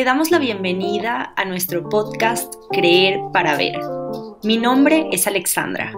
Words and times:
Te 0.00 0.06
damos 0.06 0.30
la 0.30 0.38
bienvenida 0.38 1.34
a 1.36 1.44
nuestro 1.44 1.86
podcast 1.86 2.54
Creer 2.70 3.20
para 3.34 3.54
Ver. 3.58 3.78
Mi 4.42 4.56
nombre 4.56 5.10
es 5.12 5.26
Alexandra. 5.26 5.92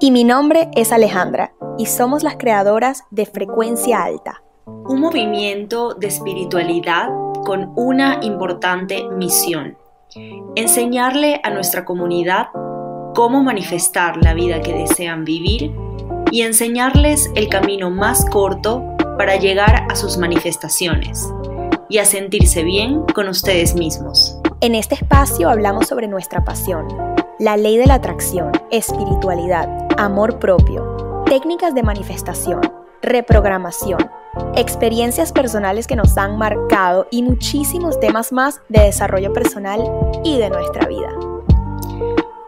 Y 0.00 0.10
mi 0.10 0.24
nombre 0.24 0.68
es 0.74 0.90
Alejandra, 0.90 1.52
y 1.78 1.86
somos 1.86 2.24
las 2.24 2.38
creadoras 2.38 3.04
de 3.12 3.24
Frecuencia 3.24 4.02
Alta. 4.02 4.42
Un 4.66 5.00
movimiento 5.00 5.94
de 5.94 6.08
espiritualidad 6.08 7.08
con 7.44 7.72
una 7.76 8.18
importante 8.20 9.04
misión. 9.10 9.78
Enseñarle 10.56 11.40
a 11.44 11.50
nuestra 11.50 11.84
comunidad 11.84 12.48
cómo 13.14 13.44
manifestar 13.44 14.16
la 14.16 14.34
vida 14.34 14.60
que 14.60 14.72
desean 14.72 15.24
vivir 15.24 15.70
y 16.32 16.42
enseñarles 16.42 17.30
el 17.36 17.48
camino 17.48 17.90
más 17.90 18.28
corto 18.28 18.82
para 19.16 19.36
llegar 19.36 19.86
a 19.88 19.94
sus 19.94 20.18
manifestaciones 20.18 21.30
y 21.88 21.98
a 21.98 22.04
sentirse 22.04 22.62
bien 22.62 23.02
con 23.14 23.28
ustedes 23.28 23.74
mismos. 23.74 24.38
En 24.60 24.74
este 24.74 24.94
espacio 24.94 25.48
hablamos 25.50 25.86
sobre 25.86 26.08
nuestra 26.08 26.44
pasión, 26.44 26.88
la 27.38 27.56
ley 27.56 27.76
de 27.76 27.86
la 27.86 27.94
atracción, 27.94 28.52
espiritualidad, 28.70 29.68
amor 29.98 30.38
propio, 30.38 31.24
técnicas 31.26 31.74
de 31.74 31.82
manifestación, 31.82 32.60
reprogramación, 33.02 34.10
experiencias 34.54 35.32
personales 35.32 35.86
que 35.86 35.96
nos 35.96 36.16
han 36.16 36.38
marcado 36.38 37.06
y 37.10 37.22
muchísimos 37.22 38.00
temas 38.00 38.32
más 38.32 38.60
de 38.68 38.80
desarrollo 38.80 39.32
personal 39.32 39.82
y 40.24 40.38
de 40.38 40.50
nuestra 40.50 40.86
vida. 40.86 41.10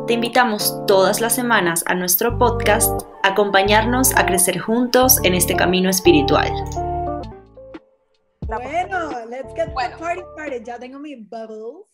Te 0.07 0.13
invitamos 0.13 0.83
todas 0.87 1.21
las 1.21 1.35
semanas 1.35 1.83
a 1.85 1.93
nuestro 1.93 2.39
podcast 2.39 3.03
a 3.21 3.27
acompañarnos 3.29 4.17
a 4.17 4.25
crecer 4.25 4.57
juntos 4.57 5.23
en 5.23 5.35
este 5.35 5.55
camino 5.55 5.91
espiritual. 5.91 6.49
Bueno, 8.47 9.11
let's 9.29 9.53
get 9.53 9.67
the 9.67 9.75
party 9.99 10.23
started. 10.33 10.63
Ya 10.65 10.79
tengo 10.79 10.97
mi 10.97 11.13
bubbles. 11.15 11.85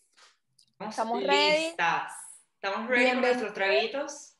Estamos 0.79 1.23
ready. 1.23 1.73
Estamos 2.61 2.89
ready 2.89 3.11
con 3.11 3.21
nuestros 3.21 3.53
traguitos. 3.53 4.37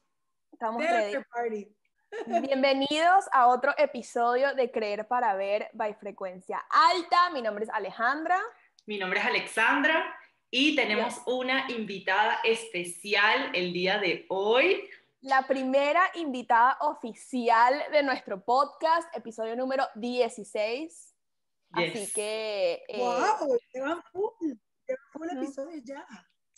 Estamos 0.52 0.84
ready. 0.84 1.74
Bienvenidos 2.42 3.26
a 3.32 3.48
otro 3.48 3.74
episodio 3.78 4.54
de 4.54 4.70
Creer 4.70 5.08
para 5.08 5.34
Ver 5.36 5.70
by 5.74 5.94
Frecuencia 5.96 6.64
Alta. 6.70 7.30
Mi 7.30 7.42
nombre 7.42 7.64
es 7.64 7.70
Alejandra. 7.72 8.38
Mi 8.86 9.00
nombre 9.00 9.20
es 9.20 9.26
Alexandra 9.26 10.14
y 10.52 10.76
tenemos 10.76 11.22
una 11.26 11.72
invitada 11.72 12.40
especial 12.44 13.52
el 13.56 13.72
día 13.72 13.98
de 14.00 14.26
hoy. 14.28 14.90
La 15.22 15.48
primera 15.48 16.04
invitada 16.16 16.78
oficial 16.82 17.82
de 17.94 18.04
nuestro 18.04 18.44
podcast, 18.44 19.08
episodio 19.16 19.56
número 19.56 19.88
16. 19.96 21.16
Así 21.72 22.12
que... 22.14 22.84
Eh, 22.90 23.00
¡Wow! 23.00 23.58
Llevan 23.74 24.04
full, 24.12 24.52
full 25.14 25.30
episodio 25.30 25.82
ya. 25.84 26.06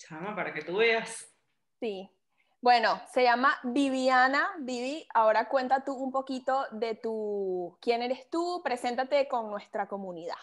Chama, 0.08 0.36
para 0.36 0.54
que 0.54 0.62
tú 0.62 0.78
veas. 0.78 1.28
Sí. 1.80 2.10
Bueno, 2.62 3.02
se 3.14 3.24
llama 3.24 3.58
Viviana. 3.64 4.56
Vivi, 4.60 5.06
ahora 5.14 5.50
cuenta 5.50 5.84
tú 5.84 5.94
un 5.94 6.12
poquito 6.12 6.66
de 6.72 6.96
tu, 6.96 7.78
quién 7.82 8.02
eres 8.02 8.30
tú, 8.30 8.62
preséntate 8.64 9.28
con 9.28 9.50
nuestra 9.50 9.88
comunidad. 9.88 10.38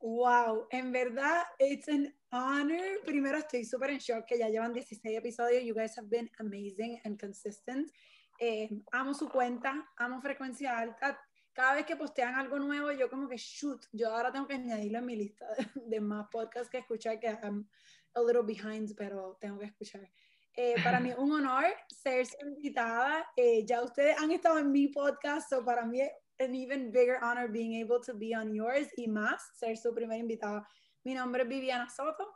Wow, 0.00 0.66
en 0.70 0.92
verdad, 0.92 1.44
it's 1.58 1.88
an 1.88 2.14
honor. 2.30 3.00
Primero 3.04 3.38
estoy 3.38 3.64
súper 3.64 3.90
en 3.90 3.98
shock 3.98 4.26
que 4.26 4.38
ya 4.38 4.48
llevan 4.48 4.72
16 4.72 5.16
episodios. 5.16 5.62
You 5.64 5.74
guys 5.74 5.96
have 5.96 6.08
been 6.08 6.30
amazing 6.38 7.00
and 7.04 7.18
consistent. 7.18 7.90
Eh, 8.38 8.68
amo 8.92 9.14
su 9.14 9.28
cuenta, 9.28 9.90
amo 9.96 10.20
frecuencia 10.20 10.76
alta. 10.76 11.18
Cada 11.54 11.76
vez 11.76 11.86
que 11.86 11.96
postean 11.96 12.34
algo 12.34 12.58
nuevo, 12.58 12.90
yo 12.90 13.08
como 13.08 13.28
que 13.28 13.36
shoot, 13.36 13.86
yo 13.92 14.10
ahora 14.10 14.32
tengo 14.32 14.46
que 14.46 14.54
añadirlo 14.54 14.98
en 14.98 15.06
mi 15.06 15.16
lista 15.16 15.46
de, 15.74 16.00
más 16.00 16.26
podcasts 16.30 16.68
que 16.68 16.78
escuchar 16.78 17.20
que 17.20 17.28
a 17.28 18.20
little 18.20 18.42
behind, 18.42 18.94
pero 18.96 19.38
tengo 19.40 19.58
que 19.58 19.66
escuchar. 19.66 20.10
Eh, 20.56 20.74
para 20.84 21.00
mí 21.00 21.10
es 21.10 21.18
un 21.18 21.32
honor 21.32 21.64
ser 21.88 22.26
invitada. 22.40 23.26
Eh, 23.36 23.64
ya 23.64 23.82
ustedes 23.82 24.16
han 24.18 24.30
estado 24.30 24.58
en 24.58 24.70
mi 24.70 24.88
podcast, 24.88 25.48
so 25.48 25.64
para 25.64 25.84
mí 25.84 26.00
es 26.00 26.10
an 26.40 26.54
even 26.54 26.90
bigger 26.90 27.18
honor 27.22 27.48
being 27.48 27.80
able 27.82 28.00
to 28.04 28.16
be 28.16 28.36
on 28.36 28.52
yours 28.52 28.88
y 28.96 29.08
más 29.08 29.42
ser 29.56 29.76
su 29.76 29.94
primera 29.94 30.18
invitada. 30.18 30.66
Mi 31.04 31.14
nombre 31.14 31.42
es 31.42 31.48
Viviana 31.48 31.88
Soto. 31.88 32.26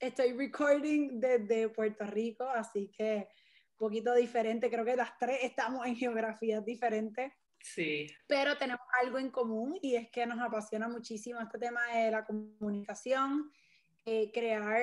Estoy 0.00 0.32
recording 0.32 1.20
desde 1.20 1.68
Puerto 1.68 2.04
Rico, 2.06 2.48
así 2.48 2.90
que 2.90 3.28
un 3.72 3.76
poquito 3.76 4.14
diferente. 4.14 4.70
Creo 4.70 4.84
que 4.84 4.96
las 4.96 5.16
tres 5.18 5.38
estamos 5.42 5.86
en 5.86 5.96
geografías 5.96 6.64
diferentes. 6.64 7.32
Sí. 7.74 8.06
Pero 8.28 8.56
tenemos 8.56 8.86
algo 9.02 9.18
en 9.18 9.30
común 9.30 9.76
y 9.82 9.96
es 9.96 10.08
que 10.10 10.24
nos 10.24 10.38
apasiona 10.40 10.88
muchísimo 10.88 11.40
este 11.40 11.58
tema 11.58 11.80
de 11.92 12.10
la 12.12 12.24
comunicación, 12.24 13.50
eh, 14.04 14.30
crear 14.32 14.80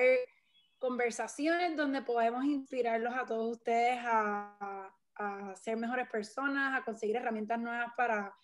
conversaciones 0.78 1.76
donde 1.76 2.02
podemos 2.02 2.44
inspirarlos 2.44 3.14
a 3.14 3.24
todos 3.24 3.56
ustedes 3.56 3.98
a, 4.04 4.90
ser 5.54 5.76
mejores 5.76 6.08
personas, 6.10 6.78
a 6.78 6.84
conseguir 6.84 7.16
herramientas 7.16 7.58
nuevas 7.60 7.92
para 7.96 8.34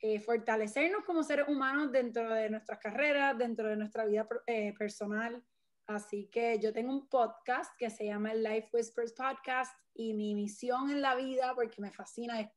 eh, 0.00 0.20
fortalecernos 0.20 1.04
como 1.04 1.22
seres 1.22 1.48
humanos 1.48 1.90
dentro 1.90 2.30
de 2.30 2.50
nuestras 2.50 2.78
carreras, 2.78 3.36
dentro 3.36 3.66
de 3.68 3.76
nuestra 3.76 4.04
vida 4.04 4.28
eh, 4.46 4.74
personal. 4.78 5.42
Así 5.86 6.28
que 6.30 6.58
yo 6.60 6.72
tengo 6.72 6.92
un 6.92 7.08
podcast 7.08 7.72
que 7.78 7.88
se 7.88 8.04
llama 8.04 8.32
el 8.32 8.44
Life 8.44 8.68
Whispers 8.72 9.14
Podcast 9.14 9.72
y 9.94 10.12
mi 10.12 10.34
misión 10.34 10.90
en 10.90 11.00
la 11.00 11.14
vida, 11.14 11.54
porque 11.54 11.80
me 11.80 11.90
fascina, 11.90 12.38
es 12.40 12.50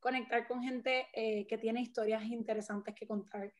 conectar 0.00 0.48
con 0.48 0.62
gente 0.62 1.06
eh, 1.12 1.46
que 1.46 1.58
tiene 1.58 1.82
historias 1.82 2.24
interesantes 2.24 2.94
que 2.94 3.06
contar. 3.06 3.52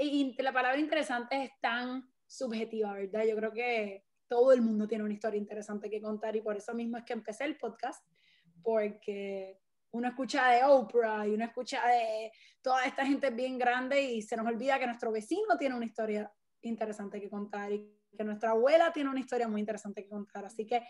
Y 0.00 0.40
la 0.40 0.52
palabra 0.52 0.78
interesante 0.78 1.42
es 1.44 1.50
tan 1.60 2.08
subjetiva, 2.26 2.92
¿verdad? 2.92 3.24
Yo 3.24 3.34
creo 3.36 3.52
que 3.52 4.04
todo 4.28 4.52
el 4.52 4.60
mundo 4.60 4.86
tiene 4.86 5.04
una 5.04 5.14
historia 5.14 5.38
interesante 5.38 5.88
que 5.88 6.00
contar 6.00 6.36
y 6.36 6.42
por 6.42 6.56
eso 6.56 6.74
mismo 6.74 6.98
es 6.98 7.04
que 7.04 7.14
empecé 7.14 7.44
el 7.44 7.56
podcast, 7.56 8.04
porque 8.62 9.58
uno 9.92 10.08
escucha 10.08 10.50
de 10.50 10.64
Oprah 10.64 11.26
y 11.26 11.30
uno 11.30 11.44
escucha 11.44 11.86
de 11.88 12.30
toda 12.60 12.84
esta 12.84 13.06
gente 13.06 13.30
bien 13.30 13.58
grande 13.58 14.02
y 14.02 14.22
se 14.22 14.36
nos 14.36 14.46
olvida 14.46 14.78
que 14.78 14.86
nuestro 14.86 15.10
vecino 15.10 15.56
tiene 15.58 15.74
una 15.74 15.86
historia 15.86 16.30
interesante 16.60 17.20
que 17.20 17.30
contar 17.30 17.72
y 17.72 17.98
que 18.16 18.24
nuestra 18.24 18.50
abuela 18.50 18.92
tiene 18.92 19.10
una 19.10 19.20
historia 19.20 19.48
muy 19.48 19.60
interesante 19.60 20.02
que 20.02 20.10
contar. 20.10 20.44
Así 20.44 20.66
que 20.66 20.82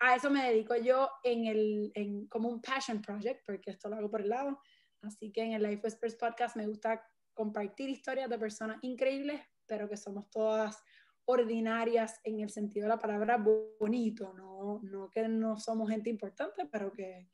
a 0.00 0.16
eso 0.16 0.30
me 0.30 0.50
dedico 0.50 0.74
yo 0.76 1.10
en 1.22 1.46
el, 1.46 1.92
en, 1.94 2.26
como 2.26 2.48
un 2.48 2.60
passion 2.60 3.02
project, 3.02 3.42
porque 3.46 3.70
esto 3.70 3.88
lo 3.88 3.96
hago 3.96 4.10
por 4.10 4.22
el 4.22 4.30
lado. 4.30 4.58
Así 5.02 5.30
que 5.30 5.42
en 5.42 5.52
el 5.52 5.62
Life 5.62 5.82
Whispers 5.84 6.16
Podcast 6.16 6.56
me 6.56 6.66
gusta 6.66 7.06
compartir 7.34 7.88
historias 7.88 8.28
de 8.28 8.38
personas 8.38 8.78
increíbles, 8.82 9.42
pero 9.66 9.88
que 9.88 9.96
somos 9.96 10.28
todas 10.30 10.82
ordinarias 11.26 12.18
en 12.24 12.40
el 12.40 12.50
sentido 12.50 12.84
de 12.84 12.88
la 12.88 12.98
palabra 12.98 13.36
bonito, 13.78 14.32
no, 14.34 14.80
no 14.82 15.10
que 15.10 15.28
no 15.28 15.58
somos 15.58 15.88
gente 15.88 16.10
importante, 16.10 16.66
pero 16.66 16.92
que, 16.92 17.30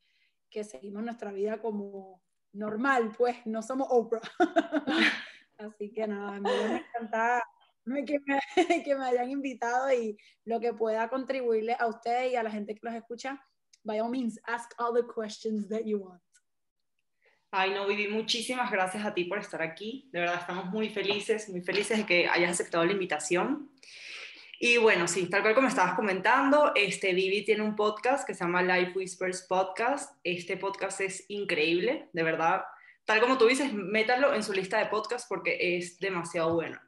que 0.51 0.65
seguimos 0.65 1.03
nuestra 1.03 1.33
vida 1.33 1.61
como 1.63 2.23
normal, 2.53 3.13
pues 3.17 3.37
no 3.47 3.63
somos 3.63 3.89
Oprah. 3.91 4.21
Así 5.59 5.93
que 5.93 6.07
nada, 6.07 6.41
me 6.41 6.77
encanta 6.79 7.43
que 8.85 8.95
me, 8.97 9.05
hayan 9.05 9.31
invitado 9.31 9.93
y 9.93 10.17
lo 10.45 10.61
que 10.61 10.73
pueda 10.73 11.09
contribuirle 11.09 11.77
a 11.79 11.87
ustedes 11.87 12.33
y 12.33 12.37
a 12.37 12.43
la 12.43 12.51
gente 12.51 12.75
que 12.75 12.81
los 12.83 12.95
escucha, 12.95 13.41
by 13.85 14.01
all 14.01 14.11
means, 14.11 14.41
ask 14.45 14.73
all 14.79 14.93
the 14.93 15.07
questions 15.15 15.69
that 15.69 15.83
you 15.85 15.99
want. 15.99 16.21
Ay, 17.53 17.71
no, 17.71 17.87
Vivi, 17.87 18.09
muchísimas 18.09 18.71
gracias 18.71 19.07
a 19.07 19.15
ti 19.15 19.25
por 19.25 19.39
estar 19.39 19.63
aquí. 19.63 20.11
De 20.13 20.21
verdad, 20.21 20.41
estamos 20.41 20.67
muy 20.67 20.91
felices, 20.91 21.49
muy 21.49 21.63
felices 21.63 21.99
de 21.99 22.05
que 22.07 22.29
hayas 22.29 22.51
aceptado 22.51 22.85
la 22.85 22.93
invitación. 22.93 23.71
Y 24.59 24.79
bueno, 24.79 25.07
sí, 25.07 25.31
tal 25.31 25.43
cual 25.43 25.55
como 25.55 25.69
estabas 25.69 25.95
comentando, 25.95 26.73
este, 26.75 27.15
Vivi 27.15 27.45
tiene 27.45 27.63
un 27.63 27.77
podcast 27.77 28.27
que 28.27 28.35
se 28.35 28.45
llama 28.45 28.63
Life 28.63 28.93
Whispers 28.97 29.43
Podcast. 29.43 30.19
Este 30.25 30.57
podcast 30.57 31.01
es 31.03 31.25
increíble, 31.29 32.09
de 32.13 32.23
verdad. 32.23 32.65
Tal 33.05 33.21
como 33.21 33.39
tú 33.39 33.47
dices, 33.47 33.73
métalo 33.73 34.35
en 34.35 34.43
su 34.43 34.53
lista 34.53 34.79
de 34.79 34.87
podcasts 34.87 35.27
porque 35.29 35.77
es 35.77 35.99
demasiado 36.01 36.53
bueno. 36.55 36.81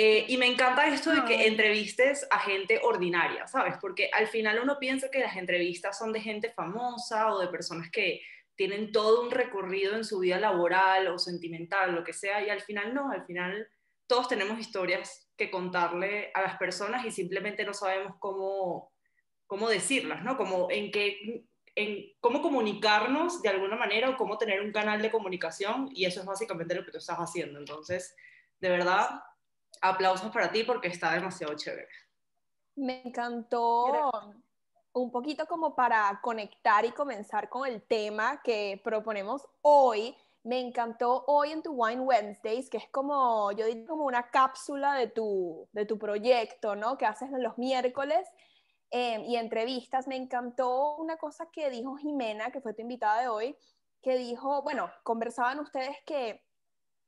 Eh, 0.00 0.26
y 0.28 0.36
me 0.36 0.46
encanta 0.46 0.86
esto 0.86 1.10
de 1.10 1.24
que 1.24 1.48
entrevistes 1.48 2.24
a 2.30 2.38
gente 2.38 2.78
ordinaria, 2.84 3.48
¿sabes? 3.48 3.74
Porque 3.80 4.08
al 4.12 4.28
final 4.28 4.60
uno 4.62 4.78
piensa 4.78 5.10
que 5.10 5.18
las 5.18 5.36
entrevistas 5.36 5.98
son 5.98 6.12
de 6.12 6.20
gente 6.20 6.52
famosa 6.52 7.34
o 7.34 7.40
de 7.40 7.48
personas 7.48 7.90
que 7.90 8.22
tienen 8.54 8.92
todo 8.92 9.24
un 9.24 9.32
recorrido 9.32 9.96
en 9.96 10.04
su 10.04 10.20
vida 10.20 10.38
laboral 10.38 11.08
o 11.08 11.18
sentimental, 11.18 11.96
lo 11.96 12.04
que 12.04 12.12
sea, 12.12 12.46
y 12.46 12.48
al 12.48 12.60
final 12.60 12.94
no, 12.94 13.10
al 13.10 13.26
final 13.26 13.68
todos 14.06 14.28
tenemos 14.28 14.60
historias 14.60 15.32
que 15.36 15.50
contarle 15.50 16.30
a 16.32 16.42
las 16.42 16.56
personas 16.58 17.04
y 17.04 17.10
simplemente 17.10 17.64
no 17.64 17.74
sabemos 17.74 18.14
cómo, 18.20 18.92
cómo 19.48 19.68
decirlas, 19.68 20.22
¿no? 20.22 20.36
Como 20.36 20.70
en 20.70 20.92
qué, 20.92 21.44
en 21.74 22.12
cómo 22.20 22.40
comunicarnos 22.40 23.42
de 23.42 23.48
alguna 23.48 23.74
manera 23.74 24.10
o 24.10 24.16
cómo 24.16 24.38
tener 24.38 24.60
un 24.60 24.70
canal 24.70 25.02
de 25.02 25.10
comunicación 25.10 25.88
y 25.92 26.04
eso 26.04 26.20
es 26.20 26.26
básicamente 26.26 26.76
lo 26.76 26.84
que 26.84 26.92
tú 26.92 26.98
estás 26.98 27.18
haciendo. 27.18 27.58
Entonces, 27.58 28.14
de 28.60 28.68
verdad, 28.68 29.22
aplausos 29.80 30.30
para 30.30 30.50
ti 30.50 30.64
porque 30.64 30.88
está 30.88 31.12
demasiado 31.12 31.54
chévere. 31.54 31.88
Me 32.76 33.02
encantó 33.04 34.10
un 34.92 35.10
poquito 35.10 35.46
como 35.46 35.74
para 35.74 36.20
conectar 36.22 36.84
y 36.84 36.92
comenzar 36.92 37.48
con 37.48 37.66
el 37.66 37.82
tema 37.82 38.40
que 38.42 38.80
proponemos 38.82 39.46
hoy. 39.62 40.16
Me 40.44 40.60
encantó 40.60 41.24
hoy 41.26 41.50
en 41.52 41.62
tu 41.62 41.72
Wine 41.72 42.00
Wednesdays, 42.00 42.70
que 42.70 42.78
es 42.78 42.88
como, 42.90 43.52
yo 43.52 43.66
diría 43.66 43.86
como 43.86 44.04
una 44.04 44.30
cápsula 44.30 44.94
de 44.94 45.08
tu, 45.08 45.68
de 45.72 45.84
tu 45.84 45.98
proyecto, 45.98 46.76
¿no? 46.76 46.96
Que 46.96 47.06
haces 47.06 47.28
los 47.32 47.58
miércoles 47.58 48.26
em, 48.90 49.24
y 49.24 49.36
entrevistas. 49.36 50.06
Me 50.06 50.16
encantó 50.16 50.96
una 50.96 51.16
cosa 51.16 51.48
que 51.52 51.70
dijo 51.70 51.96
Jimena, 51.96 52.50
que 52.50 52.60
fue 52.60 52.74
tu 52.74 52.82
invitada 52.82 53.20
de 53.20 53.28
hoy, 53.28 53.56
que 54.02 54.16
dijo, 54.16 54.62
bueno, 54.62 54.90
conversaban 55.02 55.58
ustedes 55.58 55.96
que 56.06 56.47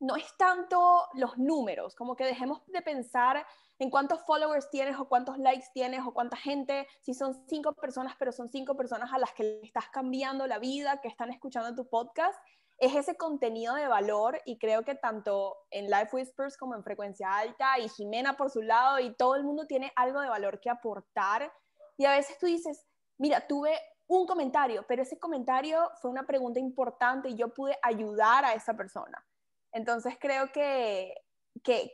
no 0.00 0.16
es 0.16 0.36
tanto 0.38 1.06
los 1.14 1.36
números, 1.36 1.94
como 1.94 2.16
que 2.16 2.24
dejemos 2.24 2.62
de 2.66 2.80
pensar 2.80 3.46
en 3.78 3.90
cuántos 3.90 4.22
followers 4.24 4.70
tienes 4.70 4.98
o 4.98 5.08
cuántos 5.08 5.38
likes 5.38 5.66
tienes 5.74 6.00
o 6.06 6.12
cuánta 6.12 6.36
gente, 6.36 6.86
si 7.02 7.12
son 7.12 7.34
cinco 7.46 7.74
personas, 7.74 8.14
pero 8.18 8.32
son 8.32 8.48
cinco 8.48 8.76
personas 8.76 9.12
a 9.12 9.18
las 9.18 9.32
que 9.32 9.44
le 9.44 9.60
estás 9.62 9.88
cambiando 9.90 10.46
la 10.46 10.58
vida, 10.58 11.00
que 11.02 11.08
están 11.08 11.30
escuchando 11.30 11.74
tu 11.74 11.88
podcast, 11.88 12.38
es 12.78 12.94
ese 12.94 13.16
contenido 13.16 13.74
de 13.74 13.88
valor 13.88 14.40
y 14.46 14.58
creo 14.58 14.84
que 14.84 14.94
tanto 14.94 15.54
en 15.70 15.90
Life 15.90 16.08
Whispers 16.12 16.56
como 16.56 16.74
en 16.74 16.82
Frecuencia 16.82 17.36
Alta 17.36 17.78
y 17.78 17.90
Jimena 17.90 18.38
por 18.38 18.50
su 18.50 18.62
lado 18.62 18.98
y 19.00 19.14
todo 19.14 19.36
el 19.36 19.44
mundo 19.44 19.66
tiene 19.66 19.92
algo 19.96 20.20
de 20.20 20.30
valor 20.30 20.60
que 20.60 20.70
aportar 20.70 21.52
y 21.98 22.06
a 22.06 22.12
veces 22.12 22.38
tú 22.38 22.46
dices, 22.46 22.86
mira, 23.18 23.46
tuve 23.46 23.78
un 24.06 24.26
comentario, 24.26 24.86
pero 24.88 25.02
ese 25.02 25.18
comentario 25.18 25.90
fue 26.00 26.10
una 26.10 26.26
pregunta 26.26 26.58
importante 26.58 27.28
y 27.28 27.36
yo 27.36 27.52
pude 27.52 27.78
ayudar 27.82 28.46
a 28.46 28.54
esa 28.54 28.72
persona. 28.74 29.22
Entonces 29.72 30.16
creo 30.20 30.50
que 30.52 31.14
qué, 31.62 31.90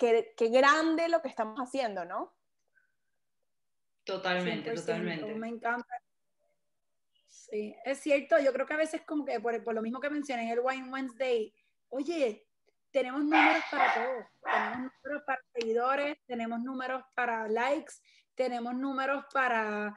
grande 0.51 1.09
lo 1.09 1.23
que 1.23 1.29
estamos 1.29 1.59
haciendo, 1.59 2.05
¿no? 2.05 2.35
Totalmente, 4.05 4.73
totalmente. 4.73 5.35
Me 5.35 5.49
encanta. 5.49 6.01
Sí, 7.27 7.75
es 7.85 8.01
cierto, 8.01 8.39
yo 8.39 8.53
creo 8.53 8.67
que 8.67 8.75
a 8.75 8.79
veces 8.79 9.03
como 9.07 9.25
que 9.25 9.39
por, 9.41 9.63
por 9.63 9.75
lo 9.75 9.83
mismo 9.83 10.01
que 10.01 10.11
mencioné 10.11 10.45
en 10.45 10.51
el 10.51 10.61
Wine 10.61 10.91
Wednesday, 10.91 11.55
oye, 11.91 12.47
tenemos 12.91 13.23
números 13.23 13.63
para 13.71 13.95
todo, 13.95 14.27
tenemos 14.43 14.93
números 15.05 15.23
para 15.27 15.41
seguidores, 15.55 16.17
tenemos 16.27 16.61
números 16.61 17.05
para 17.15 17.49
likes, 17.49 17.95
tenemos 18.35 18.75
números 18.75 19.25
para 19.33 19.95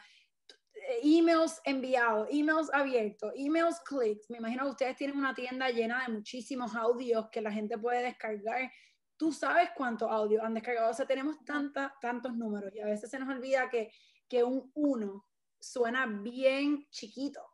emails 1.03 1.62
enviados, 1.65 2.27
emails 2.31 2.69
abiertos, 2.74 3.31
emails 3.36 3.80
clicked. 3.81 4.25
Me 4.30 4.38
imagino 4.38 4.63
que 4.63 4.71
ustedes 4.71 4.95
tienen 4.95 5.18
una 5.18 5.33
tienda 5.33 5.69
llena 5.69 6.03
de 6.06 6.13
muchísimos 6.13 6.75
audios 6.75 7.30
que 7.31 7.41
la 7.41 7.51
gente 7.51 7.77
puede 7.77 8.03
descargar 8.03 8.71
tú 9.19 9.33
sabes 9.33 9.69
cuántos 9.75 10.09
audios 10.09 10.41
han 10.41 10.53
descargado. 10.53 10.89
O 10.89 10.94
sea, 10.94 11.06
tenemos 11.06 11.44
tanta, 11.44 11.94
tantos 12.00 12.33
números 12.36 12.74
y 12.74 12.80
a 12.80 12.86
veces 12.86 13.12
se 13.12 13.19
nos 13.19 13.27
olvida 13.27 13.69
que, 13.69 13.91
que 14.30 14.44
un 14.45 14.71
uno 14.74 15.27
suena 15.59 16.06
bien 16.07 16.88
chiquito, 16.89 17.45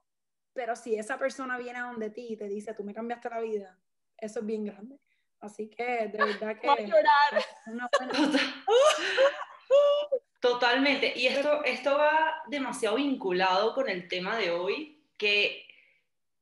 pero 0.53 0.75
si 0.75 0.95
esa 0.95 1.17
persona 1.17 1.57
viene 1.57 1.79
a 1.79 1.85
donde 1.85 2.11
ti 2.11 2.27
y 2.29 2.37
te 2.37 2.47
dice, 2.47 2.75
tú 2.75 2.83
me 2.83 2.93
cambiaste 2.93 3.31
la 3.31 3.41
vida, 3.41 3.79
eso 4.15 4.39
es 4.41 4.45
bien 4.45 4.63
grande. 4.63 4.99
Así 5.39 5.67
que 5.67 6.07
de 6.07 6.17
verdad 6.17 6.59
que... 6.59 6.67
Voy 6.67 6.77
a 6.77 6.87
llorar. 6.87 7.45
Una 7.65 7.89
Totalmente. 10.45 11.11
Y 11.15 11.25
esto, 11.25 11.63
esto 11.63 11.97
va 11.97 12.43
demasiado 12.45 12.97
vinculado 12.97 13.73
con 13.73 13.89
el 13.89 14.07
tema 14.07 14.37
de 14.37 14.51
hoy, 14.51 15.03
que 15.17 15.65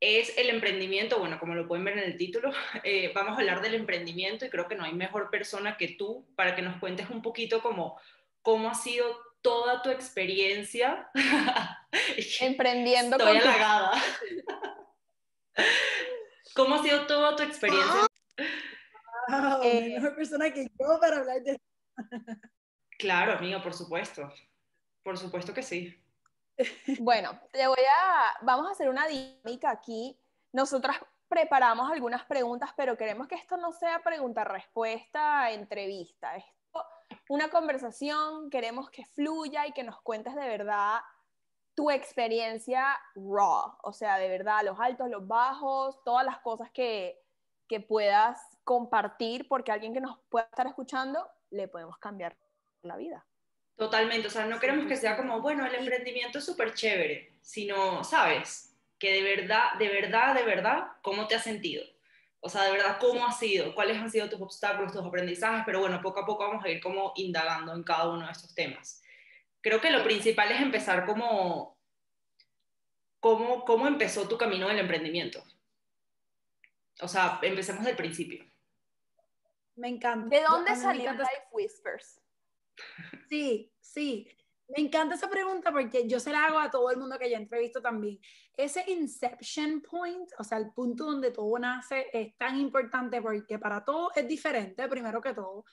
es 0.01 0.37
el 0.37 0.49
emprendimiento, 0.49 1.19
bueno, 1.19 1.39
como 1.39 1.55
lo 1.55 1.65
pueden 1.69 1.85
ver 1.85 1.97
en 1.97 2.03
el 2.03 2.17
título, 2.17 2.51
eh, 2.83 3.13
vamos 3.15 3.37
a 3.37 3.39
hablar 3.39 3.61
del 3.61 3.75
emprendimiento 3.75 4.45
y 4.45 4.49
creo 4.49 4.67
que 4.67 4.75
no 4.75 4.83
hay 4.83 4.91
mejor 4.91 5.29
persona 5.29 5.77
que 5.77 5.95
tú 5.97 6.27
para 6.35 6.53
que 6.53 6.61
nos 6.61 6.81
cuentes 6.81 7.09
un 7.09 7.21
poquito 7.21 7.61
como 7.61 7.97
cómo 8.41 8.69
ha 8.69 8.73
sido 8.73 9.05
toda 9.41 9.81
tu 9.81 9.89
experiencia. 9.89 11.09
Emprendiendo. 12.41 13.15
Estoy 13.15 13.37
halagada. 13.37 13.91
¿Cómo 16.55 16.75
ha 16.75 16.83
sido 16.83 17.07
toda 17.07 17.37
tu 17.37 17.43
experiencia? 17.43 18.05
Wow, 19.29 19.63
eh, 19.63 19.93
mejor 19.95 20.13
persona 20.13 20.51
que 20.51 20.63
yo 20.65 20.99
para 20.99 21.19
hablar 21.19 21.41
de... 21.41 21.57
claro, 22.97 23.33
amiga, 23.33 23.61
por 23.61 23.73
supuesto. 23.73 24.31
Por 25.03 25.17
supuesto 25.17 25.53
que 25.53 25.63
sí. 25.63 25.99
Bueno, 26.99 27.39
te 27.51 27.67
voy 27.67 27.83
a, 28.01 28.33
vamos 28.41 28.67
a 28.67 28.71
hacer 28.71 28.89
una 28.89 29.07
dinámica 29.07 29.71
aquí. 29.71 30.17
Nosotras 30.51 30.97
preparamos 31.27 31.91
algunas 31.91 32.23
preguntas, 32.25 32.71
pero 32.77 32.95
queremos 32.95 33.27
que 33.27 33.35
esto 33.35 33.57
no 33.57 33.73
sea 33.73 34.03
pregunta-respuesta, 34.03 35.51
entrevista. 35.51 36.35
Esto, 36.35 36.85
una 37.29 37.49
conversación, 37.49 38.49
queremos 38.49 38.89
que 38.91 39.05
fluya 39.05 39.65
y 39.65 39.71
que 39.71 39.83
nos 39.83 39.99
cuentes 40.01 40.35
de 40.35 40.47
verdad 40.47 40.99
tu 41.75 41.89
experiencia 41.89 42.99
raw, 43.15 43.75
o 43.81 43.93
sea, 43.93 44.17
de 44.17 44.29
verdad, 44.29 44.63
los 44.63 44.79
altos, 44.79 45.09
los 45.09 45.27
bajos, 45.27 46.03
todas 46.03 46.23
las 46.23 46.37
cosas 46.39 46.69
que, 46.71 47.19
que 47.67 47.79
puedas 47.79 48.39
compartir, 48.63 49.47
porque 49.47 49.71
alguien 49.71 49.91
que 49.91 50.01
nos 50.01 50.19
pueda 50.29 50.45
estar 50.45 50.67
escuchando 50.67 51.27
le 51.49 51.67
podemos 51.67 51.97
cambiar 51.97 52.37
la 52.83 52.97
vida. 52.97 53.25
Totalmente, 53.75 54.27
o 54.27 54.31
sea, 54.31 54.45
no 54.45 54.59
queremos 54.59 54.85
que 54.85 54.95
sea 54.95 55.17
como, 55.17 55.41
bueno, 55.41 55.65
el 55.65 55.75
emprendimiento 55.75 56.37
es 56.37 56.45
súper 56.45 56.73
chévere, 56.73 57.33
sino, 57.41 58.03
¿sabes? 58.03 58.75
Que 58.99 59.11
de 59.13 59.23
verdad, 59.23 59.73
de 59.79 59.89
verdad, 59.89 60.35
de 60.35 60.43
verdad, 60.43 60.87
¿cómo 61.01 61.27
te 61.27 61.35
has 61.35 61.43
sentido? 61.43 61.83
O 62.39 62.49
sea, 62.49 62.63
de 62.63 62.71
verdad, 62.71 62.97
¿cómo 62.99 63.25
ha 63.25 63.31
sido? 63.31 63.73
¿Cuáles 63.73 63.97
han 63.97 64.11
sido 64.11 64.29
tus 64.29 64.41
obstáculos, 64.41 64.91
tus 64.91 65.03
aprendizajes? 65.03 65.63
Pero 65.65 65.79
bueno, 65.79 66.01
poco 66.01 66.19
a 66.19 66.25
poco 66.25 66.43
vamos 66.43 66.63
a 66.63 66.69
ir 66.69 66.81
como 66.81 67.13
indagando 67.15 67.73
en 67.73 67.83
cada 67.83 68.09
uno 68.09 68.25
de 68.25 68.31
estos 68.31 68.53
temas. 68.53 69.01
Creo 69.61 69.79
que 69.79 69.89
lo 69.89 70.03
principal 70.03 70.51
es 70.51 70.61
empezar 70.61 71.05
como, 71.05 71.77
¿cómo, 73.19 73.63
cómo 73.63 73.87
empezó 73.87 74.27
tu 74.27 74.37
camino 74.37 74.67
del 74.67 74.79
emprendimiento? 74.79 75.41
O 77.01 77.07
sea, 77.07 77.39
empecemos 77.41 77.85
del 77.85 77.95
principio. 77.95 78.45
Me 79.75 79.87
encanta. 79.87 80.35
¿De 80.35 80.43
dónde 80.43 80.75
salió 80.75 81.11
Life 81.13 81.47
Whispers? 81.51 82.22
Sí, 83.29 83.71
sí. 83.79 84.27
Me 84.75 84.81
encanta 84.81 85.15
esa 85.15 85.29
pregunta 85.29 85.71
porque 85.71 86.07
yo 86.07 86.19
se 86.19 86.31
la 86.31 86.45
hago 86.45 86.57
a 86.57 86.71
todo 86.71 86.89
el 86.89 86.97
mundo 86.97 87.19
que 87.19 87.29
ya 87.29 87.37
entrevisto 87.37 87.81
también. 87.81 88.19
Ese 88.55 88.83
inception 88.89 89.81
point, 89.81 90.29
o 90.39 90.43
sea, 90.43 90.57
el 90.57 90.71
punto 90.71 91.05
donde 91.05 91.31
todo 91.31 91.59
nace, 91.59 92.07
es 92.11 92.35
tan 92.37 92.57
importante 92.59 93.21
porque 93.21 93.59
para 93.59 93.83
todos 93.83 94.15
es 94.15 94.27
diferente, 94.27 94.87
primero 94.87 95.21
que 95.21 95.33
todo, 95.33 95.65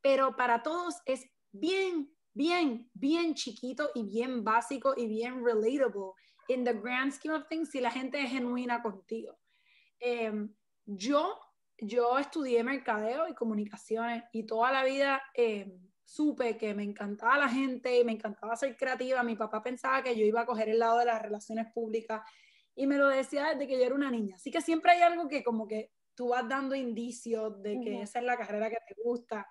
pero 0.00 0.34
para 0.34 0.62
todos 0.62 0.96
es 1.04 1.28
bien, 1.52 2.10
bien, 2.32 2.90
bien 2.94 3.34
chiquito 3.34 3.90
y 3.94 4.04
bien 4.04 4.42
básico 4.42 4.94
y 4.96 5.06
bien 5.06 5.44
relatable. 5.44 6.12
In 6.48 6.64
the 6.64 6.72
grand 6.72 7.12
scheme 7.12 7.34
of 7.34 7.46
things, 7.48 7.70
si 7.70 7.80
la 7.80 7.90
gente 7.90 8.20
es 8.20 8.30
genuina 8.30 8.82
contigo. 8.82 9.38
Em, 10.00 10.52
yo, 10.86 11.38
yo 11.76 12.18
estudié 12.18 12.64
mercadeo 12.64 13.28
y 13.28 13.34
comunicaciones 13.34 14.24
y 14.32 14.46
toda 14.46 14.72
la 14.72 14.84
vida... 14.84 15.22
Eh, 15.34 15.70
supe 16.08 16.56
que 16.56 16.74
me 16.74 16.84
encantaba 16.84 17.36
la 17.36 17.50
gente, 17.50 18.02
me 18.02 18.12
encantaba 18.12 18.56
ser 18.56 18.74
creativa. 18.78 19.22
Mi 19.22 19.36
papá 19.36 19.62
pensaba 19.62 20.02
que 20.02 20.16
yo 20.16 20.24
iba 20.24 20.40
a 20.40 20.46
coger 20.46 20.70
el 20.70 20.78
lado 20.78 20.98
de 20.98 21.04
las 21.04 21.20
relaciones 21.20 21.70
públicas 21.70 22.22
y 22.74 22.86
me 22.86 22.96
lo 22.96 23.08
decía 23.08 23.48
desde 23.48 23.66
que 23.66 23.78
yo 23.78 23.84
era 23.84 23.94
una 23.94 24.10
niña. 24.10 24.36
Así 24.36 24.50
que 24.50 24.62
siempre 24.62 24.92
hay 24.92 25.02
algo 25.02 25.28
que 25.28 25.44
como 25.44 25.68
que 25.68 25.92
tú 26.14 26.28
vas 26.28 26.48
dando 26.48 26.74
indicios 26.74 27.62
de 27.62 27.78
que 27.80 28.00
esa 28.00 28.20
es 28.20 28.24
la 28.24 28.38
carrera 28.38 28.70
que 28.70 28.78
te 28.88 28.94
gusta. 29.04 29.46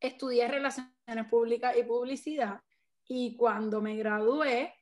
Estudié 0.00 0.48
relaciones 0.48 1.26
públicas 1.30 1.76
y 1.76 1.84
publicidad 1.84 2.60
y 3.06 3.36
cuando 3.36 3.80
me 3.80 3.94
gradué 3.94 4.74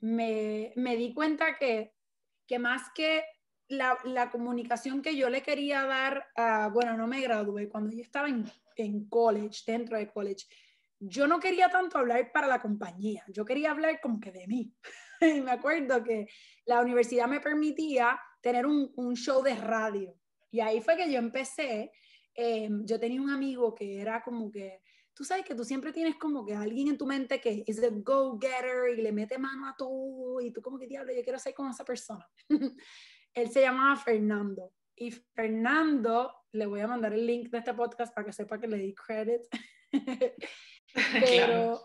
me, 0.00 0.72
me 0.74 0.96
di 0.96 1.14
cuenta 1.14 1.56
que, 1.56 1.94
que 2.48 2.58
más 2.58 2.90
que 2.96 3.22
la, 3.68 3.96
la, 4.02 4.28
comunicación 4.28 5.02
que 5.02 5.16
yo 5.16 5.30
le 5.30 5.42
quería 5.42 5.84
dar, 5.84 6.26
a, 6.34 6.68
bueno, 6.68 6.96
no 6.96 7.06
me 7.06 7.20
gradué, 7.20 7.68
cuando 7.68 7.94
yo 7.94 8.02
estaba 8.02 8.28
en 8.28 8.44
en 8.76 9.08
college, 9.08 9.62
dentro 9.66 9.98
de 9.98 10.10
college, 10.10 10.46
yo 10.98 11.26
no 11.26 11.38
quería 11.38 11.68
tanto 11.68 11.98
hablar 11.98 12.30
para 12.32 12.46
la 12.46 12.60
compañía, 12.60 13.22
yo 13.28 13.44
quería 13.44 13.70
hablar 13.70 14.00
como 14.00 14.18
que 14.20 14.32
de 14.32 14.46
mí. 14.46 14.72
y 15.20 15.40
me 15.42 15.50
acuerdo 15.50 16.02
que 16.02 16.26
la 16.64 16.80
universidad 16.80 17.28
me 17.28 17.40
permitía 17.40 18.18
tener 18.40 18.66
un, 18.66 18.92
un 18.96 19.14
show 19.14 19.42
de 19.42 19.54
radio. 19.54 20.14
Y 20.50 20.60
ahí 20.60 20.80
fue 20.80 20.96
que 20.96 21.10
yo 21.10 21.18
empecé. 21.18 21.90
Em, 22.34 22.84
yo 22.84 23.00
tenía 23.00 23.20
un 23.20 23.30
amigo 23.30 23.74
que 23.74 24.00
era 24.00 24.22
como 24.22 24.50
que, 24.50 24.80
tú 25.14 25.24
sabes 25.24 25.44
que 25.44 25.54
tú 25.54 25.64
siempre 25.64 25.92
tienes 25.92 26.16
como 26.16 26.44
que 26.44 26.54
alguien 26.54 26.88
en 26.88 26.98
tu 26.98 27.06
mente 27.06 27.40
que 27.40 27.64
es 27.66 27.78
el 27.78 28.02
go-getter 28.02 28.90
y 28.96 29.02
le 29.02 29.12
mete 29.12 29.38
mano 29.38 29.66
a 29.66 29.74
todo 29.76 30.40
y 30.42 30.52
tú 30.52 30.60
como 30.60 30.78
que 30.78 30.86
diablo, 30.86 31.14
yo 31.14 31.22
quiero 31.22 31.38
ser 31.38 31.54
como 31.54 31.70
esa 31.70 31.84
persona. 31.84 32.26
Él 33.34 33.50
se 33.50 33.62
llamaba 33.62 33.96
Fernando. 33.96 34.72
Y 34.96 35.10
Fernando 35.10 36.46
le 36.52 36.66
voy 36.66 36.80
a 36.80 36.86
mandar 36.86 37.12
el 37.12 37.26
link 37.26 37.50
de 37.50 37.58
este 37.58 37.74
podcast 37.74 38.14
para 38.14 38.26
que 38.26 38.32
sepa 38.32 38.58
que 38.58 38.66
le 38.66 38.78
di 38.78 38.94
credit. 38.94 39.42
Pero 41.12 41.82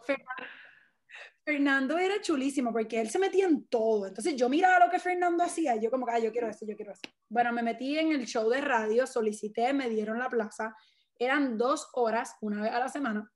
Fernando 1.43 1.97
era 1.97 2.21
chulísimo 2.21 2.71
porque 2.71 3.01
él 3.01 3.09
se 3.09 3.19
metía 3.19 3.45
en 3.45 3.67
todo. 3.67 4.07
Entonces 4.07 4.35
yo 4.35 4.47
miraba 4.47 4.85
lo 4.85 4.91
que 4.91 4.99
Fernando 4.99 5.43
hacía 5.43 5.75
y 5.75 5.81
yo 5.81 5.91
como 5.91 6.07
ah, 6.07 6.19
yo 6.19 6.31
quiero 6.31 6.47
eso, 6.47 6.65
yo 6.65 6.75
quiero 6.75 6.93
eso. 6.93 7.01
Bueno, 7.27 7.51
me 7.51 7.63
metí 7.63 7.97
en 7.97 8.11
el 8.11 8.25
show 8.25 8.49
de 8.49 8.61
radio, 8.61 9.05
solicité, 9.05 9.73
me 9.73 9.89
dieron 9.89 10.19
la 10.19 10.29
plaza. 10.29 10.75
Eran 11.17 11.57
dos 11.57 11.89
horas, 11.93 12.35
una 12.41 12.61
vez 12.61 12.71
a 12.71 12.79
la 12.79 12.89
semana. 12.89 13.29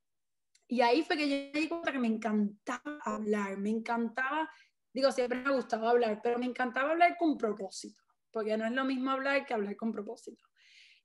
Y 0.68 0.82
ahí 0.82 1.04
fue 1.04 1.18
que 1.18 1.30
yo 1.30 1.52
me 1.54 1.60
di 1.60 1.68
cuenta 1.68 1.92
que 1.92 2.00
me 2.00 2.08
encantaba 2.08 3.00
hablar, 3.04 3.58
me 3.58 3.70
encantaba, 3.70 4.50
digo, 4.92 5.12
siempre 5.12 5.40
me 5.40 5.50
ha 5.50 5.54
gustado 5.54 5.88
hablar, 5.88 6.20
pero 6.24 6.40
me 6.40 6.46
encantaba 6.46 6.92
hablar 6.92 7.16
con 7.18 7.38
propósito, 7.38 8.02
porque 8.36 8.58
no 8.58 8.66
es 8.66 8.74
lo 8.74 8.84
mismo 8.84 9.12
hablar 9.12 9.46
que 9.46 9.54
hablar 9.54 9.78
con 9.78 9.94
propósito. 9.94 10.44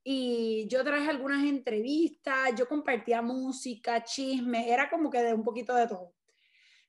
Y 0.03 0.67
yo 0.67 0.83
traje 0.83 1.09
algunas 1.09 1.45
entrevistas, 1.45 2.53
yo 2.57 2.67
compartía 2.67 3.21
música, 3.21 4.03
chisme, 4.03 4.69
era 4.69 4.89
como 4.89 5.09
que 5.09 5.23
de 5.23 5.33
un 5.33 5.41
poquito 5.41 5.73
de 5.73 5.87
todo. 5.87 6.13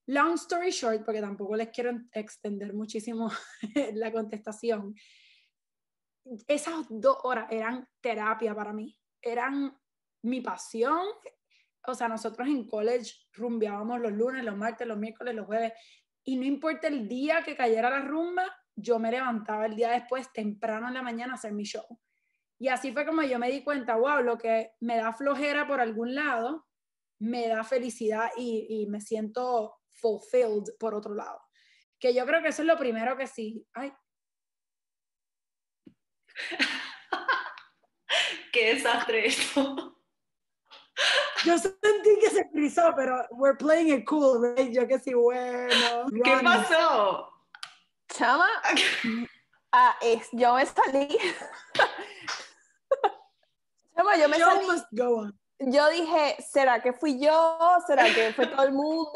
Long 0.07 0.35
story 0.35 0.73
short, 0.73 1.05
porque 1.05 1.21
tampoco 1.21 1.55
les 1.55 1.69
quiero 1.69 1.93
extender 2.13 2.75
muchísimo 2.75 3.31
la 3.95 4.11
contestación, 4.11 4.97
esas 6.49 6.87
dos 6.89 7.19
horas 7.23 7.47
eran 7.49 7.87
terapia 8.01 8.53
para 8.53 8.73
mí, 8.73 8.99
eran 9.21 9.79
mi 10.23 10.41
pasión. 10.41 11.03
O 11.87 11.95
sea, 11.95 12.09
nosotros 12.09 12.49
en 12.49 12.67
college 12.67 13.13
rumbeábamos 13.33 14.01
los 14.01 14.13
lunes, 14.13 14.45
los 14.45 14.57
martes, 14.57 14.89
los 14.89 14.99
miércoles, 14.99 15.37
los 15.37 15.47
jueves, 15.47 15.73
y 16.25 16.35
no 16.35 16.45
importa 16.45 16.89
el 16.89 17.07
día 17.07 17.45
que 17.45 17.57
cayera 17.57 17.91
la 17.91 18.01
rumba, 18.01 18.45
yo 18.77 18.99
me 18.99 19.11
levantaba 19.11 19.67
el 19.67 19.77
día 19.77 19.91
después 19.91 20.33
temprano 20.33 20.89
en 20.89 20.95
la 20.95 21.03
mañana 21.03 21.33
a 21.33 21.37
hacer 21.37 21.53
mi 21.53 21.65
show. 21.65 21.85
Y 22.59 22.69
así 22.69 22.93
fue 22.93 23.05
como 23.05 23.23
yo 23.23 23.39
me 23.39 23.51
di 23.51 23.65
cuenta, 23.65 23.97
wow, 23.97 24.23
lo 24.23 24.39
que 24.39 24.73
me 24.81 24.97
da 24.97 25.13
flojera 25.13 25.67
por 25.67 25.81
algún 25.81 26.15
lado, 26.15 26.67
me 27.19 27.49
da 27.49 27.65
felicidad 27.65 28.31
y, 28.37 28.67
y 28.69 28.87
me 28.87 29.01
siento 29.01 29.81
fulfilled 29.91 30.77
por 30.79 30.95
otro 30.95 31.15
lado. 31.15 31.41
Que 31.99 32.15
yo 32.15 32.25
creo 32.27 32.43
que 32.43 32.49
eso 32.49 32.63
es 32.63 32.69
lo 32.69 32.79
primero 32.79 33.17
que 33.17 33.27
sí. 33.27 33.67
Ay. 33.75 33.93
Qué 38.53 38.75
desastre 38.75 39.27
esto. 39.27 39.99
Yo 41.45 41.59
sentí 41.59 42.19
que 42.21 42.31
se 42.31 42.49
frizó, 42.51 42.93
pero 42.95 43.27
we're 43.31 43.57
playing 43.57 43.89
it 43.99 44.05
cool, 44.05 44.55
right? 44.55 44.71
Yo 44.71 44.87
que 44.87 44.99
sí, 44.99 45.13
bueno. 45.15 46.07
¿Qué 46.23 46.39
pasó? 46.43 47.32
Chama, 48.13 48.49
ah, 49.73 49.97
es, 50.01 50.29
yo 50.33 50.55
me 50.55 50.67
salí. 50.67 51.09
Chama, 53.97 54.17
yo 54.17 54.29
me 54.29 54.39
salí. 54.39 54.67
Must 54.67 54.87
go 54.93 55.21
on 55.21 55.43
yo 55.67 55.89
dije, 55.91 56.37
¿será 56.43 56.81
que 56.81 56.93
fui 56.93 57.21
yo? 57.21 57.59
¿Será 57.87 58.05
que 58.05 58.33
fue 58.33 58.47
todo 58.47 58.65
el 58.65 58.73
mundo? 58.73 59.13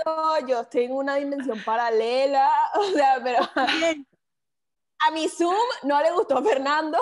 Yo 0.47 0.61
estoy 0.61 0.85
en 0.85 0.93
una 0.93 1.17
dimensión 1.17 1.63
paralela. 1.65 2.49
O 2.75 2.85
sea, 2.93 3.21
pero 3.23 3.39
a 3.55 5.11
mi 5.13 5.29
Zoom 5.29 5.55
no 5.83 6.01
le 6.03 6.13
gustó 6.13 6.39
a 6.39 6.43
Fernando. 6.43 6.99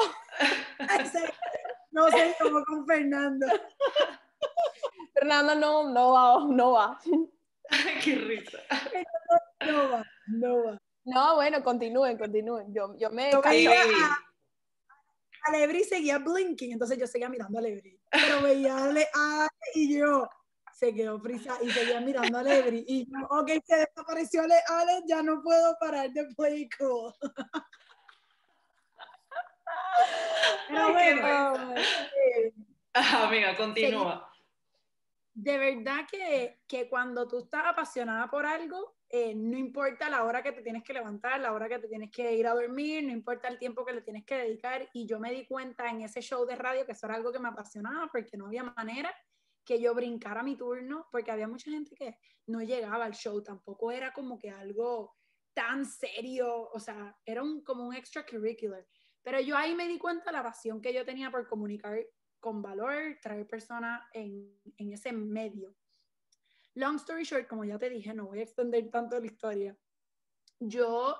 No 1.91 2.11
sé 2.11 2.37
cómo 2.41 2.65
con 2.65 2.87
Fernando. 2.87 3.47
Fernando 5.13 5.55
no, 5.55 5.91
no 5.91 6.13
va, 6.13 6.45
no 6.49 6.73
va. 6.73 6.99
Qué 8.03 8.17
risa. 8.17 8.59
No 9.61 9.91
va, 9.91 10.05
no 10.27 10.65
va. 10.65 10.79
No, 11.05 11.37
bueno, 11.37 11.63
continúen, 11.63 12.17
continúen. 12.17 12.73
Yo, 12.73 12.97
yo 12.99 13.11
me... 13.11 13.31
Alebri 15.47 15.85
seguía 15.85 16.19
blinking, 16.19 16.73
entonces 16.73 16.99
yo 16.99 17.07
seguía 17.07 17.29
mirando 17.29 17.59
a 17.59 17.61
Alebri. 17.61 18.01
Pero 18.11 18.41
veía 18.43 18.77
a 18.77 18.85
Ale, 18.85 19.07
y 19.75 19.99
yo 19.99 20.27
se 20.73 20.95
quedó 20.95 21.21
frisa 21.21 21.59
y 21.63 21.71
seguía 21.71 22.01
mirando 22.01 22.39
a 22.39 22.41
Alebri. 22.41 22.85
Y 22.89 23.07
yo, 23.07 23.19
ok, 23.29 23.51
se 23.65 23.77
desapareció 23.77 24.43
Ale, 24.43 24.55
Ale, 24.69 25.03
ya 25.07 25.23
no 25.23 25.43
puedo 25.43 25.77
parar 25.79 26.11
de 26.11 26.27
play 26.35 26.67
cool. 26.79 27.13
Pero 30.69 30.93
bueno. 30.93 31.75
amiga, 32.95 33.57
continúa. 33.57 34.31
De 35.35 35.59
verdad 35.59 36.07
que, 36.11 36.61
que 36.67 36.89
cuando 36.89 37.29
tú 37.29 37.41
estás 37.41 37.67
apasionada 37.67 38.31
por 38.31 38.47
algo, 38.47 38.97
eh, 39.16 39.33
no 39.33 39.56
importa 39.56 40.11
la 40.11 40.25
hora 40.25 40.42
que 40.42 40.50
te 40.50 40.61
tienes 40.61 40.83
que 40.83 40.92
levantar, 40.92 41.40
la 41.40 41.52
hora 41.52 41.68
que 41.68 41.78
te 41.78 41.87
tienes 41.87 42.11
que 42.11 42.35
ir 42.35 42.49
a 42.49 42.52
dormir, 42.52 43.04
no 43.04 43.12
importa 43.12 43.47
el 43.47 43.61
tiempo 43.61 43.85
que 43.85 43.92
le 43.92 44.00
tienes 44.00 44.25
que 44.25 44.35
dedicar. 44.35 44.90
Y 44.92 45.06
yo 45.06 45.21
me 45.21 45.30
di 45.30 45.47
cuenta 45.47 45.88
en 45.88 46.00
ese 46.00 46.21
show 46.21 46.44
de 46.44 46.56
radio 46.56 46.85
que 46.85 46.90
eso 46.90 47.06
era 47.06 47.14
algo 47.14 47.30
que 47.30 47.38
me 47.38 47.47
apasionaba 47.47 48.09
porque 48.11 48.37
no 48.37 48.47
había 48.47 48.64
manera 48.64 49.14
que 49.64 49.80
yo 49.80 49.94
brincara 49.94 50.42
mi 50.42 50.56
turno, 50.56 51.06
porque 51.12 51.30
había 51.30 51.47
mucha 51.47 51.71
gente 51.71 51.94
que 51.94 52.18
no 52.49 52.61
llegaba 52.61 53.04
al 53.04 53.14
show, 53.14 53.40
tampoco 53.40 53.92
era 53.92 54.12
como 54.12 54.37
que 54.37 54.50
algo 54.50 55.14
tan 55.54 55.87
serio, 55.87 56.68
o 56.73 56.80
sea, 56.80 57.16
era 57.25 57.44
un, 57.44 57.62
como 57.62 57.87
un 57.87 57.94
extracurricular. 57.94 58.85
Pero 59.23 59.38
yo 59.38 59.56
ahí 59.56 59.76
me 59.76 59.87
di 59.87 59.97
cuenta 59.97 60.33
la 60.33 60.42
pasión 60.42 60.80
que 60.80 60.92
yo 60.92 61.04
tenía 61.04 61.30
por 61.30 61.47
comunicar 61.47 62.04
con 62.40 62.62
valor, 62.62 63.16
traer 63.23 63.47
personas 63.47 64.02
en, 64.12 64.61
en 64.76 64.92
ese 64.92 65.12
medio. 65.12 65.73
Long 66.76 66.97
story 66.97 67.23
short, 67.23 67.47
como 67.47 67.64
ya 67.64 67.78
te 67.78 67.88
dije, 67.88 68.12
no 68.12 68.26
voy 68.26 68.40
a 68.40 68.43
extender 68.43 68.90
tanto 68.90 69.19
la 69.21 69.26
historia. 69.26 69.76
Yo 70.59 71.16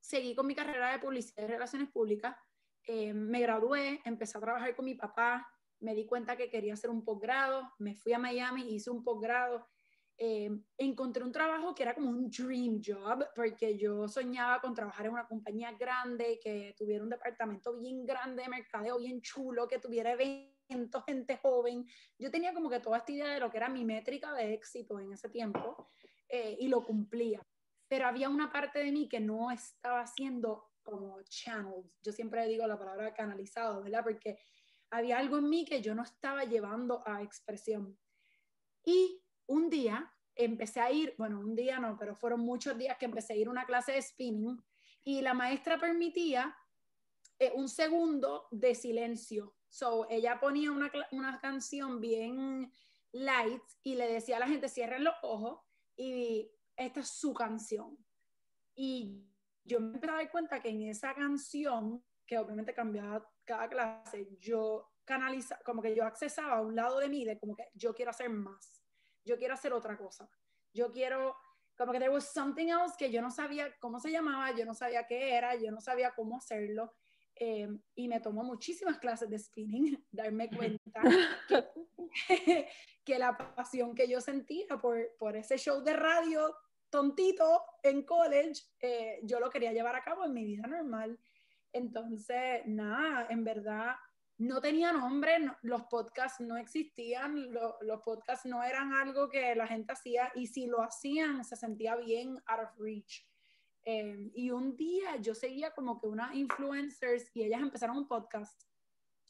seguí 0.00 0.34
con 0.34 0.46
mi 0.46 0.54
carrera 0.54 0.92
de 0.92 0.98
publicidad 0.98 1.44
y 1.44 1.46
relaciones 1.46 1.90
públicas, 1.90 2.34
eh, 2.84 3.12
me 3.12 3.40
gradué, 3.40 4.00
empecé 4.04 4.38
a 4.38 4.40
trabajar 4.40 4.74
con 4.74 4.84
mi 4.84 4.94
papá, 4.94 5.46
me 5.80 5.94
di 5.94 6.06
cuenta 6.06 6.36
que 6.36 6.48
quería 6.48 6.74
hacer 6.74 6.88
un 6.88 7.04
posgrado, 7.04 7.72
me 7.78 7.94
fui 7.94 8.14
a 8.14 8.18
Miami, 8.18 8.74
hice 8.74 8.90
un 8.90 9.04
posgrado, 9.04 9.66
eh, 10.16 10.50
encontré 10.78 11.22
un 11.22 11.32
trabajo 11.32 11.74
que 11.74 11.82
era 11.82 11.94
como 11.94 12.08
un 12.08 12.30
dream 12.30 12.80
job, 12.82 13.26
porque 13.34 13.76
yo 13.76 14.08
soñaba 14.08 14.62
con 14.62 14.72
trabajar 14.72 15.06
en 15.06 15.12
una 15.12 15.26
compañía 15.26 15.72
grande, 15.72 16.38
que 16.42 16.74
tuviera 16.78 17.04
un 17.04 17.10
departamento 17.10 17.76
bien 17.76 18.06
grande 18.06 18.44
de 18.44 18.48
mercadeo, 18.48 18.98
bien 18.98 19.20
chulo, 19.20 19.68
que 19.68 19.78
tuviera 19.78 20.12
eventos 20.12 20.55
gente 20.68 21.36
joven. 21.38 21.86
Yo 22.18 22.30
tenía 22.30 22.52
como 22.52 22.70
que 22.70 22.80
toda 22.80 22.98
esta 22.98 23.12
idea 23.12 23.34
de 23.34 23.40
lo 23.40 23.50
que 23.50 23.56
era 23.56 23.68
mi 23.68 23.84
métrica 23.84 24.32
de 24.34 24.54
éxito 24.54 24.98
en 24.98 25.12
ese 25.12 25.28
tiempo 25.28 25.86
eh, 26.28 26.56
y 26.58 26.68
lo 26.68 26.84
cumplía. 26.84 27.46
Pero 27.88 28.06
había 28.06 28.28
una 28.28 28.50
parte 28.50 28.80
de 28.80 28.90
mí 28.92 29.08
que 29.08 29.20
no 29.20 29.50
estaba 29.50 30.00
haciendo 30.00 30.70
como 30.82 31.20
channels. 31.22 31.98
Yo 32.02 32.12
siempre 32.12 32.46
digo 32.46 32.66
la 32.66 32.78
palabra 32.78 33.12
canalizado, 33.14 33.82
¿verdad? 33.82 34.02
Porque 34.04 34.38
había 34.90 35.18
algo 35.18 35.38
en 35.38 35.48
mí 35.48 35.64
que 35.64 35.82
yo 35.82 35.94
no 35.94 36.02
estaba 36.02 36.44
llevando 36.44 37.02
a 37.06 37.22
expresión. 37.22 37.98
Y 38.84 39.22
un 39.46 39.68
día 39.68 40.12
empecé 40.34 40.80
a 40.80 40.90
ir, 40.92 41.14
bueno, 41.18 41.40
un 41.40 41.56
día 41.56 41.78
no, 41.78 41.96
pero 41.98 42.14
fueron 42.14 42.40
muchos 42.40 42.76
días 42.76 42.96
que 42.98 43.06
empecé 43.06 43.32
a 43.32 43.36
ir 43.36 43.48
a 43.48 43.50
una 43.50 43.66
clase 43.66 43.92
de 43.92 44.02
spinning 44.02 44.62
y 45.02 45.22
la 45.22 45.34
maestra 45.34 45.78
permitía 45.78 46.56
eh, 47.38 47.52
un 47.54 47.68
segundo 47.68 48.46
de 48.50 48.74
silencio 48.74 49.55
So, 49.68 50.06
ella 50.08 50.38
ponía 50.40 50.70
una, 50.70 50.90
una 51.10 51.40
canción 51.40 52.00
bien 52.00 52.72
light 53.12 53.62
y 53.82 53.94
le 53.94 54.12
decía 54.12 54.36
a 54.36 54.40
la 54.40 54.48
gente, 54.48 54.68
cierren 54.68 55.04
los 55.04 55.14
ojos 55.22 55.60
y 55.96 56.50
esta 56.76 57.00
es 57.00 57.08
su 57.08 57.32
canción. 57.32 57.96
Y 58.74 59.24
yo 59.64 59.80
me 59.80 59.94
empecé 59.94 60.10
a 60.10 60.16
dar 60.16 60.30
cuenta 60.30 60.60
que 60.60 60.68
en 60.68 60.82
esa 60.82 61.14
canción, 61.14 62.04
que 62.26 62.38
obviamente 62.38 62.74
cambiaba 62.74 63.26
cada 63.44 63.68
clase, 63.68 64.28
yo 64.38 64.92
canalizaba, 65.04 65.62
como 65.64 65.80
que 65.80 65.94
yo 65.94 66.04
accesaba 66.04 66.58
a 66.58 66.60
un 66.60 66.76
lado 66.76 66.98
de 66.98 67.08
mí 67.08 67.24
de 67.24 67.38
como 67.38 67.54
que 67.54 67.64
yo 67.74 67.94
quiero 67.94 68.10
hacer 68.10 68.28
más, 68.28 68.82
yo 69.24 69.36
quiero 69.38 69.54
hacer 69.54 69.72
otra 69.72 69.96
cosa, 69.96 70.28
yo 70.72 70.90
quiero, 70.90 71.36
como 71.76 71.92
que 71.92 71.98
there 71.98 72.12
was 72.12 72.32
something 72.32 72.68
else 72.68 72.94
que 72.98 73.10
yo 73.10 73.22
no 73.22 73.30
sabía 73.30 73.74
cómo 73.78 73.98
se 74.00 74.10
llamaba, 74.10 74.54
yo 74.54 74.66
no 74.66 74.74
sabía 74.74 75.06
qué 75.06 75.34
era, 75.34 75.54
yo 75.54 75.70
no 75.70 75.80
sabía 75.80 76.12
cómo 76.14 76.36
hacerlo 76.36 76.92
eh, 77.38 77.68
y 77.94 78.08
me 78.08 78.20
tomó 78.20 78.42
muchísimas 78.42 78.98
clases 78.98 79.28
de 79.28 79.38
spinning, 79.38 80.04
darme 80.10 80.48
cuenta 80.48 81.02
que, 81.48 81.66
que, 83.04 83.18
la 83.18 83.36
pasión 83.54 83.94
que 83.94 84.08
yo 84.08 84.20
sentía 84.20 84.78
por, 84.80 84.98
por, 85.18 85.36
ese 85.36 85.58
show 85.58 85.82
de 85.82 85.92
radio 85.92 86.54
tontito 86.90 87.62
en 87.82 88.04
college, 88.04 88.62
eh, 88.80 89.20
yo 89.22 89.38
lo 89.38 89.50
quería 89.50 89.72
llevar 89.72 89.96
a 89.96 90.02
cabo 90.02 90.24
en 90.24 90.32
mi 90.32 90.44
vida 90.44 90.66
normal. 90.66 91.18
Entonces, 91.72 92.62
nada, 92.64 93.26
en 93.28 93.44
verdad 93.44 93.96
no 94.38 94.60
tenía 94.60 94.92
nombre, 94.92 95.38
los 95.62 95.84
podcasts 95.84 96.40
no 96.40 96.56
existían, 96.56 97.50
los 97.52 98.00
podcasts 98.02 98.44
no 98.44 98.62
eran 98.62 98.92
algo 98.92 99.28
que 99.28 99.54
la 99.54 99.66
gente 99.66 99.92
hacía 99.92 100.30
y 100.34 100.46
si 100.46 100.66
lo 100.66 100.82
hacían 100.82 101.42
se 101.44 101.56
sentía 101.56 101.96
bien 101.96 102.36
out 102.46 102.64
of 102.64 102.78
reach. 102.78 103.26
Em, 103.88 104.32
y 104.34 104.50
un 104.50 104.76
día 104.76 105.14
yo 105.18 105.32
seguía 105.32 105.70
como 105.70 106.00
que 106.00 106.08
unas 106.08 106.34
influencers 106.34 107.30
y 107.34 107.44
ellas 107.44 107.62
empezaron 107.62 107.96
un 107.96 108.08
podcast 108.08 108.64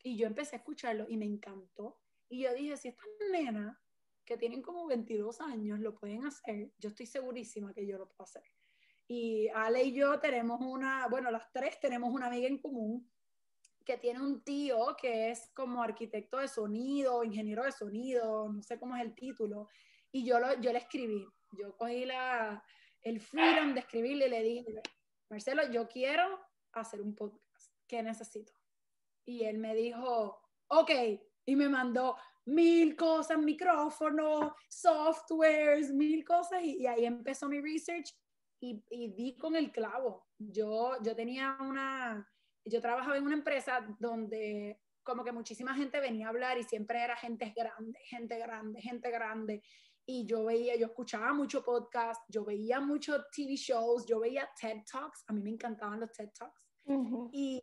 y 0.03 0.17
yo 0.17 0.27
empecé 0.27 0.57
a 0.57 0.61
escucharlo 0.61 1.05
y 1.11 1.19
me 1.19 1.27
encantó. 1.27 2.01
Y 2.31 2.45
yo 2.45 2.55
dije, 2.55 2.75
si 2.79 2.89
estas 2.89 3.07
nenas 3.31 3.77
que 4.25 4.39
tienen 4.39 4.63
como 4.63 4.87
22 4.87 5.43
años 5.43 5.79
lo 5.81 5.95
pueden 5.95 6.25
hacer, 6.25 6.73
yo 6.79 6.89
estoy 6.89 7.05
segurísima 7.05 7.75
que 7.75 7.87
yo 7.87 7.99
lo 7.99 8.09
puedo 8.09 8.25
hacer. 8.25 8.45
Y 9.07 9.49
Ale 9.49 9.85
y 9.85 9.93
yo 9.93 10.19
tenemos 10.21 10.59
una, 10.63 11.07
bueno, 11.09 11.31
las 11.31 11.53
tres 11.53 11.79
tenemos 11.79 12.11
una 12.11 12.29
amiga 12.29 12.49
en 12.49 12.57
común 12.59 13.13
que 13.85 13.99
tiene 13.99 14.23
un 14.23 14.43
tío 14.43 14.97
que 14.99 15.33
es 15.33 15.51
como 15.53 15.83
arquitecto 15.83 16.39
de 16.39 16.49
sonido, 16.49 17.23
ingeniero 17.23 17.63
de 17.63 17.73
sonido, 17.73 18.51
no 18.51 18.63
sé 18.63 18.81
cómo 18.81 18.97
es 18.97 19.03
el 19.03 19.15
título, 19.15 19.69
Y 20.11 20.25
yo, 20.25 20.41
lo, 20.41 20.59
yo 20.63 20.73
le 20.73 20.79
escribí, 20.79 21.27
yo 21.53 21.77
cogí 21.77 22.07
la, 22.07 22.65
el 23.07 23.21
freedom 23.21 23.73
de 23.73 23.81
escribirle 23.81 24.27
y 24.27 24.31
le 24.31 24.43
dije, 24.43 24.83
Marcelo, 25.31 25.71
yo 25.71 25.87
quiero 25.87 26.41
hacer 26.73 27.01
un 27.01 27.15
podcast, 27.15 27.73
¿qué 27.87 28.03
necesito? 28.03 28.53
Y 29.25 29.45
él 29.45 29.59
me 29.59 29.77
dijo, 29.77 30.43
ok, 30.67 30.91
y 31.45 31.55
me 31.55 31.69
mandó 31.69 32.17
mil 32.47 32.97
cosas, 32.97 33.39
micrófonos, 33.39 34.53
softwares, 34.69 35.93
mil 35.93 36.25
cosas, 36.25 36.61
y, 36.65 36.85
ahí 36.89 37.07
empezó 37.07 37.49
mi 37.49 37.61
research 37.61 38.13
y, 38.61 38.85
y, 38.91 39.15
di 39.15 39.37
con 39.37 39.55
el 39.55 39.71
clavo. 39.71 40.27
Yo, 40.37 41.01
yo 41.01 41.15
tenía 41.15 41.57
una, 41.61 42.29
yo 42.65 42.81
trabajaba 42.81 43.17
en 43.17 43.25
una 43.25 43.37
empresa 43.37 43.87
donde 44.01 44.81
como 45.05 45.23
que 45.23 45.31
muchísima 45.31 45.77
gente 45.77 46.01
venía 46.01 46.27
a 46.27 46.31
hablar 46.31 46.59
y 46.59 46.65
siempre 46.65 47.01
era 47.01 47.17
gente 47.17 47.55
grande, 47.57 48.01
gente 48.07 48.37
grande, 48.37 48.83
gente 48.83 49.11
grande. 49.13 49.63
Y 50.07 50.25
yo 50.25 50.45
veía, 50.45 50.77
yo 50.77 50.87
escuchaba 50.87 51.33
mucho 51.33 51.65
podcast, 51.65 52.23
yo 52.29 52.45
veía 52.45 52.81
mucho 52.81 53.25
TV 53.33 53.57
shows, 53.57 54.07
yo 54.07 54.21
veía 54.21 54.49
TED 54.59 54.83
Talks, 54.91 55.25
a 55.27 55.33
mí 55.33 55.43
me 55.43 55.51
encantaban 55.51 55.99
los 55.99 56.13
TED 56.13 56.31
Talks. 56.31 56.69
y, 57.33 57.63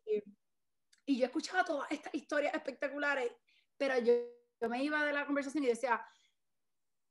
y, 1.05 1.17
yo 1.17 1.25
escuchaba 1.25 1.63
todas 1.63 1.89
estas 1.89 2.13
historias 2.13 2.53
espectaculares, 2.53 3.31
pero 3.77 3.97
yo, 3.99 4.13
yo 4.59 4.69
me 4.69 4.83
iba 4.83 5.03
de 5.05 5.13
la 5.13 5.25
conversación 5.25 5.63
y 5.63 5.67
decía, 5.67 6.05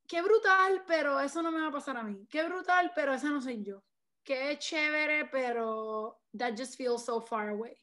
qué 0.06 0.20
brutal, 0.20 0.84
pero 0.86 1.18
eso 1.20 1.42
no 1.42 1.50
me 1.50 1.60
va 1.60 1.68
a 1.68 1.72
pasar 1.72 1.96
a 1.96 2.02
mí. 2.02 2.26
Qué 2.28 2.44
brutal, 2.44 2.92
pero 2.94 3.14
esa 3.14 3.30
no 3.30 3.40
soy 3.40 3.62
yo. 3.64 3.82
Qué 4.22 4.56
chévere, 4.58 5.26
pero 5.26 6.22
that 6.36 6.54
just 6.56 6.76
feels 6.76 7.04
so 7.04 7.20
far 7.20 7.48
away. 7.48 7.76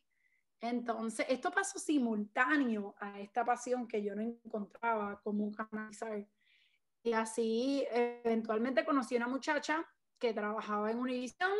Entonces, 0.61 1.25
esto 1.29 1.51
pasó 1.51 1.79
simultáneo 1.79 2.95
a 2.99 3.19
esta 3.19 3.45
pasión 3.45 3.87
que 3.87 4.03
yo 4.03 4.13
no 4.15 4.21
encontraba 4.21 5.19
como 5.21 5.51
canalizar. 5.51 6.27
Y 7.03 7.13
así, 7.13 7.85
eventualmente 7.91 8.85
conocí 8.85 9.15
a 9.15 9.19
una 9.19 9.27
muchacha 9.27 9.87
que 10.17 10.33
trabajaba 10.33 10.91
en 10.91 10.99
Univision, 10.99 11.51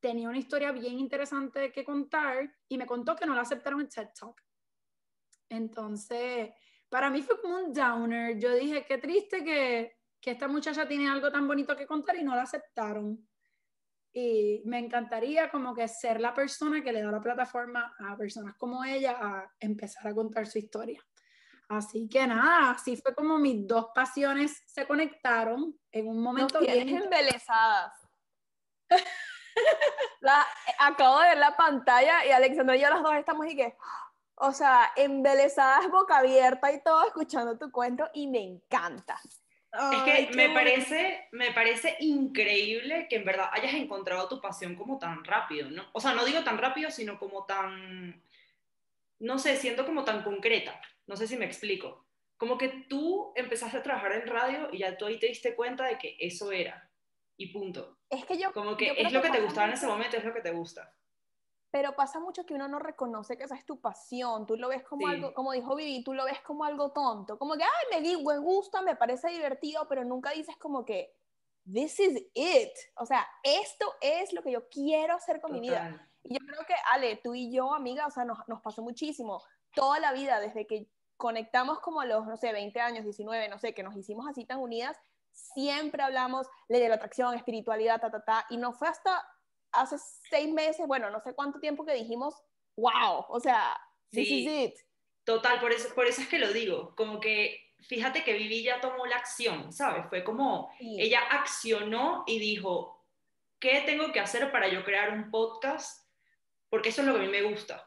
tenía 0.00 0.28
una 0.28 0.38
historia 0.38 0.72
bien 0.72 0.98
interesante 0.98 1.70
que 1.70 1.84
contar 1.84 2.52
y 2.68 2.76
me 2.76 2.86
contó 2.86 3.14
que 3.14 3.26
no 3.26 3.34
la 3.34 3.42
aceptaron 3.42 3.80
en 3.80 3.88
TED 3.88 4.08
Talk. 4.18 4.42
Entonces, 5.48 6.50
para 6.88 7.10
mí 7.10 7.22
fue 7.22 7.40
como 7.40 7.56
un 7.56 7.72
downer. 7.72 8.38
Yo 8.38 8.54
dije, 8.54 8.84
qué 8.84 8.98
triste 8.98 9.44
que, 9.44 9.98
que 10.20 10.32
esta 10.32 10.48
muchacha 10.48 10.88
tiene 10.88 11.08
algo 11.08 11.30
tan 11.30 11.46
bonito 11.46 11.76
que 11.76 11.86
contar 11.86 12.16
y 12.16 12.24
no 12.24 12.34
la 12.34 12.42
aceptaron 12.42 13.28
y 14.12 14.62
me 14.66 14.78
encantaría 14.78 15.50
como 15.50 15.74
que 15.74 15.88
ser 15.88 16.20
la 16.20 16.34
persona 16.34 16.82
que 16.82 16.92
le 16.92 17.02
da 17.02 17.10
la 17.10 17.20
plataforma 17.20 17.94
a 17.98 18.16
personas 18.16 18.54
como 18.56 18.84
ella 18.84 19.16
a 19.18 19.50
empezar 19.58 20.06
a 20.06 20.14
contar 20.14 20.46
su 20.46 20.58
historia. 20.58 21.02
Así 21.76 22.08
que 22.08 22.26
nada, 22.26 22.72
así 22.72 22.96
fue 22.96 23.14
como 23.14 23.38
mis 23.38 23.66
dos 23.66 23.86
pasiones 23.94 24.62
se 24.66 24.86
conectaron 24.86 25.74
en 25.90 26.06
un 26.06 26.22
momento 26.22 26.60
Nos 26.60 26.66
bien 26.66 26.88
embelesadas. 26.88 27.94
la, 30.20 30.46
acabo 30.78 31.20
de 31.20 31.28
ver 31.28 31.38
la 31.38 31.56
pantalla 31.56 32.26
y 32.26 32.30
Alexandra 32.30 32.76
y 32.76 32.80
yo 32.80 32.90
las 32.90 33.02
dos 33.02 33.14
estamos 33.14 33.46
y 33.46 33.56
que, 33.56 33.74
o 34.34 34.52
sea, 34.52 34.92
embelesadas, 34.96 35.90
boca 35.90 36.18
abierta 36.18 36.70
y 36.72 36.82
todo 36.82 37.06
escuchando 37.06 37.58
tu 37.58 37.70
cuento 37.70 38.08
y 38.12 38.26
me 38.26 38.42
encanta 38.42 39.18
es 39.72 40.02
que 40.02 40.36
me 40.36 40.50
parece, 40.50 41.28
me 41.32 41.50
parece 41.52 41.96
increíble 42.00 43.06
que 43.08 43.16
en 43.16 43.24
verdad 43.24 43.48
hayas 43.52 43.72
encontrado 43.74 44.28
tu 44.28 44.40
pasión 44.40 44.74
como 44.74 44.98
tan 44.98 45.24
rápido, 45.24 45.70
¿no? 45.70 45.86
O 45.92 46.00
sea, 46.00 46.12
no 46.12 46.24
digo 46.24 46.44
tan 46.44 46.58
rápido, 46.58 46.90
sino 46.90 47.18
como 47.18 47.46
tan, 47.46 48.22
no 49.22 49.38
sé, 49.38 49.56
siento 49.56 49.86
como 49.86 50.04
tan 50.04 50.22
concreta. 50.22 50.80
No 51.06 51.16
sé 51.16 51.26
si 51.26 51.36
me 51.36 51.44
explico. 51.44 52.06
Como 52.36 52.58
que 52.58 52.68
tú 52.88 53.32
empezaste 53.36 53.78
a 53.78 53.82
trabajar 53.82 54.12
en 54.12 54.26
radio 54.26 54.68
y 54.72 54.78
ya 54.78 54.96
tú 54.96 55.06
ahí 55.06 55.18
te 55.18 55.28
diste 55.28 55.54
cuenta 55.54 55.86
de 55.86 55.98
que 55.98 56.16
eso 56.18 56.52
era. 56.52 56.90
Y 57.36 57.52
punto. 57.52 57.98
Es 58.10 58.24
que 58.24 58.38
yo... 58.38 58.52
Como 58.52 58.76
que 58.76 58.92
es 58.96 59.12
lo 59.12 59.22
que 59.22 59.30
te 59.30 59.40
gustaba 59.40 59.68
en 59.68 59.74
ese 59.74 59.86
momento, 59.86 60.16
es 60.16 60.24
lo 60.24 60.34
que 60.34 60.40
te 60.40 60.50
gusta 60.50 60.94
pero 61.72 61.96
pasa 61.96 62.20
mucho 62.20 62.44
que 62.44 62.52
uno 62.52 62.68
no 62.68 62.78
reconoce 62.78 63.38
que 63.38 63.44
esa 63.44 63.56
es 63.56 63.64
tu 63.64 63.80
pasión, 63.80 64.46
tú 64.46 64.56
lo 64.56 64.68
ves 64.68 64.82
como 64.82 65.08
algo, 65.08 65.32
como 65.32 65.52
dijo 65.52 65.74
Vivi, 65.74 66.04
tú 66.04 66.12
lo 66.12 66.26
ves 66.26 66.38
como 66.42 66.64
algo 66.64 66.92
tonto, 66.92 67.38
como 67.38 67.56
que, 67.56 67.64
ay, 67.64 68.02
me, 68.02 68.16
me 68.22 68.38
gusta, 68.38 68.82
me 68.82 68.94
parece 68.94 69.30
divertido, 69.30 69.88
pero 69.88 70.04
nunca 70.04 70.32
dices 70.32 70.54
como 70.58 70.84
que, 70.84 71.16
this 71.64 71.98
is 71.98 72.22
it, 72.34 72.72
o 72.96 73.06
sea, 73.06 73.26
esto 73.42 73.86
es 74.02 74.34
lo 74.34 74.42
que 74.42 74.52
yo 74.52 74.68
quiero 74.68 75.14
hacer 75.14 75.40
con 75.40 75.52
mi 75.52 75.60
vida. 75.60 76.11
Y 76.24 76.34
yo 76.34 76.40
creo 76.46 76.64
que, 76.66 76.74
Ale, 76.92 77.20
tú 77.22 77.34
y 77.34 77.52
yo, 77.52 77.74
amiga, 77.74 78.06
o 78.06 78.10
sea, 78.10 78.24
nos, 78.24 78.38
nos 78.48 78.60
pasó 78.60 78.82
muchísimo, 78.82 79.42
toda 79.74 79.98
la 79.98 80.12
vida, 80.12 80.40
desde 80.40 80.66
que 80.66 80.88
conectamos 81.16 81.80
como 81.80 82.00
a 82.00 82.06
los, 82.06 82.26
no 82.26 82.36
sé, 82.36 82.52
20 82.52 82.80
años, 82.80 83.04
19, 83.04 83.48
no 83.48 83.58
sé, 83.58 83.74
que 83.74 83.82
nos 83.82 83.96
hicimos 83.96 84.26
así 84.28 84.44
tan 84.44 84.58
unidas, 84.58 84.96
siempre 85.32 86.02
hablamos 86.02 86.46
ley 86.68 86.80
de 86.80 86.88
la 86.88 86.96
atracción, 86.96 87.34
espiritualidad, 87.34 88.00
ta, 88.00 88.10
ta, 88.10 88.24
ta, 88.24 88.46
y 88.50 88.56
no 88.56 88.72
fue 88.72 88.88
hasta 88.88 89.24
hace 89.72 89.96
seis 90.30 90.52
meses, 90.52 90.86
bueno, 90.86 91.10
no 91.10 91.20
sé 91.20 91.34
cuánto 91.34 91.58
tiempo 91.58 91.84
que 91.84 91.94
dijimos, 91.94 92.34
wow, 92.76 93.24
o 93.28 93.40
sea, 93.40 93.78
this 94.10 94.28
is 94.28 94.46
it. 94.46 94.74
Total, 95.24 95.60
por 95.60 95.72
eso, 95.72 95.94
por 95.94 96.06
eso 96.06 96.20
es 96.20 96.28
que 96.28 96.38
lo 96.38 96.52
digo, 96.52 96.94
como 96.96 97.20
que 97.20 97.72
fíjate 97.88 98.24
que 98.24 98.34
Vivi 98.34 98.62
ya 98.62 98.80
tomó 98.80 99.06
la 99.06 99.16
acción, 99.16 99.72
¿sabes? 99.72 100.06
Fue 100.08 100.24
como, 100.24 100.70
ella 100.80 101.20
accionó 101.30 102.24
y 102.26 102.38
dijo, 102.38 103.04
¿qué 103.60 103.82
tengo 103.86 104.12
que 104.12 104.20
hacer 104.20 104.50
para 104.50 104.68
yo 104.68 104.84
crear 104.84 105.10
un 105.10 105.30
podcast? 105.30 106.01
Porque 106.72 106.88
eso 106.88 107.02
es 107.02 107.08
lo 107.08 107.12
que 107.12 107.20
a 107.20 107.22
mí 107.24 107.28
me 107.28 107.42
gusta. 107.42 107.86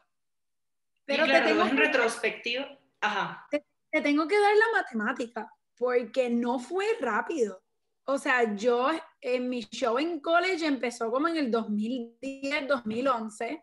Pero 1.04 1.26
y 1.26 1.28
claro, 1.28 1.66
en 1.66 1.76
retrospectiva, 1.76 2.78
ajá. 3.00 3.44
te, 3.50 3.64
tengo 4.00 4.28
que 4.28 4.38
dar 4.38 4.54
la 4.54 4.80
matemática, 4.80 5.52
porque 5.76 6.30
no 6.30 6.60
fue 6.60 6.86
rápido. 7.00 7.64
O 8.04 8.16
sea, 8.16 8.54
yo 8.54 8.90
en 9.20 9.48
mi 9.48 9.62
show 9.62 9.98
en 9.98 10.20
college 10.20 10.64
empezó 10.64 11.10
como 11.10 11.26
en 11.26 11.36
el 11.36 11.50
2010, 11.50 12.68
2011. 12.68 13.60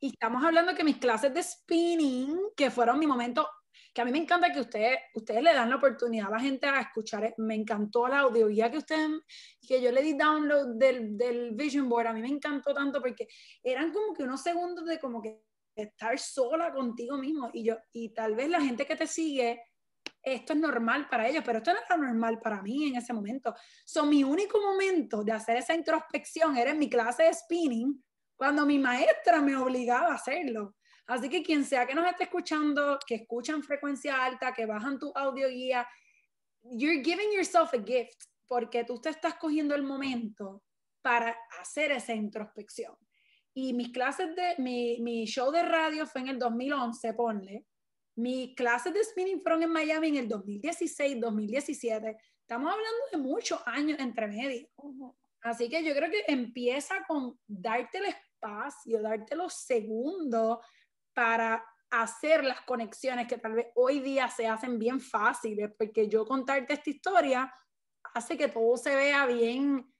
Y 0.00 0.10
estamos 0.10 0.44
hablando 0.44 0.74
que 0.74 0.84
mis 0.84 0.98
clases 0.98 1.32
de 1.32 1.42
spinning, 1.42 2.38
que 2.54 2.70
fueron 2.70 2.98
mi 2.98 3.06
momento, 3.06 3.48
que 3.92 4.00
a 4.00 4.04
mí 4.04 4.12
me 4.12 4.18
encanta 4.18 4.52
que 4.52 4.60
ustedes, 4.60 4.98
ustedes 5.14 5.42
le 5.42 5.52
dan 5.52 5.70
la 5.70 5.76
oportunidad 5.76 6.28
a 6.28 6.32
la 6.32 6.40
gente 6.40 6.66
a 6.66 6.80
escuchar, 6.80 7.34
me 7.38 7.54
encantó 7.54 8.08
la 8.08 8.20
audioguía 8.20 8.70
que 8.70 8.78
ustedes, 8.78 9.10
que 9.66 9.82
yo 9.82 9.92
le 9.92 10.02
di 10.02 10.14
download 10.14 10.76
del, 10.76 11.16
del 11.16 11.52
Vision 11.54 11.88
Board, 11.88 12.06
a 12.06 12.12
mí 12.12 12.22
me 12.22 12.28
encantó 12.28 12.72
tanto 12.72 13.00
porque 13.00 13.28
eran 13.62 13.92
como 13.92 14.14
que 14.14 14.22
unos 14.22 14.42
segundos 14.42 14.84
de 14.86 14.98
como 14.98 15.20
que 15.20 15.42
estar 15.74 16.18
sola 16.18 16.72
contigo 16.72 17.18
mismo 17.18 17.50
y 17.52 17.64
yo, 17.64 17.76
y 17.92 18.12
tal 18.14 18.34
vez 18.34 18.48
la 18.48 18.60
gente 18.60 18.86
que 18.86 18.96
te 18.96 19.06
sigue 19.06 19.60
esto 20.22 20.52
es 20.52 20.58
normal 20.58 21.08
para 21.08 21.28
ellos, 21.28 21.42
pero 21.44 21.58
esto 21.58 21.72
no 21.72 21.80
era 21.84 21.96
normal 21.96 22.38
para 22.40 22.62
mí 22.62 22.86
en 22.88 22.96
ese 22.96 23.12
momento. 23.12 23.54
So, 23.84 24.06
mi 24.06 24.22
único 24.22 24.60
momento 24.60 25.24
de 25.24 25.32
hacer 25.32 25.56
esa 25.56 25.74
introspección 25.74 26.56
era 26.56 26.70
en 26.70 26.78
mi 26.78 26.88
clase 26.88 27.24
de 27.24 27.34
spinning, 27.34 28.02
cuando 28.36 28.64
mi 28.64 28.78
maestra 28.78 29.40
me 29.40 29.56
obligaba 29.56 30.12
a 30.12 30.14
hacerlo. 30.14 30.76
Así 31.06 31.28
que 31.28 31.42
quien 31.42 31.64
sea 31.64 31.86
que 31.86 31.94
nos 31.94 32.08
esté 32.08 32.24
escuchando, 32.24 32.98
que 33.06 33.16
escuchan 33.16 33.62
frecuencia 33.62 34.24
alta, 34.24 34.52
que 34.52 34.66
bajan 34.66 34.98
tu 34.98 35.12
audio 35.14 35.48
guía, 35.48 35.86
you're 36.62 37.02
giving 37.02 37.32
yourself 37.32 37.74
a 37.74 37.82
gift, 37.82 38.24
porque 38.46 38.84
tú 38.84 39.00
te 39.00 39.10
estás 39.10 39.34
cogiendo 39.34 39.74
el 39.74 39.82
momento 39.82 40.62
para 41.02 41.36
hacer 41.60 41.90
esa 41.92 42.14
introspección. 42.14 42.96
Y 43.54 43.72
mis 43.74 43.90
clases 43.90 44.34
de, 44.34 44.54
mi, 44.58 44.98
mi 45.00 45.26
show 45.26 45.50
de 45.50 45.62
radio 45.62 46.06
fue 46.06 46.22
en 46.22 46.28
el 46.28 46.38
2011, 46.38 47.14
ponle, 47.14 47.66
mis 48.14 48.54
clases 48.54 48.92
de 48.92 49.02
spinning 49.02 49.40
fueron 49.40 49.62
en 49.62 49.70
Miami 49.70 50.08
en 50.08 50.16
el 50.16 50.28
2016, 50.28 51.20
2017. 51.20 52.16
Estamos 52.40 52.70
hablando 52.70 52.98
de 53.10 53.18
muchos 53.18 53.60
años 53.64 53.98
entre 53.98 54.26
medio. 54.26 54.68
Así 55.40 55.68
que 55.68 55.82
yo 55.82 55.94
creo 55.94 56.10
que 56.10 56.24
empieza 56.28 57.04
con 57.08 57.38
darte 57.46 57.98
el 57.98 58.06
espacio, 58.06 59.00
darte 59.00 59.34
los 59.34 59.54
segundos 59.54 60.58
para 61.14 61.64
hacer 61.90 62.44
las 62.44 62.62
conexiones 62.62 63.28
que 63.28 63.38
tal 63.38 63.54
vez 63.54 63.66
hoy 63.74 64.00
día 64.00 64.28
se 64.28 64.46
hacen 64.46 64.78
bien 64.78 65.00
fáciles, 65.00 65.70
porque 65.78 66.08
yo 66.08 66.24
contarte 66.24 66.72
esta 66.72 66.90
historia 66.90 67.54
hace 68.14 68.36
que 68.36 68.48
todo 68.48 68.76
se 68.76 68.94
vea 68.94 69.26
bien 69.26 69.92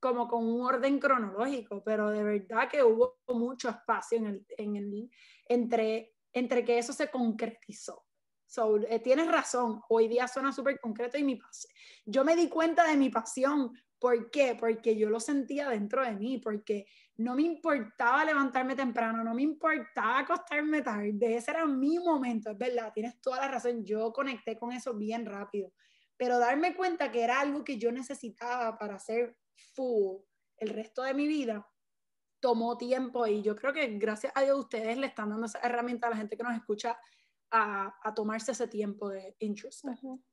como 0.00 0.28
con 0.28 0.46
un 0.46 0.62
orden 0.62 0.98
cronológico, 0.98 1.82
pero 1.84 2.10
de 2.10 2.22
verdad 2.22 2.68
que 2.68 2.82
hubo 2.82 3.18
mucho 3.28 3.70
espacio 3.70 4.18
en 4.18 4.26
el, 4.26 4.46
en 4.58 4.76
el, 4.76 5.10
entre 5.48 6.16
entre 6.36 6.64
que 6.66 6.76
eso 6.76 6.92
se 6.92 7.10
concretizó. 7.10 8.04
So, 8.46 8.76
eh, 8.76 9.00
tienes 9.00 9.26
razón, 9.26 9.80
hoy 9.88 10.06
día 10.06 10.28
suena 10.28 10.52
súper 10.52 10.78
concreto 10.78 11.16
y 11.16 11.24
mi 11.24 11.36
pasión. 11.36 11.72
Yo 12.04 12.24
me 12.24 12.36
di 12.36 12.48
cuenta 12.48 12.86
de 12.86 12.96
mi 12.96 13.08
pasión. 13.08 13.72
¿Por 13.98 14.30
qué? 14.30 14.54
Porque 14.54 14.96
yo 14.96 15.08
lo 15.08 15.18
sentía 15.18 15.70
dentro 15.70 16.04
de 16.04 16.12
mí, 16.12 16.38
porque 16.38 16.86
no 17.18 17.34
me 17.34 17.42
importaba 17.42 18.24
levantarme 18.24 18.76
temprano, 18.76 19.24
no 19.24 19.34
me 19.34 19.42
importaba 19.42 20.18
acostarme 20.18 20.82
tarde, 20.82 21.36
ese 21.36 21.50
era 21.50 21.66
mi 21.66 21.98
momento, 21.98 22.50
es 22.50 22.58
verdad, 22.58 22.92
tienes 22.92 23.20
toda 23.20 23.40
la 23.40 23.48
razón, 23.48 23.84
yo 23.84 24.12
conecté 24.12 24.58
con 24.58 24.72
eso 24.72 24.94
bien 24.94 25.24
rápido, 25.24 25.72
pero 26.16 26.38
darme 26.38 26.74
cuenta 26.74 27.10
que 27.10 27.22
era 27.22 27.40
algo 27.40 27.64
que 27.64 27.78
yo 27.78 27.90
necesitaba 27.90 28.76
para 28.78 28.98
ser 28.98 29.38
full 29.74 30.22
el 30.58 30.68
resto 30.70 31.02
de 31.02 31.14
mi 31.14 31.26
vida, 31.26 31.66
tomó 32.40 32.76
tiempo 32.76 33.26
y 33.26 33.42
yo 33.42 33.56
creo 33.56 33.72
que 33.72 33.86
gracias 33.98 34.32
a 34.34 34.42
Dios 34.42 34.58
ustedes 34.58 34.96
le 34.98 35.06
están 35.06 35.30
dando 35.30 35.46
esa 35.46 35.58
herramienta 35.60 36.06
a 36.06 36.10
la 36.10 36.16
gente 36.16 36.36
que 36.36 36.42
nos 36.42 36.54
escucha 36.54 36.98
a, 37.50 37.98
a 38.02 38.14
tomarse 38.14 38.52
ese 38.52 38.68
tiempo 38.68 39.08
de 39.08 39.36
introspección. 39.38 40.24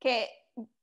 Que 0.00 0.28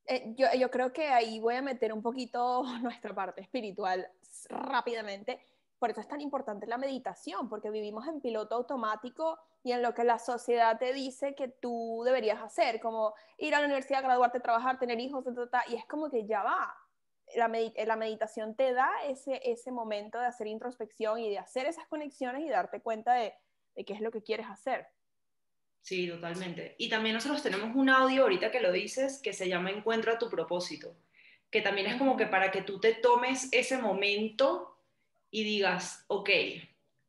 eh, 0.07 0.33
yo, 0.35 0.47
yo 0.57 0.69
creo 0.69 0.93
que 0.93 1.07
ahí 1.07 1.39
voy 1.39 1.55
a 1.55 1.61
meter 1.61 1.91
un 1.93 2.01
poquito 2.01 2.63
nuestra 2.81 3.13
parte 3.13 3.41
espiritual 3.41 4.07
rápidamente. 4.49 5.39
Por 5.79 5.89
eso 5.89 5.99
es 5.99 6.07
tan 6.07 6.21
importante 6.21 6.67
la 6.67 6.77
meditación, 6.77 7.49
porque 7.49 7.69
vivimos 7.69 8.07
en 8.07 8.21
piloto 8.21 8.55
automático 8.55 9.37
y 9.63 9.71
en 9.73 9.81
lo 9.81 9.93
que 9.93 10.03
la 10.03 10.19
sociedad 10.19 10.79
te 10.79 10.93
dice 10.93 11.35
que 11.35 11.49
tú 11.49 12.01
deberías 12.05 12.41
hacer, 12.41 12.79
como 12.79 13.13
ir 13.37 13.53
a 13.55 13.59
la 13.59 13.65
universidad, 13.65 14.01
graduarte, 14.01 14.39
trabajar, 14.39 14.79
tener 14.79 14.99
hijos, 14.99 15.25
y 15.67 15.75
es 15.75 15.85
como 15.85 16.09
que 16.09 16.25
ya 16.25 16.43
va. 16.43 16.73
La, 17.35 17.51
la 17.85 17.95
meditación 17.95 18.55
te 18.55 18.71
da 18.71 18.89
ese, 19.05 19.41
ese 19.43 19.71
momento 19.71 20.19
de 20.19 20.27
hacer 20.27 20.47
introspección 20.47 21.19
y 21.19 21.29
de 21.29 21.39
hacer 21.39 21.65
esas 21.65 21.87
conexiones 21.87 22.43
y 22.43 22.49
darte 22.49 22.81
cuenta 22.81 23.13
de, 23.15 23.33
de 23.75 23.83
qué 23.83 23.93
es 23.93 24.01
lo 24.01 24.11
que 24.11 24.21
quieres 24.21 24.47
hacer. 24.47 24.87
Sí, 25.85 26.07
totalmente. 26.07 26.73
Y 26.79 26.89
también 26.89 27.13
nosotros 27.13 27.43
tenemos 27.43 27.75
un 27.75 27.89
audio, 27.89 28.23
ahorita 28.23 28.49
que 28.49 28.59
lo 28.59 28.71
dices, 28.71 29.19
que 29.21 29.33
se 29.33 29.47
llama 29.47 29.69
Encuentra 29.69 30.17
tu 30.17 30.31
propósito, 30.31 30.97
que 31.51 31.61
también 31.61 31.85
es 31.85 31.97
como 31.97 32.17
que 32.17 32.25
para 32.25 32.49
que 32.49 32.63
tú 32.63 32.79
te 32.79 32.95
tomes 32.95 33.49
ese 33.51 33.77
momento 33.77 34.79
y 35.29 35.43
digas, 35.43 36.03
ok, 36.07 36.27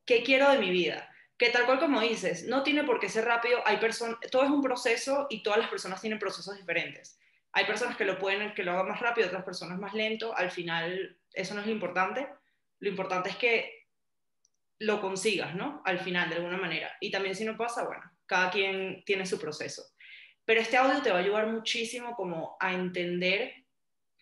¿qué 0.04 0.22
quiero 0.22 0.50
de 0.50 0.58
mi 0.58 0.68
vida? 0.68 1.10
Que 1.38 1.48
tal 1.48 1.64
cual 1.64 1.78
como 1.78 2.02
dices, 2.02 2.44
no 2.48 2.62
tiene 2.64 2.84
por 2.84 3.00
qué 3.00 3.08
ser 3.08 3.24
rápido, 3.24 3.62
hay 3.64 3.78
personas, 3.78 4.18
todo 4.30 4.44
es 4.44 4.50
un 4.50 4.60
proceso 4.60 5.26
y 5.30 5.42
todas 5.42 5.58
las 5.58 5.70
personas 5.70 6.02
tienen 6.02 6.18
procesos 6.18 6.54
diferentes. 6.54 7.18
Hay 7.52 7.64
personas 7.64 7.96
que 7.96 8.04
lo 8.04 8.18
pueden, 8.18 8.52
que 8.52 8.62
lo 8.62 8.72
hagan 8.72 8.88
más 8.88 9.00
rápido, 9.00 9.28
otras 9.28 9.44
personas 9.44 9.78
más 9.78 9.94
lento, 9.94 10.36
al 10.36 10.50
final 10.50 11.16
eso 11.32 11.54
no 11.54 11.62
es 11.62 11.66
lo 11.66 11.72
importante, 11.72 12.28
lo 12.80 12.90
importante 12.90 13.30
es 13.30 13.36
que 13.36 13.86
lo 14.80 15.00
consigas, 15.00 15.54
¿no? 15.54 15.80
Al 15.86 15.98
final, 15.98 16.28
de 16.28 16.36
alguna 16.36 16.58
manera. 16.58 16.94
Y 17.00 17.10
también 17.10 17.34
si 17.34 17.46
no 17.46 17.56
pasa, 17.56 17.86
bueno, 17.86 18.02
cada 18.26 18.50
quien 18.50 19.02
tiene 19.04 19.26
su 19.26 19.38
proceso. 19.38 19.82
Pero 20.44 20.60
este 20.60 20.76
audio 20.76 21.02
te 21.02 21.10
va 21.10 21.18
a 21.18 21.22
ayudar 21.22 21.48
muchísimo 21.48 22.14
como 22.14 22.56
a 22.60 22.72
entender 22.72 23.54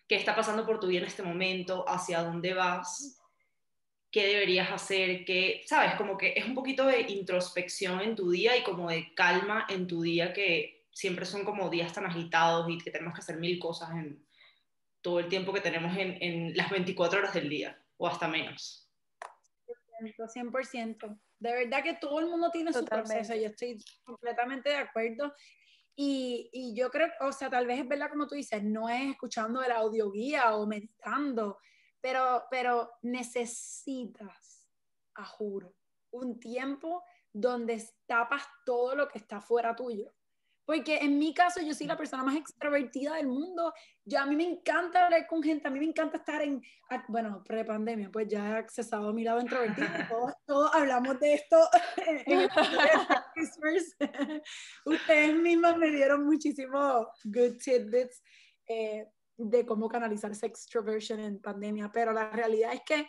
qué 0.07 0.15
está 0.15 0.35
pasando 0.35 0.65
por 0.65 0.79
tu 0.79 0.87
vida 0.87 1.01
en 1.01 1.07
este 1.07 1.23
momento, 1.23 1.85
hacia 1.87 2.21
dónde 2.23 2.53
vas, 2.53 3.19
qué 4.11 4.27
deberías 4.27 4.71
hacer, 4.71 5.25
qué, 5.25 5.63
sabes, 5.65 5.95
como 5.95 6.17
que 6.17 6.33
es 6.35 6.45
un 6.45 6.55
poquito 6.55 6.85
de 6.85 7.01
introspección 7.01 8.01
en 8.01 8.15
tu 8.15 8.31
día 8.31 8.55
y 8.55 8.63
como 8.63 8.89
de 8.89 9.13
calma 9.13 9.65
en 9.69 9.87
tu 9.87 10.01
día 10.01 10.33
que 10.33 10.85
siempre 10.91 11.25
son 11.25 11.43
como 11.43 11.69
días 11.69 11.93
tan 11.93 12.05
agitados 12.05 12.69
y 12.69 12.77
que 12.77 12.91
tenemos 12.91 13.13
que 13.13 13.19
hacer 13.19 13.37
mil 13.37 13.59
cosas 13.59 13.91
en 13.91 14.25
todo 15.01 15.19
el 15.19 15.27
tiempo 15.27 15.53
que 15.53 15.61
tenemos 15.61 15.95
en, 15.97 16.17
en 16.21 16.55
las 16.55 16.69
24 16.69 17.19
horas 17.19 17.33
del 17.33 17.49
día 17.49 17.77
o 17.97 18.07
hasta 18.07 18.27
menos. 18.27 18.89
100%. 20.27 21.19
De 21.45 21.53
verdad 21.53 21.83
que 21.83 21.93
todo 21.93 22.19
el 22.19 22.25
mundo 22.25 22.49
tiene 22.49 22.73
su 22.73 22.83
proceso, 22.83 23.35
yo 23.35 23.47
estoy 23.47 23.77
completamente 24.03 24.69
de 24.69 24.77
acuerdo. 24.77 25.31
Y, 25.95 26.49
y, 26.51 26.73
yo 26.73 26.89
creo, 26.89 27.09
o 27.21 27.31
sea, 27.31 27.51
tal 27.51 27.67
vez 27.67 27.79
es 27.79 27.87
verdad 27.87 28.09
como 28.09 28.25
tú 28.25 28.33
dices, 28.33 28.63
no 28.63 28.89
es 28.89 29.11
escuchando 29.11 29.61
el 29.61 29.71
audio 29.71 30.11
guía 30.11 30.55
o 30.55 30.65
meditando, 30.65 31.59
pero, 32.01 32.45
pero 32.49 32.91
necesitas, 33.03 34.67
a 35.13 35.23
juro, 35.23 35.75
un 36.11 36.39
tiempo 36.39 37.03
donde 37.31 37.81
tapas 38.07 38.43
todo 38.65 38.95
lo 38.95 39.07
que 39.07 39.19
está 39.19 39.39
fuera 39.39 39.75
tuyo. 39.75 40.11
Porque 40.65 40.97
en 40.97 41.19
mi 41.19 41.33
caso 41.33 41.61
yo 41.61 41.73
soy 41.73 41.85
la 41.85 41.95
persona 41.95 42.23
más 42.23 42.35
extrovertida 42.35 43.15
del 43.15 43.27
mundo. 43.27 43.71
Yo, 44.03 44.19
a 44.19 44.25
mí 44.25 44.35
me 44.35 44.45
encanta 44.45 45.05
hablar 45.05 45.27
con 45.27 45.43
gente, 45.43 45.67
a 45.67 45.71
mí 45.71 45.79
me 45.79 45.85
encanta 45.85 46.17
estar 46.17 46.41
en, 46.41 46.61
bueno, 47.07 47.43
pre-pandemia, 47.43 48.09
pues 48.11 48.27
ya 48.27 48.49
he 48.49 48.53
accesado 48.57 49.09
a 49.09 49.13
mi 49.13 49.23
lado 49.23 49.41
introvertido. 49.41 49.87
Todos, 50.47 50.71
hablamos 50.73 51.19
de 51.19 51.35
esto 51.35 51.57
en 52.25 52.49
Ustedes 54.85 55.35
mismos 55.35 55.77
me 55.77 55.91
dieron 55.91 56.25
muchísimo 56.25 57.07
good 57.23 57.57
tidbits 57.63 58.23
eh, 58.67 59.07
de 59.37 59.65
cómo 59.65 59.87
canalizar 59.87 60.31
esa 60.31 60.47
extroversion 60.47 61.19
en 61.19 61.39
pandemia, 61.41 61.91
pero 61.91 62.11
la 62.11 62.31
realidad 62.31 62.73
es 62.73 62.81
que 62.85 63.07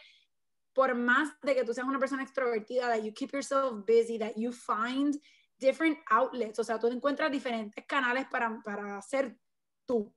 por 0.75 0.95
más 0.95 1.31
de 1.41 1.55
que 1.55 1.65
tú 1.65 1.73
seas 1.73 1.87
una 1.87 1.99
persona 1.99 2.23
extrovertida, 2.23 2.89
that 2.89 3.03
you 3.03 3.13
keep 3.15 3.33
yourself 3.33 3.83
busy, 3.87 4.19
that 4.19 4.35
you 4.37 4.53
find 4.53 5.19
different 5.59 5.99
outlets, 6.11 6.59
o 6.59 6.65
sea, 6.65 6.79
tú 6.79 6.89
encuentras 6.89 7.31
diferentes 7.31 7.85
canales 7.87 8.27
para, 8.31 8.61
para 8.63 9.01
ser 9.03 9.39
tú. 9.85 10.15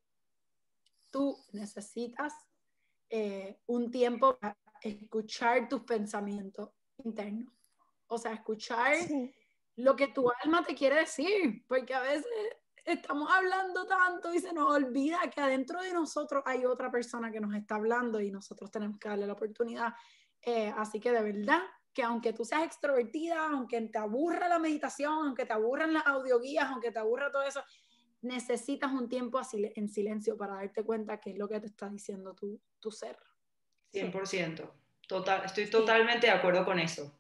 Tú 1.12 1.38
necesitas 1.54 2.34
eh, 3.10 3.60
un 3.68 3.90
tiempo 3.90 4.38
para 4.38 4.58
escuchar 4.82 5.68
tus 5.68 5.84
pensamientos 5.84 6.70
internos. 7.04 7.54
O 8.08 8.18
sea, 8.18 8.34
escuchar 8.34 8.96
lo 9.76 9.96
que 9.96 10.10
tu 10.10 10.30
alma 10.44 10.64
te 10.64 10.76
quiere 10.76 10.98
decir, 10.98 11.64
porque 11.68 11.94
a 11.94 12.02
veces 12.02 12.26
estamos 12.84 13.30
hablando 13.32 13.86
tanto 13.86 14.34
y 14.34 14.40
se 14.40 14.54
nos 14.54 14.70
olvida 14.72 15.30
que 15.30 15.42
adentro 15.42 15.82
de 15.82 15.94
nosotros 15.94 16.44
hay 16.46 16.66
otra 16.66 16.92
persona 16.92 17.32
que 17.32 17.40
nos 17.40 17.54
está 17.56 17.76
hablando 17.76 18.20
y 18.20 18.32
nosotros 18.32 18.72
tenemos 18.72 19.00
que 19.00 19.10
darle 19.10 19.28
la 19.28 19.34
oportunidad. 19.34 19.94
Eh, 20.42 20.74
así 20.76 21.00
que 21.00 21.12
de 21.12 21.22
verdad, 21.22 21.62
que 21.94 22.04
aunque 22.04 22.34
tú 22.34 22.46
seas 22.46 22.64
extrovertida, 22.64 23.50
aunque 23.50 23.82
te 23.82 23.98
aburra 23.98 24.48
la 24.48 24.60
meditación, 24.60 25.14
aunque 25.14 25.46
te 25.46 25.54
aburran 25.54 25.94
las 25.94 26.06
audioguías, 26.06 26.66
aunque 26.66 26.92
te 26.92 27.00
aburra 27.00 27.32
todo 27.32 27.44
eso, 27.44 27.64
necesitas 28.22 28.92
un 28.92 29.08
tiempo 29.10 29.42
en 29.54 29.90
silencio 29.90 30.38
para 30.38 30.56
darte 30.56 30.84
cuenta 30.84 31.20
qué 31.20 31.32
es 31.32 31.38
lo 31.38 31.48
que 31.48 31.60
te 31.60 31.68
está 31.68 31.90
diciendo 31.90 32.34
tu, 32.34 32.60
tu 32.80 32.92
ser. 32.92 33.18
100%. 33.94 34.70
Total, 35.08 35.44
estoy 35.46 35.68
totalmente 35.68 36.28
de 36.28 36.34
acuerdo 36.34 36.64
con 36.64 36.80
eso. 36.80 37.12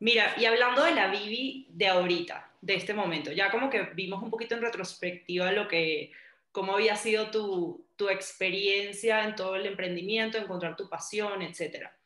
Mira, 0.00 0.34
y 0.36 0.46
hablando 0.46 0.82
de 0.82 0.94
la 0.94 1.08
Vivi 1.08 1.68
de 1.70 1.86
ahorita, 1.86 2.50
de 2.60 2.74
este 2.74 2.94
momento, 2.94 3.30
ya 3.30 3.50
como 3.50 3.70
que 3.70 3.82
vimos 3.94 4.22
un 4.22 4.30
poquito 4.30 4.56
en 4.56 4.62
retrospectiva 4.62 5.52
lo 5.52 5.68
que, 5.68 6.10
cómo 6.50 6.74
había 6.74 6.96
sido 6.96 7.30
tu, 7.30 7.86
tu 7.94 8.08
experiencia 8.08 9.24
en 9.24 9.36
todo 9.36 9.54
el 9.54 9.66
emprendimiento, 9.66 10.38
encontrar 10.38 10.74
tu 10.74 10.88
pasión, 10.88 11.42
etcétera. 11.42 11.96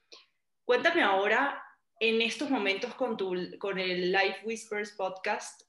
Cuéntame 0.66 1.02
ahora 1.02 1.62
en 2.00 2.20
estos 2.20 2.50
momentos 2.50 2.94
con, 2.94 3.16
tu, 3.16 3.34
con 3.58 3.78
el 3.78 4.12
Life 4.12 4.40
Whispers 4.44 4.92
podcast, 4.92 5.62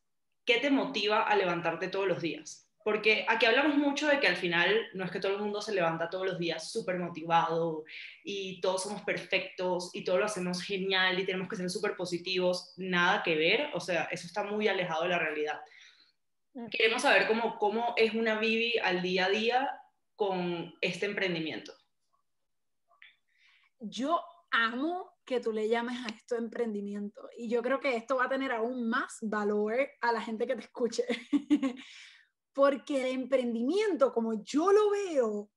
¿qué 0.46 0.58
te 0.60 0.70
motiva 0.70 1.24
a 1.24 1.36
levantarte 1.36 1.88
todos 1.88 2.08
los 2.08 2.22
días? 2.22 2.70
Porque 2.84 3.26
aquí 3.28 3.46
hablamos 3.46 3.76
mucho 3.76 4.08
de 4.08 4.20
que 4.20 4.28
al 4.28 4.38
final 4.38 4.88
no 4.94 5.04
es 5.04 5.12
que 5.12 5.20
todo 5.20 5.34
el 5.34 5.42
mundo 5.42 5.62
se 5.62 5.74
levanta 5.74 6.10
todos 6.10 6.26
los 6.26 6.40
días 6.40 6.72
súper 6.72 6.98
motivado 6.98 7.84
y 8.24 8.62
todos 8.62 8.84
somos 8.84 9.02
perfectos 9.02 9.92
y 9.94 10.06
todo 10.06 10.20
lo 10.20 10.26
hacemos 10.26 10.62
genial 10.62 11.20
y 11.20 11.26
tenemos 11.26 11.50
que 11.50 11.58
ser 11.58 11.70
súper 11.70 11.98
positivos, 11.98 12.74
nada 12.78 13.24
que 13.24 13.36
ver, 13.36 13.70
o 13.74 13.82
sea, 13.82 14.06
eso 14.06 14.26
está 14.26 14.44
muy 14.44 14.70
alejado 14.70 15.04
de 15.04 15.10
la 15.10 15.20
realidad. 15.20 15.60
Queremos 16.72 17.02
saber 17.02 17.28
cómo, 17.28 17.58
cómo 17.58 17.94
es 17.98 18.14
una 18.14 18.40
Vivi 18.40 18.78
al 18.82 19.02
día 19.02 19.26
a 19.26 19.30
día 19.30 19.82
con 20.16 20.74
este 20.82 21.06
emprendimiento. 21.06 21.74
Yo 23.80 24.24
amo 24.50 25.17
que 25.28 25.42
tú 25.42 25.52
le 25.52 25.68
llames 25.68 26.00
a 26.04 26.08
esto 26.08 26.36
emprendimiento. 26.36 27.30
Y 27.38 27.50
yo 27.50 27.62
creo 27.62 27.80
que 27.80 27.96
esto 27.96 28.16
va 28.16 28.26
a 28.26 28.30
tener 28.30 28.52
aún 28.52 28.90
más 28.90 29.18
valor 29.22 29.76
a 30.02 30.12
la 30.12 30.22
gente 30.22 30.48
que 30.48 30.56
te 30.56 30.62
escuche. 30.62 31.04
Porque 32.54 33.02
el 33.02 33.08
emprendimiento, 33.22 34.12
como 34.12 34.42
yo 34.44 34.72
lo 34.72 34.90
veo, 34.90 35.52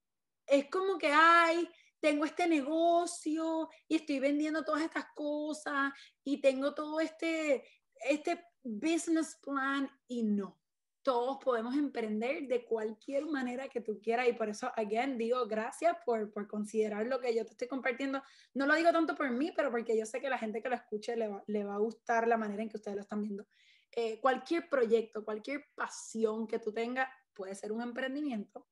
es 0.47 0.69
como 0.69 0.99
que, 0.99 1.11
ay, 1.13 1.67
tengo 2.01 2.25
este 2.25 2.49
negocio 2.49 3.69
y 3.87 3.95
estoy 3.95 4.19
vendiendo 4.19 4.65
todas 4.65 4.83
estas 4.83 5.07
cosas 5.15 5.93
y 6.25 6.41
tengo 6.41 6.75
todo 6.75 6.99
este, 6.99 7.65
este 7.95 8.45
business 8.63 9.39
plan 9.41 9.89
y 10.09 10.25
no 10.25 10.60
todos 11.03 11.39
podemos 11.43 11.75
emprender 11.75 12.47
de 12.47 12.65
cualquier 12.65 13.27
manera 13.27 13.69
que 13.69 13.81
tú 13.81 14.01
quieras 14.03 14.29
y 14.29 14.33
por 14.33 14.49
eso, 14.49 14.71
again, 14.77 15.17
digo 15.17 15.47
gracias 15.47 15.97
por, 16.05 16.33
por, 16.33 16.47
considerar 16.47 17.07
lo 17.07 17.21
que 17.21 17.35
yo 17.35 17.45
te 17.45 17.53
estoy 17.53 17.69
compartiendo. 17.69 18.23
No 18.55 18.67
lo 18.67 18.75
digo 18.75 18.93
tanto 18.93 19.15
por 19.15 19.31
mí, 19.31 19.53
pero 19.55 19.71
porque 19.71 19.97
yo 19.99 20.05
sé 20.05 20.21
que 20.21 20.29
la 20.29 20.39
gente 20.39 20.63
que 20.63 20.69
lo 20.69 20.75
escuche 20.75 21.17
le 21.17 21.65
va, 21.65 21.75
a 21.75 21.79
gustar 21.79 22.29
la 22.29 22.37
manera 22.37 22.63
en 22.63 22.69
que 22.69 22.77
ustedes 22.77 22.97
lo 22.97 23.03
están 23.03 23.23
viendo. 23.23 23.47
Eh, 23.93 24.21
cualquier 24.21 24.69
proyecto, 24.69 25.25
cualquier 25.25 25.65
pasión 25.75 26.47
que 26.47 26.59
tú 26.59 26.73
tengas 26.73 27.09
puede 27.33 27.55
ser 27.55 27.73
un 27.73 27.83
emprendimiento. 27.83 28.69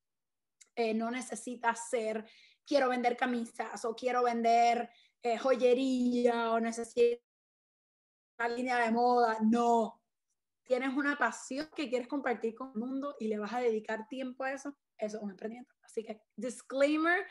Eh, 0.76 0.94
no 0.94 1.10
necesitas 1.10 1.88
ser, 1.88 2.28
quiero 2.64 2.88
vender 2.88 3.16
camisas 3.16 3.84
o 3.84 3.96
quiero 3.96 4.22
vender 4.22 4.90
eh, 5.22 5.36
joyería 5.38 6.52
o 6.52 6.60
necesito 6.60 7.22
una 8.38 8.48
línea 8.48 8.78
de 8.78 8.92
moda. 8.92 9.38
No, 9.42 9.97
tienes 10.68 10.94
una 10.94 11.16
pasión 11.16 11.68
que 11.74 11.88
quieres 11.88 12.06
compartir 12.06 12.54
con 12.54 12.72
el 12.74 12.78
mundo 12.78 13.16
y 13.18 13.26
le 13.26 13.38
vas 13.38 13.54
a 13.54 13.60
dedicar 13.60 14.06
tiempo 14.06 14.44
a 14.44 14.52
eso, 14.52 14.76
eso 14.98 15.16
es 15.16 15.22
un 15.22 15.30
emprendimiento. 15.30 15.74
Así 15.82 16.04
que, 16.04 16.20
disclaimer, 16.36 17.26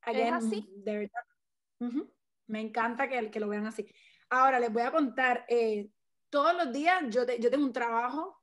again, 0.00 0.28
¿Es 0.28 0.32
así? 0.32 0.66
de 0.76 0.98
verdad, 0.98 2.00
me 2.46 2.60
encanta 2.60 3.06
que, 3.06 3.30
que, 3.30 3.38
lo 3.38 3.48
vean 3.48 3.66
así. 3.66 3.86
Ahora 4.30 4.58
les 4.58 4.72
voy 4.72 4.82
a 4.82 4.90
contar, 4.90 5.44
eh, 5.48 5.90
todos 6.30 6.54
los 6.54 6.72
días 6.72 7.02
yo, 7.10 7.26
yo 7.38 7.50
tengo 7.50 7.66
un 7.66 7.72
trabajo 7.72 8.40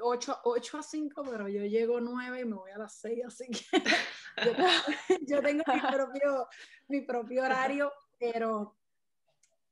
8, 0.00 0.40
8, 0.42 0.78
a 0.78 0.82
5, 0.82 1.22
pero 1.30 1.48
yo 1.48 1.64
llego 1.64 2.00
9 2.00 2.40
y 2.40 2.44
me 2.44 2.56
voy 2.56 2.72
a 2.72 2.78
las 2.78 2.98
6, 2.98 3.24
así 3.24 3.46
que 3.48 3.64
yo, 5.28 5.40
tengo 5.42 5.62
mi 5.72 5.80
propio, 5.80 6.48
mi 6.88 7.00
propio 7.02 7.44
horario, 7.44 7.92
pero 8.18 8.76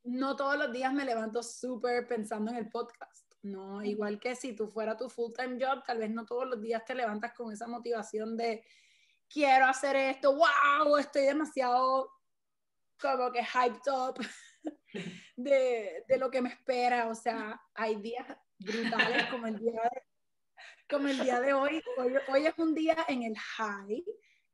no 0.05 0.37
todos 0.37 0.57
los 0.57 0.73
días 0.73 0.93
me 0.93 1.05
levanto 1.05 1.43
súper 1.43 2.07
pensando 2.07 2.53
en 2.53 2.59
el 2.59 2.69
podcast 2.69 3.24
No, 3.45 3.83
igual 3.83 4.19
que 4.19 4.35
si 4.35 4.55
tú 4.55 4.69
fuera 4.69 4.97
tu 4.97 5.11
full 5.11 5.33
time 5.33 5.63
job, 5.63 5.85
tal 5.85 5.99
vez 5.99 6.11
no 6.11 6.25
todos 6.25 6.47
los 6.47 6.63
días 6.63 6.83
te 6.85 6.95
levantas 6.95 7.35
con 7.35 7.53
esa 7.53 7.67
motivación 7.67 8.39
de 8.39 8.65
quiero 9.29 9.67
hacer 9.67 9.97
esto, 9.97 10.35
wow, 10.35 10.97
estoy 10.97 11.27
demasiado 11.27 12.11
como 12.99 13.31
que 13.31 13.45
hyped 13.45 13.93
up 13.93 14.19
de, 15.37 16.05
de 16.09 16.19
lo 16.19 16.31
que 16.31 16.41
me 16.41 16.49
espera. 16.49 17.09
O 17.09 17.15
sea, 17.15 17.61
hay 17.75 17.97
días 17.97 18.27
brutales 18.59 19.27
como 19.31 19.47
el 19.47 19.59
día 19.59 19.73
de, 19.73 20.03
como 20.89 21.09
el 21.09 21.19
día 21.19 21.41
de 21.41 21.53
hoy. 21.53 21.83
hoy. 22.29 22.47
es 22.47 22.59
un 22.59 22.75
día 22.75 22.97
en 23.09 23.25
el 23.25 23.37
high, 23.37 24.05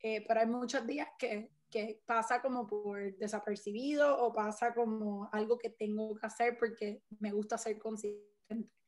eh, 0.03 0.25
pero 0.27 0.41
hay 0.41 0.47
muchos 0.47 0.85
días 0.85 1.09
que, 1.17 1.53
que, 1.71 2.03
pasa 2.05 2.43
como 2.43 2.67
por 2.67 3.17
desapercibido 3.19 4.19
o 4.19 4.33
pasa 4.33 4.75
como 4.75 5.29
algo 5.33 5.59
que 5.59 5.71
tengo 5.71 6.17
que 6.17 6.27
hacer 6.27 6.59
porque 6.59 7.05
me 7.21 7.31
gusta 7.31 7.57
ser 7.57 7.79
consistente. 7.79 8.80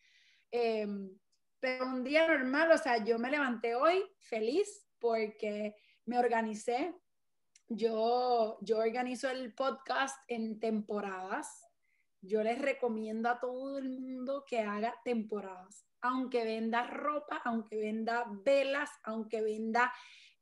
Em, 0.53 1.19
pero 1.59 1.87
un 1.87 2.05
día 2.05 2.29
normal, 2.29 2.71
o 2.71 2.79
sea, 2.79 3.05
yo 3.05 3.19
me 3.19 3.31
levanté 3.31 3.75
hoy 3.75 4.05
feliz 4.19 4.87
porque 5.01 5.75
me 6.07 6.19
organicé. 6.19 6.95
Yo, 7.69 8.59
yo 8.61 8.79
organizo 8.79 9.29
el 9.29 9.53
podcast 9.55 10.17
en 10.29 10.61
temporadas. 10.61 11.67
Yo 12.21 12.45
les 12.45 12.61
recomiendo 12.61 13.29
a 13.29 13.41
todo 13.41 13.79
el 13.79 13.91
mundo 13.91 14.45
que 14.47 14.61
haga 14.61 14.95
temporadas 15.05 15.85
aunque 16.03 16.45
venda 16.45 16.87
ropa, 16.87 17.41
aunque 17.45 17.79
venda 17.79 18.27
velas, 18.45 18.91
aunque 19.05 19.41
venda 19.41 19.93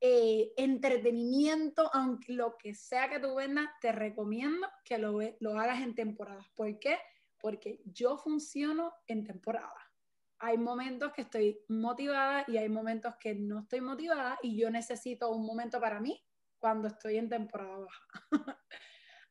eh, 0.01 0.53
entretenimiento, 0.57 1.91
aunque 1.93 2.33
lo 2.33 2.57
que 2.57 2.75
sea 2.75 3.09
que 3.11 3.21
tú 3.21 3.35
vendas, 3.35 3.69
te 3.81 3.93
recomiendo 3.93 4.67
que 4.85 4.99
lo, 4.99 5.19
lo 5.39 5.59
hagas 5.59 5.83
en 5.83 5.95
temporadas. 5.95 6.47
¿Por 6.57 6.79
qué? 6.79 6.99
Porque 7.39 7.81
yo 7.85 8.17
funciono 8.17 8.95
en 9.07 9.25
temporada. 9.25 9.90
Hay 10.41 10.59
momentos 10.59 11.13
que 11.13 11.23
estoy 11.23 11.61
motivada 11.69 12.45
y 12.49 12.57
hay 12.57 12.69
momentos 12.69 13.15
que 13.21 13.35
no 13.35 13.61
estoy 13.61 13.81
motivada 13.81 14.39
y 14.43 14.59
yo 14.59 14.71
necesito 14.71 15.31
un 15.31 15.47
momento 15.47 15.81
para 15.81 16.01
mí 16.01 16.23
cuando 16.59 16.89
estoy 16.89 17.19
en 17.19 17.29
temporada 17.29 17.79
baja. 17.79 18.19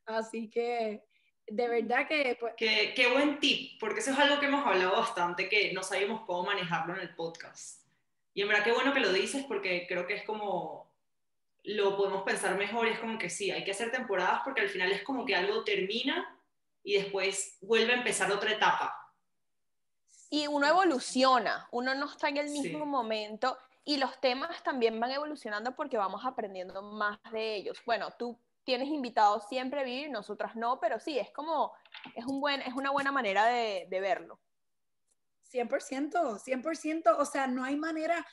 Así 0.06 0.50
que 0.50 1.04
de 1.48 1.68
verdad 1.68 2.08
que... 2.08 2.38
Pues, 2.40 2.54
qué, 2.58 2.94
qué, 2.96 3.12
buen 3.12 3.40
tip, 3.40 3.80
porque 3.80 4.00
eso 4.00 4.12
es 4.12 4.20
algo 4.20 4.40
que 4.40 4.48
hemos 4.48 4.66
hablado 4.66 4.92
bastante, 4.94 5.50
que 5.50 5.74
no 5.74 5.84
sabíamos 5.84 6.22
cómo 6.26 6.44
manejarlo 6.44 6.96
en 6.96 7.02
el 7.02 7.16
podcast. 7.16 7.88
Y 8.34 8.42
en 8.42 8.48
verdad 8.48 8.64
qué 8.64 8.72
bueno 8.72 8.94
que 8.94 9.00
lo 9.00 9.12
dices, 9.12 9.44
porque 9.48 9.86
creo 9.88 10.06
que 10.06 10.16
es 10.16 10.24
como, 10.24 10.94
lo 11.64 11.98
podemos 11.98 12.24
pensar 12.24 12.58
mejor, 12.58 12.88
y 12.88 12.92
es 12.92 13.00
como 13.00 13.18
que 13.18 13.30
sí, 13.30 13.52
hay 13.52 13.64
que 13.64 13.72
hacer 13.72 13.92
temporadas, 13.92 14.42
porque 14.44 14.62
al 14.62 14.70
final 14.70 14.92
es 14.92 15.04
como 15.04 15.26
que 15.26 15.36
algo 15.36 15.64
termina 15.64 16.40
y 16.84 16.94
después 16.94 17.58
vuelve 17.62 17.94
a 17.94 17.98
empezar 17.98 18.32
otra 18.32 18.52
etapa. 18.52 18.96
Y 20.30 20.48
uno 20.48 20.68
evoluciona, 20.68 21.68
uno 21.72 21.96
no 21.96 22.06
está 22.06 22.30
en 22.30 22.38
el 22.38 22.50
mismo 22.50 22.86
momento 22.86 23.58
y 23.84 23.98
los 23.98 24.20
temas 24.22 24.62
también 24.64 25.00
van 25.00 25.12
evolucionando 25.12 25.76
porque 25.76 25.98
vamos 25.98 26.24
aprendiendo 26.24 26.82
más 26.84 27.20
de 27.32 27.56
ellos. 27.56 27.82
Bueno, 27.86 28.12
tú 28.18 28.40
tienes 28.64 28.90
invitados 28.90 29.48
siempre 29.50 29.80
a 29.80 29.84
vivir, 29.84 30.12
nosotras 30.12 30.56
no, 30.56 30.80
pero 30.80 31.00
sí, 31.00 31.18
es 31.18 31.32
como, 31.32 31.74
es, 32.14 32.26
un 32.26 32.40
buen, 32.40 32.62
es 32.62 32.74
una 32.76 32.92
buena 32.92 33.12
manera 33.12 33.48
de, 33.48 33.88
de 33.90 34.00
verlo. 34.00 34.40
100%, 35.52 36.40
100%, 36.40 37.16
o 37.18 37.26
sea, 37.26 37.48
no 37.48 37.64
hay 37.64 37.76
manera, 37.76 38.24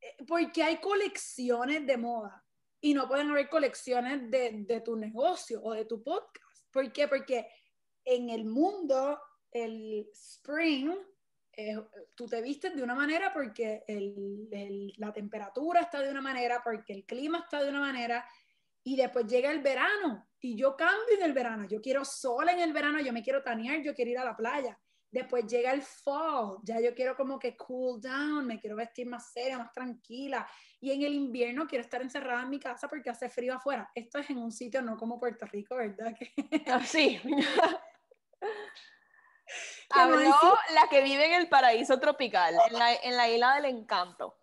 eh, 0.00 0.16
porque 0.28 0.62
hay 0.62 0.76
colecciones 0.76 1.84
de 1.84 1.96
moda 1.96 2.44
y 2.80 2.94
no 2.94 3.08
pueden 3.08 3.30
haber 3.30 3.48
colecciones 3.48 4.30
de, 4.30 4.64
de 4.66 4.80
tu 4.80 4.94
negocio 4.94 5.60
o 5.64 5.72
de 5.72 5.84
tu 5.84 6.02
podcast. 6.04 6.64
¿Por 6.70 6.92
qué? 6.92 7.08
Porque 7.08 7.48
en 8.04 8.30
el 8.30 8.44
mundo, 8.44 9.20
el 9.50 10.08
spring, 10.12 10.94
tú 12.14 12.26
te 12.26 12.42
vistes 12.42 12.74
de 12.74 12.82
una 12.82 12.94
manera 12.94 13.32
porque 13.32 13.84
la 14.98 15.12
temperatura 15.12 15.80
está 15.80 16.00
de 16.00 16.10
una 16.10 16.20
manera, 16.20 16.60
porque 16.62 16.92
el 16.92 17.04
clima 17.04 17.40
está 17.40 17.62
de 17.62 17.70
una 17.70 17.80
manera, 17.80 18.24
y 18.84 18.94
después 18.94 19.26
llega 19.26 19.50
el 19.50 19.62
verano 19.62 20.28
y 20.40 20.56
yo 20.56 20.76
cambio 20.76 21.16
en 21.18 21.24
el 21.24 21.32
verano. 21.32 21.66
Yo 21.68 21.80
quiero 21.80 22.04
sol 22.04 22.48
en 22.48 22.60
el 22.60 22.72
verano, 22.72 23.00
yo 23.00 23.12
me 23.12 23.22
quiero 23.22 23.42
tanear, 23.42 23.82
yo 23.82 23.94
quiero 23.94 24.12
ir 24.12 24.18
a 24.18 24.24
la 24.24 24.36
playa. 24.36 24.78
Después 25.10 25.46
llega 25.46 25.72
el 25.72 25.82
fall, 25.82 26.58
ya 26.62 26.80
yo 26.80 26.94
quiero 26.94 27.16
como 27.16 27.38
que 27.38 27.56
cool 27.56 28.00
down, 28.00 28.46
me 28.46 28.60
quiero 28.60 28.76
vestir 28.76 29.08
más 29.08 29.32
seria, 29.32 29.58
más 29.58 29.72
tranquila. 29.72 30.46
Y 30.80 30.92
en 30.92 31.02
el 31.02 31.14
invierno 31.14 31.66
quiero 31.66 31.82
estar 31.82 32.00
encerrada 32.00 32.42
en 32.42 32.50
mi 32.50 32.60
casa 32.60 32.86
porque 32.86 33.10
hace 33.10 33.28
frío 33.28 33.54
afuera. 33.54 33.90
Esto 33.92 34.18
es 34.18 34.30
en 34.30 34.38
un 34.38 34.52
sitio 34.52 34.82
no 34.82 34.96
como 34.96 35.18
Puerto 35.18 35.46
Rico, 35.46 35.74
¿verdad? 35.76 36.14
Ah, 36.68 36.84
sí. 36.84 37.20
Habló 39.90 40.34
la 40.74 40.88
que 40.90 41.02
vive 41.02 41.26
en 41.26 41.34
el 41.34 41.48
paraíso 41.48 41.98
tropical, 41.98 42.54
en 42.68 42.78
la, 42.78 42.94
en 42.94 43.16
la 43.16 43.28
isla 43.28 43.54
del 43.56 43.66
encanto. 43.66 44.36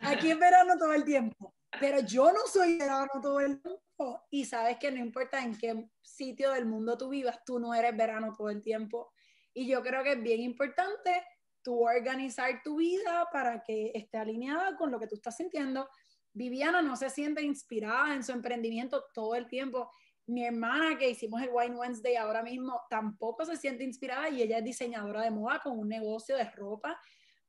Aquí 0.00 0.30
es 0.30 0.38
verano 0.38 0.78
todo 0.78 0.92
el 0.92 1.04
tiempo 1.04 1.54
pero 1.78 2.00
yo 2.00 2.32
no 2.32 2.40
soy 2.46 2.78
verano 2.78 3.10
todo 3.22 3.40
el 3.40 3.60
tiempo 3.60 4.26
y 4.30 4.44
sabes 4.44 4.78
que 4.78 4.90
no 4.90 4.98
importa 4.98 5.42
en 5.42 5.56
qué 5.56 5.88
sitio 6.02 6.52
del 6.52 6.66
mundo 6.66 6.98
tú 6.98 7.10
vivas, 7.10 7.44
tú 7.44 7.58
no 7.58 7.74
eres 7.74 7.96
verano 7.96 8.34
todo 8.36 8.50
el 8.50 8.62
tiempo. 8.62 9.12
Y 9.54 9.68
yo 9.68 9.82
creo 9.82 10.02
que 10.02 10.12
es 10.12 10.22
bien 10.22 10.40
importante 10.40 11.22
tú 11.62 11.86
organizar 11.86 12.62
tu 12.64 12.76
vida 12.76 13.28
para 13.32 13.62
que 13.62 13.92
esté 13.94 14.18
alineada 14.18 14.76
con 14.76 14.90
lo 14.90 14.98
que 14.98 15.06
tú 15.06 15.14
estás 15.14 15.36
sintiendo. 15.36 15.88
Viviana 16.32 16.82
no 16.82 16.96
se 16.96 17.10
siente 17.10 17.42
inspirada 17.42 18.14
en 18.14 18.24
su 18.24 18.32
emprendimiento 18.32 19.04
todo 19.12 19.34
el 19.34 19.46
tiempo. 19.46 19.90
Mi 20.30 20.44
hermana 20.44 20.96
que 20.96 21.10
hicimos 21.10 21.42
el 21.42 21.50
Wine 21.52 21.76
Wednesday 21.76 22.16
ahora 22.16 22.42
mismo 22.42 22.80
tampoco 22.88 23.44
se 23.44 23.56
siente 23.56 23.84
inspirada 23.84 24.28
y 24.28 24.42
ella 24.42 24.58
es 24.58 24.64
diseñadora 24.64 25.22
de 25.22 25.30
moda 25.30 25.60
con 25.62 25.78
un 25.78 25.88
negocio 25.88 26.36
de 26.36 26.44
ropa 26.44 26.98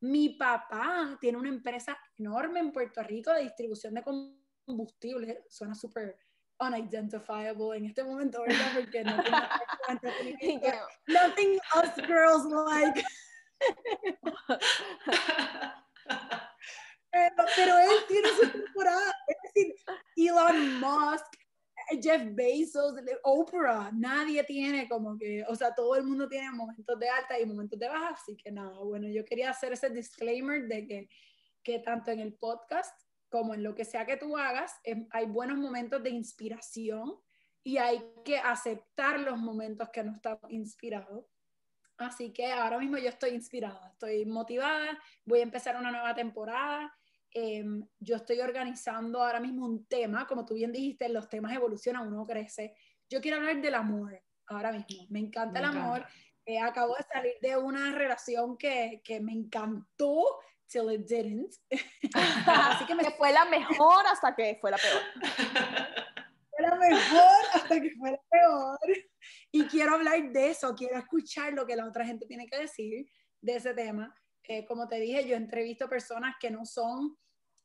mi 0.01 0.29
papá 0.29 1.17
tiene 1.21 1.37
una 1.37 1.49
empresa 1.49 1.95
enorme 2.17 2.59
en 2.59 2.71
Puerto 2.71 3.03
Rico 3.03 3.31
de 3.31 3.43
distribución 3.43 3.93
de 3.93 4.03
combustible. 4.65 5.45
Suena 5.47 5.75
súper 5.75 6.17
unidentifiable 6.59 7.77
en 7.77 7.85
este 7.85 8.03
momento, 8.03 8.41
¿verdad? 8.41 8.71
Porque 8.75 9.03
no 9.03 9.17
Nothing 11.07 11.59
us 11.75 11.95
girls 12.07 12.45
like. 12.45 13.03
pero, 17.11 17.45
pero 17.55 17.77
él 17.77 18.05
tiene 18.07 18.29
su 18.29 18.49
temporada. 18.49 19.15
Es 19.27 19.37
decir, 19.53 19.75
Elon 20.15 20.79
Musk 20.79 21.31
Jeff 22.01 22.23
Bezos, 22.33 22.95
Oprah, 23.23 23.91
nadie 23.93 24.43
tiene 24.43 24.87
como 24.87 25.17
que, 25.17 25.43
o 25.47 25.55
sea, 25.55 25.73
todo 25.73 25.95
el 25.95 26.03
mundo 26.03 26.27
tiene 26.27 26.51
momentos 26.51 26.99
de 26.99 27.09
alta 27.09 27.39
y 27.39 27.45
momentos 27.45 27.79
de 27.79 27.87
baja, 27.87 28.09
así 28.09 28.35
que 28.35 28.51
nada, 28.51 28.77
bueno, 28.79 29.07
yo 29.07 29.25
quería 29.25 29.49
hacer 29.49 29.73
ese 29.73 29.89
disclaimer 29.89 30.67
de 30.67 30.87
que, 30.87 31.09
que 31.63 31.79
tanto 31.79 32.11
en 32.11 32.19
el 32.19 32.33
podcast 32.33 32.95
como 33.29 33.53
en 33.53 33.63
lo 33.63 33.73
que 33.73 33.85
sea 33.85 34.05
que 34.05 34.17
tú 34.17 34.37
hagas, 34.37 34.73
em, 34.83 35.07
hay 35.11 35.25
buenos 35.25 35.57
momentos 35.57 36.03
de 36.03 36.09
inspiración 36.09 37.15
y 37.63 37.77
hay 37.77 38.03
que 38.25 38.37
aceptar 38.37 39.19
los 39.19 39.37
momentos 39.37 39.89
que 39.89 40.03
no 40.03 40.13
estamos 40.13 40.51
inspirados. 40.51 41.25
Así 41.97 42.33
que 42.33 42.51
ahora 42.51 42.79
mismo 42.79 42.97
yo 42.97 43.09
estoy 43.09 43.31
inspirada, 43.31 43.91
estoy 43.93 44.25
motivada, 44.25 44.99
voy 45.23 45.39
a 45.39 45.43
empezar 45.43 45.77
una 45.77 45.91
nueva 45.91 46.15
temporada 46.15 46.91
Em, 47.33 47.87
yo 47.99 48.17
estoy 48.17 48.39
organizando 48.41 49.23
ahora 49.23 49.39
mismo 49.39 49.65
un 49.65 49.85
tema, 49.85 50.27
como 50.27 50.45
tú 50.45 50.55
bien 50.55 50.71
dijiste, 50.71 51.07
los 51.09 51.29
temas 51.29 51.53
evolucionan, 51.53 52.07
uno 52.07 52.25
crece. 52.25 52.75
Yo 53.09 53.21
quiero 53.21 53.37
hablar 53.37 53.61
del 53.61 53.75
amor 53.75 54.21
ahora 54.47 54.71
mismo. 54.71 55.05
Me 55.09 55.19
encanta 55.19 55.59
el 55.59 55.65
amor. 55.65 56.05
Eh, 56.45 56.59
acabo 56.59 56.95
de 56.95 57.03
salir 57.03 57.33
de 57.41 57.55
una 57.55 57.91
relación 57.93 58.57
que, 58.57 59.01
que 59.03 59.19
me 59.19 59.31
encantó 59.31 60.39
till 60.71 60.89
it 60.89 61.05
didn't. 61.05 61.53
Así 62.13 62.85
que, 62.85 62.95
me... 62.95 63.03
fue 63.17 63.31
la 63.31 63.45
mejor 63.45 64.05
hasta 64.07 64.33
que 64.35 64.57
fue 64.59 64.71
la 64.71 64.77
peor. 64.77 65.01
fue 66.49 66.67
la 66.67 66.75
mejor 66.75 67.45
hasta 67.53 67.81
que 67.81 67.91
fue 67.97 68.11
la 68.11 68.21
peor. 68.29 68.79
Y 69.51 69.65
quiero 69.65 69.95
hablar 69.95 70.31
de 70.31 70.49
eso, 70.49 70.73
quiero 70.75 70.97
escuchar 70.97 71.53
lo 71.53 71.65
que 71.65 71.75
la 71.75 71.85
otra 71.85 72.05
gente 72.05 72.25
tiene 72.25 72.47
que 72.47 72.57
decir 72.57 73.05
de 73.41 73.55
ese 73.55 73.73
tema. 73.73 74.15
Eh, 74.53 74.65
como 74.65 74.85
te 74.85 74.99
dije, 74.99 75.25
yo 75.25 75.37
entrevisto 75.37 75.87
personas 75.87 76.35
que 76.37 76.51
no 76.51 76.65
son 76.65 77.17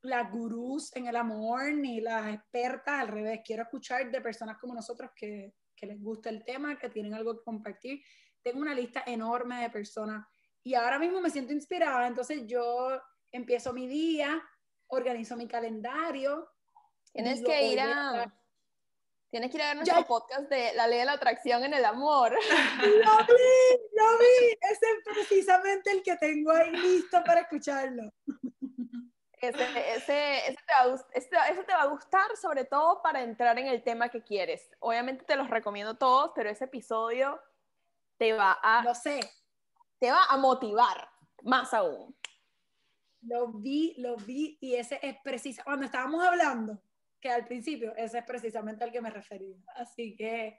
las 0.02 0.30
gurús 0.30 0.94
en 0.94 1.08
el 1.08 1.16
amor 1.16 1.74
ni 1.74 2.00
las 2.00 2.32
expertas, 2.32 3.00
al 3.00 3.08
revés, 3.08 3.40
quiero 3.44 3.64
escuchar 3.64 4.08
de 4.08 4.20
personas 4.20 4.56
como 4.58 4.72
nosotros 4.72 5.10
que, 5.16 5.52
que 5.74 5.86
les 5.86 6.00
gusta 6.00 6.30
el 6.30 6.44
tema, 6.44 6.78
que 6.78 6.88
tienen 6.88 7.12
algo 7.12 7.36
que 7.36 7.42
compartir. 7.42 8.04
Tengo 8.40 8.60
una 8.60 8.72
lista 8.72 9.02
enorme 9.04 9.62
de 9.62 9.70
personas 9.70 10.24
y 10.62 10.74
ahora 10.74 11.00
mismo 11.00 11.20
me 11.20 11.30
siento 11.30 11.52
inspirada, 11.52 12.06
entonces 12.06 12.46
yo 12.46 13.02
empiezo 13.32 13.72
mi 13.72 13.88
día, 13.88 14.40
organizo 14.86 15.36
mi 15.36 15.48
calendario. 15.48 16.48
Tienes 17.12 17.42
que 17.42 17.66
ir 17.66 17.80
a... 17.80 18.32
Tienes 19.36 19.50
que 19.50 19.58
ir 19.58 19.64
a 19.64 19.66
ver 19.66 19.76
nuestro 19.76 20.06
podcast 20.06 20.48
de 20.48 20.72
la 20.72 20.86
ley 20.86 21.00
de 21.00 21.04
la 21.04 21.12
atracción 21.12 21.62
en 21.62 21.74
el 21.74 21.84
amor. 21.84 22.32
Lo 22.80 23.16
vi, 23.18 23.76
lo 23.92 24.18
vi. 24.18 24.56
Ese 24.62 24.86
es 24.86 25.04
precisamente 25.04 25.90
el 25.90 26.02
que 26.02 26.16
tengo 26.16 26.52
ahí 26.52 26.70
listo 26.70 27.22
para 27.22 27.42
escucharlo. 27.42 28.10
Ese, 29.34 29.62
ese, 29.94 30.38
ese, 30.48 30.56
te 30.66 30.72
va 30.72 30.90
a, 30.90 31.06
ese, 31.12 31.64
te 31.64 31.72
va 31.74 31.82
a 31.82 31.86
gustar, 31.88 32.34
sobre 32.40 32.64
todo 32.64 33.02
para 33.02 33.20
entrar 33.20 33.58
en 33.58 33.66
el 33.66 33.82
tema 33.82 34.08
que 34.08 34.22
quieres. 34.22 34.70
Obviamente 34.78 35.26
te 35.26 35.36
los 35.36 35.50
recomiendo 35.50 35.98
todos, 35.98 36.32
pero 36.34 36.48
ese 36.48 36.64
episodio 36.64 37.38
te 38.16 38.32
va 38.32 38.52
a... 38.62 38.84
Lo 38.84 38.94
sé. 38.94 39.20
te 39.98 40.10
va 40.12 40.24
a 40.30 40.38
motivar 40.38 41.10
más 41.42 41.74
aún. 41.74 42.16
Lo 43.20 43.48
vi, 43.48 43.96
lo 43.98 44.16
vi 44.16 44.56
y 44.62 44.76
ese 44.76 44.98
es 45.02 45.18
preciso. 45.22 45.60
Cuando 45.62 45.84
estábamos 45.84 46.24
hablando, 46.24 46.80
que 47.26 47.32
al 47.32 47.44
principio, 47.44 47.92
ese 47.96 48.18
es 48.18 48.24
precisamente 48.24 48.84
al 48.84 48.92
que 48.92 49.00
me 49.00 49.10
refería. 49.10 49.56
Así 49.74 50.14
que 50.14 50.58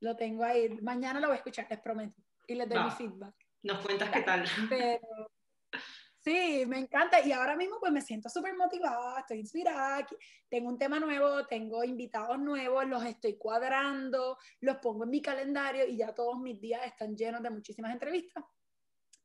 lo 0.00 0.16
tengo 0.16 0.42
ahí. 0.44 0.68
Mañana 0.82 1.20
lo 1.20 1.28
voy 1.28 1.34
a 1.34 1.38
escuchar, 1.38 1.66
les 1.70 1.80
prometo. 1.80 2.20
Y 2.46 2.54
les 2.54 2.68
doy 2.68 2.82
mi 2.82 2.90
feedback. 2.90 3.34
Nos 3.62 3.84
cuentas 3.84 4.10
qué 4.10 4.22
tal. 4.22 4.44
Pero, 4.68 5.30
sí, 6.18 6.64
me 6.66 6.78
encanta. 6.80 7.24
Y 7.24 7.30
ahora 7.30 7.56
mismo 7.56 7.78
pues 7.78 7.92
me 7.92 8.00
siento 8.00 8.28
súper 8.28 8.56
motivada, 8.56 9.20
estoy 9.20 9.38
inspirada. 9.38 10.04
Tengo 10.48 10.68
un 10.68 10.78
tema 10.78 10.98
nuevo, 10.98 11.46
tengo 11.46 11.84
invitados 11.84 12.38
nuevos, 12.38 12.86
los 12.86 13.04
estoy 13.04 13.38
cuadrando, 13.38 14.38
los 14.60 14.78
pongo 14.78 15.04
en 15.04 15.10
mi 15.10 15.22
calendario 15.22 15.86
y 15.86 15.98
ya 15.98 16.14
todos 16.14 16.40
mis 16.40 16.60
días 16.60 16.84
están 16.84 17.16
llenos 17.16 17.42
de 17.42 17.50
muchísimas 17.50 17.92
entrevistas 17.92 18.42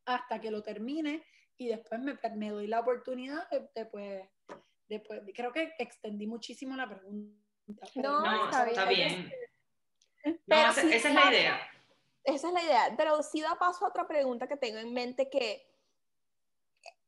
hasta 0.06 0.39
que 0.39 0.51
lo 0.51 0.62
termine 0.62 1.23
y 1.58 1.69
después 1.69 2.01
me, 2.01 2.19
me 2.36 2.49
doy 2.49 2.67
la 2.67 2.82
oportunidad 2.82 3.49
de, 3.49 3.69
después, 3.73 4.27
después, 4.93 5.21
creo 5.34 5.51
que 5.51 5.73
extendí 5.77 6.27
muchísimo 6.27 6.75
la 6.75 6.88
pregunta. 6.88 7.43
No, 7.95 8.45
está, 8.45 8.86
bien. 8.86 9.32
esa, 10.47 10.82
es 10.82 11.13
la 11.13 11.32
idea. 11.32 11.60
Esa 12.23 12.47
es 12.47 12.53
la 12.53 12.63
idea, 12.63 12.93
pero 12.97 13.21
sí 13.23 13.41
da 13.41 13.56
paso 13.58 13.86
a 13.86 13.89
otra 13.89 14.08
pregunta 14.08 14.47
que 14.47 14.58
tengo 14.58 14.79
en 14.79 14.93
mente 14.93 15.29
que 15.29 15.65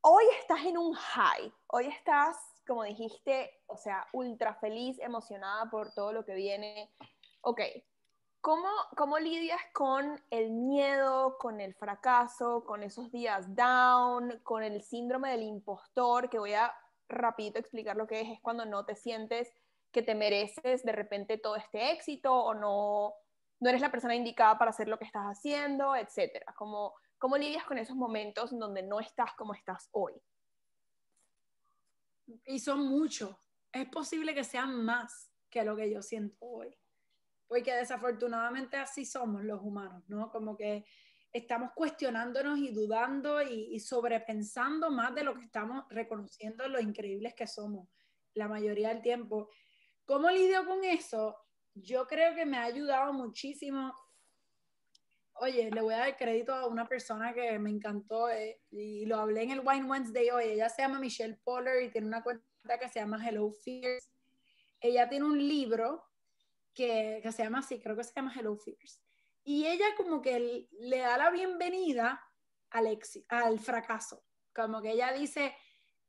hoy 0.01 0.23
estás 0.39 0.63
en 0.65 0.77
un 0.77 0.93
high, 0.93 1.53
hoy 1.67 1.87
estás, 1.87 2.37
como 2.67 2.83
dijiste, 2.83 3.63
o 3.67 3.77
sea, 3.77 4.07
ultra 4.13 4.55
feliz, 4.55 4.97
emocionada 4.99 5.69
por 5.69 5.93
todo 5.93 6.13
lo 6.13 6.25
que 6.25 6.35
viene. 6.35 6.91
Ok, 7.41 7.61
¿Cómo, 8.45 8.69
¿Cómo, 8.95 9.17
lidias 9.17 9.59
con 9.73 10.23
el 10.29 10.51
miedo, 10.51 11.35
con 11.39 11.59
el 11.59 11.73
fracaso, 11.73 12.63
con 12.63 12.83
esos 12.83 13.11
días 13.11 13.55
down, 13.55 14.39
con 14.43 14.61
el 14.61 14.83
síndrome 14.83 15.31
del 15.31 15.41
impostor, 15.41 16.29
que 16.29 16.37
voy 16.37 16.53
a 16.53 16.71
rapidito 17.07 17.59
explicar 17.59 17.95
lo 17.95 18.07
que 18.07 18.21
es, 18.21 18.29
es 18.29 18.41
cuando 18.41 18.65
no 18.65 18.85
te 18.85 18.95
sientes 18.95 19.51
que 19.91 20.01
te 20.01 20.15
mereces 20.15 20.83
de 20.83 20.91
repente 20.91 21.37
todo 21.37 21.55
este 21.55 21.91
éxito 21.91 22.33
o 22.33 22.53
no, 22.53 23.13
no 23.59 23.69
eres 23.69 23.81
la 23.81 23.91
persona 23.91 24.15
indicada 24.15 24.57
para 24.57 24.71
hacer 24.71 24.87
lo 24.87 24.97
que 24.97 25.05
estás 25.05 25.25
haciendo, 25.25 25.95
etcétera. 25.95 26.53
¿Cómo, 26.57 26.93
¿Cómo 27.17 27.37
lidias 27.37 27.65
con 27.65 27.77
esos 27.77 27.95
momentos 27.95 28.57
donde 28.57 28.83
no 28.83 28.99
estás 28.99 29.33
como 29.35 29.53
estás 29.53 29.89
hoy? 29.91 30.13
Y 32.45 32.59
son 32.59 32.87
muchos. 32.87 33.35
Es 33.71 33.87
posible 33.89 34.33
que 34.33 34.43
sean 34.43 34.83
más 34.83 35.31
que 35.49 35.63
lo 35.63 35.75
que 35.75 35.91
yo 35.91 36.01
siento 36.01 36.37
hoy 36.41 36.77
porque 37.47 37.73
desafortunadamente 37.73 38.77
así 38.77 39.05
somos 39.05 39.43
los 39.43 39.61
humanos, 39.61 40.03
¿no? 40.07 40.31
Como 40.31 40.57
que 40.57 40.85
estamos 41.35 41.71
cuestionándonos 41.75 42.57
y 42.59 42.71
dudando 42.71 43.41
y, 43.41 43.77
sobrepensando 43.81 44.89
más 44.89 45.13
de 45.13 45.23
lo 45.23 45.35
que 45.35 45.43
estamos 45.43 45.83
reconociendo 45.89 46.65
lo 46.69 46.79
increíbles 46.79 47.33
que 47.33 47.45
somos 47.45 47.89
la 48.35 48.47
mayoría 48.47 48.87
del 48.89 49.01
tiempo. 49.01 49.49
¿Cómo 50.05 50.29
lidio 50.29 50.65
con 50.65 50.85
eso? 50.85 51.35
Yo 51.73 52.07
creo 52.07 52.33
que 52.35 52.45
me 52.45 52.57
ha 52.57 52.63
ayudado 52.63 53.11
muchísimo. 53.11 53.93
Oye, 55.33 55.69
le 55.71 55.81
voy 55.81 55.93
a 55.93 55.97
dar 55.97 56.15
crédito 56.15 56.53
a 56.53 56.67
una 56.67 56.87
persona 56.87 57.33
que 57.33 57.59
me 57.59 57.69
encantó 57.69 58.29
eh, 58.29 58.61
y 58.71 59.05
lo 59.05 59.17
hablé 59.17 59.43
en 59.43 59.51
el 59.51 59.59
Wine 59.59 59.89
Wednesday 59.89 60.29
hoy. 60.29 60.45
Ella 60.45 60.69
se 60.69 60.83
llama 60.83 60.99
Michelle 60.99 61.37
Poller 61.43 61.83
y 61.83 61.91
tiene 61.91 62.07
una 62.07 62.23
cuenta 62.23 62.79
que 62.79 62.87
se 62.87 63.01
llama 63.01 63.21
Hello 63.27 63.51
Fears. 63.51 64.09
Ella 64.79 65.09
tiene 65.09 65.25
un 65.25 65.37
libro 65.37 66.01
que, 66.73 67.21
se 67.29 67.43
llama 67.43 67.59
así, 67.59 67.81
creo 67.81 67.97
que 67.97 68.05
se 68.05 68.13
llama 68.15 68.33
Hello 68.33 68.55
Fears. 68.55 69.04
Y 69.45 69.67
ella 69.67 69.85
como 69.95 70.21
que 70.21 70.67
le 70.71 70.97
da 70.97 71.17
la 71.17 71.29
bienvenida 71.29 72.21
al, 72.71 72.99
al 73.29 73.59
fracaso. 73.59 74.25
Como 74.53 74.81
que 74.81 74.91
ella 74.91 75.13
dice, 75.13 75.55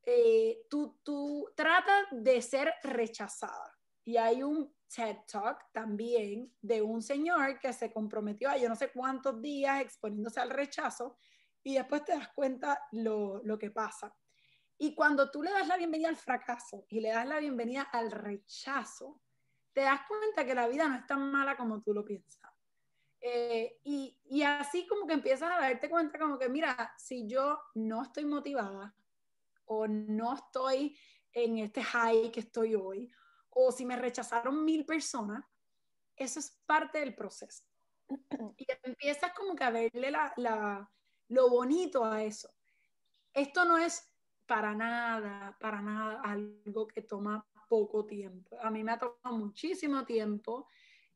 eh, 0.02 0.62
tú, 0.70 0.98
tú 1.02 1.52
tratas 1.54 2.06
de 2.10 2.40
ser 2.40 2.72
rechazada. 2.82 3.76
Y 4.04 4.16
hay 4.16 4.42
un 4.42 4.74
TED 4.88 5.18
Talk 5.30 5.70
también 5.72 6.54
de 6.62 6.80
un 6.80 7.02
señor 7.02 7.58
que 7.58 7.72
se 7.72 7.92
comprometió 7.92 8.48
a 8.48 8.56
yo 8.56 8.68
no 8.68 8.76
sé 8.76 8.90
cuántos 8.90 9.42
días 9.42 9.80
exponiéndose 9.82 10.40
al 10.40 10.50
rechazo 10.50 11.18
y 11.62 11.74
después 11.74 12.04
te 12.04 12.12
das 12.12 12.28
cuenta 12.32 12.80
lo, 12.92 13.42
lo 13.44 13.58
que 13.58 13.70
pasa. 13.70 14.16
Y 14.78 14.94
cuando 14.94 15.30
tú 15.30 15.42
le 15.42 15.50
das 15.50 15.66
la 15.66 15.76
bienvenida 15.76 16.08
al 16.08 16.16
fracaso 16.16 16.86
y 16.88 17.00
le 17.00 17.10
das 17.10 17.26
la 17.26 17.40
bienvenida 17.40 17.82
al 17.82 18.10
rechazo, 18.10 19.20
te 19.72 19.82
das 19.82 20.00
cuenta 20.06 20.46
que 20.46 20.54
la 20.54 20.68
vida 20.68 20.88
no 20.88 20.94
es 20.94 21.06
tan 21.06 21.30
mala 21.30 21.56
como 21.56 21.82
tú 21.82 21.92
lo 21.92 22.04
piensas. 22.04 22.45
Eh, 23.20 23.78
y, 23.84 24.18
y, 24.26 24.42
así 24.42 24.86
como 24.86 25.06
que 25.06 25.14
empiezas 25.14 25.50
a 25.50 25.60
darte 25.60 25.88
cuenta 25.88 26.18
como 26.18 26.38
que, 26.38 26.48
mira, 26.48 26.94
si 26.98 27.26
yo 27.26 27.58
no 27.74 28.02
estoy 28.02 28.24
motivada 28.24 28.94
o 29.64 29.86
no 29.88 30.34
estoy 30.34 30.96
en 31.32 31.58
este 31.58 31.82
high 31.82 32.30
que 32.30 32.40
estoy 32.40 32.74
hoy, 32.74 33.10
o 33.50 33.72
si 33.72 33.84
me 33.84 33.96
rechazaron 33.96 34.64
mil 34.64 34.84
personas, 34.84 35.44
eso 36.14 36.38
es 36.38 36.50
parte 36.66 37.00
del 37.00 37.14
proceso. 37.14 37.64
Y 38.56 38.66
empiezas 38.82 39.32
como 39.32 39.56
que 39.56 39.64
a 39.64 39.70
verle 39.70 40.10
la, 40.10 40.32
la, 40.36 40.90
lo 41.28 41.48
bonito 41.48 42.04
a 42.04 42.22
eso. 42.22 42.50
Esto 43.32 43.64
no 43.64 43.78
es 43.78 44.10
para 44.46 44.74
nada, 44.74 45.56
para 45.60 45.82
nada 45.82 46.20
algo 46.22 46.86
que 46.86 47.02
toma 47.02 47.46
poco 47.68 48.06
tiempo. 48.06 48.58
A 48.60 48.70
mí 48.70 48.84
me 48.84 48.92
ha 48.92 48.98
tomado 48.98 49.36
muchísimo 49.36 50.04
tiempo 50.04 50.68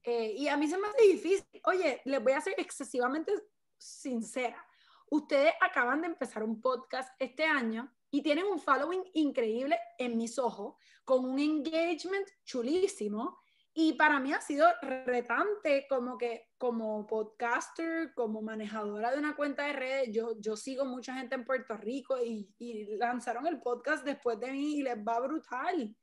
eh, 0.02 0.32
y 0.36 0.48
a 0.48 0.56
mí 0.56 0.68
se 0.68 0.78
me 0.78 0.88
hace 0.88 1.02
difícil. 1.02 1.60
Oye, 1.64 2.00
les 2.04 2.22
voy 2.22 2.32
a 2.32 2.40
ser 2.40 2.54
excesivamente 2.56 3.32
sincera. 3.76 4.64
Ustedes 5.10 5.52
acaban 5.60 6.00
de 6.00 6.08
empezar 6.08 6.42
un 6.42 6.60
podcast 6.60 7.10
este 7.18 7.44
año 7.44 7.92
y 8.10 8.22
tienen 8.22 8.46
un 8.46 8.60
following 8.60 9.02
increíble 9.14 9.78
en 9.98 10.16
mis 10.16 10.38
ojos, 10.38 10.76
con 11.04 11.24
un 11.24 11.38
engagement 11.38 12.28
chulísimo. 12.44 13.40
Y 13.72 13.92
para 13.92 14.18
mí 14.18 14.32
ha 14.32 14.40
sido 14.40 14.66
retante 14.82 15.86
como 15.88 16.18
que 16.18 16.48
como 16.58 17.06
podcaster, 17.06 18.12
como 18.14 18.42
manejadora 18.42 19.12
de 19.12 19.18
una 19.18 19.36
cuenta 19.36 19.66
de 19.66 19.72
redes, 19.72 20.08
yo, 20.12 20.34
yo 20.40 20.56
sigo 20.56 20.84
mucha 20.84 21.14
gente 21.14 21.36
en 21.36 21.44
Puerto 21.44 21.76
Rico 21.76 22.16
y, 22.20 22.52
y 22.58 22.96
lanzaron 22.96 23.46
el 23.46 23.60
podcast 23.60 24.04
después 24.04 24.40
de 24.40 24.50
mí 24.50 24.78
y 24.78 24.82
les 24.82 24.98
va 24.98 25.20
brutal. 25.20 25.96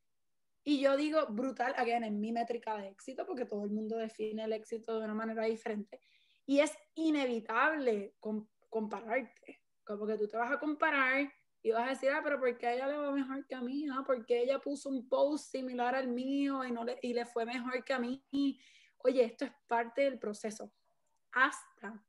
Y 0.70 0.82
yo 0.82 0.98
digo 0.98 1.28
brutal, 1.28 1.74
again, 1.78 2.04
en 2.04 2.20
mi 2.20 2.34
métrica 2.34 2.76
de 2.76 2.90
éxito, 2.90 3.26
porque 3.26 3.46
todo 3.46 3.64
el 3.64 3.70
mundo 3.70 3.96
define 3.96 4.44
el 4.44 4.52
éxito 4.52 5.00
de 5.00 5.06
una 5.06 5.14
manera 5.14 5.46
diferente. 5.46 6.02
Y 6.46 6.60
es 6.60 6.78
inevitable 6.94 8.18
compararte. 8.70 9.64
Como 9.86 10.06
que 10.06 10.18
tú 10.18 10.28
te 10.28 10.36
vas 10.36 10.52
a 10.52 10.60
comparar 10.60 11.32
y 11.64 11.72
vas 11.72 11.88
a 11.88 11.92
decir, 11.92 12.10
ah, 12.10 12.20
pero 12.22 12.38
¿por 12.38 12.58
qué 12.58 12.68
a 12.68 12.74
ella 12.74 12.88
le 12.88 12.98
va 12.98 13.14
mejor 13.14 13.48
que 13.48 13.56
a 13.56 13.62
mí? 13.62 13.88
Ah, 13.90 14.04
porque 14.06 14.42
ella 14.42 14.60
puso 14.60 14.90
un 14.90 15.08
post 15.08 15.52
similar 15.52 15.96
al 15.96 16.10
mío 16.10 16.66
y, 16.66 16.72
no 16.74 16.84
le, 16.84 17.00
y 17.02 17.14
le 17.14 17.24
fue 17.24 17.46
mejor 17.46 17.86
que 17.86 17.94
a 17.94 18.00
mí? 18.00 18.22
Oye, 18.98 19.24
esto 19.24 19.46
es 19.46 19.52
parte 19.68 20.02
del 20.02 20.20
proceso. 20.20 20.74
Hasta 21.32 22.04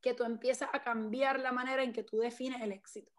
que 0.00 0.14
tú 0.14 0.24
empiezas 0.24 0.68
a 0.72 0.82
cambiar 0.82 1.38
la 1.38 1.52
manera 1.52 1.84
en 1.84 1.92
que 1.92 2.02
tú 2.02 2.18
defines 2.18 2.60
el 2.60 2.72
éxito. 2.72 3.12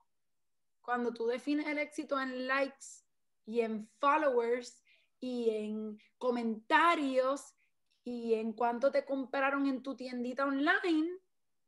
Cuando 0.81 1.13
tú 1.13 1.27
defines 1.27 1.65
el 1.65 1.77
éxito 1.77 2.19
en 2.19 2.45
likes, 2.45 3.07
y 3.49 3.61
en 3.61 3.89
followers 3.99 4.83
y 5.19 5.49
en 5.49 5.99
comentarios 6.19 7.55
y 8.03 8.35
en 8.35 8.53
cuánto 8.53 8.91
te 8.91 9.03
compraron 9.03 9.65
en 9.65 9.81
tu 9.81 9.95
tiendita 9.95 10.45
online, 10.45 11.09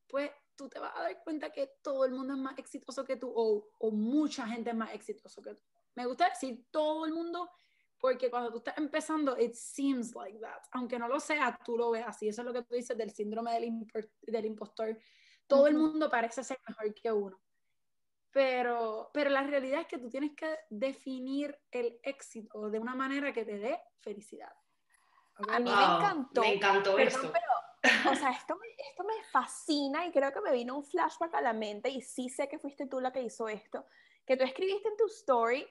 pues 0.07 0.29
tú 0.55 0.69
te 0.69 0.79
vas 0.79 0.95
a 0.95 1.01
dar 1.01 1.23
cuenta 1.23 1.51
que 1.51 1.71
todo 1.81 2.05
el 2.05 2.11
mundo 2.11 2.35
es 2.35 2.39
más 2.39 2.57
exitoso 2.59 3.03
que 3.03 3.15
tú 3.15 3.31
o, 3.35 3.67
o 3.79 3.91
mucha 3.91 4.45
gente 4.45 4.69
es 4.69 4.75
más 4.75 4.93
exitoso 4.93 5.41
que 5.41 5.55
tú. 5.55 5.63
Me 5.95 6.05
gusta 6.05 6.29
decir 6.29 6.65
todo 6.69 7.05
el 7.05 7.13
mundo 7.13 7.49
porque 7.99 8.29
cuando 8.29 8.51
tú 8.51 8.59
estás 8.59 8.77
empezando, 8.77 9.35
it 9.39 9.53
seems 9.53 10.13
like 10.13 10.39
that. 10.39 10.61
Aunque 10.73 10.99
no 10.99 11.07
lo 11.07 11.19
sea, 11.19 11.59
tú 11.65 11.77
lo 11.77 11.89
ves 11.89 12.05
así. 12.05 12.27
Eso 12.27 12.41
es 12.41 12.45
lo 12.45 12.53
que 12.53 12.63
tú 12.63 12.75
dices 12.75 12.95
del 12.95 13.11
síndrome 13.11 13.53
del, 13.53 13.87
del 14.21 14.45
impostor. 14.45 14.99
Todo 15.47 15.67
el 15.67 15.75
mundo 15.75 16.09
parece 16.11 16.43
ser 16.43 16.59
mejor 16.67 16.93
que 16.93 17.11
uno. 17.11 17.41
Pero, 18.31 19.11
pero 19.13 19.29
la 19.29 19.43
realidad 19.43 19.81
es 19.81 19.87
que 19.87 19.97
tú 19.97 20.09
tienes 20.09 20.31
que 20.35 20.57
definir 20.69 21.57
el 21.69 21.99
éxito 22.03 22.69
de 22.69 22.79
una 22.79 22.95
manera 22.95 23.33
que 23.33 23.43
te 23.43 23.57
dé 23.57 23.79
felicidad. 23.99 24.51
A 25.49 25.59
mí 25.59 25.69
me 25.69 25.83
encantó. 25.83 26.41
Me 26.41 26.53
encantó 26.53 26.97
esto. 26.97 27.31
Pero, 27.31 28.11
o 28.11 28.15
sea, 28.15 28.29
esto 28.31 28.55
me, 28.55 28.67
esto 28.89 29.03
me 29.03 29.23
fascina 29.31 30.05
y 30.05 30.11
creo 30.11 30.31
que 30.31 30.41
me 30.41 30.51
vino 30.53 30.77
un 30.77 30.85
flashback 30.85 31.33
a 31.35 31.41
la 31.41 31.53
mente 31.53 31.89
y 31.89 32.01
sí 32.01 32.29
sé 32.29 32.47
que 32.47 32.59
fuiste 32.59 32.87
tú 32.87 32.99
la 32.99 33.11
que 33.11 33.21
hizo 33.21 33.47
esto, 33.47 33.85
que 34.25 34.37
tú 34.37 34.43
escribiste 34.43 34.87
en 34.87 34.97
tu 34.97 35.07
story, 35.07 35.67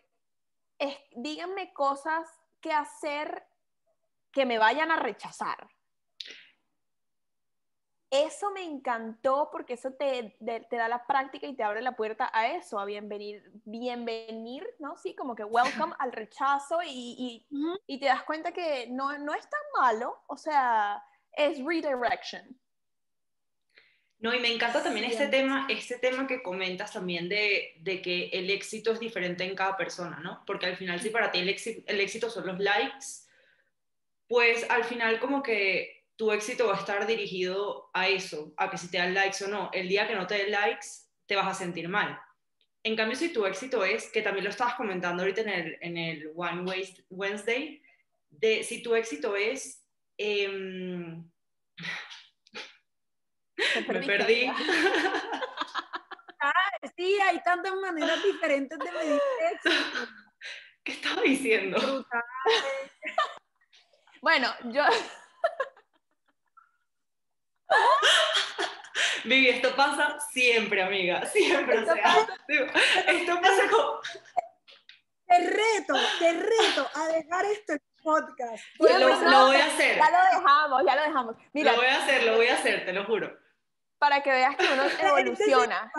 es, 0.79 0.97
díganme 1.13 1.73
cosas 1.73 2.29
que 2.61 2.73
hacer 2.73 3.47
que 4.33 4.45
me 4.45 4.59
vayan 4.59 4.91
a 4.91 4.97
rechazar 4.97 5.69
eso 8.11 8.51
me 8.51 8.65
encantó 8.65 9.49
porque 9.53 9.75
eso 9.75 9.93
te, 9.93 10.37
te, 10.45 10.77
da 10.77 10.89
la 10.89 11.07
práctica 11.07 11.47
y 11.47 11.55
te 11.55 11.63
abre 11.63 11.81
la 11.81 11.95
puerta 11.95 12.29
a 12.33 12.49
eso, 12.57 12.81
a 12.81 12.85
bienvenir, 12.85 13.43
bienvenir, 13.65 14.67
¿no? 14.81 14.97
Sí, 14.97 15.15
como 15.15 15.37
que 15.37 15.45
welcome 15.45 15.95
al 15.99 16.11
rechazo 16.11 16.83
y, 16.83 17.47
y, 17.49 17.87
y, 17.87 18.01
te 18.01 18.07
das 18.07 18.25
cuenta 18.25 18.53
que 18.53 18.89
no, 18.91 19.17
no 19.19 19.33
es 19.33 19.49
tan 19.49 19.61
malo, 19.81 20.23
o 20.27 20.37
sea, 20.37 21.03
es 21.33 21.65
redirection. 21.65 22.59
No, 24.19 24.35
y 24.35 24.41
me 24.41 24.53
encanta 24.53 24.83
también 24.83 25.07
este 25.07 25.29
tema, 25.29 25.67
este 25.71 25.97
tema 25.99 26.27
que 26.27 26.43
comentas 26.43 26.93
también 26.93 27.29
de, 27.29 27.77
de, 27.79 28.03
que 28.03 28.29
el 28.33 28.51
éxito 28.51 28.93
es 28.93 29.01
diferente 29.01 29.45
en 29.45 29.55
cada 29.55 29.77
persona, 29.77 30.19
¿no? 30.21 30.43
Porque 30.47 30.67
al 30.67 30.77
final, 30.77 31.01
si 31.01 31.11
para 31.11 31.31
ti 31.31 31.39
el 31.39 31.49
éxito, 31.49 31.83
el 31.87 32.01
éxito 32.01 32.29
son 32.29 32.47
los 32.47 32.59
likes, 32.59 33.07
pues 34.29 34.69
al 34.69 34.85
final 34.85 35.21
como 35.21 35.43
que 35.43 36.00
tu 36.21 36.31
éxito 36.33 36.67
va 36.67 36.75
a 36.75 36.79
estar 36.79 37.07
dirigido 37.07 37.89
a 37.95 38.07
eso, 38.07 38.53
a 38.59 38.69
que 38.69 38.77
si 38.77 38.91
te 38.91 38.99
dan 38.99 39.15
likes 39.15 39.43
o 39.43 39.49
no. 39.49 39.71
El 39.73 39.89
día 39.89 40.07
que 40.07 40.15
no 40.15 40.27
te 40.27 40.35
den 40.35 40.51
likes, 40.51 40.87
te 41.25 41.35
vas 41.35 41.47
a 41.47 41.55
sentir 41.55 41.89
mal. 41.89 42.21
En 42.83 42.95
cambio, 42.95 43.17
si 43.17 43.33
tu 43.33 43.47
éxito 43.47 43.83
es, 43.87 44.13
que 44.13 44.21
también 44.21 44.45
lo 44.45 44.51
estabas 44.51 44.75
comentando 44.75 45.23
ahorita 45.23 45.41
en 45.41 45.49
el, 45.49 45.79
en 45.81 45.97
el 45.97 46.31
One 46.37 46.71
Wednesday, 47.09 47.83
de 48.29 48.63
si 48.63 48.83
tu 48.83 48.95
éxito 48.95 49.35
es... 49.35 49.79
Eh, 50.19 50.47
me 53.87 54.03
perdí. 54.03 54.47
Ah, 56.43 56.89
sí, 56.97 57.19
hay 57.21 57.43
tantas 57.43 57.75
maneras 57.75 58.23
diferentes 58.23 58.79
de 58.79 58.93
medir 58.93 59.21
éxito. 59.53 60.09
¿Qué 60.83 60.93
estaba 60.93 61.23
diciendo? 61.23 62.07
bueno, 64.23 64.49
yo... 64.65 64.83
Vivi, 69.25 69.49
esto 69.49 69.75
pasa 69.77 70.19
siempre, 70.33 70.83
amiga, 70.83 71.27
siempre. 71.27 71.81
Esto, 71.81 71.93
o 71.93 71.95
sea, 71.95 72.03
pasa, 72.03 72.39
esto 73.13 73.41
pasa 73.41 73.69
como... 73.71 74.01
Te 75.27 75.39
reto, 75.39 75.95
te 76.19 76.33
reto 76.33 76.91
a 76.93 77.07
dejar 77.07 77.45
esto 77.45 77.75
en 77.75 77.83
podcast. 78.03 78.65
Lo, 78.81 78.99
lo, 78.99 79.47
voy 79.47 79.57
a 79.57 79.67
hacer. 79.67 79.97
Ya 79.97 80.11
lo 80.11 80.39
dejamos, 80.41 80.83
ya 80.85 80.97
lo 80.97 81.03
dejamos. 81.03 81.37
Mira, 81.53 81.71
lo 81.71 81.79
voy 81.79 81.87
a 81.87 82.03
hacer, 82.03 82.25
lo 82.25 82.35
voy 82.35 82.49
a 82.49 82.55
hacer, 82.55 82.85
te 82.85 82.93
lo 82.93 83.05
juro 83.05 83.39
para 84.01 84.23
que 84.23 84.31
veas 84.31 84.57
que 84.57 84.67
uno 84.73 84.83
evoluciona. 84.99 85.93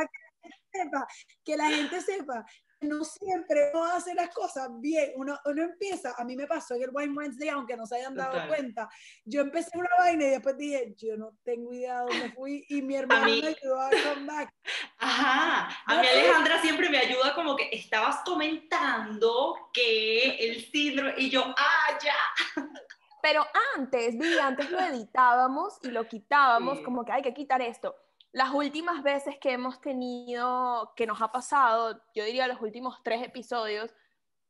que 1.46 1.56
la 1.56 1.70
gente 1.70 2.02
sepa 2.02 2.44
que 2.46 2.71
no 2.82 3.04
siempre 3.04 3.72
uno 3.74 3.86
hace 3.86 4.14
las 4.14 4.30
cosas 4.30 4.70
bien. 4.80 5.12
Uno, 5.16 5.40
uno 5.46 5.64
empieza, 5.64 6.16
a 6.18 6.24
mí 6.24 6.36
me 6.36 6.48
pasó 6.48 6.76
en 6.76 6.84
el 6.84 6.90
Wine 6.92 7.14
Wednesday, 7.14 7.50
aunque 7.50 7.78
no 7.78 7.86
se 7.86 7.98
hayan 7.98 8.16
dado 8.16 8.48
cuenta. 8.48 8.90
Yo 9.24 9.42
empecé 9.42 9.78
una 9.78 9.90
vaina 10.00 10.26
y 10.26 10.30
después 10.32 10.58
dije, 10.58 10.94
yo 10.98 11.16
no 11.16 11.38
tengo 11.44 11.74
idea 11.74 12.04
de 12.04 12.12
dónde 12.12 12.32
fui 12.32 12.66
y 12.70 12.82
mi 12.82 12.96
hermano 12.98 13.26
me 13.26 13.48
ayudó 13.48 13.80
a 13.80 13.90
come 13.90 14.26
back. 14.26 14.54
Ajá, 14.98 15.70
a 15.86 16.02
mí 16.02 16.08
Alejandra 16.08 16.62
siempre 16.62 16.90
me 16.90 16.98
ayuda 16.98 17.34
como 17.36 17.56
que 17.56 17.70
estabas 17.72 18.18
comentando 18.26 19.56
que 19.74 20.36
el 20.38 20.66
síndrome 20.72 21.14
y 21.18 21.30
yo, 21.30 21.44
ah, 21.46 22.00
ya. 22.04 22.66
Pero 23.22 23.46
antes, 23.78 24.18
vi, 24.18 24.38
antes 24.40 24.72
lo 24.72 24.80
editábamos 24.80 25.78
y 25.84 25.90
lo 25.90 26.08
quitábamos, 26.08 26.80
como 26.82 27.06
que 27.06 27.12
hay 27.12 27.22
que 27.22 27.34
quitar 27.34 27.62
esto. 27.62 27.96
Las 28.34 28.54
últimas 28.54 29.04
veces 29.04 29.36
que 29.40 29.52
hemos 29.52 29.82
tenido, 29.82 30.94
que 30.96 31.06
nos 31.06 31.22
ha 31.22 31.32
pasado, 31.32 32.02
yo 32.16 32.24
diría 32.24 32.48
los 32.48 32.62
últimos 32.62 33.02
tres 33.04 33.22
episodios, 33.24 33.94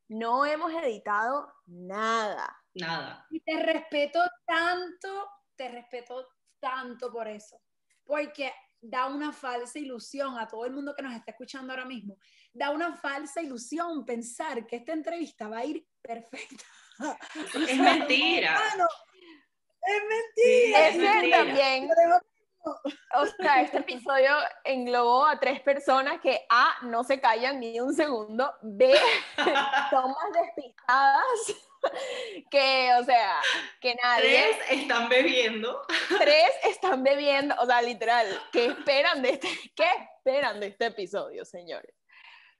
no 0.07 0.45
hemos 0.45 0.71
editado 0.73 1.51
nada. 1.65 2.61
Nada. 2.73 3.25
Y 3.31 3.39
te 3.39 3.61
respeto 3.63 4.19
tanto, 4.45 5.29
te 5.55 5.69
respeto 5.69 6.27
tanto 6.59 7.11
por 7.11 7.27
eso. 7.27 7.59
Porque 8.03 8.53
da 8.81 9.07
una 9.07 9.31
falsa 9.31 9.79
ilusión 9.79 10.37
a 10.37 10.47
todo 10.47 10.65
el 10.65 10.73
mundo 10.73 10.93
que 10.95 11.03
nos 11.03 11.13
está 11.13 11.31
escuchando 11.31 11.71
ahora 11.71 11.85
mismo. 11.85 12.17
Da 12.51 12.71
una 12.71 12.95
falsa 12.95 13.41
ilusión 13.41 14.05
pensar 14.05 14.65
que 14.65 14.77
esta 14.77 14.93
entrevista 14.93 15.47
va 15.47 15.59
a 15.59 15.65
ir 15.65 15.87
perfecta. 16.01 16.65
es 17.53 17.77
mentira. 17.77 18.59
es 19.81 20.01
mentira. 20.09 20.87
Es 20.87 20.97
mentira. 20.97 21.37
también. 21.37 21.89
Sea, 23.39 23.61
este 23.61 23.79
episodio 23.79 24.31
englobó 24.63 25.25
a 25.25 25.39
tres 25.39 25.61
personas 25.61 26.19
que 26.21 26.45
A, 26.49 26.77
no 26.83 27.03
se 27.03 27.19
callan 27.19 27.59
ni 27.59 27.79
un 27.79 27.93
segundo, 27.93 28.53
B, 28.61 28.93
son 29.89 30.11
más 30.11 30.31
despistadas 30.33 31.55
que, 32.49 32.91
o 32.99 33.03
sea, 33.03 33.41
que 33.79 33.95
nadie. 33.95 34.55
Tres 34.67 34.81
están 34.81 35.09
bebiendo. 35.09 35.81
Tres 36.19 36.51
están 36.65 37.03
bebiendo, 37.03 37.55
o 37.59 37.65
sea, 37.65 37.81
literal, 37.81 38.27
¿qué 38.51 38.67
esperan 38.67 39.21
de 39.21 39.29
este, 39.31 39.47
qué 39.75 39.85
esperan 40.15 40.59
de 40.59 40.67
este 40.67 40.87
episodio, 40.87 41.45
señores? 41.45 41.95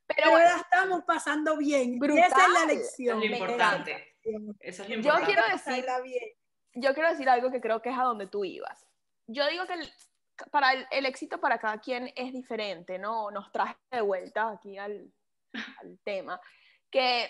Pero, 0.07 0.37
la 0.37 0.57
estamos 0.57 1.03
pasando 1.05 1.57
bien. 1.57 1.99
Esa 2.03 2.25
es 2.25 2.53
la 2.53 2.65
lección. 2.65 3.23
Es 3.23 3.29
lo 3.29 3.37
importante. 3.37 4.17
Eso 4.59 4.83
es 4.83 4.89
lo 4.89 4.95
importante. 4.95 5.25
Yo 5.25 5.25
quiero 5.25 5.43
decir, 5.53 5.85
yo 6.73 6.93
quiero 6.93 7.09
decir 7.09 7.29
algo 7.29 7.49
que 7.49 7.61
creo 7.61 7.81
que 7.81 7.89
es 7.89 7.97
a 7.97 8.03
donde 8.03 8.27
tú 8.27 8.43
ibas. 8.43 8.85
Yo 9.27 9.47
digo 9.47 9.65
que 9.65 9.73
el, 9.73 9.93
para 10.51 10.73
el, 10.73 11.05
éxito 11.05 11.39
para 11.39 11.59
cada 11.59 11.79
quien 11.79 12.11
es 12.15 12.33
diferente, 12.33 12.99
¿no? 12.99 13.31
Nos 13.31 13.51
traje 13.51 13.77
de 13.91 14.01
vuelta 14.01 14.49
aquí 14.49 14.77
al, 14.77 15.11
al 15.53 15.99
tema. 16.03 16.39
Que 16.89 17.29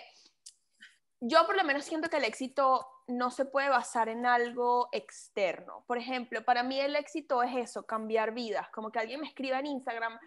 yo 1.20 1.46
por 1.46 1.56
lo 1.56 1.64
menos 1.64 1.86
siento 1.86 2.10
que 2.10 2.18
el 2.18 2.24
éxito 2.24 2.88
no 3.08 3.30
se 3.30 3.46
puede 3.46 3.70
basar 3.70 4.10
en 4.10 4.26
algo 4.26 4.90
externo. 4.92 5.84
Por 5.88 5.98
ejemplo, 5.98 6.44
para 6.44 6.64
mí 6.64 6.80
el 6.80 6.96
éxito 6.96 7.44
es 7.44 7.56
eso, 7.56 7.86
cambiar 7.86 8.34
vidas. 8.34 8.70
Como 8.70 8.92
que 8.92 9.00
alguien 9.00 9.22
me 9.22 9.28
escriba 9.28 9.60
en 9.60 9.68
Instagram, 9.68 10.18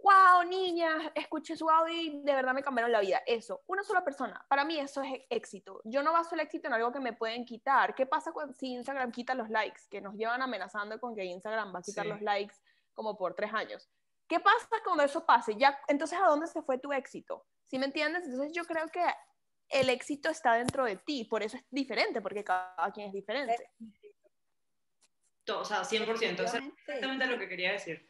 wow, 0.00 0.42
niña, 0.48 1.12
escuché 1.14 1.56
su 1.56 1.68
audio 1.68 1.94
y 1.94 2.22
de 2.22 2.34
verdad 2.34 2.54
me 2.54 2.62
cambiaron 2.62 2.92
la 2.92 3.00
vida. 3.00 3.22
Eso, 3.26 3.62
una 3.66 3.82
sola 3.82 4.04
persona. 4.04 4.44
Para 4.48 4.64
mí 4.64 4.78
eso 4.78 5.02
es 5.02 5.22
éxito. 5.28 5.80
Yo 5.84 6.02
no 6.02 6.12
baso 6.12 6.34
el 6.34 6.40
éxito 6.40 6.68
en 6.68 6.74
algo 6.74 6.92
que 6.92 7.00
me 7.00 7.12
pueden 7.12 7.44
quitar. 7.44 7.94
¿Qué 7.94 8.06
pasa 8.06 8.32
cuando, 8.32 8.54
si 8.54 8.72
Instagram 8.72 9.10
quita 9.10 9.34
los 9.34 9.50
likes? 9.50 9.82
Que 9.90 10.00
nos 10.00 10.14
llevan 10.14 10.42
amenazando 10.42 10.98
con 11.00 11.14
que 11.14 11.24
Instagram 11.24 11.74
va 11.74 11.80
a 11.80 11.82
quitar 11.82 12.06
los 12.06 12.20
likes 12.22 12.54
como 12.94 13.16
por 13.16 13.34
tres 13.34 13.52
años. 13.52 13.88
¿Qué 14.28 14.40
pasa 14.40 14.68
cuando 14.84 15.02
eso 15.02 15.24
pase? 15.24 15.56
Ya, 15.56 15.78
entonces, 15.88 16.18
¿a 16.18 16.26
dónde 16.26 16.46
se 16.46 16.62
fue 16.62 16.78
tu 16.78 16.92
éxito? 16.92 17.46
¿Sí 17.64 17.78
me 17.78 17.86
entiendes? 17.86 18.24
Entonces 18.24 18.52
yo 18.52 18.64
creo 18.64 18.88
que 18.88 19.02
el 19.70 19.90
éxito 19.90 20.28
está 20.30 20.54
dentro 20.54 20.84
de 20.84 20.96
ti, 20.96 21.24
por 21.24 21.42
eso 21.42 21.56
es 21.56 21.64
diferente, 21.70 22.20
porque 22.20 22.44
cada 22.44 22.92
quien 22.92 23.08
es 23.08 23.12
diferente. 23.12 23.70
O 25.48 25.64
sea, 25.64 25.82
100%, 25.82 26.40
exactamente 26.40 27.26
lo 27.26 27.38
que 27.38 27.48
quería 27.48 27.72
decir. 27.72 28.08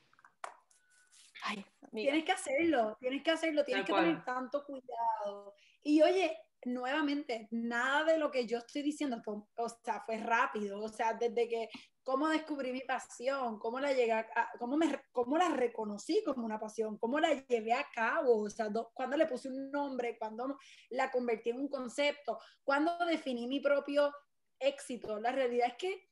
Tienes 1.93 2.25
que 2.25 2.33
hacerlo, 2.33 2.97
tienes 3.01 3.23
que 3.23 3.31
hacerlo, 3.31 3.65
tienes 3.65 3.87
que 3.87 3.93
tener 3.93 4.25
tanto 4.25 4.65
cuidado. 4.65 5.55
Y 5.83 6.03
oye, 6.03 6.37
nuevamente, 6.65 7.49
nada 7.51 8.05
de 8.05 8.19
lo 8.19 8.31
que 8.31 8.47
yo 8.47 8.59
estoy 8.59 8.83
diciendo, 8.83 9.23
o 9.27 9.69
sea, 9.69 10.03
fue 10.05 10.19
rápido, 10.19 10.81
o 10.81 10.89
sea, 10.89 11.15
desde 11.15 11.49
que 11.49 11.69
cómo 12.03 12.29
descubrí 12.29 12.73
mi 12.73 12.81
pasión, 12.81 13.59
cómo 13.59 13.79
la 13.81 13.93
llegué 13.93 14.13
a, 14.13 14.27
cómo 14.59 14.77
me 14.77 15.01
cómo 15.13 15.37
la 15.37 15.51
reconocí 15.51 16.23
como 16.25 16.45
una 16.45 16.59
pasión, 16.59 16.99
cómo 16.99 17.21
la 17.21 17.35
llevé 17.35 17.73
a 17.73 17.87
cabo, 17.95 18.43
o 18.45 18.51
sea, 18.51 18.69
cuando 18.95 19.17
le 19.17 19.27
puse 19.27 19.49
un 19.49 19.71
nombre, 19.71 20.17
cuando 20.19 20.59
la 20.91 21.11
convertí 21.11 21.51
en 21.51 21.61
un 21.61 21.69
concepto, 21.69 22.39
cuando 22.65 22.97
definí 23.07 23.47
mi 23.47 23.61
propio 23.61 24.13
éxito. 24.59 25.21
La 25.21 25.33
realidad 25.33 25.69
es 25.69 25.77
que, 25.77 26.09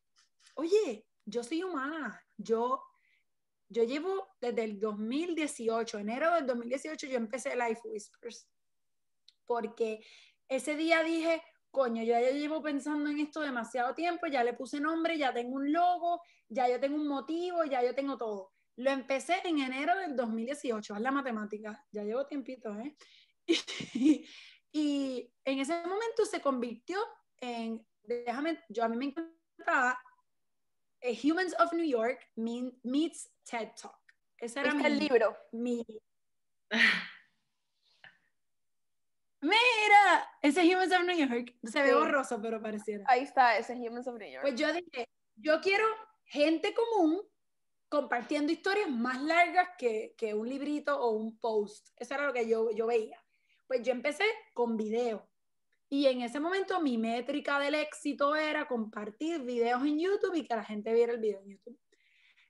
oye, 0.54 1.06
yo 1.24 1.42
soy 1.42 1.62
humana, 1.62 2.22
yo 2.36 2.82
yo 3.68 3.84
llevo 3.84 4.28
desde 4.40 4.64
el 4.64 4.78
2018, 4.78 5.98
enero 5.98 6.34
del 6.34 6.46
2018 6.46 7.06
yo 7.06 7.16
empecé 7.16 7.56
Life 7.56 7.80
Whispers 7.84 8.48
porque 9.46 10.00
ese 10.48 10.76
día 10.76 11.02
dije, 11.02 11.42
coño, 11.70 12.02
yo 12.02 12.12
ya 12.12 12.30
llevo 12.30 12.62
pensando 12.62 13.10
en 13.10 13.20
esto 13.20 13.40
demasiado 13.40 13.94
tiempo, 13.94 14.26
ya 14.26 14.44
le 14.44 14.54
puse 14.54 14.80
nombre, 14.80 15.18
ya 15.18 15.32
tengo 15.32 15.56
un 15.56 15.72
logo, 15.72 16.20
ya 16.48 16.68
yo 16.68 16.80
tengo 16.80 16.96
un 16.96 17.08
motivo, 17.08 17.64
ya 17.64 17.82
yo 17.82 17.94
tengo 17.94 18.16
todo. 18.16 18.52
Lo 18.76 18.90
empecé 18.90 19.40
en 19.44 19.58
enero 19.58 19.96
del 19.96 20.16
2018, 20.16 20.94
haz 20.94 21.00
la 21.00 21.10
matemática, 21.10 21.84
ya 21.90 22.02
llevo 22.04 22.26
tiempito, 22.26 22.74
¿eh? 22.76 22.96
y, 24.72 25.32
en 25.44 25.58
ese 25.58 25.80
momento 25.86 26.26
se 26.26 26.40
convirtió 26.40 26.98
en, 27.40 27.86
déjame, 28.02 28.62
yo 28.68 28.84
a 28.84 28.88
mí 28.88 28.96
me 28.96 29.06
encantaba 29.06 29.98
Humans 31.02 31.54
of 31.58 31.72
New 31.72 31.86
York 31.86 32.26
meets 32.36 33.28
TED 33.44 33.72
Talk. 33.80 33.98
Ese 34.38 34.60
era 34.60 34.70
el 34.70 34.98
libro. 34.98 35.36
Mi, 35.52 35.84
Mira, 39.40 40.28
ese 40.42 40.64
Humans 40.64 40.92
of 40.92 41.02
New 41.04 41.28
York 41.28 41.54
se 41.62 41.82
ve 41.82 41.94
borroso, 41.94 42.40
pero 42.40 42.60
pareciera. 42.60 43.04
Ahí 43.08 43.22
está, 43.22 43.56
ese 43.56 43.74
Humans 43.74 44.08
of 44.08 44.18
New 44.18 44.30
York. 44.30 44.42
Pues 44.42 44.54
yo 44.56 44.72
dije, 44.72 45.08
yo 45.36 45.60
quiero 45.60 45.86
gente 46.24 46.74
común 46.74 47.22
compartiendo 47.88 48.52
historias 48.52 48.90
más 48.90 49.22
largas 49.22 49.68
que, 49.78 50.14
que 50.18 50.34
un 50.34 50.48
librito 50.48 51.00
o 51.00 51.10
un 51.10 51.38
post. 51.38 51.90
Eso 51.96 52.14
era 52.14 52.26
lo 52.26 52.32
que 52.32 52.48
yo, 52.48 52.70
yo 52.72 52.86
veía. 52.86 53.22
Pues 53.66 53.82
yo 53.82 53.92
empecé 53.92 54.24
con 54.54 54.76
video. 54.76 55.28
Y 55.88 56.06
en 56.06 56.22
ese 56.22 56.40
momento 56.40 56.80
mi 56.80 56.98
métrica 56.98 57.58
del 57.60 57.76
éxito 57.76 58.34
era 58.34 58.66
compartir 58.66 59.42
videos 59.42 59.82
en 59.82 59.98
YouTube 59.98 60.34
y 60.34 60.46
que 60.46 60.56
la 60.56 60.64
gente 60.64 60.92
viera 60.92 61.12
el 61.12 61.20
video 61.20 61.40
en 61.40 61.50
YouTube. 61.50 61.78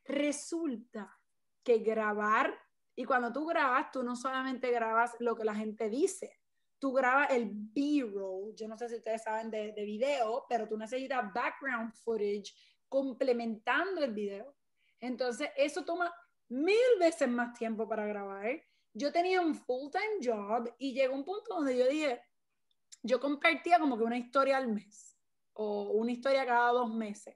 Resulta 0.04 1.18
que 1.62 1.78
grabar, 1.78 2.58
y 2.94 3.04
cuando 3.04 3.32
tú 3.32 3.44
grabas, 3.44 3.90
tú 3.90 4.02
no 4.02 4.16
solamente 4.16 4.70
grabas 4.70 5.16
lo 5.18 5.36
que 5.36 5.44
la 5.44 5.54
gente 5.54 5.90
dice, 5.90 6.40
tú 6.78 6.92
grabas 6.92 7.30
el 7.30 7.50
B-roll, 7.52 8.54
yo 8.54 8.68
no 8.68 8.78
sé 8.78 8.88
si 8.88 8.96
ustedes 8.96 9.22
saben 9.22 9.50
de, 9.50 9.72
de 9.72 9.84
video, 9.84 10.46
pero 10.48 10.66
tú 10.66 10.78
necesitas 10.78 11.32
background 11.32 11.92
footage 11.94 12.54
complementando 12.88 14.02
el 14.02 14.12
video. 14.12 14.56
Entonces, 15.00 15.50
eso 15.56 15.84
toma 15.84 16.14
mil 16.48 16.98
veces 16.98 17.28
más 17.28 17.58
tiempo 17.58 17.88
para 17.88 18.06
grabar. 18.06 18.62
Yo 18.94 19.12
tenía 19.12 19.40
un 19.40 19.54
full-time 19.54 20.18
job 20.22 20.74
y 20.78 20.94
llegó 20.94 21.14
un 21.14 21.24
punto 21.24 21.54
donde 21.54 21.76
yo 21.76 21.86
dije, 21.86 22.20
yo 23.02 23.20
compartía 23.20 23.78
como 23.78 23.96
que 23.96 24.04
una 24.04 24.18
historia 24.18 24.56
al 24.56 24.68
mes 24.68 25.16
o 25.52 25.90
una 25.92 26.12
historia 26.12 26.44
cada 26.44 26.72
dos 26.72 26.92
meses. 26.92 27.34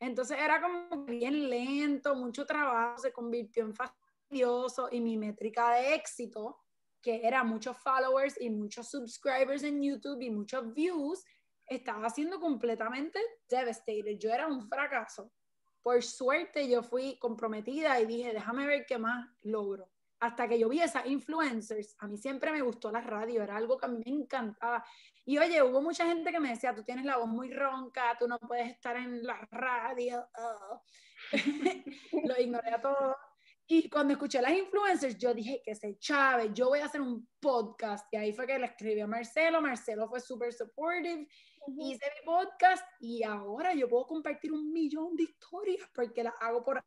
Entonces 0.00 0.38
era 0.38 0.60
como 0.60 1.04
bien 1.04 1.50
lento, 1.50 2.14
mucho 2.14 2.46
trabajo, 2.46 2.98
se 2.98 3.12
convirtió 3.12 3.64
en 3.64 3.74
fastidioso 3.74 4.88
y 4.92 5.00
mi 5.00 5.16
métrica 5.16 5.72
de 5.74 5.94
éxito, 5.94 6.58
que 7.02 7.26
era 7.26 7.42
muchos 7.42 7.76
followers 7.78 8.40
y 8.40 8.50
muchos 8.50 8.90
subscribers 8.90 9.62
en 9.64 9.82
YouTube 9.82 10.20
y 10.22 10.30
muchos 10.30 10.72
views, 10.72 11.24
estaba 11.66 12.08
siendo 12.10 12.40
completamente 12.40 13.18
devastated. 13.48 14.18
Yo 14.18 14.30
era 14.30 14.46
un 14.46 14.68
fracaso. 14.68 15.32
Por 15.82 16.02
suerte 16.02 16.68
yo 16.68 16.82
fui 16.82 17.18
comprometida 17.18 18.00
y 18.00 18.06
dije, 18.06 18.32
déjame 18.32 18.66
ver 18.66 18.86
qué 18.86 18.98
más 18.98 19.28
logro. 19.42 19.90
Hasta 20.20 20.48
que 20.48 20.58
yo 20.58 20.68
vi 20.68 20.80
esas 20.80 21.06
influencers, 21.06 21.94
a 21.98 22.08
mí 22.08 22.16
siempre 22.16 22.50
me 22.50 22.62
gustó 22.62 22.90
la 22.90 23.00
radio, 23.00 23.42
era 23.42 23.56
algo 23.56 23.78
que 23.78 23.86
a 23.86 23.88
mí 23.88 24.00
me 24.04 24.10
encantaba. 24.10 24.84
Y 25.24 25.38
oye, 25.38 25.62
hubo 25.62 25.80
mucha 25.80 26.06
gente 26.06 26.32
que 26.32 26.40
me 26.40 26.50
decía, 26.50 26.74
tú 26.74 26.82
tienes 26.82 27.04
la 27.04 27.18
voz 27.18 27.28
muy 27.28 27.52
ronca, 27.52 28.16
tú 28.18 28.26
no 28.26 28.38
puedes 28.38 28.68
estar 28.70 28.96
en 28.96 29.24
la 29.24 29.46
radio. 29.50 30.26
Lo 32.24 32.40
ignoré 32.40 32.70
a 32.70 32.80
todo. 32.80 33.16
Y 33.70 33.90
cuando 33.90 34.14
escuché 34.14 34.40
las 34.40 34.52
influencers, 34.52 35.18
yo 35.18 35.34
dije 35.34 35.60
que 35.62 35.74
se 35.74 35.98
chave, 35.98 36.50
yo 36.54 36.68
voy 36.68 36.80
a 36.80 36.86
hacer 36.86 37.02
un 37.02 37.28
podcast. 37.38 38.06
Y 38.12 38.16
ahí 38.16 38.32
fue 38.32 38.46
que 38.46 38.58
le 38.58 38.66
escribí 38.66 39.00
a 39.00 39.06
Marcelo. 39.06 39.60
Marcelo 39.60 40.08
fue 40.08 40.20
súper 40.20 40.52
supportive 40.52 41.28
hice 41.76 42.06
mi 42.20 42.24
podcast 42.24 42.84
y 43.00 43.22
ahora 43.22 43.74
yo 43.74 43.88
puedo 43.88 44.06
compartir 44.06 44.52
un 44.52 44.72
millón 44.72 45.14
de 45.16 45.24
historias 45.24 45.88
porque 45.94 46.22
las 46.22 46.34
hago 46.40 46.64
por 46.64 46.82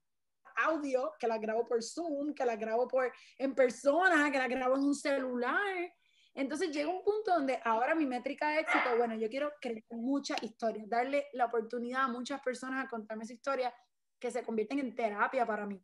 audio, 0.55 1.13
que 1.19 1.27
las 1.27 1.39
grabo 1.39 1.65
por 1.65 1.83
Zoom, 1.83 2.33
que 2.33 2.45
las 2.45 2.57
grabo 2.57 2.87
por 2.87 3.11
en 3.37 3.55
persona, 3.55 4.31
que 4.31 4.37
las 4.37 4.49
grabo 4.49 4.75
en 4.75 4.83
un 4.83 4.95
celular. 4.95 5.93
Entonces 6.33 6.71
llega 6.71 6.89
un 6.89 7.03
punto 7.03 7.33
donde 7.33 7.59
ahora 7.63 7.93
mi 7.93 8.05
métrica 8.05 8.49
de 8.49 8.61
éxito, 8.61 8.95
bueno, 8.97 9.15
yo 9.15 9.29
quiero 9.29 9.51
crear 9.59 9.83
muchas 9.89 10.41
historias, 10.43 10.87
darle 10.87 11.27
la 11.33 11.45
oportunidad 11.45 12.03
a 12.03 12.07
muchas 12.07 12.41
personas 12.41 12.85
a 12.85 12.89
contarme 12.89 13.25
su 13.25 13.33
historia 13.33 13.73
que 14.19 14.31
se 14.31 14.43
convierten 14.43 14.79
en 14.79 14.95
terapia 14.95 15.45
para 15.45 15.65
mí. 15.65 15.83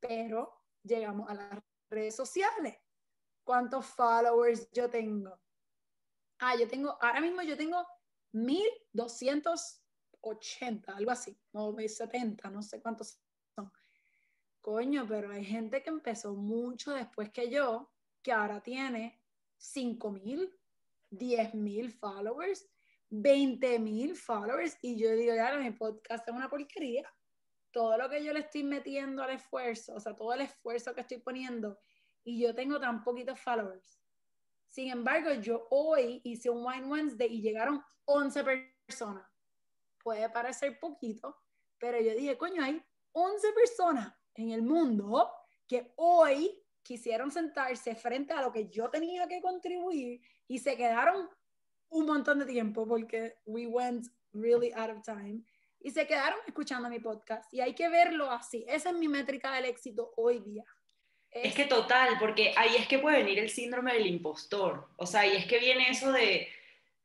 Pero 0.00 0.52
llegamos 0.82 1.28
a 1.28 1.34
las 1.34 1.62
redes 1.90 2.16
sociales. 2.16 2.78
¿Cuántos 3.42 3.84
followers 3.86 4.70
yo 4.72 4.88
tengo? 4.88 5.38
Ah, 6.38 6.56
yo 6.56 6.66
tengo, 6.66 6.96
ahora 7.00 7.20
mismo 7.20 7.42
yo 7.42 7.56
tengo 7.56 7.86
1280, 8.32 10.96
algo 10.96 11.10
así, 11.10 11.38
no, 11.52 11.76
70, 11.76 12.50
no 12.50 12.62
sé 12.62 12.80
cuántos. 12.80 13.20
Coño, 14.64 15.04
pero 15.06 15.30
hay 15.30 15.44
gente 15.44 15.82
que 15.82 15.90
empezó 15.90 16.34
mucho 16.34 16.94
después 16.94 17.30
que 17.30 17.50
yo, 17.50 17.92
que 18.22 18.32
ahora 18.32 18.62
tiene 18.62 19.20
5000, 19.58 20.58
10000 21.10 21.92
followers, 21.92 22.66
20000 23.10 24.16
followers, 24.16 24.78
y 24.80 24.96
yo 24.96 25.14
digo, 25.14 25.34
ya, 25.34 25.54
mi 25.58 25.70
podcast 25.72 26.26
es 26.26 26.34
una 26.34 26.48
porquería. 26.48 27.06
Todo 27.72 27.98
lo 27.98 28.08
que 28.08 28.24
yo 28.24 28.32
le 28.32 28.40
estoy 28.40 28.62
metiendo 28.62 29.22
al 29.22 29.30
esfuerzo, 29.32 29.96
o 29.96 30.00
sea, 30.00 30.16
todo 30.16 30.32
el 30.32 30.40
esfuerzo 30.40 30.94
que 30.94 31.02
estoy 31.02 31.18
poniendo, 31.18 31.78
y 32.24 32.40
yo 32.40 32.54
tengo 32.54 32.80
tan 32.80 33.04
poquitos 33.04 33.38
followers 33.38 34.00
sin 34.74 34.90
embargo, 34.90 35.32
yo 35.34 35.68
hoy 35.70 36.20
hice 36.24 36.50
un 36.50 36.66
Wine 36.66 36.86
Wednesday 36.88 37.28
y 37.32 37.40
llegaron 37.40 37.80
11 38.06 38.42
personas. 38.88 39.24
Puede 40.02 40.28
parecer 40.30 40.80
poquito, 40.80 41.36
pero 41.78 42.00
yo 42.00 42.12
dije, 42.12 42.36
coño, 42.36 42.60
hay 42.60 42.84
11 43.12 43.52
personas 43.52 44.12
en 44.34 44.50
el 44.50 44.62
mundo 44.62 45.30
que 45.66 45.92
hoy 45.96 46.62
quisieron 46.82 47.30
sentarse 47.30 47.94
frente 47.94 48.32
a 48.32 48.42
lo 48.42 48.52
que 48.52 48.68
yo 48.68 48.90
tenía 48.90 49.26
que 49.26 49.40
contribuir 49.40 50.20
y 50.46 50.58
se 50.58 50.76
quedaron 50.76 51.28
un 51.88 52.06
montón 52.06 52.40
de 52.40 52.46
tiempo 52.46 52.86
porque 52.86 53.36
we 53.46 53.66
went 53.66 54.06
really 54.32 54.72
out 54.72 54.90
of 54.90 55.02
time 55.02 55.42
y 55.80 55.90
se 55.90 56.06
quedaron 56.06 56.38
escuchando 56.46 56.88
mi 56.88 56.98
podcast 56.98 57.52
y 57.52 57.60
hay 57.60 57.74
que 57.74 57.88
verlo 57.88 58.30
así. 58.30 58.64
Esa 58.68 58.90
es 58.90 58.96
mi 58.96 59.08
métrica 59.08 59.54
del 59.54 59.66
éxito 59.66 60.12
hoy 60.16 60.40
día. 60.40 60.64
Es 61.30 61.54
que 61.54 61.64
total, 61.64 62.16
porque 62.18 62.54
ahí 62.56 62.76
es 62.76 62.86
que 62.86 62.98
puede 62.98 63.18
venir 63.18 63.38
el 63.40 63.50
síndrome 63.50 63.92
del 63.92 64.06
impostor. 64.06 64.88
O 64.96 65.04
sea, 65.04 65.22
ahí 65.22 65.36
es 65.36 65.46
que 65.46 65.58
viene 65.58 65.90
eso 65.90 66.12
de, 66.12 66.48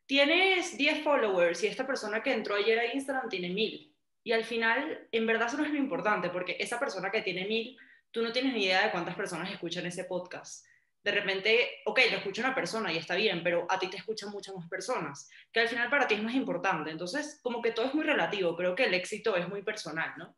tienes 0.05 0.77
10 0.77 1.03
followers 1.03 1.63
y 1.63 1.67
esta 1.67 1.85
persona 1.85 2.21
que 2.21 2.31
entró 2.31 2.55
ayer 2.55 2.79
a 2.79 2.93
Instagram 2.93 3.27
tiene 3.27 3.49
1000. 3.49 3.88
Y 4.29 4.31
al 4.31 4.43
final, 4.43 5.07
en 5.11 5.25
verdad 5.25 5.47
eso 5.47 5.57
no 5.57 5.65
es 5.65 5.71
lo 5.71 5.79
importante, 5.79 6.29
porque 6.29 6.55
esa 6.59 6.79
persona 6.79 7.09
que 7.09 7.23
tiene 7.23 7.47
1000, 7.47 7.75
tú 8.11 8.21
no 8.21 8.31
tienes 8.31 8.53
ni 8.53 8.65
idea 8.65 8.83
de 8.83 8.91
cuántas 8.91 9.15
personas 9.15 9.51
escuchan 9.51 9.87
ese 9.87 10.03
podcast. 10.03 10.67
De 11.01 11.09
repente, 11.09 11.81
ok, 11.87 11.99
lo 12.11 12.17
escucha 12.17 12.43
una 12.43 12.53
persona 12.53 12.93
y 12.93 12.97
está 12.97 13.15
bien, 13.15 13.41
pero 13.41 13.65
a 13.67 13.79
ti 13.79 13.89
te 13.89 13.97
escuchan 13.97 14.29
muchas 14.29 14.53
más 14.53 14.69
personas, 14.69 15.27
que 15.51 15.61
al 15.61 15.67
final 15.67 15.89
para 15.89 16.05
ti 16.05 16.13
es 16.13 16.21
más 16.21 16.35
importante. 16.35 16.91
Entonces, 16.91 17.39
como 17.41 17.59
que 17.59 17.71
todo 17.71 17.87
es 17.87 17.95
muy 17.95 18.03
relativo, 18.03 18.55
creo 18.55 18.75
que 18.75 18.83
el 18.83 18.93
éxito 18.93 19.35
es 19.35 19.49
muy 19.49 19.63
personal, 19.63 20.13
¿no? 20.19 20.27
O 20.27 20.35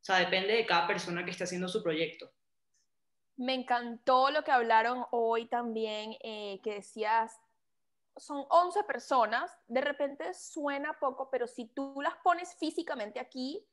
sea, 0.00 0.20
depende 0.20 0.54
de 0.54 0.64
cada 0.64 0.86
persona 0.86 1.22
que 1.22 1.32
esté 1.32 1.44
haciendo 1.44 1.68
su 1.68 1.82
proyecto. 1.82 2.32
Me 3.36 3.52
encantó 3.52 4.30
lo 4.30 4.42
que 4.42 4.52
hablaron 4.52 5.04
hoy 5.10 5.48
también, 5.48 6.16
eh, 6.22 6.60
que 6.64 6.76
decías, 6.76 7.38
son 8.16 8.44
11 8.48 8.84
personas, 8.84 9.50
de 9.66 9.80
repente 9.80 10.32
suena 10.34 10.98
poco, 11.00 11.28
pero 11.30 11.46
si 11.46 11.66
tú 11.66 12.00
las 12.00 12.14
pones 12.22 12.54
físicamente 12.56 13.20
aquí, 13.20 13.66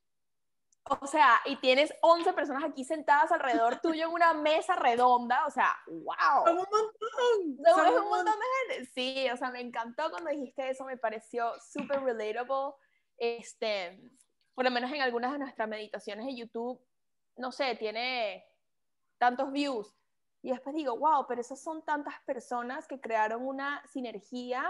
o 0.89 1.05
sea, 1.05 1.39
y 1.45 1.57
tienes 1.57 1.93
11 2.01 2.33
personas 2.33 2.63
aquí 2.63 2.83
sentadas 2.83 3.31
alrededor 3.31 3.79
tuyo 3.81 4.07
en 4.07 4.13
una 4.13 4.33
mesa 4.33 4.75
redonda, 4.75 5.45
o 5.45 5.51
sea, 5.51 5.77
wow. 5.87 6.45
Son 6.45 6.57
un 6.57 6.65
montón. 6.69 7.87
es 7.87 7.99
un 7.99 8.09
montón 8.09 8.33
de 8.33 8.75
gente. 8.75 8.91
Sí, 8.93 9.29
o 9.29 9.37
sea, 9.37 9.51
me 9.51 9.61
encantó 9.61 10.09
cuando 10.09 10.31
dijiste 10.31 10.69
eso, 10.69 10.85
me 10.85 10.97
pareció 10.97 11.53
súper 11.59 12.01
relatable. 12.01 12.73
Este, 13.17 14.01
por 14.55 14.65
lo 14.65 14.71
menos 14.71 14.91
en 14.91 15.01
algunas 15.01 15.31
de 15.31 15.39
nuestras 15.39 15.69
meditaciones 15.69 16.25
de 16.25 16.35
YouTube, 16.35 16.83
no 17.37 17.51
sé, 17.51 17.75
tiene 17.75 18.45
tantos 19.19 19.51
views. 19.51 19.95
Y 20.41 20.51
después 20.51 20.75
digo, 20.75 20.97
wow, 20.97 21.25
pero 21.27 21.41
esas 21.41 21.61
son 21.61 21.83
tantas 21.83 22.15
personas 22.25 22.87
que 22.87 22.99
crearon 22.99 23.45
una 23.45 23.83
sinergia 23.87 24.63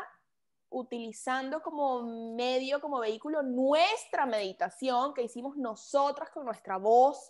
utilizando 0.69 1.61
como 1.61 2.35
medio, 2.35 2.79
como 2.79 2.99
vehículo, 2.99 3.41
nuestra 3.43 4.25
meditación 4.25 5.13
que 5.13 5.23
hicimos 5.23 5.57
nosotras 5.57 6.29
con 6.29 6.45
nuestra 6.45 6.77
voz. 6.77 7.29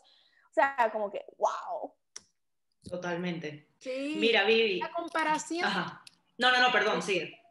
O 0.50 0.54
sea, 0.54 0.90
como 0.92 1.10
que, 1.10 1.26
wow. 1.38 1.94
Totalmente. 2.84 3.70
Sí. 3.80 4.16
Mira, 4.18 4.44
Vivi. 4.44 4.80
La 4.80 4.92
comparación. 4.92 5.70
No, 6.38 6.52
no, 6.52 6.60
no, 6.62 6.72
perdón, 6.72 7.02
sigue 7.02 7.42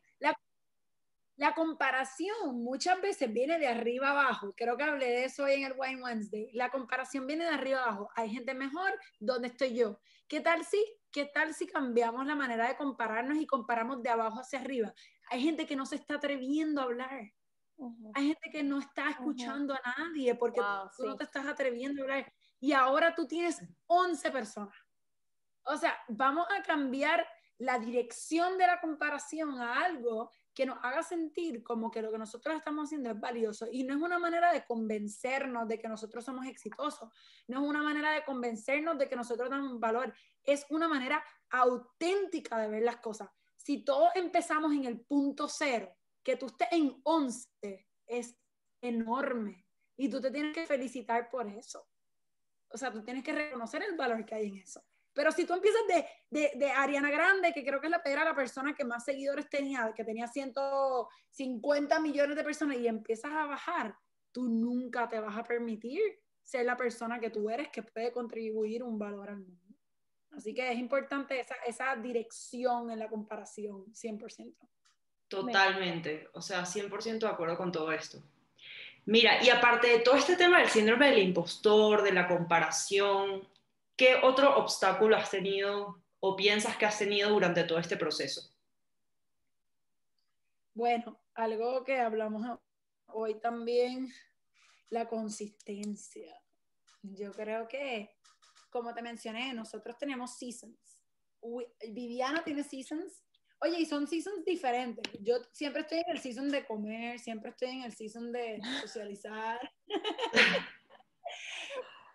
la 1.40 1.54
comparación 1.54 2.62
muchas 2.62 3.00
veces 3.00 3.32
viene 3.32 3.58
de 3.58 3.66
arriba 3.66 4.10
abajo. 4.10 4.52
Creo 4.54 4.76
que 4.76 4.82
hablé 4.82 5.06
de 5.06 5.24
eso 5.24 5.44
hoy 5.44 5.54
en 5.54 5.64
el 5.64 5.72
Wine 5.74 6.02
Wednesday. 6.02 6.50
La 6.52 6.68
comparación 6.68 7.26
viene 7.26 7.44
de 7.44 7.50
arriba 7.50 7.82
abajo. 7.82 8.10
Hay 8.14 8.28
gente 8.28 8.52
mejor, 8.52 8.92
¿dónde 9.20 9.48
estoy 9.48 9.74
yo? 9.74 9.98
¿Qué 10.30 10.40
tal 10.40 10.64
si, 10.64 10.80
qué 11.10 11.24
tal 11.26 11.52
si 11.54 11.66
cambiamos 11.66 12.24
la 12.24 12.36
manera 12.36 12.68
de 12.68 12.76
compararnos 12.76 13.36
y 13.38 13.48
comparamos 13.48 14.00
de 14.00 14.10
abajo 14.10 14.38
hacia 14.38 14.60
arriba? 14.60 14.94
Hay 15.28 15.42
gente 15.42 15.66
que 15.66 15.74
no 15.74 15.84
se 15.84 15.96
está 15.96 16.14
atreviendo 16.14 16.80
a 16.80 16.84
hablar. 16.84 17.32
Hay 18.14 18.28
gente 18.28 18.48
que 18.52 18.62
no 18.62 18.78
está 18.78 19.10
escuchando 19.10 19.74
a 19.74 19.80
nadie 19.98 20.36
porque 20.36 20.60
tú, 20.96 21.04
no 21.04 21.16
te 21.16 21.24
estás 21.24 21.46
atreviendo 21.46 22.02
a 22.02 22.04
hablar. 22.04 22.32
Y 22.60 22.72
ahora 22.74 23.12
tú 23.12 23.26
tienes 23.26 23.60
11 23.88 24.30
personas. 24.30 24.76
O 25.64 25.76
sea, 25.76 25.98
vamos 26.06 26.46
a 26.56 26.62
cambiar 26.62 27.26
la 27.58 27.80
dirección 27.80 28.56
de 28.56 28.68
la 28.68 28.80
comparación 28.80 29.60
a 29.60 29.84
algo 29.84 30.30
que 30.54 30.66
nos 30.66 30.78
haga 30.82 31.02
sentir 31.02 31.62
como 31.62 31.90
que 31.90 32.02
lo 32.02 32.10
que 32.10 32.18
nosotros 32.18 32.56
estamos 32.56 32.86
haciendo 32.86 33.10
es 33.10 33.20
valioso. 33.20 33.66
Y 33.70 33.84
no 33.84 33.94
es 33.94 34.00
una 34.00 34.18
manera 34.18 34.52
de 34.52 34.64
convencernos 34.64 35.68
de 35.68 35.78
que 35.78 35.88
nosotros 35.88 36.24
somos 36.24 36.46
exitosos, 36.46 37.08
no 37.46 37.62
es 37.62 37.68
una 37.68 37.82
manera 37.82 38.12
de 38.12 38.24
convencernos 38.24 38.98
de 38.98 39.08
que 39.08 39.16
nosotros 39.16 39.48
damos 39.48 39.78
valor, 39.78 40.12
es 40.42 40.66
una 40.70 40.88
manera 40.88 41.24
auténtica 41.50 42.58
de 42.58 42.68
ver 42.68 42.82
las 42.82 42.96
cosas. 42.96 43.28
Si 43.56 43.84
todos 43.84 44.10
empezamos 44.14 44.72
en 44.72 44.84
el 44.84 45.00
punto 45.00 45.48
cero, 45.48 45.94
que 46.22 46.36
tú 46.36 46.46
estés 46.46 46.68
en 46.72 47.00
11 47.02 47.88
es 48.06 48.36
enorme 48.80 49.66
y 49.96 50.08
tú 50.08 50.20
te 50.20 50.30
tienes 50.30 50.54
que 50.54 50.66
felicitar 50.66 51.30
por 51.30 51.46
eso. 51.46 51.86
O 52.68 52.78
sea, 52.78 52.92
tú 52.92 53.02
tienes 53.02 53.24
que 53.24 53.32
reconocer 53.32 53.82
el 53.82 53.96
valor 53.96 54.24
que 54.24 54.34
hay 54.34 54.48
en 54.48 54.58
eso. 54.58 54.82
Pero 55.20 55.32
si 55.32 55.44
tú 55.44 55.52
empiezas 55.52 55.82
de, 55.86 56.06
de, 56.30 56.50
de, 56.54 56.70
Ariana 56.70 57.10
Grande, 57.10 57.52
que 57.52 57.62
creo 57.62 57.78
que 57.78 57.90
era 58.06 58.24
la 58.24 58.34
persona 58.34 58.74
que 58.74 58.86
más 58.86 59.04
seguidores 59.04 59.50
tenía, 59.50 59.92
que 59.94 60.02
tenía 60.02 60.26
150 60.26 62.00
millones 62.00 62.36
de 62.36 62.42
personas, 62.42 62.78
y 62.78 62.88
empiezas 62.88 63.30
a 63.30 63.44
bajar, 63.44 63.94
tú 64.32 64.48
nunca 64.48 65.10
te 65.10 65.20
vas 65.20 65.36
a 65.36 65.42
permitir 65.42 66.00
ser 66.42 66.64
la 66.64 66.74
persona 66.74 67.20
que 67.20 67.28
tú 67.28 67.50
eres 67.50 67.68
que 67.68 67.82
puede 67.82 68.12
contribuir 68.12 68.82
un 68.82 68.98
valor 68.98 69.28
al 69.28 69.40
mundo. 69.40 69.76
Así 70.30 70.54
que 70.54 70.72
es 70.72 70.78
importante 70.78 71.38
esa, 71.38 71.56
esa 71.66 71.94
dirección 71.96 72.90
en 72.90 72.98
la 72.98 73.08
comparación, 73.10 73.92
100%. 73.92 74.54
Totalmente, 75.28 76.30
o 76.32 76.40
sea, 76.40 76.62
100% 76.62 77.18
de 77.18 77.28
acuerdo 77.28 77.58
con 77.58 77.70
todo 77.70 77.92
esto. 77.92 78.22
Mira, 79.04 79.44
y 79.44 79.50
aparte 79.50 79.86
de 79.88 79.98
todo 79.98 80.14
este 80.14 80.36
tema 80.36 80.60
del 80.60 80.70
síndrome 80.70 81.10
del 81.10 81.18
impostor, 81.18 82.02
de 82.02 82.12
la 82.12 82.26
comparación, 82.26 83.46
¿qué 84.00 84.14
otro 84.22 84.56
obstáculo 84.56 85.14
has 85.14 85.30
tenido 85.30 86.02
o 86.20 86.34
piensas 86.34 86.74
que 86.78 86.86
has 86.86 86.98
tenido 86.98 87.28
durante 87.28 87.64
todo 87.64 87.78
este 87.78 87.98
proceso? 87.98 88.40
Bueno, 90.72 91.20
algo 91.34 91.84
que 91.84 91.98
hablamos 91.98 92.58
hoy 93.08 93.38
también, 93.40 94.10
la 94.88 95.06
consistencia. 95.06 96.34
Yo 97.02 97.30
creo 97.32 97.68
que, 97.68 98.16
como 98.70 98.94
te 98.94 99.02
mencioné, 99.02 99.52
nosotros 99.52 99.98
tenemos 99.98 100.38
seasons. 100.38 101.04
Viviana 101.90 102.42
tiene 102.42 102.64
seasons. 102.64 103.22
Oye, 103.60 103.80
y 103.80 103.84
son 103.84 104.06
seasons 104.06 104.46
diferentes. 104.46 105.12
Yo 105.20 105.42
siempre 105.52 105.82
estoy 105.82 105.98
en 105.98 106.10
el 106.12 106.18
season 106.18 106.48
de 106.48 106.64
comer, 106.64 107.18
siempre 107.18 107.50
estoy 107.50 107.68
en 107.68 107.82
el 107.82 107.92
season 107.92 108.32
de 108.32 108.62
socializar. 108.80 109.60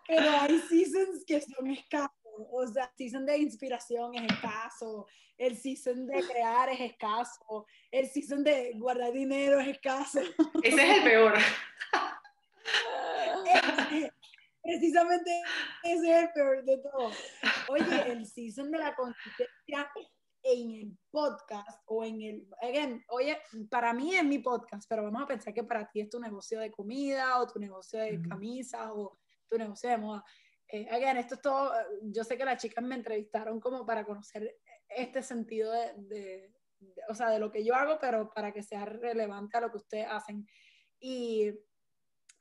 Pero 0.06 0.30
hay 0.40 0.58
seasons 0.60 1.24
que 1.26 1.40
son 1.40 1.70
escasos. 1.70 2.12
O 2.50 2.66
sea, 2.66 2.84
el 2.84 2.90
season 2.96 3.26
de 3.26 3.38
inspiración 3.38 4.14
es 4.14 4.32
escaso, 4.32 5.06
el 5.38 5.56
season 5.56 6.06
de 6.06 6.22
crear 6.22 6.68
es 6.70 6.80
escaso, 6.80 7.66
el 7.90 8.08
season 8.08 8.44
de 8.44 8.72
guardar 8.74 9.12
dinero 9.12 9.60
es 9.60 9.68
escaso. 9.68 10.20
Ese 10.62 10.82
es 10.82 10.98
el 10.98 11.02
peor. 11.02 11.34
Precisamente 14.62 15.42
ese 15.84 16.10
es 16.10 16.24
el 16.24 16.32
peor 16.32 16.64
de 16.64 16.78
todo. 16.78 17.10
Oye, 17.68 18.12
el 18.12 18.26
season 18.26 18.70
de 18.70 18.78
la 18.78 18.94
consistencia 18.94 19.90
en 20.42 20.70
el 20.70 20.98
podcast 21.10 21.82
o 21.86 22.04
en 22.04 22.22
el, 22.22 22.48
again, 22.62 23.04
oye, 23.08 23.38
para 23.70 23.92
mí 23.92 24.14
es 24.14 24.24
mi 24.24 24.38
podcast, 24.38 24.88
pero 24.88 25.04
vamos 25.04 25.22
a 25.22 25.26
pensar 25.26 25.52
que 25.52 25.64
para 25.64 25.90
ti 25.90 26.00
es 26.00 26.10
tu 26.10 26.20
negocio 26.20 26.60
de 26.60 26.70
comida 26.70 27.40
o 27.40 27.46
tu 27.46 27.58
negocio 27.58 28.00
de 28.00 28.20
camisas 28.22 28.88
o 28.92 29.18
tu 29.48 29.58
negocio 29.58 29.90
de 29.90 29.98
moda. 29.98 30.24
Eh, 30.68 30.88
again, 30.90 31.16
esto 31.16 31.36
es 31.36 31.42
todo, 31.42 31.72
yo 32.02 32.24
sé 32.24 32.36
que 32.36 32.44
las 32.44 32.60
chicas 32.60 32.84
me 32.84 32.96
entrevistaron 32.96 33.60
como 33.60 33.86
para 33.86 34.04
conocer 34.04 34.56
este 34.88 35.22
sentido 35.22 35.72
de, 35.72 35.92
de, 35.96 36.54
o 37.08 37.14
sea, 37.14 37.30
de 37.30 37.38
lo 37.38 37.50
que 37.50 37.64
yo 37.64 37.74
hago, 37.74 37.98
pero 38.00 38.30
para 38.32 38.52
que 38.52 38.62
sea 38.62 38.84
relevante 38.84 39.56
a 39.56 39.60
lo 39.60 39.70
que 39.70 39.76
ustedes 39.76 40.06
hacen. 40.10 40.46
Y 40.98 41.52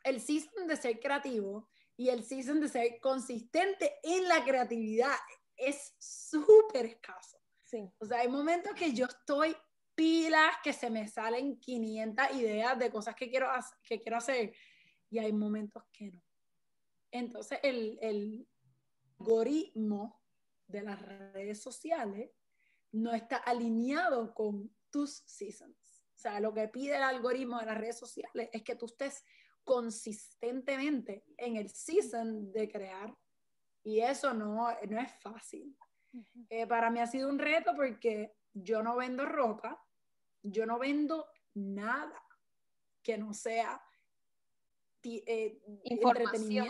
el 0.04 0.22
season 0.22 0.68
de 0.68 0.78
ser 0.78 1.00
creativo 1.00 1.70
y 1.98 2.10
el 2.10 2.24
season 2.24 2.60
de 2.60 2.70
ser 2.70 3.00
consistente 3.00 3.96
en 4.04 4.28
la 4.28 4.44
creatividad 4.44 5.16
es 5.56 5.96
súper 6.00 6.86
escaso. 6.86 7.38
Sí. 7.64 7.90
O 8.00 8.06
sea, 8.06 8.20
hay 8.20 8.28
momentos 8.28 8.74
que 8.74 8.94
yo 8.94 9.06
estoy 9.06 9.56
pilas, 9.96 10.56
que 10.64 10.74
se 10.74 10.90
me 10.90 11.08
salen 11.08 11.60
500 11.60 12.32
ideas 12.36 12.78
de 12.78 12.92
cosas 12.92 13.16
que 13.16 13.30
quiero, 13.30 13.48
que 13.84 14.02
quiero 14.02 14.18
hacer 14.18 14.54
y 15.10 15.20
hay 15.20 15.32
momentos 15.32 15.84
que 15.92 16.12
no. 16.12 16.25
Entonces, 17.16 17.60
el, 17.64 17.98
el 18.02 18.48
algoritmo 19.20 20.22
de 20.68 20.82
las 20.82 21.02
redes 21.02 21.62
sociales 21.62 22.32
no 22.92 23.14
está 23.14 23.38
alineado 23.38 24.34
con 24.34 24.76
tus 24.90 25.24
seasons. 25.26 26.06
O 26.16 26.18
sea, 26.18 26.40
lo 26.40 26.54
que 26.54 26.68
pide 26.68 26.96
el 26.96 27.04
algoritmo 27.04 27.60
de 27.60 27.68
las 27.68 27.78
redes 27.78 27.98
sociales 27.98 28.50
es 28.52 28.64
que 28.64 28.76
tú 28.76 28.86
estés 28.88 29.24
consistentemente 29.64 31.26
en 31.38 31.56
el 31.56 31.70
season 31.70 32.52
de 32.52 32.70
crear 32.70 33.16
y 33.84 34.02
eso 34.02 34.34
no, 34.34 34.68
no 34.90 35.00
es 35.00 35.12
fácil. 35.22 35.76
Eh, 36.50 36.68
para 36.68 36.90
mí 36.90 37.00
ha 37.00 37.08
sido 37.08 37.30
un 37.30 37.40
reto 37.40 37.74
porque 37.76 38.34
yo 38.54 38.82
no 38.84 38.96
vendo 38.96 39.26
ropa, 39.26 39.82
yo 40.42 40.66
no 40.66 40.80
vendo 40.80 41.28
nada 41.54 42.22
que 43.02 43.18
no 43.18 43.34
sea 43.34 43.82
eh, 45.06 45.60
información, 45.84 46.68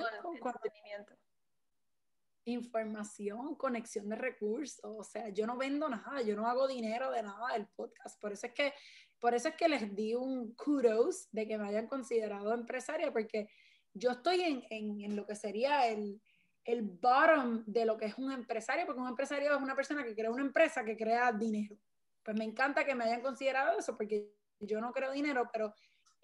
Información, 2.47 3.55
conexión 3.55 4.07
de 4.07 4.15
recursos, 4.15 4.79
o 4.83 5.03
sea, 5.03 5.29
yo 5.29 5.47
no 5.47 5.57
vendo 5.57 5.89
nada, 5.89 6.21
yo 6.21 6.35
no 6.35 6.47
hago 6.47 6.67
dinero 6.67 7.09
de 7.09 7.23
nada 7.23 7.53
del 7.53 7.67
podcast, 7.75 8.21
por 8.21 8.33
eso 8.33 8.45
es 8.45 8.53
que, 8.53 8.71
por 9.17 9.33
eso 9.33 9.47
es 9.47 9.55
que 9.55 9.67
les 9.67 9.95
di 9.95 10.13
un 10.13 10.53
kudos 10.53 11.27
de 11.31 11.47
que 11.47 11.57
me 11.57 11.67
hayan 11.67 11.87
considerado 11.87 12.53
empresaria, 12.53 13.11
porque 13.11 13.49
yo 13.93 14.11
estoy 14.11 14.41
en, 14.41 14.63
en, 14.69 15.01
en 15.01 15.15
lo 15.15 15.25
que 15.25 15.35
sería 15.35 15.87
el, 15.87 16.21
el 16.65 16.81
bottom 16.81 17.63
de 17.65 17.85
lo 17.85 17.97
que 17.97 18.05
es 18.05 18.17
un 18.17 18.31
empresario, 18.31 18.85
porque 18.85 19.01
un 19.01 19.07
empresario 19.07 19.55
es 19.55 19.61
una 19.61 19.75
persona 19.75 20.03
que 20.03 20.15
crea 20.15 20.31
una 20.31 20.43
empresa 20.43 20.83
que 20.83 20.97
crea 20.97 21.31
dinero. 21.31 21.77
Pues 22.23 22.37
me 22.37 22.43
encanta 22.43 22.85
que 22.85 22.95
me 22.95 23.05
hayan 23.05 23.21
considerado 23.21 23.77
eso, 23.77 23.95
porque 23.95 24.33
yo 24.59 24.81
no 24.81 24.91
creo 24.91 25.11
dinero, 25.11 25.47
pero 25.53 25.73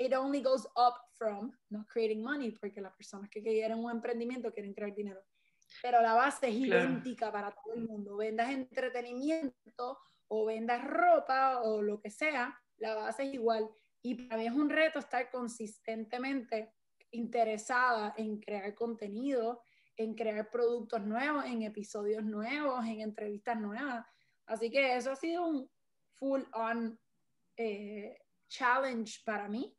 it 0.01 0.13
only 0.13 0.41
goes 0.41 0.65
up 0.75 0.95
from 1.13 1.51
not 1.69 1.87
creating 1.87 2.23
money, 2.23 2.51
porque 2.51 2.81
las 2.81 2.93
personas 2.93 3.29
que 3.29 3.41
quieren 3.41 3.77
un 3.77 3.91
emprendimiento 3.91 4.51
quieren 4.51 4.73
crear 4.73 4.93
dinero. 4.95 5.21
Pero 5.81 6.01
la 6.01 6.13
base 6.13 6.49
es 6.49 6.55
idéntica 6.55 7.31
para 7.31 7.51
todo 7.51 7.75
el 7.75 7.87
mundo. 7.87 8.17
Vendas 8.17 8.49
entretenimiento 8.49 9.99
o 10.27 10.45
vendas 10.45 10.83
ropa 10.83 11.61
o 11.61 11.81
lo 11.81 12.01
que 12.01 12.09
sea, 12.09 12.59
la 12.77 12.95
base 12.95 13.23
es 13.23 13.33
igual. 13.33 13.69
Y 14.01 14.15
para 14.15 14.37
mí 14.37 14.47
es 14.47 14.53
un 14.53 14.69
reto 14.69 14.99
estar 14.99 15.29
consistentemente 15.29 16.73
interesada 17.11 18.15
en 18.17 18.39
crear 18.39 18.73
contenido, 18.73 19.61
en 19.95 20.15
crear 20.15 20.49
productos 20.49 21.01
nuevos, 21.01 21.45
en 21.45 21.61
episodios 21.61 22.23
nuevos, 22.23 22.83
en 22.85 23.01
entrevistas 23.01 23.59
nuevas. 23.59 24.05
Así 24.47 24.71
que 24.71 24.95
eso 24.95 25.11
ha 25.11 25.15
sido 25.15 25.45
un 25.45 25.69
full 26.15 26.41
on 26.53 26.99
eh, 27.57 28.17
challenge 28.49 29.21
para 29.23 29.47
mí. 29.47 29.77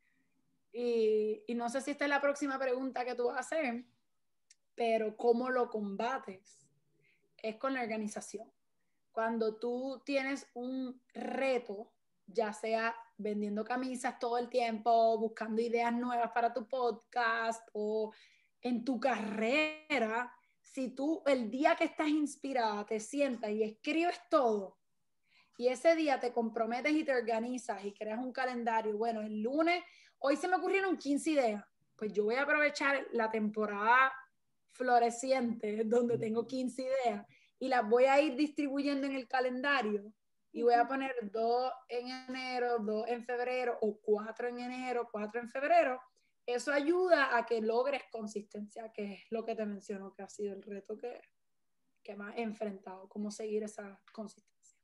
Y, 0.73 1.45
no 1.55 1.69
sé 1.69 1.83
si 1.83 1.91
esta 1.91 2.05
es 2.05 2.11
la 2.11 2.21
próxima 2.21 2.59
pregunta 2.59 3.05
que 3.05 3.15
tú 3.15 3.27
vas 3.27 3.37
a 3.37 3.41
hacer, 3.41 3.85
pero 4.75 5.17
¿cómo 5.17 5.51
lo 5.51 5.69
combates? 5.69 6.67
Es 7.37 7.57
con 7.57 7.75
la 7.75 7.83
organización. 7.83 8.51
Cuando 9.11 9.57
tú 9.57 10.03
tienes 10.07 10.49
un 10.55 11.03
reto, 11.13 11.93
ya 12.27 12.53
sea 12.55 12.97
vendiendo 13.19 13.65
camisas 13.65 14.19
todo 14.19 14.39
el 14.39 14.49
tiempo, 14.49 15.19
buscando 15.19 15.61
ideas 15.61 15.93
nuevas 15.93 16.31
para 16.33 16.55
tu 16.55 16.67
podcast 16.67 17.69
o 17.75 18.13
en 18.63 18.85
tu 18.85 18.99
carrera, 18.99 20.33
si 20.61 20.89
tú 20.95 21.23
el 21.27 21.51
día 21.51 21.77
que 21.77 21.85
estás 21.85 22.09
inspirada 22.09 22.87
te 22.87 22.99
sientas 22.99 23.51
y 23.51 23.63
escribes 23.63 24.19
todo, 24.31 24.79
y 25.59 25.69
ese 25.69 25.95
día 25.95 26.19
te 26.19 26.33
comprometes 26.33 26.93
y 26.93 27.05
te 27.05 27.15
organizas 27.15 27.85
y 27.85 27.93
creas 27.93 28.19
un 28.19 28.33
calendario, 28.33 28.97
bueno, 28.97 29.21
el 29.21 29.43
lunes 29.43 29.85
hoy 30.23 30.37
se 30.37 30.49
me 30.49 30.57
ocurrieron 30.57 30.97
15 30.97 31.31
ideas, 31.31 31.65
pues 31.97 32.13
yo 32.13 32.25
voy 32.25 32.37
a 32.37 32.43
aprovechar 32.43 33.07
la 33.13 33.31
temporada 33.31 34.13
floreciente 34.71 35.83
donde 35.85 36.17
tengo 36.17 36.47
15 36.47 36.83
ideas 36.83 37.27
y 37.59 37.69
las 37.69 37.89
voy 37.89 38.05
a 38.05 38.21
ir 38.21 38.37
distribuyendo 38.37 39.07
en 39.07 39.15
el 39.15 39.29
calendario 39.29 40.13
y 40.53 40.63
voy 40.63 40.75
a 40.75 40.87
poner 40.87 41.15
dos 41.31 41.73
en 41.89 42.09
enero, 42.09 42.79
dos 42.79 43.07
en 43.09 43.25
febrero 43.25 43.79
o 43.81 43.99
cuatro 44.01 44.49
en 44.49 44.59
enero, 44.61 45.09
cuatro 45.11 45.41
en 45.41 45.49
febrero. 45.49 46.01
Eso 46.45 46.73
ayuda 46.73 47.37
a 47.37 47.47
que 47.47 47.61
logres 47.61 48.03
consistencia, 48.11 48.93
que 48.93 49.15
es 49.15 49.21
lo 49.31 49.45
que 49.45 49.55
te 49.55 49.65
menciono 49.65 50.13
que 50.13 50.23
ha 50.23 50.29
sido 50.29 50.55
el 50.55 50.63
reto 50.63 50.97
que, 50.97 51.21
que 52.03 52.17
más 52.17 52.37
he 52.37 52.43
enfrentado, 52.43 53.09
cómo 53.09 53.31
seguir 53.31 53.63
esa 53.63 54.01
consistencia. 54.13 54.79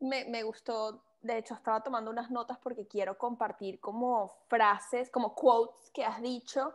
Me, 0.00 0.24
me 0.24 0.42
gustó 0.42 1.04
de 1.24 1.38
hecho 1.38 1.54
estaba 1.54 1.82
tomando 1.82 2.10
unas 2.10 2.30
notas 2.30 2.58
porque 2.58 2.86
quiero 2.86 3.16
compartir 3.16 3.80
como 3.80 4.28
frases, 4.46 5.10
como 5.10 5.34
quotes 5.34 5.90
que 5.90 6.04
has 6.04 6.20
dicho 6.20 6.74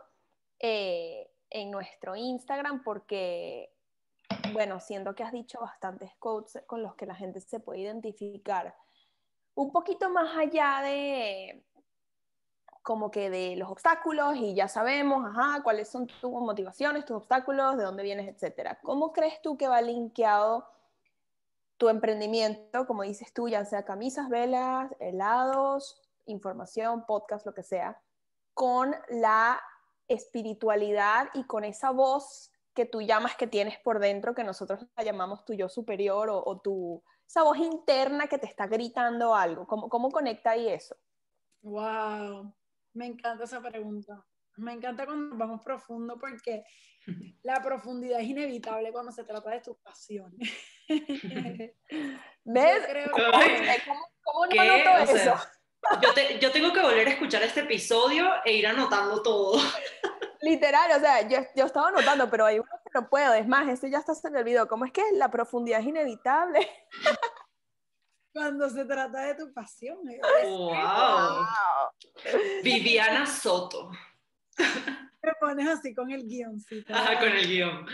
eh, 0.58 1.30
en 1.48 1.70
nuestro 1.70 2.16
Instagram 2.16 2.82
porque, 2.82 3.72
bueno, 4.52 4.80
siento 4.80 5.14
que 5.14 5.22
has 5.22 5.32
dicho 5.32 5.60
bastantes 5.60 6.10
quotes 6.18 6.64
con 6.66 6.82
los 6.82 6.96
que 6.96 7.06
la 7.06 7.14
gente 7.14 7.40
se 7.40 7.60
puede 7.60 7.80
identificar. 7.80 8.74
Un 9.54 9.70
poquito 9.70 10.10
más 10.10 10.36
allá 10.36 10.80
de 10.82 11.64
como 12.82 13.10
que 13.10 13.30
de 13.30 13.54
los 13.54 13.70
obstáculos 13.70 14.36
y 14.36 14.54
ya 14.54 14.66
sabemos, 14.66 15.24
ajá, 15.26 15.62
cuáles 15.62 15.88
son 15.88 16.08
tus 16.08 16.30
motivaciones, 16.30 17.04
tus 17.04 17.18
obstáculos, 17.18 17.76
de 17.76 17.84
dónde 17.84 18.02
vienes, 18.02 18.26
etcétera. 18.26 18.80
¿Cómo 18.82 19.12
crees 19.12 19.40
tú 19.42 19.56
que 19.56 19.68
va 19.68 19.80
linkeado 19.80 20.66
tu 21.80 21.88
emprendimiento, 21.88 22.86
como 22.86 23.04
dices 23.04 23.32
tú, 23.32 23.48
ya 23.48 23.64
sea 23.64 23.86
camisas, 23.86 24.28
velas, 24.28 24.94
helados, 25.00 25.98
información, 26.26 27.06
podcast, 27.06 27.46
lo 27.46 27.54
que 27.54 27.62
sea, 27.62 27.98
con 28.52 28.94
la 29.08 29.58
espiritualidad 30.06 31.30
y 31.32 31.44
con 31.44 31.64
esa 31.64 31.90
voz 31.90 32.52
que 32.74 32.84
tú 32.84 33.00
llamas 33.00 33.34
que 33.34 33.46
tienes 33.46 33.78
por 33.78 33.98
dentro, 33.98 34.34
que 34.34 34.44
nosotros 34.44 34.84
la 34.94 35.04
llamamos 35.04 35.46
tu 35.46 35.54
yo 35.54 35.70
superior 35.70 36.28
o, 36.30 36.60
tu, 36.60 37.02
esa 37.26 37.44
voz 37.44 37.56
interna 37.56 38.26
que 38.26 38.36
te 38.36 38.46
está 38.46 38.66
gritando 38.66 39.34
algo. 39.34 39.66
¿Cómo, 39.66 39.88
¿Cómo 39.88 40.10
conecta 40.10 40.50
ahí 40.50 40.68
eso? 40.68 40.94
Wow, 41.62 42.52
me 42.92 43.06
encanta 43.06 43.44
esa 43.44 43.62
pregunta. 43.62 44.22
Me 44.60 44.72
encanta 44.72 45.06
cuando 45.06 45.36
vamos 45.36 45.62
profundo 45.64 46.18
porque 46.18 46.64
la 47.42 47.60
profundidad 47.62 48.20
es 48.20 48.28
inevitable 48.28 48.92
cuando 48.92 49.12
se 49.12 49.24
trata 49.24 49.50
de 49.50 49.60
tu 49.60 49.76
pasión. 49.80 50.32
¿Ves? 52.44 52.88
¿Cómo, 54.22 54.46
no 54.46 54.64
noto 54.64 55.12
eso? 55.12 55.34
yo, 56.40 56.52
tengo 56.52 56.72
que 56.72 56.82
volver 56.82 57.08
a 57.08 57.10
escuchar 57.10 57.42
este 57.42 57.60
episodio 57.60 58.28
e 58.44 58.52
ir 58.52 58.66
anotando 58.66 59.22
todo. 59.22 59.60
Literal, 60.42 60.90
o 60.96 61.00
sea, 61.00 61.26
yo, 61.28 61.38
yo 61.54 61.66
estaba 61.66 61.88
anotando, 61.88 62.30
pero 62.30 62.46
hay 62.46 62.58
unos 62.58 62.80
no 62.94 63.08
puedo. 63.08 63.34
Es 63.34 63.46
más, 63.46 63.68
eso 63.68 63.86
ya 63.86 63.98
está 63.98 64.14
se 64.14 64.30
me 64.30 64.40
olvidó. 64.40 64.66
¿Cómo 64.68 64.84
es 64.84 64.92
que 64.92 65.02
la 65.14 65.30
profundidad 65.30 65.80
es 65.80 65.86
inevitable? 65.86 66.68
Cuando 68.32 68.70
se 68.70 68.84
trata 68.84 69.22
de 69.22 69.34
tu 69.34 69.52
pasión. 69.52 69.98
Wow. 70.44 71.46
Viviana 72.62 73.26
Soto. 73.26 73.90
Te 75.20 75.32
pones 75.40 75.68
así 75.68 75.94
con 75.94 76.10
el 76.10 76.26
guioncito. 76.26 76.94
Ajá, 76.94 77.18
con 77.18 77.28
el 77.28 77.46
guion. 77.46 77.86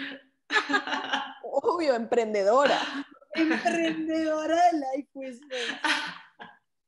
Obvio, 1.42 1.94
emprendedora. 1.94 2.78
Emprendedora 3.34 4.56
de 4.70 4.78
Life 4.78 5.10
Whisper. 5.14 5.80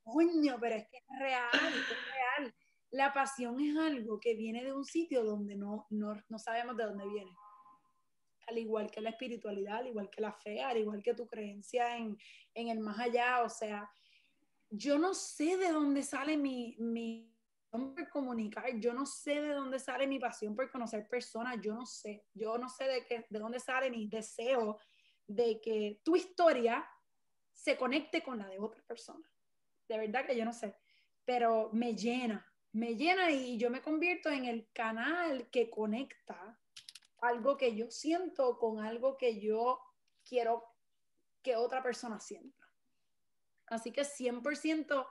Coño, 0.03 0.57
pero 0.59 0.75
es 0.75 0.87
que 0.89 0.97
es 0.97 1.19
real, 1.19 1.49
es 1.53 2.13
real. 2.13 2.55
La 2.91 3.13
pasión 3.13 3.59
es 3.59 3.77
algo 3.77 4.19
que 4.19 4.33
viene 4.33 4.63
de 4.63 4.73
un 4.73 4.83
sitio 4.83 5.23
donde 5.23 5.55
no, 5.55 5.85
no, 5.91 6.15
no 6.27 6.39
sabemos 6.39 6.75
de 6.75 6.85
dónde 6.85 7.07
viene. 7.07 7.31
Al 8.47 8.57
igual 8.57 8.89
que 8.89 9.01
la 9.01 9.11
espiritualidad, 9.11 9.77
al 9.77 9.87
igual 9.87 10.09
que 10.09 10.21
la 10.21 10.33
fe, 10.33 10.63
al 10.63 10.77
igual 10.77 11.03
que 11.03 11.13
tu 11.13 11.27
creencia 11.27 11.97
en, 11.97 12.17
en 12.55 12.69
el 12.69 12.79
más 12.79 12.97
allá. 12.97 13.43
O 13.43 13.49
sea, 13.49 13.87
yo 14.71 14.97
no 14.97 15.13
sé 15.13 15.57
de 15.57 15.71
dónde 15.71 16.01
sale 16.01 16.35
mi, 16.35 16.75
mi 16.79 17.31
por 17.69 18.09
comunicar, 18.09 18.65
yo 18.79 18.93
no 18.93 19.05
sé 19.05 19.41
de 19.41 19.53
dónde 19.53 19.79
sale 19.79 20.07
mi 20.07 20.19
pasión 20.19 20.55
por 20.55 20.69
conocer 20.71 21.07
personas, 21.07 21.57
yo 21.61 21.75
no 21.75 21.85
sé, 21.85 22.25
yo 22.33 22.57
no 22.57 22.69
sé 22.69 22.85
de, 22.85 23.05
qué, 23.05 23.25
de 23.29 23.39
dónde 23.39 23.59
sale 23.59 23.91
mi 23.91 24.07
deseo 24.07 24.79
de 25.27 25.61
que 25.61 26.01
tu 26.03 26.15
historia 26.15 26.87
se 27.53 27.77
conecte 27.77 28.23
con 28.23 28.39
la 28.39 28.47
de 28.47 28.59
otra 28.59 28.81
persona. 28.83 29.29
De 29.87 29.97
verdad 29.97 30.25
que 30.25 30.35
yo 30.35 30.45
no 30.45 30.53
sé, 30.53 30.75
pero 31.25 31.69
me 31.73 31.95
llena, 31.95 32.45
me 32.71 32.95
llena 32.95 33.29
y 33.29 33.57
yo 33.57 33.69
me 33.69 33.81
convierto 33.81 34.29
en 34.29 34.45
el 34.45 34.69
canal 34.73 35.49
que 35.51 35.69
conecta 35.69 36.59
algo 37.21 37.57
que 37.57 37.75
yo 37.75 37.91
siento 37.91 38.57
con 38.57 38.79
algo 38.79 39.17
que 39.17 39.39
yo 39.39 39.79
quiero 40.23 40.63
que 41.41 41.55
otra 41.55 41.83
persona 41.83 42.19
sienta. 42.19 42.65
Así 43.67 43.91
que 43.91 44.01
100% 44.01 45.07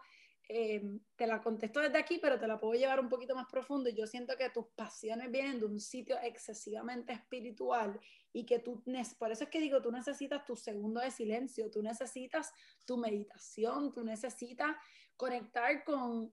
eh, 0.51 0.83
te 1.15 1.27
la 1.27 1.43
contesto 1.43 1.79
desde 1.81 1.99
aquí, 1.99 2.19
pero 2.23 2.39
te 2.39 2.47
la 2.47 2.59
puedo 2.59 2.73
llevar 2.73 3.01
un 3.01 3.11
poquito 3.11 3.35
más 3.35 3.47
profundo. 3.51 3.91
Yo 3.91 4.07
siento 4.07 4.35
que 4.39 4.49
tus 4.49 4.67
pasiones 4.69 5.31
vienen 5.31 5.61
de 5.61 5.67
un 5.67 5.79
sitio 5.79 6.17
excesivamente 6.23 7.13
espiritual 7.13 8.01
y 8.33 8.47
que 8.47 8.59
tú, 8.59 8.83
por 9.19 9.31
eso 9.31 9.45
es 9.45 9.51
que 9.51 9.61
digo, 9.61 9.83
tú 9.83 9.93
necesitas 9.93 10.47
tu 10.47 10.57
segundo 10.57 11.03
de 11.03 11.11
silencio, 11.11 11.71
tú 11.71 11.83
necesitas 11.83 12.51
tu 12.87 12.97
meditación, 12.97 13.93
tú 13.93 14.03
necesitas 14.03 14.75
conectar 15.19 15.85
con, 15.85 16.33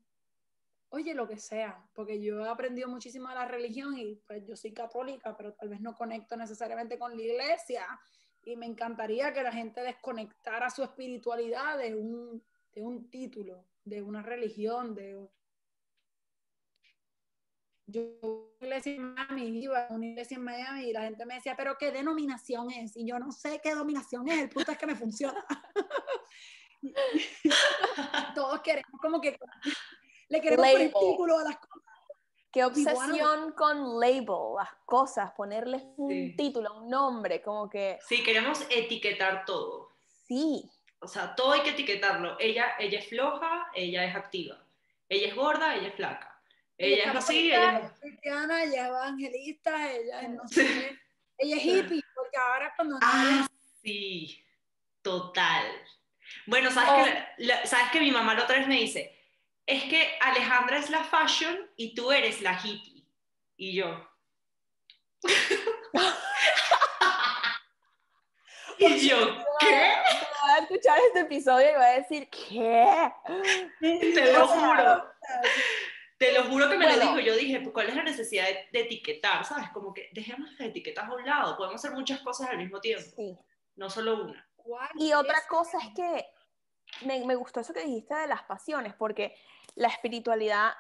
oye, 0.89 1.13
lo 1.13 1.27
que 1.27 1.37
sea, 1.37 1.85
porque 1.93 2.21
yo 2.21 2.45
he 2.45 2.47
aprendido 2.47 2.87
muchísimo 2.87 3.27
de 3.27 3.35
la 3.35 3.49
religión 3.49 3.97
y 3.97 4.15
pues 4.27 4.45
yo 4.45 4.55
soy 4.55 4.71
católica, 4.71 5.35
pero 5.35 5.53
tal 5.55 5.67
vez 5.67 5.81
no 5.81 5.93
conecto 5.93 6.37
necesariamente 6.37 6.97
con 6.97 7.17
la 7.17 7.21
iglesia 7.21 7.85
y 8.45 8.55
me 8.55 8.65
encantaría 8.65 9.33
que 9.33 9.43
la 9.43 9.51
gente 9.51 9.81
desconectara 9.81 10.69
su 10.69 10.83
espiritualidad 10.83 11.77
de 11.79 11.95
un, 11.95 12.41
de 12.71 12.81
un 12.81 13.09
título 13.09 13.65
de 13.85 14.01
una 14.01 14.21
religión, 14.21 14.93
de... 14.93 15.29
Yo 17.87 18.01
iglesia 18.59 18.95
en 18.95 19.13
Miami, 19.13 19.59
iba 19.59 19.85
a 19.85 19.93
una 19.93 20.07
iglesia 20.07 20.37
en 20.37 20.43
Miami 20.43 20.85
y 20.85 20.93
la 20.93 21.03
gente 21.03 21.23
me 21.25 21.35
decía, 21.35 21.55
pero 21.55 21.77
¿qué 21.77 21.91
denominación 21.91 22.71
es? 22.71 22.97
Y 22.97 23.05
yo 23.05 23.19
no 23.19 23.31
sé 23.31 23.61
qué 23.63 23.69
denominación 23.69 24.27
es, 24.27 24.41
el 24.41 24.49
punto 24.49 24.71
es 24.71 24.77
que 24.77 24.87
me 24.87 24.95
funciona. 24.95 25.45
Todos 28.35 28.61
queremos 28.61 28.99
como 28.99 29.21
que 29.21 29.37
le 30.29 30.41
queremos 30.41 30.67
poner 30.67 30.91
título 30.91 31.37
a 31.37 31.43
las 31.43 31.57
cosas. 31.57 31.83
Qué 32.51 32.63
obsesión 32.63 33.51
con 33.51 33.99
label, 33.99 34.55
las 34.57 34.73
cosas, 34.85 35.31
ponerles 35.35 35.83
un 35.97 36.35
título, 36.35 36.73
un 36.81 36.89
nombre, 36.89 37.41
como 37.41 37.69
que... 37.69 37.99
Sí, 38.07 38.23
queremos 38.23 38.65
etiquetar 38.69 39.45
todo. 39.45 39.89
Sí. 40.23 40.71
O 41.05 41.07
sea, 41.07 41.35
todo 41.35 41.51
hay 41.51 41.61
que 41.61 41.69
etiquetarlo. 41.69 42.35
Ella, 42.39 42.73
ella 42.79 42.97
es 42.97 43.07
floja, 43.07 43.69
ella 43.75 44.05
es 44.05 44.15
activa. 44.15 44.57
Ella 45.07 45.27
es 45.27 45.35
gorda, 45.35 45.75
ella 45.75 45.89
es 45.89 45.93
flaca. 45.93 46.41
Ella 46.79 47.11
es 47.11 47.15
así, 47.15 47.51
ella 47.51 47.77
es 47.77 47.91
cristiana, 47.99 48.63
ella 48.63 48.81
es 48.81 48.87
evangelista, 48.87 49.93
ella 49.93 50.21
es 50.21 50.29
no 50.31 50.47
sé. 50.47 50.99
ella 51.37 51.57
es 51.57 51.63
hippie, 51.63 52.01
porque 52.15 52.37
ahora 52.37 52.73
cuando 52.75 52.97
Ah, 53.03 53.47
sí. 53.83 54.43
Total. 55.03 55.63
Bueno, 56.47 56.71
¿sabes, 56.71 57.13
que, 57.37 57.53
oh. 57.53 57.67
¿sabes 57.67 57.91
que 57.91 57.99
mi 57.99 58.09
mamá 58.09 58.33
la 58.33 58.45
otra 58.45 58.57
vez 58.57 58.67
me 58.67 58.79
dice? 58.79 59.15
Es 59.67 59.83
que 59.83 60.17
Alejandra 60.19 60.79
es 60.79 60.89
la 60.89 61.03
fashion 61.03 61.69
y 61.75 61.93
tú 61.93 62.11
eres 62.11 62.41
la 62.41 62.59
hippie. 62.61 63.05
Y 63.57 63.75
yo. 63.75 64.09
y 68.79 69.07
yo, 69.07 69.37
¿qué? 69.59 69.93
A 70.49 70.59
escuchar 70.59 70.97
este 71.07 71.21
episodio 71.21 71.69
y 71.71 71.73
va 71.73 71.85
a 71.85 71.99
decir, 71.99 72.29
¿qué? 72.29 73.11
Te 73.79 74.33
lo 74.33 74.47
juro. 74.47 75.11
Te 76.17 76.31
lo 76.31 76.43
juro 76.45 76.69
que 76.69 76.77
me 76.77 76.87
lo 76.87 76.99
dijo. 76.99 77.19
Yo 77.19 77.35
dije, 77.35 77.59
pues, 77.59 77.73
¿cuál 77.73 77.89
es 77.89 77.95
la 77.95 78.03
necesidad 78.03 78.45
de, 78.71 78.79
etiquetar? 78.79 79.43
¿Sabes? 79.45 79.69
Como 79.71 79.93
que 79.93 80.09
dejemos 80.13 80.49
las 80.51 80.69
etiquetas 80.69 81.05
a 81.05 81.13
un 81.13 81.25
lado. 81.25 81.57
Podemos 81.57 81.83
hacer 81.83 81.91
muchas 81.91 82.21
cosas 82.21 82.49
al 82.49 82.57
mismo 82.57 82.79
tiempo. 82.79 83.11
Sí. 83.15 83.37
No 83.75 83.89
solo 83.89 84.23
una. 84.23 84.47
Y 84.95 85.13
otra 85.13 85.41
cosa 85.47 85.77
es 85.79 85.93
que 85.95 86.25
me, 87.05 87.25
me 87.25 87.35
gustó 87.35 87.59
eso 87.59 87.73
que 87.73 87.83
dijiste 87.83 88.15
de 88.15 88.27
las 88.27 88.43
pasiones, 88.43 88.93
porque 88.95 89.35
la 89.75 89.89
espiritualidad 89.89 90.73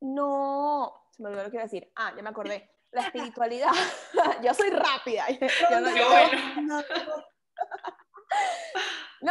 no. 0.00 1.06
Se 1.10 1.22
me 1.22 1.28
olvidó 1.28 1.44
lo 1.44 1.50
que 1.50 1.56
iba 1.56 1.62
a 1.62 1.66
decir. 1.66 1.92
Ah, 1.96 2.12
ya 2.16 2.22
me 2.22 2.30
acordé. 2.30 2.70
La 2.92 3.02
espiritualidad. 3.02 3.70
yo 4.42 4.54
soy 4.54 4.70
rápida. 4.70 5.26
Yo 5.70 5.80
no, 5.80 5.94
yo, 5.94 6.62
no, 6.62 6.82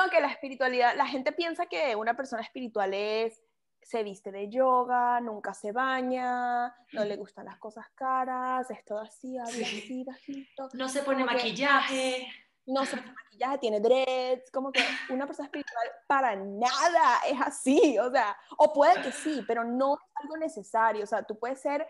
que 0.09 0.19
la 0.21 0.27
espiritualidad, 0.27 0.95
la 0.95 1.05
gente 1.05 1.31
piensa 1.31 1.65
que 1.67 1.95
una 1.95 2.15
persona 2.15 2.41
espiritual 2.41 2.93
es, 2.93 3.41
se 3.81 4.03
viste 4.03 4.31
de 4.31 4.49
yoga, 4.49 5.19
nunca 5.21 5.53
se 5.53 5.71
baña, 5.71 6.75
no 6.93 7.05
le 7.05 7.15
gustan 7.15 7.45
las 7.45 7.57
cosas 7.57 7.87
caras, 7.95 8.69
es 8.71 8.83
todo 8.85 8.99
así, 8.99 9.37
así, 9.37 10.03
bajito. 10.03 10.69
No 10.73 10.89
se 10.89 11.01
pone 11.01 11.23
maquillaje. 11.23 12.27
no 12.65 12.85
se 12.85 12.97
pone 12.97 13.13
maquillaje, 13.13 13.57
tiene 13.57 13.79
dreads, 13.79 14.51
como 14.51 14.71
que 14.71 14.83
una 15.09 15.25
persona 15.25 15.47
espiritual 15.47 15.87
para 16.07 16.35
nada 16.35 17.19
es 17.27 17.39
así, 17.41 17.97
o 17.97 18.11
sea, 18.11 18.37
o 18.57 18.73
puede 18.73 19.01
que 19.01 19.11
sí, 19.11 19.43
pero 19.47 19.63
no 19.63 19.95
es 19.95 20.23
algo 20.23 20.37
necesario, 20.37 21.03
o 21.03 21.07
sea, 21.07 21.23
tú 21.23 21.39
puedes 21.39 21.59
ser 21.59 21.87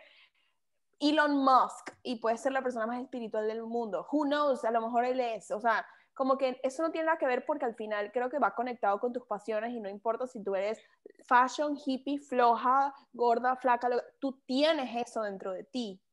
Elon 1.00 1.36
Musk 1.36 1.92
y 2.04 2.18
puedes 2.18 2.42
ser 2.42 2.52
la 2.52 2.62
persona 2.62 2.86
más 2.86 3.02
espiritual 3.02 3.48
del 3.48 3.64
mundo, 3.64 4.08
who 4.12 4.26
knows, 4.26 4.64
a 4.64 4.72
lo 4.72 4.82
mejor 4.82 5.06
él 5.06 5.20
es, 5.20 5.52
o 5.52 5.60
sea, 5.60 5.86
como 6.20 6.38
que 6.38 6.60
eso 6.64 6.84
no 6.84 6.92
tiene 6.92 7.06
nada 7.06 7.18
que 7.18 7.26
ver 7.26 7.46
porque 7.46 7.64
al 7.64 7.76
final 7.76 8.12
creo 8.12 8.30
que 8.30 8.40
va 8.40 8.54
conectado 8.54 9.00
con 9.00 9.14
tus 9.14 9.26
pasiones 9.26 9.72
y 9.72 9.80
no 9.80 9.88
importa 9.88 10.28
si 10.28 10.44
tú 10.44 10.54
eres 10.54 10.78
fashion, 11.26 11.78
hippie, 11.78 12.20
floja, 12.20 12.94
gorda, 13.14 13.56
flaca, 13.56 13.88
tú 14.20 14.44
tienes 14.46 15.08
eso 15.08 15.22
dentro 15.22 15.54
de 15.54 15.64
ti 15.64 16.04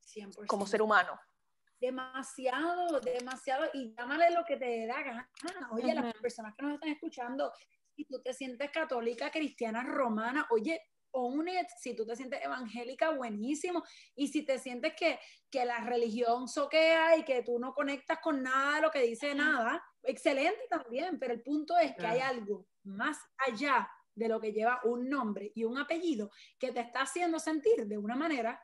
100%. 0.00 0.46
como 0.46 0.66
ser 0.66 0.80
humano. 0.80 1.20
Demasiado, 1.78 3.00
demasiado, 3.00 3.66
y 3.74 3.94
llámale 3.94 4.30
lo 4.30 4.46
que 4.46 4.56
te 4.56 4.86
da 4.86 5.02
gana. 5.02 5.30
Oye, 5.72 5.94
las 5.94 6.14
personas 6.14 6.54
que 6.56 6.62
nos 6.62 6.72
están 6.76 6.92
escuchando, 6.92 7.52
si 7.94 8.06
tú 8.06 8.22
te 8.22 8.32
sientes 8.32 8.70
católica, 8.70 9.30
cristiana, 9.30 9.82
romana, 9.82 10.46
oye, 10.52 10.80
own 11.12 11.46
si 11.78 11.94
tú 11.94 12.06
te 12.06 12.16
sientes 12.16 12.40
evangélica, 12.42 13.10
buenísimo, 13.10 13.82
y 14.14 14.28
si 14.28 14.44
te 14.44 14.58
sientes 14.58 14.94
que, 14.98 15.18
que 15.50 15.64
la 15.64 15.80
religión 15.84 16.48
soquea 16.48 17.16
y 17.16 17.24
que 17.24 17.42
tú 17.42 17.58
no 17.58 17.72
conectas 17.72 18.18
con 18.22 18.42
nada 18.42 18.76
de 18.76 18.82
lo 18.82 18.90
que 18.90 19.02
dice 19.02 19.34
nada, 19.34 19.82
excelente 20.02 20.60
también, 20.68 21.18
pero 21.18 21.34
el 21.34 21.42
punto 21.42 21.76
es 21.78 21.94
que 21.96 22.06
hay 22.06 22.20
algo 22.20 22.66
más 22.84 23.18
allá 23.38 23.88
de 24.14 24.28
lo 24.28 24.40
que 24.40 24.52
lleva 24.52 24.80
un 24.84 25.08
nombre 25.08 25.52
y 25.54 25.64
un 25.64 25.78
apellido 25.78 26.30
que 26.58 26.72
te 26.72 26.80
está 26.80 27.02
haciendo 27.02 27.38
sentir 27.38 27.86
de 27.86 27.98
una 27.98 28.16
manera 28.16 28.60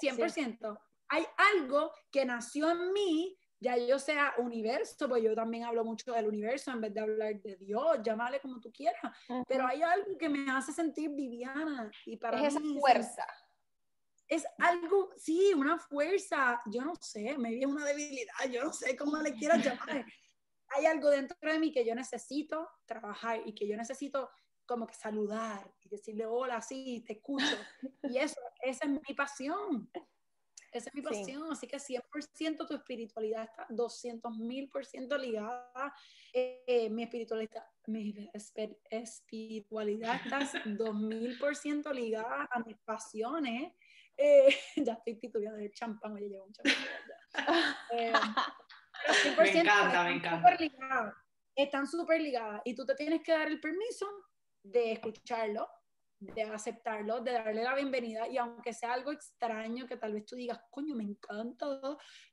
100%. 0.00 0.78
Hay 1.08 1.26
algo 1.56 1.92
que 2.10 2.24
nació 2.24 2.70
en 2.70 2.92
mí 2.92 3.36
ya 3.60 3.76
yo 3.76 3.98
sea 3.98 4.34
universo, 4.38 5.08
pues 5.08 5.22
yo 5.22 5.34
también 5.34 5.64
hablo 5.64 5.84
mucho 5.84 6.12
del 6.12 6.26
universo 6.26 6.70
en 6.70 6.80
vez 6.80 6.94
de 6.94 7.00
hablar 7.00 7.40
de 7.40 7.56
Dios, 7.56 7.98
llámale 8.02 8.40
como 8.40 8.58
tú 8.58 8.72
quieras, 8.72 9.00
pero 9.46 9.66
hay 9.66 9.82
algo 9.82 10.16
que 10.16 10.30
me 10.30 10.50
hace 10.50 10.72
sentir 10.72 11.10
Viviana 11.10 11.90
y 12.06 12.16
para 12.16 12.40
es 12.40 12.54
esa 12.54 12.60
fuerza. 12.78 13.26
Es, 14.26 14.46
algo, 14.58 15.10
sí, 15.16 15.52
una 15.54 15.76
fuerza, 15.76 16.60
yo 16.66 16.82
no 16.84 16.94
sé, 16.94 17.36
me 17.36 17.50
viene 17.50 17.66
una 17.66 17.84
debilidad, 17.84 18.48
yo 18.50 18.64
no 18.64 18.72
sé 18.72 18.96
cómo 18.96 19.16
le 19.18 19.34
quieras 19.34 19.58
llamar. 19.64 20.06
hay 20.68 20.86
algo 20.86 21.10
dentro 21.10 21.36
de 21.42 21.58
mí 21.58 21.72
que 21.72 21.84
yo 21.84 21.94
necesito 21.94 22.68
trabajar 22.86 23.40
y 23.44 23.54
que 23.54 23.66
yo 23.68 23.76
necesito 23.76 24.30
como 24.64 24.86
que 24.86 24.94
saludar 24.94 25.68
y 25.82 25.88
decirle 25.88 26.26
hola, 26.26 26.62
sí, 26.62 27.02
te 27.04 27.14
escucho. 27.14 27.56
Y 28.04 28.18
eso, 28.18 28.40
esa 28.62 28.84
es 28.84 28.90
mi 28.90 29.14
pasión. 29.14 29.90
Esa 30.72 30.88
es 30.88 30.94
mi 30.94 31.02
pasión, 31.02 31.50
así 31.50 31.66
que 31.66 31.78
100% 31.78 32.66
tu 32.66 32.74
espiritualidad 32.74 33.42
está 33.44 33.66
200 33.70 34.38
mil 34.38 34.68
por 34.68 34.86
ciento 34.86 35.18
ligada. 35.18 35.92
Eh, 36.32 36.88
mi 36.90 37.02
espiritualidad, 37.02 37.64
mi 37.86 38.30
espiritualidad 38.90 40.20
está 40.24 40.38
2000 40.64 41.38
por 41.38 41.56
ciento 41.56 41.92
ligada 41.92 42.48
a 42.50 42.60
mis 42.60 42.76
pasiones. 42.84 43.72
Eh, 44.16 44.54
ya 44.76 44.92
estoy 44.92 45.18
titubeando 45.18 45.58
el 45.58 45.72
champán, 45.72 46.12
oye, 46.12 46.28
llevo 46.28 46.44
un 46.44 46.52
champán. 46.52 47.74
Eh, 47.92 48.12
me 49.38 49.60
encanta, 49.60 50.04
me 50.04 50.12
encanta. 50.12 50.54
Ligadas, 50.56 51.14
están 51.56 51.86
súper 51.86 52.20
ligadas 52.20 52.62
y 52.64 52.74
tú 52.74 52.86
te 52.86 52.94
tienes 52.94 53.22
que 53.22 53.32
dar 53.32 53.48
el 53.48 53.60
permiso 53.60 54.06
de 54.62 54.92
escucharlo, 54.92 55.68
de 56.20 56.42
aceptarlo, 56.42 57.20
de 57.20 57.32
darle 57.32 57.64
la 57.64 57.74
bienvenida 57.74 58.28
y 58.28 58.36
aunque 58.36 58.74
sea 58.74 58.92
algo 58.92 59.10
extraño 59.10 59.86
que 59.86 59.96
tal 59.96 60.12
vez 60.12 60.26
tú 60.26 60.36
digas, 60.36 60.60
coño, 60.70 60.94
me 60.94 61.04
encantan 61.04 61.80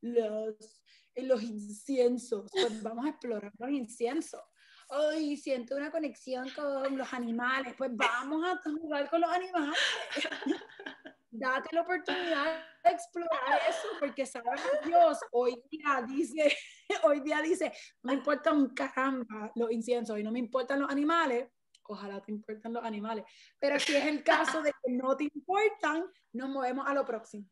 los, 0.01 0.81
los 1.15 1.43
inciensos, 1.43 2.51
pues 2.51 2.83
vamos 2.83 3.05
a 3.05 3.09
explorar 3.09 3.51
los 3.57 3.69
inciensos. 3.69 4.41
Ay, 4.89 5.35
siento 5.37 5.75
una 5.75 5.91
conexión 5.91 6.49
con 6.51 6.97
los 6.97 7.13
animales, 7.13 7.75
pues 7.77 7.91
vamos 7.93 8.45
a 8.45 8.61
jugar 8.61 9.09
con 9.09 9.21
los 9.21 9.29
animales. 9.29 9.79
Date 11.29 11.69
la 11.73 11.81
oportunidad 11.81 12.65
de 12.83 12.91
explorar 12.91 13.59
eso, 13.69 13.87
porque 13.99 14.25
sabes 14.25 14.61
Dios 14.85 15.19
hoy 15.31 15.61
día 15.69 16.03
dice, 16.07 16.55
hoy 17.03 17.19
día 17.21 17.41
dice, 17.41 17.71
no 18.01 18.11
me 18.11 18.13
importa 18.13 18.51
un 18.51 18.73
caramba 18.73 19.51
los 19.55 19.71
inciensos 19.71 20.17
y 20.17 20.23
no 20.23 20.31
me 20.31 20.39
importan 20.39 20.79
los 20.79 20.89
animales, 20.89 21.49
ojalá 21.87 22.21
te 22.21 22.31
importen 22.31 22.73
los 22.73 22.83
animales, 22.83 23.25
pero 23.59 23.79
si 23.79 23.95
es 23.95 24.05
el 24.05 24.23
caso 24.23 24.61
de 24.61 24.71
que 24.83 24.91
no 24.91 25.15
te 25.15 25.25
importan, 25.25 26.05
nos 26.33 26.49
movemos 26.49 26.87
a 26.87 26.93
lo 26.93 27.05
próximo. 27.05 27.47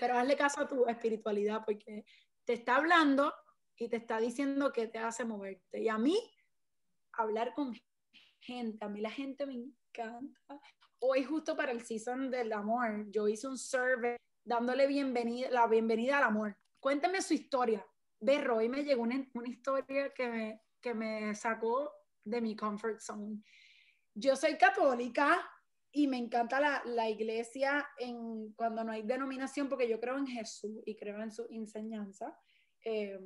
Pero 0.00 0.18
hazle 0.18 0.36
caso 0.36 0.60
a 0.60 0.68
tu 0.68 0.86
espiritualidad 0.86 1.62
porque 1.64 2.04
te 2.44 2.54
está 2.54 2.76
hablando 2.76 3.32
y 3.76 3.88
te 3.88 3.96
está 3.96 4.18
diciendo 4.18 4.72
que 4.72 4.88
te 4.88 4.98
hace 4.98 5.24
moverte. 5.24 5.80
Y 5.80 5.88
a 5.88 5.98
mí, 5.98 6.18
hablar 7.12 7.54
con 7.54 7.74
gente, 8.40 8.84
a 8.84 8.88
mí 8.88 9.00
la 9.00 9.10
gente 9.10 9.46
me 9.46 9.54
encanta. 9.54 10.60
Hoy 11.00 11.24
justo 11.24 11.56
para 11.56 11.72
el 11.72 11.82
season 11.82 12.30
del 12.30 12.52
amor, 12.52 13.10
yo 13.10 13.28
hice 13.28 13.48
un 13.48 13.58
survey 13.58 14.16
dándole 14.44 14.86
bienvenida, 14.86 15.50
la 15.50 15.66
bienvenida 15.66 16.18
al 16.18 16.24
amor. 16.24 16.56
Cuéntame 16.80 17.22
su 17.22 17.34
historia. 17.34 17.84
Berro, 18.20 18.58
hoy 18.58 18.68
me 18.68 18.84
llegó 18.84 19.02
una, 19.02 19.24
una 19.34 19.48
historia 19.48 20.12
que 20.14 20.28
me, 20.28 20.62
que 20.80 20.94
me 20.94 21.34
sacó 21.34 21.92
de 22.24 22.40
mi 22.40 22.56
comfort 22.56 23.00
zone. 23.00 23.42
Yo 24.14 24.36
soy 24.36 24.56
católica 24.56 25.40
y 25.90 26.06
me 26.06 26.18
encanta 26.18 26.60
la, 26.60 26.82
la, 26.86 27.08
iglesia 27.08 27.86
en, 27.98 28.52
cuando 28.54 28.82
no 28.84 28.92
hay 28.92 29.02
denominación, 29.02 29.68
porque 29.68 29.88
yo 29.88 30.00
creo 30.00 30.16
en 30.16 30.26
Jesús 30.26 30.82
y 30.86 30.96
creo 30.96 31.22
en 31.22 31.30
su 31.30 31.46
enseñanza. 31.50 32.38
Eh, 32.84 33.18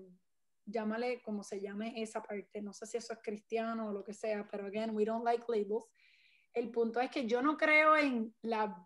llámale 0.65 1.23
como 1.23 1.43
se 1.43 1.61
llame 1.61 1.95
esa 2.03 2.23
parte. 2.23 2.61
No 2.61 2.73
sé 2.73 2.87
si 2.87 2.97
eso 2.97 3.13
es 3.13 3.21
cristiano 3.23 3.89
o 3.89 3.93
lo 3.93 4.03
que 4.05 4.13
sea, 4.13 4.47
pero 4.51 4.67
again, 4.67 4.91
we 4.95 5.05
don't 5.05 5.25
like 5.25 5.45
labels. 5.49 5.87
El 6.53 6.71
punto 6.71 7.01
es 7.01 7.11
que 7.11 7.27
yo 7.27 7.41
no 7.41 7.57
creo 7.57 7.97
en 7.97 8.35
la 8.43 8.77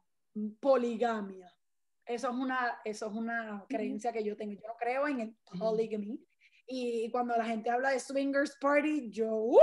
poligamia. 0.60 1.50
Eso 2.04 2.28
es 2.28 2.34
una, 2.34 2.80
eso 2.84 3.06
es 3.06 3.12
una 3.12 3.64
creencia 3.68 4.12
que 4.12 4.24
yo 4.24 4.36
tengo. 4.36 4.52
Yo 4.52 4.68
no 4.68 4.76
creo 4.78 5.06
en 5.08 5.20
el 5.20 5.36
polygamy. 5.58 6.20
Y 6.66 7.10
cuando 7.10 7.36
la 7.36 7.44
gente 7.44 7.70
habla 7.70 7.90
de 7.90 8.00
swingers 8.00 8.56
party, 8.60 9.10
yo, 9.10 9.34
uh, 9.34 9.58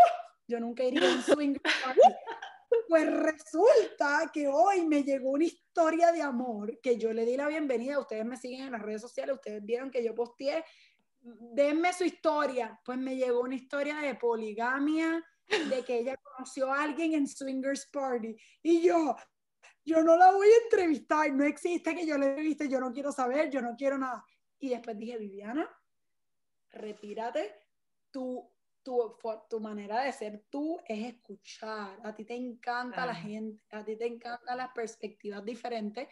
yo 0.48 0.60
nunca 0.60 0.84
iría 0.84 1.10
a 1.10 1.16
un 1.16 1.22
swingers 1.22 1.62
party. 1.84 2.02
Pues 2.89 3.06
resulta 3.14 4.30
que 4.34 4.48
hoy 4.48 4.86
me 4.86 5.04
llegó 5.04 5.32
una 5.32 5.43
historia 5.43 6.12
de 6.12 6.22
amor 6.22 6.80
que 6.82 6.98
yo 6.98 7.12
le 7.12 7.26
di 7.26 7.36
la 7.36 7.48
bienvenida. 7.48 8.00
Ustedes 8.00 8.26
me 8.26 8.38
siguen 8.38 8.66
en 8.66 8.72
las 8.72 8.82
redes 8.82 9.02
sociales, 9.02 9.36
ustedes 9.36 9.64
vieron 9.64 9.91
que 9.91 10.04
yo 10.04 10.16
posteé. 10.16 10.64
Denme 11.20 11.91
su 11.91 12.06
historia. 12.06 12.80
Pues 12.86 12.98
me 12.98 13.16
llegó 13.16 13.41
una 13.41 13.56
historia 13.56 13.98
de 13.98 14.16
poligamia, 14.16 15.22
de 15.48 15.84
que 15.84 16.00
ella 16.00 16.16
conoció 16.18 16.72
a 16.74 16.84
alguien 16.84 17.14
en 17.14 17.28
Swingers 17.28 17.88
Party. 17.91 18.36
Y 18.64 18.82
yo, 18.82 19.16
yo 19.84 20.02
no 20.02 20.16
la 20.18 20.32
voy 20.32 20.48
a 20.48 20.64
entrevistar, 20.64 21.32
no 21.32 21.45
existe 21.45 21.93
que 21.95 22.06
yo 22.06 22.18
la 22.18 22.28
entreviste, 22.28 22.70
yo 22.70 22.80
no 22.80 22.91
quiero 22.91 23.12
saber, 23.12 23.50
yo 23.50 23.62
no 23.62 23.76
quiero 23.78 23.98
nada. 23.98 24.24
Y 24.60 24.70
después 24.70 24.98
dije, 24.98 25.18
Viviana, 25.18 25.70
retírate, 26.72 27.54
tú 28.12 28.50
tu, 28.88 29.17
tu, 29.49 29.59
manera 29.59 30.01
de 30.01 30.13
ser 30.13 30.43
tú 30.49 30.79
es 30.88 31.13
escuchar. 31.13 31.99
A 32.05 32.15
ti 32.15 32.23
te 32.23 32.35
encanta 32.35 33.05
la 33.05 33.15
gente, 33.15 33.61
a 33.75 33.83
ti 33.83 33.97
te 33.97 34.07
encantan 34.07 34.57
las 34.57 34.69
perspectivas 34.69 35.43
diferentes. 35.43 36.07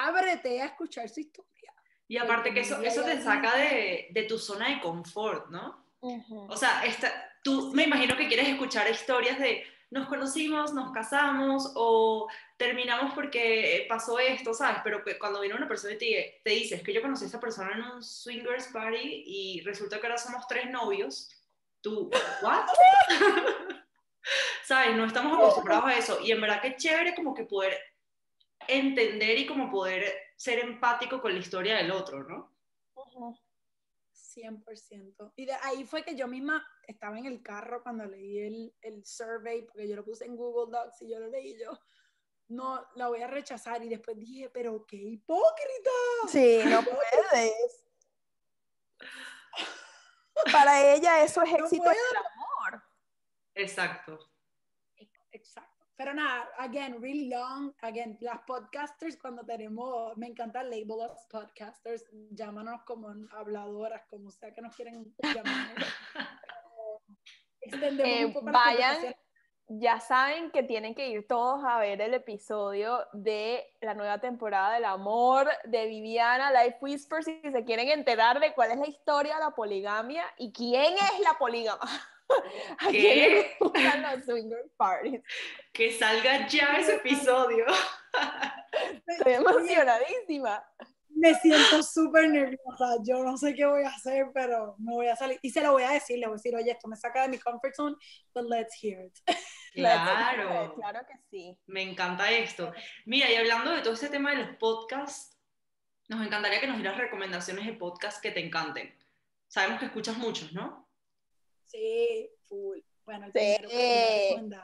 Ábrete 0.00 0.60
a 0.60 0.66
escuchar 0.66 1.08
su 1.08 1.20
historia. 1.20 1.72
Y 2.08 2.16
aparte 2.16 2.52
que 2.52 2.60
eso, 2.60 2.82
eso 2.82 3.04
te 3.04 3.22
saca 3.22 3.56
de, 3.56 4.08
de 4.10 4.22
tu 4.24 4.36
zona 4.36 4.70
de 4.70 4.80
confort, 4.80 5.48
¿no? 5.50 5.86
O 6.00 6.56
sea, 6.56 6.84
esta, 6.84 7.08
tú 7.44 7.70
me 7.72 7.84
imagino 7.84 8.16
que 8.16 8.26
quieres 8.26 8.48
escuchar 8.48 8.90
historias 8.90 9.38
de 9.38 9.64
nos 9.90 10.08
conocimos, 10.08 10.72
nos 10.72 10.90
casamos 10.90 11.70
o 11.76 12.26
terminamos 12.56 13.12
porque 13.14 13.86
pasó 13.88 14.18
esto, 14.18 14.54
¿sabes? 14.54 14.80
Pero 14.82 15.04
cuando 15.20 15.40
viene 15.40 15.54
una 15.54 15.68
persona 15.68 15.94
y 15.94 15.98
te, 15.98 16.40
te 16.42 16.50
dice, 16.50 16.76
es 16.76 16.82
que 16.82 16.92
yo 16.94 17.02
conocí 17.02 17.24
a 17.24 17.28
esa 17.28 17.38
persona 17.38 17.72
en 17.74 17.82
un 17.82 18.02
swingers 18.02 18.68
party 18.72 19.22
y 19.24 19.60
resulta 19.60 20.00
que 20.00 20.06
ahora 20.06 20.18
somos 20.18 20.48
tres 20.48 20.68
novios, 20.68 21.28
tú, 21.82 22.10
¿what? 22.42 22.66
¿Sabes? 24.64 24.96
No 24.96 25.04
estamos 25.04 25.36
acostumbrados 25.36 25.84
a 25.86 25.98
eso. 25.98 26.20
Y 26.20 26.32
en 26.32 26.40
verdad 26.40 26.62
que 26.62 26.76
chévere 26.76 27.14
como 27.14 27.34
que 27.34 27.44
poder 27.44 27.78
entender 28.68 29.38
y 29.38 29.46
como 29.46 29.70
poder 29.70 30.12
ser 30.36 30.60
empático 30.60 31.20
con 31.20 31.32
la 31.32 31.40
historia 31.40 31.76
del 31.76 31.90
otro, 31.90 32.22
¿no? 32.24 32.52
100%. 34.14 35.32
Y 35.36 35.46
de 35.46 35.52
ahí 35.62 35.84
fue 35.84 36.02
que 36.04 36.14
yo 36.14 36.26
misma 36.26 36.66
estaba 36.86 37.18
en 37.18 37.26
el 37.26 37.42
carro 37.42 37.82
cuando 37.82 38.06
leí 38.06 38.38
el, 38.38 38.74
el 38.80 39.04
survey, 39.04 39.62
porque 39.62 39.88
yo 39.88 39.96
lo 39.96 40.04
puse 40.04 40.24
en 40.24 40.36
Google 40.36 40.70
Docs 40.76 41.02
y 41.02 41.10
yo 41.10 41.20
lo 41.20 41.28
leí 41.28 41.58
yo, 41.58 41.78
no, 42.48 42.86
la 42.94 43.08
voy 43.08 43.22
a 43.22 43.26
rechazar. 43.26 43.82
Y 43.84 43.88
después 43.88 44.18
dije, 44.18 44.50
pero 44.50 44.86
qué 44.86 44.96
hipócrita. 44.96 45.90
Sí, 46.28 46.60
no 46.66 46.82
puedes. 46.82 47.84
Para 50.50 50.94
ella 50.94 51.22
eso 51.22 51.42
es 51.42 51.52
éxito 51.52 51.88
del 51.88 52.16
amor. 52.16 52.82
Exacto. 53.54 54.18
Exacto. 55.32 55.86
Pero 55.96 56.14
nada, 56.14 56.50
again, 56.58 57.00
really 57.00 57.28
long, 57.28 57.72
again, 57.82 58.18
las 58.20 58.40
podcasters 58.46 59.16
cuando 59.16 59.44
tenemos, 59.44 60.16
me 60.16 60.26
encanta 60.26 60.62
el 60.62 60.70
label 60.70 60.98
los 60.98 61.26
podcasters, 61.30 62.04
llámanos 62.30 62.82
como 62.84 63.14
habladoras, 63.30 64.02
como 64.08 64.30
sea 64.30 64.52
que 64.52 64.62
nos 64.62 64.74
quieren 64.74 65.14
llamar. 65.20 65.74
eh, 67.60 68.34
vayan, 68.42 69.14
ya 69.78 70.00
saben 70.00 70.50
que 70.50 70.62
tienen 70.62 70.94
que 70.94 71.08
ir 71.08 71.26
todos 71.26 71.64
a 71.64 71.78
ver 71.78 72.00
el 72.00 72.14
episodio 72.14 73.06
de 73.12 73.64
la 73.80 73.94
nueva 73.94 74.20
temporada 74.20 74.74
del 74.74 74.84
amor 74.84 75.48
de 75.64 75.86
Viviana 75.86 76.50
Life 76.50 76.78
Whispers 76.80 77.26
si 77.26 77.40
se 77.40 77.64
quieren 77.64 77.88
enterar 77.88 78.40
de 78.40 78.52
cuál 78.54 78.72
es 78.72 78.78
la 78.78 78.88
historia 78.88 79.34
de 79.34 79.40
la 79.40 79.50
poligamia 79.50 80.24
y 80.38 80.52
quién 80.52 80.94
es 80.94 81.20
la 81.20 81.38
polígama. 81.38 81.80
¿A 82.78 82.90
¿Qué? 82.90 83.56
los 83.60 84.24
swinger 84.24 84.70
parties? 84.76 85.22
Que 85.72 85.92
salga 85.92 86.46
ya 86.46 86.78
ese 86.78 86.96
episodio. 86.96 87.66
Estoy 89.06 89.34
emocionadísima. 89.34 90.64
Me 91.14 91.34
siento 91.34 91.82
súper 91.82 92.30
nerviosa. 92.30 92.96
Yo 93.04 93.22
no 93.22 93.36
sé 93.36 93.54
qué 93.54 93.66
voy 93.66 93.84
a 93.84 93.90
hacer, 93.90 94.26
pero 94.32 94.76
me 94.78 94.92
voy 94.92 95.08
a 95.08 95.16
salir. 95.16 95.38
Y 95.42 95.50
se 95.50 95.60
lo 95.60 95.72
voy 95.72 95.82
a 95.82 95.90
decir, 95.90 96.18
le 96.18 96.26
voy 96.26 96.34
a 96.34 96.36
decir, 96.36 96.56
oye, 96.56 96.70
esto 96.70 96.88
me 96.88 96.96
saca 96.96 97.22
de 97.22 97.28
mi 97.28 97.38
comfort 97.38 97.74
zone, 97.74 97.96
but 98.34 98.44
let's 98.48 98.74
hear 98.82 99.04
it. 99.04 99.18
Claro. 99.74 100.74
claro 100.74 101.00
que 101.06 101.14
sí. 101.30 101.58
Me 101.66 101.82
encanta 101.82 102.30
esto. 102.30 102.72
Mira, 103.06 103.30
y 103.30 103.36
hablando 103.36 103.70
de 103.72 103.80
todo 103.82 103.94
este 103.94 104.08
tema 104.08 104.30
de 104.30 104.36
los 104.44 104.56
podcasts, 104.56 105.36
nos 106.08 106.24
encantaría 106.26 106.60
que 106.60 106.66
nos 106.66 106.76
dieras 106.76 106.98
recomendaciones 106.98 107.66
de 107.66 107.72
podcasts 107.72 108.20
que 108.20 108.30
te 108.30 108.40
encanten. 108.44 108.94
Sabemos 109.48 109.78
que 109.80 109.86
escuchas 109.86 110.16
muchos, 110.18 110.52
¿no? 110.52 110.88
Sí, 111.66 112.30
full. 112.48 112.78
Bueno, 113.04 113.26
el 113.26 113.32
Sí. 113.32 113.56
primero 113.58 113.68
que. 113.68 114.56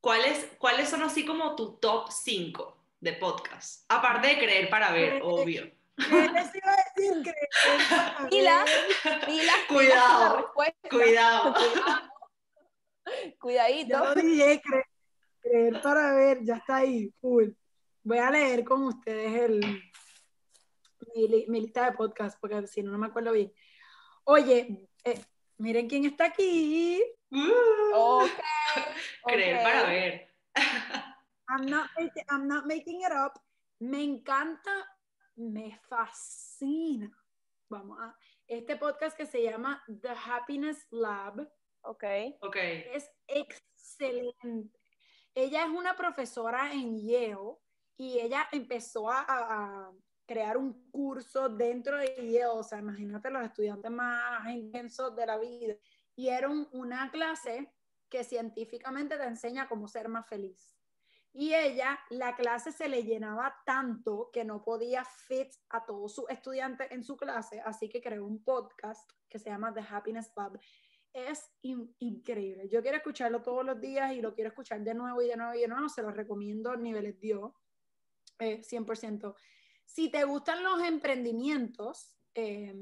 ¿Cuáles, 0.00 0.46
¿Cuáles 0.58 0.88
son 0.88 1.02
así 1.02 1.26
como 1.26 1.54
tu 1.56 1.76
top 1.76 2.10
5 2.10 2.76
de 3.00 3.12
podcasts? 3.14 3.84
Aparte 3.88 4.28
de 4.28 4.38
creer 4.38 4.70
para 4.70 4.92
ver, 4.92 5.20
obvio. 5.22 5.70
¿Qué 5.96 6.28
les 6.32 6.54
iba 6.54 6.72
a 6.72 6.76
decir? 6.94 7.22
Creer 7.22 8.30
Pilas, 8.30 8.70
Cuidado, 9.68 10.52
pilas. 10.54 10.74
Cuidado. 10.88 11.54
Cuidadito. 13.40 13.88
Ya 13.90 14.00
lo 14.04 14.14
dije, 14.14 14.62
cre- 14.62 14.84
creer 15.40 15.80
para 15.82 16.14
ver, 16.14 16.44
ya 16.44 16.56
está 16.56 16.76
ahí, 16.76 17.12
full. 17.20 17.48
Voy 18.02 18.18
a 18.18 18.30
leer 18.30 18.64
con 18.64 18.82
ustedes 18.84 19.32
el, 19.42 19.60
mi, 21.14 21.28
li- 21.28 21.46
mi 21.48 21.60
lista 21.60 21.84
de 21.90 21.92
podcast, 21.96 22.38
porque 22.40 22.66
si 22.66 22.82
no, 22.82 22.90
no 22.92 22.98
me 22.98 23.06
acuerdo 23.08 23.32
bien. 23.32 23.52
Oye, 24.24 24.88
eh, 25.04 25.20
miren 25.58 25.88
quién 25.88 26.04
está 26.04 26.26
aquí. 26.26 27.02
Uh, 27.30 27.92
Ok, 27.94 28.30
creer 29.26 29.62
para 29.62 29.82
ver. 29.88 30.34
I'm 31.48 31.66
not, 31.66 31.88
making- 31.98 32.24
I'm 32.30 32.46
not 32.46 32.66
making 32.66 33.00
it 33.02 33.12
up. 33.12 33.32
Me 33.80 34.02
encanta, 34.04 34.70
me 35.36 35.78
fascina. 35.88 37.10
Vamos 37.68 37.98
a 38.00 38.16
este 38.46 38.76
podcast 38.76 39.16
que 39.16 39.26
se 39.26 39.42
llama 39.42 39.82
The 40.02 40.10
Happiness 40.10 40.86
Lab. 40.90 41.48
Ok. 41.82 42.04
Ok. 42.40 42.56
es 42.56 43.10
excelente. 43.26 44.78
Ella 45.34 45.64
es 45.64 45.70
una 45.70 45.96
profesora 45.96 46.72
en 46.72 46.98
Yale 46.98 47.56
y 47.96 48.18
ella 48.18 48.48
empezó 48.52 49.10
a, 49.10 49.24
a, 49.28 49.92
crear 50.26 50.56
un 50.56 50.90
curso 50.90 51.48
dentro 51.48 51.98
de 51.98 52.14
Yale, 52.16 52.46
o 52.46 52.62
sea, 52.62 52.78
imagínate 52.78 53.30
los 53.30 53.44
estudiantes 53.44 53.90
más 53.90 54.48
intensos 54.48 55.14
de 55.16 55.26
la 55.26 55.36
vida, 55.38 55.74
y 56.14 56.28
era 56.28 56.48
una 56.48 57.10
clase 57.10 57.72
que 58.08 58.22
científicamente 58.22 59.16
te 59.16 59.24
enseña 59.24 59.68
cómo 59.68 59.88
ser 59.88 60.08
más 60.08 60.28
feliz. 60.28 60.76
Y 61.32 61.54
ella, 61.54 61.98
la 62.10 62.34
clase 62.34 62.72
se 62.72 62.88
le 62.88 63.04
llenaba 63.04 63.54
tanto 63.64 64.30
que 64.32 64.44
no 64.44 64.62
podía 64.62 65.04
fit 65.04 65.52
a 65.68 65.84
todos 65.84 66.14
sus 66.14 66.28
estudiantes 66.28 66.90
en 66.90 67.04
su 67.04 67.16
clase, 67.16 67.60
así 67.60 67.88
que 67.88 68.02
creó 68.02 68.26
un 68.26 68.42
podcast 68.42 69.10
que 69.28 69.38
se 69.38 69.50
llama 69.50 69.72
The 69.72 69.84
Happiness 69.88 70.32
Lab. 70.36 70.60
Es 71.12 71.50
increíble. 71.62 72.68
Yo 72.68 72.82
quiero 72.82 72.96
escucharlo 72.96 73.42
todos 73.42 73.64
los 73.64 73.80
días 73.80 74.12
y 74.12 74.20
lo 74.20 74.34
quiero 74.34 74.48
escuchar 74.48 74.80
de 74.80 74.94
nuevo 74.94 75.20
y 75.22 75.28
de 75.28 75.36
nuevo 75.36 75.54
y 75.54 75.60
de 75.60 75.68
nuevo. 75.68 75.88
Se 75.88 76.02
lo 76.02 76.10
recomiendo, 76.10 76.76
niveles 76.76 77.18
dio, 77.20 77.54
eh, 78.38 78.62
100%. 78.62 79.34
Si 79.84 80.10
te 80.10 80.24
gustan 80.24 80.62
los 80.62 80.80
emprendimientos, 80.82 82.16
eh, 82.34 82.74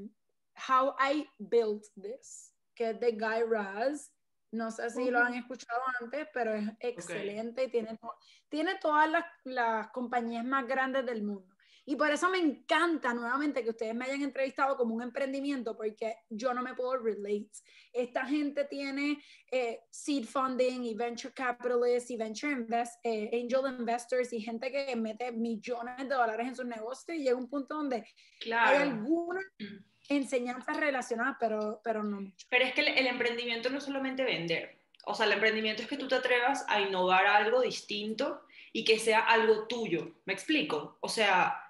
How 0.67 0.95
I 1.11 1.27
Built 1.39 1.85
This, 1.95 2.53
que 2.75 2.91
es 2.91 2.99
de 2.99 3.13
Guy 3.13 3.43
Raz, 3.49 4.13
no 4.51 4.71
sé 4.71 4.89
si 4.89 5.11
lo 5.11 5.19
han 5.19 5.35
escuchado 5.35 5.81
antes, 6.01 6.27
pero 6.33 6.53
es 6.53 6.67
excelente 6.79 7.65
y 7.65 7.71
tiene, 7.71 7.99
tiene 8.47 8.79
todas 8.79 9.09
las, 9.09 9.25
las, 9.43 9.89
compañías 9.89 10.43
más 10.43 10.67
grandes 10.67 11.05
del 11.05 11.23
mundo. 11.23 11.55
Y 11.89 11.95
por 11.95 12.11
eso 12.11 12.29
me 12.29 12.37
encanta 12.37 13.15
nuevamente 13.15 13.63
que 13.63 13.71
ustedes 13.71 13.95
me 13.95 14.05
hayan 14.05 14.21
entrevistado 14.21 14.77
como 14.77 14.93
un 14.93 15.01
emprendimiento, 15.01 15.75
porque 15.75 16.17
yo 16.29 16.53
no 16.53 16.61
me 16.61 16.75
puedo 16.75 16.97
relate. 16.97 17.49
Esta 17.91 18.27
gente 18.27 18.65
tiene 18.65 19.19
eh, 19.51 19.79
seed 19.89 20.25
funding 20.25 20.83
y 20.83 20.93
venture 20.93 21.33
capitalists 21.33 22.11
y 22.11 22.15
venture 22.15 22.53
invest, 22.53 23.03
eh, 23.03 23.31
angel 23.33 23.75
investors 23.79 24.31
y 24.33 24.39
gente 24.39 24.71
que 24.71 24.95
mete 24.95 25.31
millones 25.31 25.97
de 25.97 26.13
dólares 26.13 26.49
en 26.49 26.55
sus 26.55 26.65
negocios 26.67 27.17
y 27.17 27.23
llega 27.23 27.35
un 27.35 27.49
punto 27.49 27.77
donde 27.77 28.05
hay 28.55 28.75
alguna 28.75 29.41
enseñanzas 30.09 30.77
relacionadas, 30.77 31.37
pero, 31.39 31.81
pero 31.83 32.03
no 32.03 32.21
mucho. 32.21 32.45
Pero 32.51 32.65
es 32.65 32.73
que 32.75 32.81
el, 32.81 33.07
emprendimiento 33.07 33.71
no 33.71 33.79
es 33.79 33.83
solamente 33.83 34.23
vender. 34.23 34.77
O 35.05 35.15
sea, 35.15 35.25
el 35.25 35.31
emprendimiento 35.31 35.81
es 35.81 35.87
que 35.87 35.97
tú 35.97 36.07
te 36.07 36.13
atrevas 36.13 36.65
a 36.67 36.81
innovar 36.81 37.25
algo 37.25 37.61
distinto 37.61 38.43
y 38.71 38.85
que 38.85 38.99
sea 38.99 39.21
algo 39.21 39.65
tuyo. 39.65 40.21
¿Me 40.25 40.33
explico? 40.33 40.99
O 41.01 41.09
sea, 41.09 41.65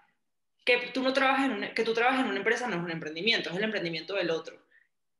que 0.65 0.91
tú 0.93 1.01
no 1.01 1.13
trabajes 1.13 1.45
en 1.45 1.51
una, 1.51 1.73
que 1.73 1.83
tú 1.83 1.93
trabajes 1.93 2.21
en 2.21 2.27
una 2.27 2.37
empresa 2.37 2.67
no 2.67 2.77
es 2.77 2.83
un 2.83 2.91
emprendimiento, 2.91 3.49
es 3.49 3.55
el 3.55 3.63
emprendimiento 3.63 4.13
del 4.15 4.29
otro. 4.29 4.65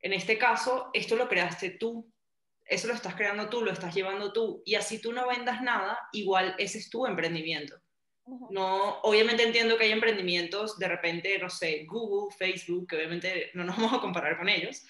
En 0.02 0.14
este 0.14 0.38
caso, 0.38 0.90
esto 0.94 1.16
lo 1.16 1.28
creaste 1.28 1.72
tú, 1.72 2.12
eso 2.66 2.88
lo 2.88 2.94
estás 2.94 3.16
creando 3.16 3.50
tú, 3.50 3.62
lo 3.62 3.72
estás 3.72 3.94
llevando 3.94 4.32
tú, 4.32 4.62
y 4.66 4.76
así 4.76 5.02
tú 5.02 5.12
no 5.12 5.28
vendas 5.28 5.62
nada, 5.62 6.00
igual 6.12 6.56
ese 6.58 6.78
es 6.78 6.90
tu 6.90 7.06
emprendimiento. 7.06 7.80
No, 8.52 9.00
obviamente 9.02 9.42
entiendo 9.42 9.76
que 9.76 9.86
hay 9.86 9.92
emprendimientos, 9.92 10.78
de 10.78 10.88
repente, 10.88 11.40
no 11.40 11.50
sé, 11.50 11.86
Google, 11.88 12.36
Facebook, 12.38 12.88
que 12.88 12.96
obviamente 12.96 13.50
no 13.56 13.64
nos 13.64 13.76
vamos 13.78 13.94
a 13.94 14.02
comparar 14.02 14.38
con 14.38 14.50
ellos, 14.50 14.86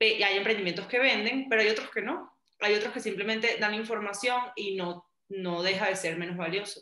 y 0.00 0.22
hay 0.22 0.36
emprendimientos 0.36 0.86
que 0.86 0.98
venden, 0.98 1.48
pero 1.48 1.62
hay 1.62 1.68
otros 1.68 1.90
que 1.90 2.02
no. 2.02 2.32
Hay 2.60 2.74
otros 2.74 2.92
que 2.92 3.00
simplemente 3.00 3.56
dan 3.58 3.74
información 3.74 4.40
y 4.56 4.76
no, 4.76 5.08
no 5.28 5.62
deja 5.62 5.88
de 5.88 5.96
ser 5.96 6.16
menos 6.18 6.36
valioso. 6.36 6.80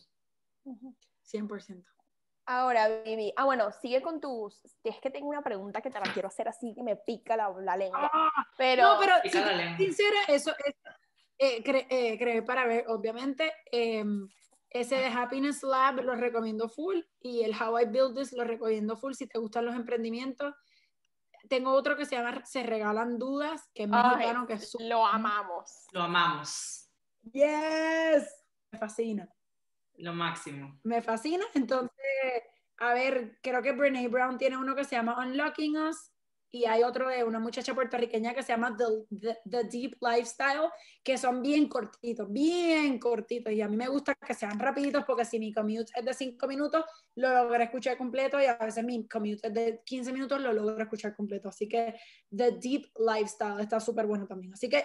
100%. 0.64 1.84
Ahora, 2.48 3.02
Vivi, 3.02 3.32
ah, 3.36 3.44
bueno, 3.44 3.72
sigue 3.72 4.00
con 4.00 4.20
tus. 4.20 4.60
Es 4.84 5.00
que 5.00 5.10
tengo 5.10 5.28
una 5.28 5.42
pregunta 5.42 5.82
que 5.82 5.90
te 5.90 5.98
la 5.98 6.12
quiero 6.12 6.28
hacer 6.28 6.46
así, 6.46 6.72
que 6.74 6.82
me 6.82 6.94
pica 6.94 7.36
la, 7.36 7.50
la 7.60 7.76
lengua. 7.76 8.08
Ah, 8.12 8.46
pero, 8.56 8.94
no, 8.94 9.00
pero 9.00 9.14
si 9.24 9.84
sincera, 9.84 10.16
eso 10.28 10.54
es. 10.64 10.74
Eh, 11.38 11.62
eh 11.90 12.42
para 12.42 12.66
ver, 12.66 12.84
obviamente, 12.88 13.52
eh, 13.72 14.04
ese 14.70 14.96
de 14.96 15.06
Happiness 15.06 15.62
Lab 15.64 16.00
lo 16.02 16.14
recomiendo 16.14 16.68
full 16.68 17.00
y 17.20 17.42
el 17.42 17.52
How 17.60 17.80
I 17.80 17.84
Build 17.86 18.16
This 18.16 18.32
lo 18.32 18.44
recomiendo 18.44 18.96
full 18.96 19.14
si 19.14 19.26
te 19.26 19.38
gustan 19.38 19.66
los 19.66 19.74
emprendimientos. 19.74 20.54
Tengo 21.48 21.72
otro 21.72 21.96
que 21.96 22.04
se 22.04 22.16
llama 22.16 22.44
Se 22.44 22.62
Regalan 22.62 23.18
Dudas, 23.18 23.70
que 23.74 23.84
es 23.84 23.88
mexicano, 23.88 24.46
que 24.46 24.54
es 24.54 24.76
Lo 24.80 25.06
amamos. 25.06 25.86
Lo 25.92 26.02
amamos. 26.02 26.90
Yes. 27.32 28.44
Me 28.70 28.78
fascina. 28.78 29.28
Lo 29.98 30.12
máximo. 30.12 30.78
Me 30.84 31.02
fascina. 31.02 31.44
Entonces, 31.54 31.92
a 32.78 32.94
ver, 32.94 33.38
creo 33.42 33.62
que 33.62 33.72
Brene 33.72 34.08
Brown 34.08 34.38
tiene 34.38 34.56
uno 34.56 34.74
que 34.74 34.84
se 34.84 34.96
llama 34.96 35.18
Unlocking 35.18 35.76
Us 35.78 36.10
y 36.56 36.64
hay 36.64 36.82
otro 36.82 37.08
de 37.08 37.24
una 37.24 37.38
muchacha 37.38 37.74
puertorriqueña 37.74 38.32
que 38.32 38.42
se 38.42 38.52
llama 38.52 38.76
The, 38.76 39.36
The, 39.50 39.64
Deep 39.64 39.98
Lifestyle, 40.00 40.70
que 41.02 41.18
son 41.18 41.42
bien 41.42 41.68
cortitos, 41.68 42.32
bien 42.32 42.98
cortitos, 42.98 43.52
y 43.52 43.60
a 43.60 43.68
mí 43.68 43.76
me 43.76 43.88
gusta 43.88 44.14
que 44.14 44.32
sean 44.32 44.58
rapiditos 44.58 45.04
porque 45.04 45.24
si 45.24 45.38
mi 45.38 45.52
commute 45.52 45.92
es 45.94 46.04
de 46.04 46.14
5 46.14 46.46
minutos, 46.46 46.84
lo 47.16 47.28
logro 47.28 47.62
escuchar 47.62 47.98
completo 47.98 48.40
y 48.40 48.46
a 48.46 48.56
veces 48.56 48.84
mi 48.84 49.06
commute 49.06 49.48
es 49.48 49.52
de 49.52 49.82
15 49.84 50.12
minutos, 50.12 50.40
lo 50.40 50.52
logro 50.52 50.82
escuchar 50.82 51.14
completo. 51.14 51.48
Así 51.48 51.68
que 51.68 51.94
The 52.34 52.52
Deep 52.52 52.92
Lifestyle 52.96 53.60
está 53.60 53.80
súper 53.80 54.06
bueno 54.06 54.26
también. 54.26 54.52
Así 54.54 54.68
que 54.68 54.84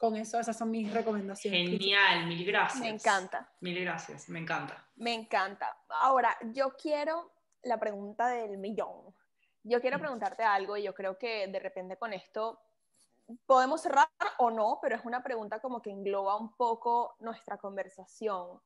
con 0.00 0.16
eso 0.16 0.40
esas 0.40 0.56
son 0.56 0.70
mis 0.70 0.90
recomendaciones. 0.90 1.68
Genial, 1.68 2.26
mil 2.26 2.46
gracias. 2.46 2.80
Me 2.80 2.88
encanta. 2.88 3.52
Mil 3.60 3.78
gracias, 3.84 4.30
me 4.30 4.38
encanta. 4.38 4.82
Me 4.96 5.12
encanta. 5.12 5.76
Ahora, 5.90 6.34
yo 6.54 6.74
quiero 6.74 7.30
la 7.64 7.78
pregunta 7.78 8.28
del 8.28 8.56
millón. 8.56 9.14
Yo 9.62 9.78
quiero 9.82 9.98
preguntarte 9.98 10.42
algo 10.42 10.78
y 10.78 10.84
yo 10.84 10.94
creo 10.94 11.18
que 11.18 11.46
de 11.48 11.60
repente 11.60 11.98
con 11.98 12.14
esto 12.14 12.62
podemos 13.44 13.82
cerrar 13.82 14.08
o 14.38 14.50
no, 14.50 14.78
pero 14.80 14.96
es 14.96 15.04
una 15.04 15.22
pregunta 15.22 15.60
como 15.60 15.82
que 15.82 15.90
engloba 15.90 16.34
un 16.34 16.56
poco 16.56 17.16
nuestra 17.20 17.58
conversación. 17.58 18.58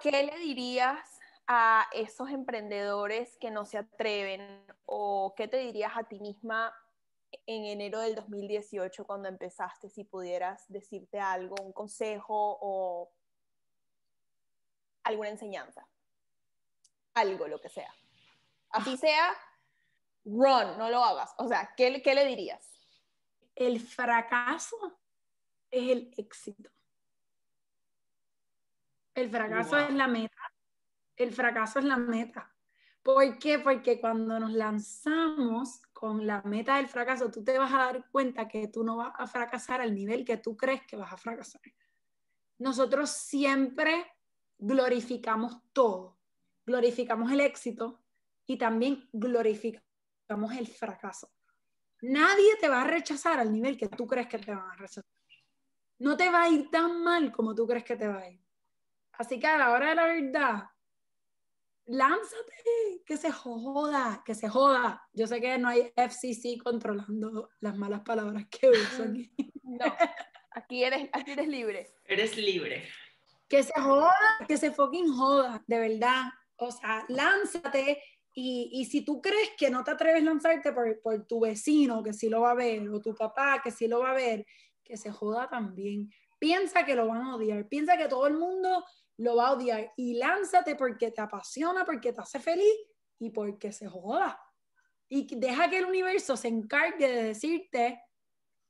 ¿Qué 0.00 0.10
le 0.10 0.38
dirías 0.38 1.20
a 1.46 1.86
esos 1.92 2.30
emprendedores 2.30 3.36
que 3.36 3.50
no 3.50 3.66
se 3.66 3.76
atreven 3.76 4.64
o 4.86 5.34
qué 5.36 5.46
te 5.46 5.58
dirías 5.58 5.92
a 5.94 6.04
ti 6.04 6.20
misma 6.20 6.74
en 7.46 7.64
enero 7.64 8.00
del 8.00 8.14
2018 8.14 9.04
cuando 9.04 9.28
empezaste 9.28 9.88
si 9.88 10.04
pudieras 10.04 10.64
decirte 10.68 11.18
algo, 11.18 11.56
un 11.62 11.72
consejo 11.72 12.58
o 12.60 13.10
alguna 15.04 15.30
enseñanza? 15.30 15.86
Algo, 17.14 17.46
lo 17.46 17.60
que 17.60 17.68
sea. 17.68 17.92
Así 18.70 18.96
sea, 18.96 19.32
run, 20.24 20.78
no 20.78 20.90
lo 20.90 21.04
hagas. 21.04 21.34
O 21.38 21.46
sea, 21.46 21.72
¿qué, 21.76 22.02
qué 22.02 22.14
le 22.14 22.26
dirías? 22.26 22.68
El 23.54 23.80
fracaso 23.80 24.98
es 25.70 25.90
el 25.90 26.14
éxito. 26.16 26.70
El 29.14 29.30
fracaso 29.30 29.78
es 29.78 29.94
la 29.94 30.08
meta. 30.08 30.52
El 31.16 31.32
fracaso 31.32 31.78
es 31.78 31.84
la 31.84 31.96
meta. 31.96 32.52
¿Por 33.02 33.38
qué? 33.38 33.58
Porque 33.58 34.00
cuando 34.00 34.40
nos 34.40 34.52
lanzamos 34.52 35.82
con 36.04 36.26
la 36.26 36.42
meta 36.42 36.76
del 36.76 36.86
fracaso, 36.86 37.30
tú 37.30 37.42
te 37.42 37.56
vas 37.56 37.72
a 37.72 37.78
dar 37.78 38.10
cuenta 38.10 38.46
que 38.46 38.68
tú 38.68 38.84
no 38.84 38.98
vas 38.98 39.14
a 39.16 39.26
fracasar 39.26 39.80
al 39.80 39.94
nivel 39.94 40.22
que 40.22 40.36
tú 40.36 40.54
crees 40.54 40.82
que 40.86 40.96
vas 40.96 41.10
a 41.10 41.16
fracasar. 41.16 41.62
Nosotros 42.58 43.08
siempre 43.08 44.04
glorificamos 44.58 45.62
todo. 45.72 46.18
Glorificamos 46.66 47.32
el 47.32 47.40
éxito, 47.40 48.04
y 48.46 48.58
también 48.58 49.08
glorificamos 49.14 50.52
el 50.58 50.66
fracaso. 50.66 51.32
Nadie 52.02 52.54
te 52.60 52.68
va 52.68 52.82
a 52.82 52.86
rechazar 52.86 53.38
al 53.38 53.50
nivel 53.50 53.78
que 53.78 53.88
tú 53.88 54.06
crees 54.06 54.26
que 54.26 54.38
te 54.38 54.54
van 54.54 54.72
a 54.72 54.76
rechazar. 54.76 55.06
No 56.00 56.18
te 56.18 56.28
va 56.28 56.42
a 56.42 56.50
ir 56.50 56.68
tan 56.68 57.02
mal 57.02 57.32
como 57.32 57.54
tú 57.54 57.66
crees 57.66 57.84
que 57.84 57.96
te 57.96 58.08
va 58.08 58.18
a 58.18 58.28
ir. 58.28 58.44
Así 59.12 59.40
que 59.40 59.46
a 59.46 59.56
la 59.56 59.70
hora 59.70 59.88
de 59.88 59.94
la 59.94 60.04
verdad, 60.04 60.64
lánzate, 61.86 63.02
que 63.04 63.16
se 63.16 63.30
joda, 63.30 64.22
que 64.24 64.34
se 64.34 64.48
joda. 64.48 65.02
Yo 65.12 65.26
sé 65.26 65.40
que 65.40 65.58
no 65.58 65.68
hay 65.68 65.92
FCC 65.96 66.62
controlando 66.62 67.50
las 67.60 67.76
malas 67.76 68.00
palabras 68.02 68.46
que 68.50 68.70
uso 68.70 69.04
aquí. 69.04 69.32
No, 69.66 69.86
aquí 70.52 70.84
eres, 70.84 71.08
aquí 71.12 71.32
eres 71.32 71.48
libre. 71.48 71.94
Eres 72.04 72.36
libre. 72.36 72.86
Que 73.48 73.62
se 73.62 73.72
joda, 73.80 74.14
que 74.46 74.56
se 74.56 74.70
fucking 74.70 75.12
joda, 75.12 75.64
de 75.66 75.78
verdad. 75.80 76.26
O 76.56 76.70
sea, 76.70 77.04
lánzate 77.08 78.00
y, 78.36 78.84
si 78.90 79.04
tú 79.04 79.20
crees 79.20 79.50
que 79.56 79.70
no 79.70 79.84
te 79.84 79.92
atreves 79.92 80.22
a 80.22 80.24
lanzarte 80.26 80.72
por, 80.72 81.00
por, 81.00 81.24
tu 81.26 81.40
vecino, 81.40 82.02
que 82.02 82.12
sí 82.12 82.28
lo 82.28 82.42
va 82.42 82.50
a 82.50 82.54
ver, 82.54 82.88
o 82.88 83.00
tu 83.00 83.14
papá, 83.14 83.60
que 83.62 83.70
sí 83.70 83.86
lo 83.86 84.00
va 84.00 84.10
a 84.10 84.14
ver, 84.14 84.44
que 84.82 84.96
se 84.96 85.10
joda 85.10 85.48
también. 85.48 86.10
Piensa 86.38 86.84
que 86.84 86.94
lo 86.94 87.06
van 87.06 87.22
a 87.22 87.36
odiar, 87.36 87.68
piensa 87.68 87.96
que 87.96 88.08
todo 88.08 88.26
el 88.26 88.34
mundo 88.34 88.84
lo 89.18 89.36
va 89.36 89.48
a 89.48 89.52
odiar 89.52 89.92
y 89.96 90.14
lánzate 90.14 90.74
porque 90.76 91.10
te 91.10 91.20
apasiona, 91.20 91.84
porque 91.84 92.12
te 92.12 92.20
hace 92.20 92.40
feliz 92.40 92.74
y 93.18 93.30
porque 93.30 93.72
se 93.72 93.88
joda. 93.88 94.40
Y 95.08 95.26
deja 95.36 95.68
que 95.70 95.78
el 95.78 95.86
universo 95.86 96.36
se 96.36 96.48
encargue 96.48 97.08
de 97.08 97.22
decirte, 97.24 98.02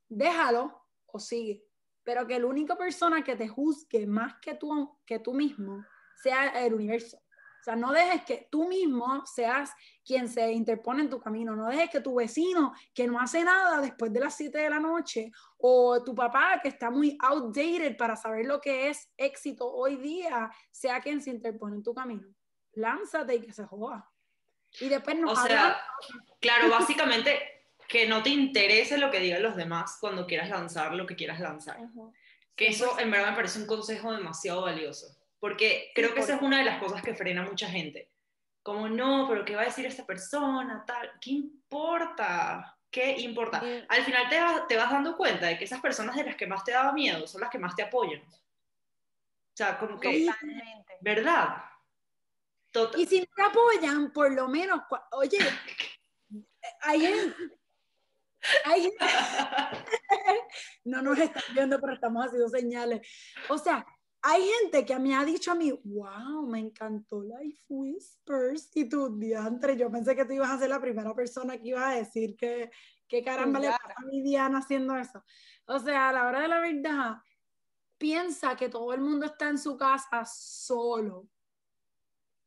déjalo 0.09 0.87
o 1.07 1.19
sigue. 1.19 1.65
Pero 2.03 2.27
que 2.27 2.39
la 2.39 2.47
única 2.47 2.77
persona 2.77 3.25
que 3.25 3.37
te 3.37 3.49
juzgue 3.49 4.07
más 4.07 4.35
que 4.43 4.55
tú, 4.55 4.99
que 5.07 5.21
tú 5.21 5.33
mismo 5.33 5.85
sea 6.23 6.65
el 6.65 6.75
universo 6.75 7.24
O 7.65 7.71
sea, 7.73 7.77
no 7.77 7.93
dejes 7.93 8.27
que 8.27 8.47
tú 8.51 8.69
mismo 8.69 9.25
seas 9.25 9.73
quien 10.05 10.29
se 10.29 10.53
interpone 10.53 11.01
en 11.01 11.09
tu 11.09 11.19
camino. 11.19 11.57
No 11.57 11.71
dejes 11.71 11.89
que 11.89 12.01
tu 12.01 12.17
vecino, 12.17 12.75
que 12.93 13.07
no 13.07 13.19
hace 13.19 13.43
nada 13.43 13.81
después 13.81 14.13
de 14.13 14.21
las 14.21 14.37
7 14.37 14.59
de 14.59 14.69
la 14.69 14.81
noche, 14.81 15.33
o 15.57 16.05
tu 16.05 16.15
papá, 16.15 16.61
que 16.63 16.69
está 16.69 16.91
muy 16.91 17.17
outdated 17.23 17.97
para 17.97 18.17
saber 18.17 18.45
lo 18.45 18.61
que 18.61 18.91
es 18.91 19.09
éxito 19.17 19.67
hoy 19.67 19.97
día, 19.97 20.51
sea 20.71 21.01
quien 21.01 21.23
se 21.23 21.31
interpone 21.31 21.77
en 21.77 21.83
tu 21.83 21.95
camino. 21.95 22.29
Lánzate 22.75 23.37
y 23.37 23.41
que 23.41 23.55
se 23.55 23.65
joda. 23.65 24.11
Y 24.81 24.91
después 24.91 25.19
no 25.19 25.31
O 25.31 25.35
sea, 25.35 25.81
claro, 26.41 26.69
básicamente 26.69 27.41
que 27.89 28.07
no 28.07 28.23
te 28.23 28.29
interese 28.29 28.99
lo 28.99 29.11
que 29.11 29.21
digan 29.21 29.43
los 29.43 29.57
demás 29.57 29.97
cuando 29.99 30.27
quieras 30.27 30.51
lanzar 30.51 30.93
lo 30.93 31.07
que 31.07 31.17
quieras 31.17 31.41
lanzar. 31.41 31.79
Que 32.55 32.67
eso 32.67 33.01
en 33.01 33.11
verdad 33.11 33.31
me 33.31 33.37
parece 33.37 33.59
un 33.59 33.67
consejo 33.67 34.13
demasiado 34.13 34.61
valioso. 34.61 35.17
Porque 35.45 35.93
creo 35.95 36.15
que 36.15 36.21
esa 36.21 36.37
es 36.37 36.41
una 36.41 36.61
de 36.61 36.65
las 36.65 36.79
cosas 36.79 37.03
que 37.03 37.15
frena 37.15 37.43
a 37.43 37.45
mucha 37.45 37.69
gente. 37.69 38.11
Como, 38.63 38.89
no, 38.89 39.27
pero 39.29 39.45
¿qué 39.45 39.55
va 39.55 39.61
a 39.61 39.67
decir 39.67 39.85
esta 39.85 40.07
persona? 40.07 40.83
Tal, 40.87 41.13
¿qué 41.21 41.33
importa? 41.33 42.79
¿Qué 42.91 43.19
importa? 43.19 43.63
Al 43.91 44.03
final 44.05 44.27
te, 44.31 44.41
te 44.69 44.77
vas 44.79 44.91
dando 44.91 45.15
cuenta 45.19 45.45
de 45.49 45.59
que 45.59 45.65
esas 45.65 45.83
personas 45.83 46.17
de 46.17 46.25
las 46.25 46.37
que 46.37 46.47
más 46.47 46.65
te 46.65 46.73
daba 46.73 46.95
miedo 46.95 47.27
son 47.27 47.43
las 47.43 47.51
que 47.51 47.59
más 47.59 47.77
te 47.77 47.83
apoyan. 47.83 48.23
O 48.23 49.53
sea, 49.53 49.79
como 49.79 50.01
que... 50.01 50.25
Totalmente. 50.25 50.95
¿Verdad? 51.03 51.57
Total. 52.71 52.99
Y 53.03 53.05
si 53.05 53.21
no 53.21 53.27
te 53.37 53.43
apoyan, 53.43 54.15
por 54.15 54.33
lo 54.33 54.49
menos, 54.49 54.81
oye, 55.13 55.41
hay 56.81 57.35
hay 58.65 58.93
no 60.85 61.03
nos 61.03 61.19
están 61.19 61.43
viendo, 61.53 61.79
pero 61.83 61.93
estamos 61.93 62.25
haciendo 62.25 62.49
señales. 62.49 63.07
O 63.51 63.59
sea, 63.59 63.85
hay 64.27 64.43
gente 64.43 64.87
que 64.87 64.99
me 64.99 65.15
ha 65.15 65.23
dicho 65.23 65.53
a 65.53 65.55
mí, 65.55 65.71
wow, 65.85 66.47
me 66.47 66.59
encantó 66.59 67.23
Life 67.23 67.63
Whispers. 67.69 68.71
Y 68.75 68.89
tú, 68.89 69.19
diantre, 69.19 69.77
yo 69.77 69.91
pensé 69.91 70.17
que 70.17 70.25
tú 70.25 70.33
ibas 70.33 70.51
a 70.51 70.59
ser 70.59 70.71
la 70.71 70.81
primera 70.81 71.15
persona 71.15 71.59
que 71.59 71.69
iba 71.69 71.91
a 71.91 71.97
decir 71.97 72.35
que, 72.35 72.71
que 73.07 73.23
caramba 73.23 73.61
le 73.61 73.69
pasa 73.69 73.95
a 73.99 74.07
mi 74.07 74.23
Diana 74.23 74.61
haciendo 74.61 74.97
eso. 74.97 75.23
O 75.67 75.79
sea, 75.79 76.09
a 76.09 76.13
la 76.13 76.27
hora 76.27 76.41
de 76.41 76.49
la 76.49 76.61
verdad, 76.61 77.17
piensa 77.99 78.57
que 78.57 78.71
todo 78.71 78.95
el 78.95 79.03
mundo 79.03 79.27
está 79.27 79.51
en 79.51 79.59
su 79.59 79.77
casa 79.77 80.25
solo, 80.25 81.29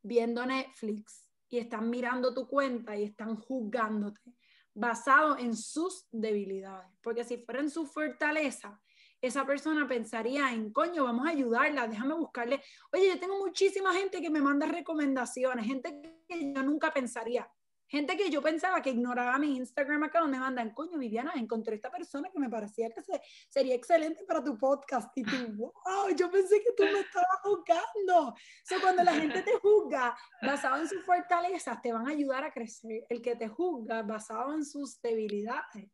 viendo 0.02 0.44
Netflix, 0.48 1.30
y 1.48 1.60
están 1.60 1.92
mirando 1.92 2.34
tu 2.34 2.48
cuenta 2.48 2.98
y 2.98 3.04
están 3.04 3.36
juzgándote, 3.36 4.34
basado 4.74 5.38
en 5.38 5.56
sus 5.56 6.08
debilidades. 6.12 6.90
Porque 7.04 7.24
si 7.24 7.38
fuera 7.38 7.60
en 7.60 7.70
su 7.70 7.86
fortaleza, 7.86 8.82
esa 9.22 9.45
persona 9.45 9.88
pensaría 9.88 10.51
en, 10.51 10.72
coño, 10.72 11.03
vamos 11.03 11.28
a 11.28 11.32
ayudarla, 11.32 11.88
déjame 11.88 12.13
buscarle. 12.15 12.61
Oye, 12.91 13.09
yo 13.09 13.20
tengo 13.20 13.38
muchísima 13.39 13.93
gente 13.93 14.22
que 14.22 14.30
me 14.30 14.41
manda 14.41 14.68
recomendaciones, 14.68 15.65
gente 15.65 16.01
que 16.28 16.53
yo 16.53 16.63
nunca 16.63 16.91
pensaría. 16.91 17.49
Gente 17.89 18.18
que 18.18 18.30
yo 18.30 18.41
pensaba 18.41 18.82
que 18.82 18.89
ignoraba 18.89 19.39
mi 19.39 19.55
Instagram 19.55 20.03
acá 20.03 20.20
donde 20.20 20.38
mandan, 20.38 20.74
coño, 20.74 20.97
Viviana, 20.97 21.32
encontré 21.36 21.76
esta 21.76 21.89
persona 21.89 22.30
que 22.30 22.38
me 22.38 22.49
parecía 22.49 22.89
que 22.89 23.01
sería 23.49 23.76
excelente 23.76 24.26
para 24.26 24.43
tu 24.43 24.57
podcast. 24.57 25.09
Y 25.15 25.24
tú, 25.24 25.55
wow, 25.55 26.13
yo 26.13 26.30
pensé 26.30 26.61
que 26.61 26.74
tú 26.76 26.84
me 26.84 26.99
estabas 26.99 27.39
juzgando. 27.43 28.28
O 28.28 28.36
sea, 28.65 28.82
cuando 28.82 29.03
la 29.05 29.13
gente 29.13 29.41
te 29.41 29.57
juzga 29.59 30.18
basado 30.41 30.82
en 30.82 30.89
sus 30.89 31.01
fortalezas, 31.05 31.82
te 31.82 31.93
van 31.93 32.07
a 32.07 32.11
ayudar 32.11 32.43
a 32.43 32.51
crecer. 32.51 33.05
El 33.07 33.22
que 33.22 33.38
te 33.38 33.47
juzga 33.47 34.03
basado 34.03 34.53
en 34.53 34.65
sus 34.65 35.01
debilidades. 35.01 35.89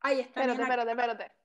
Ahí 0.00 0.20
está. 0.20 0.40
Espérate, 0.40 0.62
espérate, 0.62 0.90
espérate. 0.90 1.37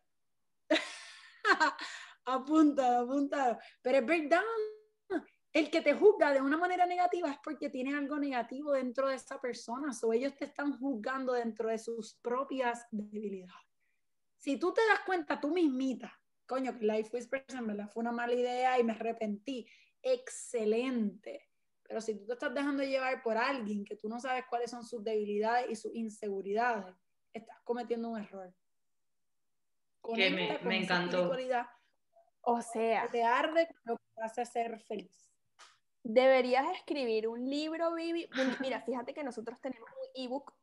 apunta, 2.26 3.00
apunta. 3.00 3.60
Pero 3.82 3.98
es 3.98 4.06
verdad, 4.06 4.42
el 5.52 5.70
que 5.70 5.82
te 5.82 5.94
juzga 5.94 6.34
de 6.34 6.42
una 6.42 6.58
manera 6.58 6.86
negativa 6.86 7.30
es 7.30 7.38
porque 7.44 7.70
tiene 7.70 7.96
algo 7.96 8.18
negativo 8.18 8.72
dentro 8.72 9.08
de 9.08 9.16
esa 9.16 9.40
persona, 9.40 9.92
o 10.02 10.14
ellos 10.14 10.36
te 10.36 10.46
están 10.46 10.78
juzgando 10.80 11.34
dentro 11.34 11.70
de 11.70 11.78
sus 11.78 12.16
propias 12.16 12.88
debilidades. 12.92 13.68
Si 14.40 14.58
tú 14.58 14.74
te 14.74 14.82
das 14.88 15.02
cuenta 15.06 15.40
tú 15.40 15.52
mismita, 15.54 16.20
coño, 16.46 16.78
que 16.78 16.86
Life 16.86 17.12
Whispers 17.14 17.54
en 17.54 17.68
verdad 17.68 17.90
fue 17.90 18.02
una 18.02 18.12
mala 18.12 18.34
idea 18.34 18.80
y 18.80 18.84
me 18.84 18.94
arrepentí, 18.94 19.68
excelente. 20.02 21.50
Pero 21.84 22.02
si 22.02 22.16
tú 22.16 22.26
te 22.26 22.34
estás 22.34 22.54
dejando 22.54 22.84
llevar 22.84 23.22
por 23.22 23.38
alguien 23.38 23.86
que 23.86 23.96
tú 23.96 24.10
no 24.10 24.20
sabes 24.20 24.46
cuáles 24.50 24.72
son 24.72 24.84
sus 24.84 25.04
debilidades 25.04 25.70
y 25.70 25.76
sus 25.76 25.94
inseguridades, 25.94 26.96
estás 27.32 27.60
cometiendo 27.64 28.10
un 28.10 28.20
error 28.20 28.54
que 30.16 30.30
me, 30.30 30.60
me 30.60 30.78
encantó. 30.78 31.32
O 32.42 32.62
sea, 32.62 33.08
te 33.10 33.24
arde 33.24 33.68
lo 33.86 33.98
que 33.98 34.04
te 34.16 34.22
hace 34.22 34.46
ser 34.46 34.80
feliz. 34.82 35.32
Deberías 36.04 36.70
escribir 36.76 37.30
un 37.30 37.50
libro, 37.50 37.94
Vivi. 37.94 38.30
Mira, 38.60 38.82
fíjate 38.82 39.14
que 39.14 39.24
nosotros 39.24 39.60
tenemos 39.62 39.90
un 39.90 40.24
ebook, 40.24 40.54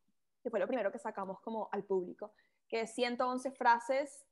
que 0.43 0.51
fue 0.51 0.59
lo 0.59 0.67
primero 0.67 0.91
que 0.91 0.99
sacamos 0.99 1.39
como 1.41 1.67
al 1.71 1.83
público, 1.83 2.33
que 2.69 2.81
es 2.81 2.93
111 2.93 3.51
frases, 3.51 4.25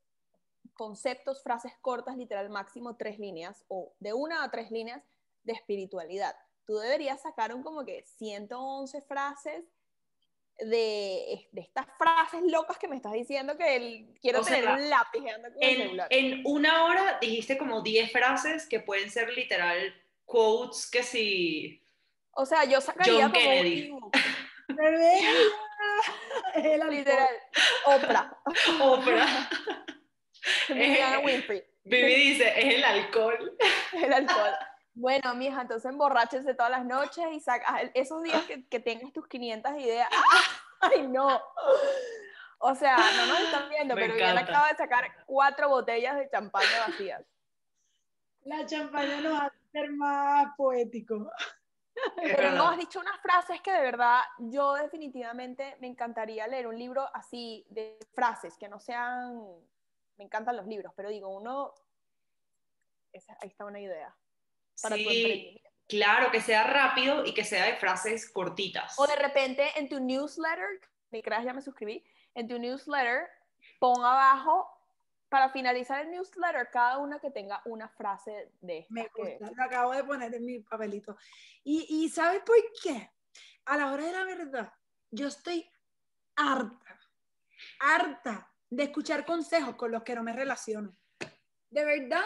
conceptos, 0.74 1.41
frases 1.41 1.74
cortas, 1.82 2.16
literal 2.16 2.49
máximo 2.49 2.95
tres 2.95 3.18
líneas, 3.18 3.66
o 3.68 3.93
de 3.99 4.14
una 4.14 4.43
a 4.43 4.51
tres 4.51 4.70
líneas 4.70 5.03
de 5.43 5.53
espiritualidad. 5.53 6.36
Tú 6.66 6.78
deberías 6.78 7.22
sacar 7.22 7.55
un 7.55 7.64
como 7.64 7.84
que 7.84 8.03
111 8.03 9.01
frases 9.01 9.66
de, 10.60 11.47
de, 11.51 11.62
estas 11.62 11.86
frases 11.97 12.41
locas 12.43 12.78
que 12.78 12.88
me 12.88 12.95
estás 12.95 13.14
diciendo 13.14 13.57
que 13.57 13.76
el, 13.76 14.07
quiero 14.22 14.41
tener 14.41 14.68
un 14.68 14.89
lápiz 14.89 15.20
con 15.20 15.28
en, 15.28 15.45
el 15.60 15.78
celular. 15.78 16.07
En 16.10 16.41
una 16.45 16.86
hora 16.86 17.18
dijiste 17.22 17.57
como 17.57 17.82
10 17.82 18.12
frases 18.12 18.68
que 18.68 18.80
pueden 18.80 19.10
ser 19.10 19.32
literal 19.34 19.93
quotes 20.26 20.89
que 20.89 21.03
si... 21.03 21.84
O 22.32 22.45
sea, 22.45 22.66
yo 22.66 22.80
sacaría 22.82 23.24
John 23.24 23.32
Kennedy. 23.32 23.91
literal. 26.89 27.36
Oprah. 27.86 28.38
Oprah. 28.82 29.49
Viviana 30.70 31.20
Winfrey. 31.20 31.64
Vivi 31.84 32.16
dice, 32.16 32.53
es 32.55 32.76
el 32.76 32.84
alcohol. 32.84 33.57
el 33.93 34.14
alcohol. 34.14 34.53
Bueno, 34.94 35.34
mija, 35.36 35.62
entonces 35.62 35.90
emborráchense 35.90 36.54
todas 36.54 36.72
las 36.72 36.86
noches 36.86 37.26
y 37.32 37.40
saca 37.40 37.82
esos 37.94 38.22
días 38.24 38.44
que, 38.44 38.68
que 38.68 38.80
tengas 38.80 39.14
tus 39.14 39.28
500 39.28 39.72
ideas. 39.80 40.10
¡Ay, 40.82 41.08
no! 41.08 41.42
O 42.60 42.76
sea, 42.76 42.98
no 42.98 43.28
nos 43.28 43.40
están 43.40 43.70
viendo, 43.70 43.96
pero 43.96 44.18
ya 44.18 44.38
acaba 44.38 44.68
de 44.70 44.76
sacar 44.76 45.26
cuatro 45.26 45.70
botellas 45.70 46.18
de 46.18 46.30
champaña 46.30 46.88
vacías. 46.88 47.26
La 48.44 48.66
champaña 48.66 49.22
nos 49.22 49.34
va 49.34 49.44
a 49.44 49.48
hacer 49.48 49.92
más 49.92 50.56
poético. 50.58 51.32
Pero 52.16 52.52
no, 52.52 52.68
has 52.68 52.78
dicho 52.78 53.00
unas 53.00 53.20
frases 53.22 53.62
que 53.62 53.72
de 53.72 53.82
verdad 53.82 54.22
yo 54.40 54.74
definitivamente 54.74 55.78
me 55.80 55.88
encantaría 55.88 56.48
leer 56.48 56.68
un 56.68 56.78
libro 56.78 57.10
así 57.14 57.66
de 57.70 57.98
frases, 58.14 58.58
que 58.58 58.70
no 58.70 58.80
sean, 58.80 59.38
me 60.18 60.24
encantan 60.24 60.56
los 60.56 60.66
libros, 60.66 60.94
pero 60.96 61.10
digo, 61.10 61.30
uno, 61.30 61.74
ahí 63.41 63.49
está 63.49 63.66
una 63.66 63.80
idea 63.80 64.16
sí, 64.88 65.60
Claro, 65.89 66.30
que 66.30 66.39
sea 66.39 66.64
rápido 66.64 67.26
y 67.26 67.34
que 67.34 67.43
sea 67.43 67.65
de 67.65 67.76
frases 67.77 68.30
cortitas. 68.30 68.93
O 68.99 69.07
de 69.07 69.15
repente 69.15 69.68
en 69.76 69.89
tu 69.89 69.99
newsletter, 69.99 70.80
me 71.10 71.23
creas, 71.23 71.43
ya 71.43 71.51
me 71.51 71.64
suscribí, 71.64 72.06
en 72.35 72.47
tu 72.47 72.60
newsletter 72.60 73.27
pon 73.80 73.97
abajo 74.06 74.69
para 75.30 75.49
finalizar 75.49 76.01
el 76.01 76.11
newsletter, 76.11 76.69
cada 76.72 76.99
una 76.99 77.19
que 77.19 77.31
tenga 77.31 77.64
una 77.65 77.89
frase 77.89 78.51
de 78.61 78.85
Me 78.89 79.10
gusta, 79.15 79.49
lo 79.51 79.64
acabo 79.64 79.93
de 79.93 80.03
poner 80.03 80.34
en 80.35 80.45
mi 80.45 80.60
papelito. 80.60 81.18
Y, 81.64 81.88
y 81.89 82.10
¿sabes 82.10 82.41
por 82.43 82.56
qué? 82.84 83.10
A 83.65 83.76
la 83.76 83.91
hora 83.91 84.06
de 84.06 84.11
la 84.11 84.23
verdad, 84.26 84.73
yo 85.10 85.27
estoy 85.27 85.68
harta, 86.35 86.99
harta 87.80 88.51
de 88.69 88.84
escuchar 88.84 89.26
consejos 89.26 89.76
con 89.76 89.91
los 89.91 90.03
que 90.03 90.14
no 90.14 90.22
me 90.22 90.34
relaciono. 90.34 90.95
De 91.72 91.84
verdad, 91.84 92.26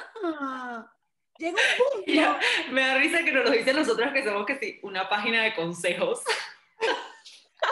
Llega 1.38 1.58
un 1.58 2.06
punto. 2.06 2.40
Me 2.72 2.82
da 2.82 2.98
risa 2.98 3.24
que 3.24 3.32
nos 3.32 3.46
lo 3.46 3.52
dicen 3.52 3.76
nosotros 3.76 4.14
que 4.14 4.24
somos 4.24 4.46
que 4.46 4.58
sí, 4.58 4.80
una 4.84 5.10
página 5.10 5.44
de 5.44 5.54
consejos. 5.56 6.24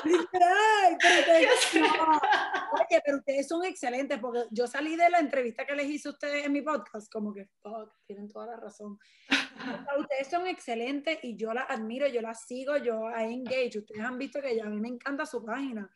Pero 0.04 0.22
ustedes, 0.22 1.74
oye, 1.76 3.02
pero 3.06 3.18
ustedes 3.18 3.48
son 3.48 3.66
excelentes 3.66 4.20
porque 4.20 4.44
yo 4.50 4.66
salí 4.66 4.96
de 4.96 5.10
la 5.10 5.20
entrevista 5.20 5.66
que 5.66 5.76
les 5.76 5.90
hice 5.90 6.08
a 6.08 6.12
ustedes 6.12 6.46
en 6.46 6.52
mi 6.54 6.62
podcast, 6.62 7.12
como 7.12 7.34
que, 7.34 7.46
fuck, 7.62 7.94
tienen 8.06 8.30
toda 8.30 8.48
la 8.48 8.56
razón. 8.58 8.98
ustedes 10.00 10.30
son 10.30 10.48
excelentes 10.48 11.20
y 11.24 11.36
yo 11.36 11.54
las 11.54 11.70
admiro, 11.70 12.08
yo 12.08 12.22
las 12.22 12.46
sigo, 12.46 12.78
yo 12.78 13.08
a 13.08 13.24
engage. 13.24 13.80
Ustedes 13.80 14.02
han 14.02 14.18
visto 14.18 14.42
que 14.42 14.56
ya 14.56 14.66
a 14.66 14.70
mí 14.70 14.80
me 14.80 14.88
encanta 14.88 15.26
su 15.26 15.44
página. 15.44 15.90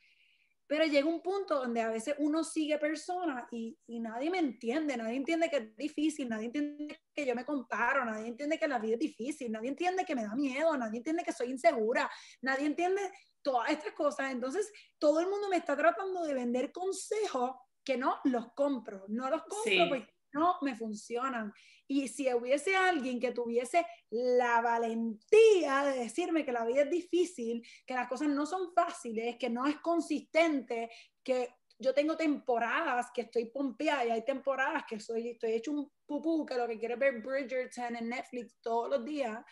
Pero 0.68 0.86
llega 0.86 1.08
un 1.08 1.22
punto 1.22 1.56
donde 1.56 1.82
a 1.82 1.90
veces 1.90 2.16
uno 2.18 2.44
sigue 2.44 2.78
personas 2.80 3.46
y, 3.52 3.78
y, 3.86 4.00
nadie 4.00 4.30
me 4.30 4.40
entiende, 4.40 4.98
nadie 4.98 5.18
entiende 5.18 5.50
que 5.50 5.58
es 5.58 5.76
difícil, 5.76 6.28
nadie 6.28 6.48
entiende 6.48 7.00
que 7.14 7.26
yo 7.26 7.36
me 7.36 7.46
comparo, 7.46 8.04
nadie 8.04 8.28
entiende 8.28 8.58
que 8.58 8.68
la 8.68 8.80
vida 8.80 8.94
es 8.94 9.00
difícil, 9.00 9.52
nadie 9.52 9.70
entiende 9.70 10.06
que 10.06 10.16
me 10.16 10.24
da 10.24 10.36
miedo, 10.36 10.76
nadie 10.76 10.98
entiende 10.98 11.24
que 11.24 11.32
soy 11.32 11.52
insegura, 11.52 12.10
nadie 12.42 12.66
entiende 12.66 13.02
todas 13.42 13.70
estas 13.70 13.94
cosas. 13.94 14.32
Entonces, 14.32 14.72
todo 14.98 15.20
el 15.20 15.28
mundo 15.28 15.50
me 15.50 15.58
está 15.58 15.78
tratando 15.78 16.24
de 16.24 16.34
vender 16.34 16.72
consejos 16.72 17.52
que 17.84 17.98
no 17.98 18.20
los 18.24 18.52
compro, 18.54 19.06
no 19.08 19.30
los 19.30 19.44
compro 19.44 19.90
porque 19.90 20.15
no 20.36 20.58
me 20.62 20.76
funcionan. 20.76 21.52
Y 21.88 22.08
si 22.08 22.32
hubiese 22.34 22.76
alguien 22.76 23.20
que 23.20 23.32
tuviese 23.32 23.86
la 24.10 24.62
valentía 24.62 25.86
de 25.86 26.00
decirme 26.00 26.44
que 26.46 26.52
la 26.52 26.66
vida 26.66 26.82
es 26.82 26.90
difícil, 26.90 27.66
que 27.86 27.94
las 27.94 28.08
cosas 28.08 28.28
no 28.28 28.46
son 28.46 28.74
fáciles, 28.74 29.38
que 29.38 29.50
no 29.50 29.66
es 29.66 29.78
consistente, 29.78 30.90
que 31.24 31.56
yo 31.80 31.94
tengo 31.94 32.16
temporadas 32.16 33.08
que 33.14 33.22
estoy 33.22 33.46
pompeada 33.46 34.06
y 34.06 34.12
hay 34.12 34.24
temporadas 34.24 34.84
que 34.88 35.00
soy, 35.00 35.30
estoy 35.30 35.54
hecho 35.54 35.72
un 35.72 35.92
pupú, 36.06 36.46
que 36.46 36.56
lo 36.56 36.68
que 36.68 36.80
quiere 36.80 36.96
ver 36.96 37.22
Bridgerton 37.22 37.96
en 37.96 38.10
Netflix 38.10 38.56
todos 38.62 38.90
los 38.90 39.06
días. 39.06 39.44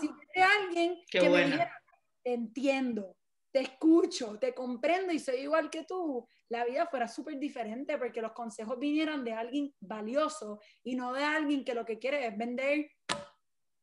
Si 0.00 0.08
hay 0.34 0.42
alguien 0.42 0.96
que 1.10 1.28
me 1.28 1.44
dijera, 1.44 1.72
te 2.22 2.32
entiendo, 2.32 3.16
te 3.52 3.60
escucho, 3.60 4.38
te 4.38 4.54
comprendo 4.54 5.12
y 5.12 5.18
soy 5.18 5.36
igual 5.36 5.70
que 5.70 5.84
tú, 5.84 6.26
la 6.48 6.64
vida 6.64 6.86
fuera 6.86 7.08
súper 7.08 7.38
diferente 7.38 7.98
porque 7.98 8.22
los 8.22 8.32
consejos 8.32 8.78
vinieran 8.78 9.24
de 9.24 9.32
alguien 9.32 9.74
valioso 9.80 10.60
y 10.82 10.94
no 10.94 11.12
de 11.12 11.24
alguien 11.24 11.64
que 11.64 11.74
lo 11.74 11.84
que 11.84 11.98
quiere 11.98 12.26
es 12.26 12.36
vender 12.36 12.90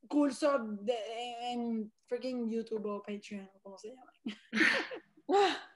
cursos 0.08 0.62
en 0.88 1.92
freaking 2.08 2.50
YouTube 2.50 2.86
o 2.86 3.02
Patreon, 3.02 3.50
como 3.62 3.78
se 3.78 3.90
llama. 3.90 4.12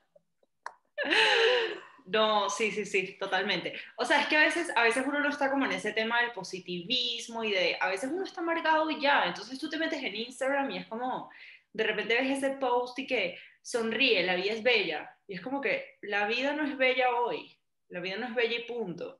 No, 2.07 2.49
sí, 2.49 2.71
sí, 2.71 2.85
sí, 2.85 3.17
totalmente. 3.19 3.73
O 3.97 4.05
sea, 4.05 4.21
es 4.21 4.27
que 4.27 4.37
a 4.37 4.45
veces, 4.45 4.71
a 4.77 4.83
veces 4.83 5.03
uno 5.05 5.19
no 5.19 5.27
está 5.27 5.51
como 5.51 5.65
en 5.65 5.73
ese 5.73 5.91
tema 5.91 6.21
del 6.21 6.31
positivismo 6.31 7.43
y 7.43 7.51
de, 7.51 7.77
a 7.81 7.89
veces 7.89 8.09
uno 8.11 8.23
está 8.23 8.39
amargado 8.39 8.89
y 8.89 9.01
ya, 9.01 9.25
entonces 9.25 9.59
tú 9.59 9.69
te 9.69 9.77
metes 9.77 10.01
en 10.01 10.15
Instagram 10.15 10.71
y 10.71 10.77
es 10.77 10.87
como, 10.87 11.29
de 11.73 11.83
repente 11.83 12.15
ves 12.15 12.37
ese 12.37 12.51
post 12.51 12.97
y 12.99 13.07
que 13.07 13.37
sonríe, 13.67 14.23
la 14.23 14.35
vida 14.35 14.53
es 14.53 14.63
bella. 14.63 15.13
Y 15.27 15.33
es 15.33 15.41
como 15.41 15.59
que 15.59 15.97
la 16.01 16.25
vida 16.25 16.53
no 16.53 16.63
es 16.63 16.77
bella 16.77 17.13
hoy, 17.15 17.59
la 17.89 17.99
vida 17.99 18.15
no 18.15 18.27
es 18.27 18.35
bella 18.35 18.57
y 18.59 18.63
punto. 18.63 19.19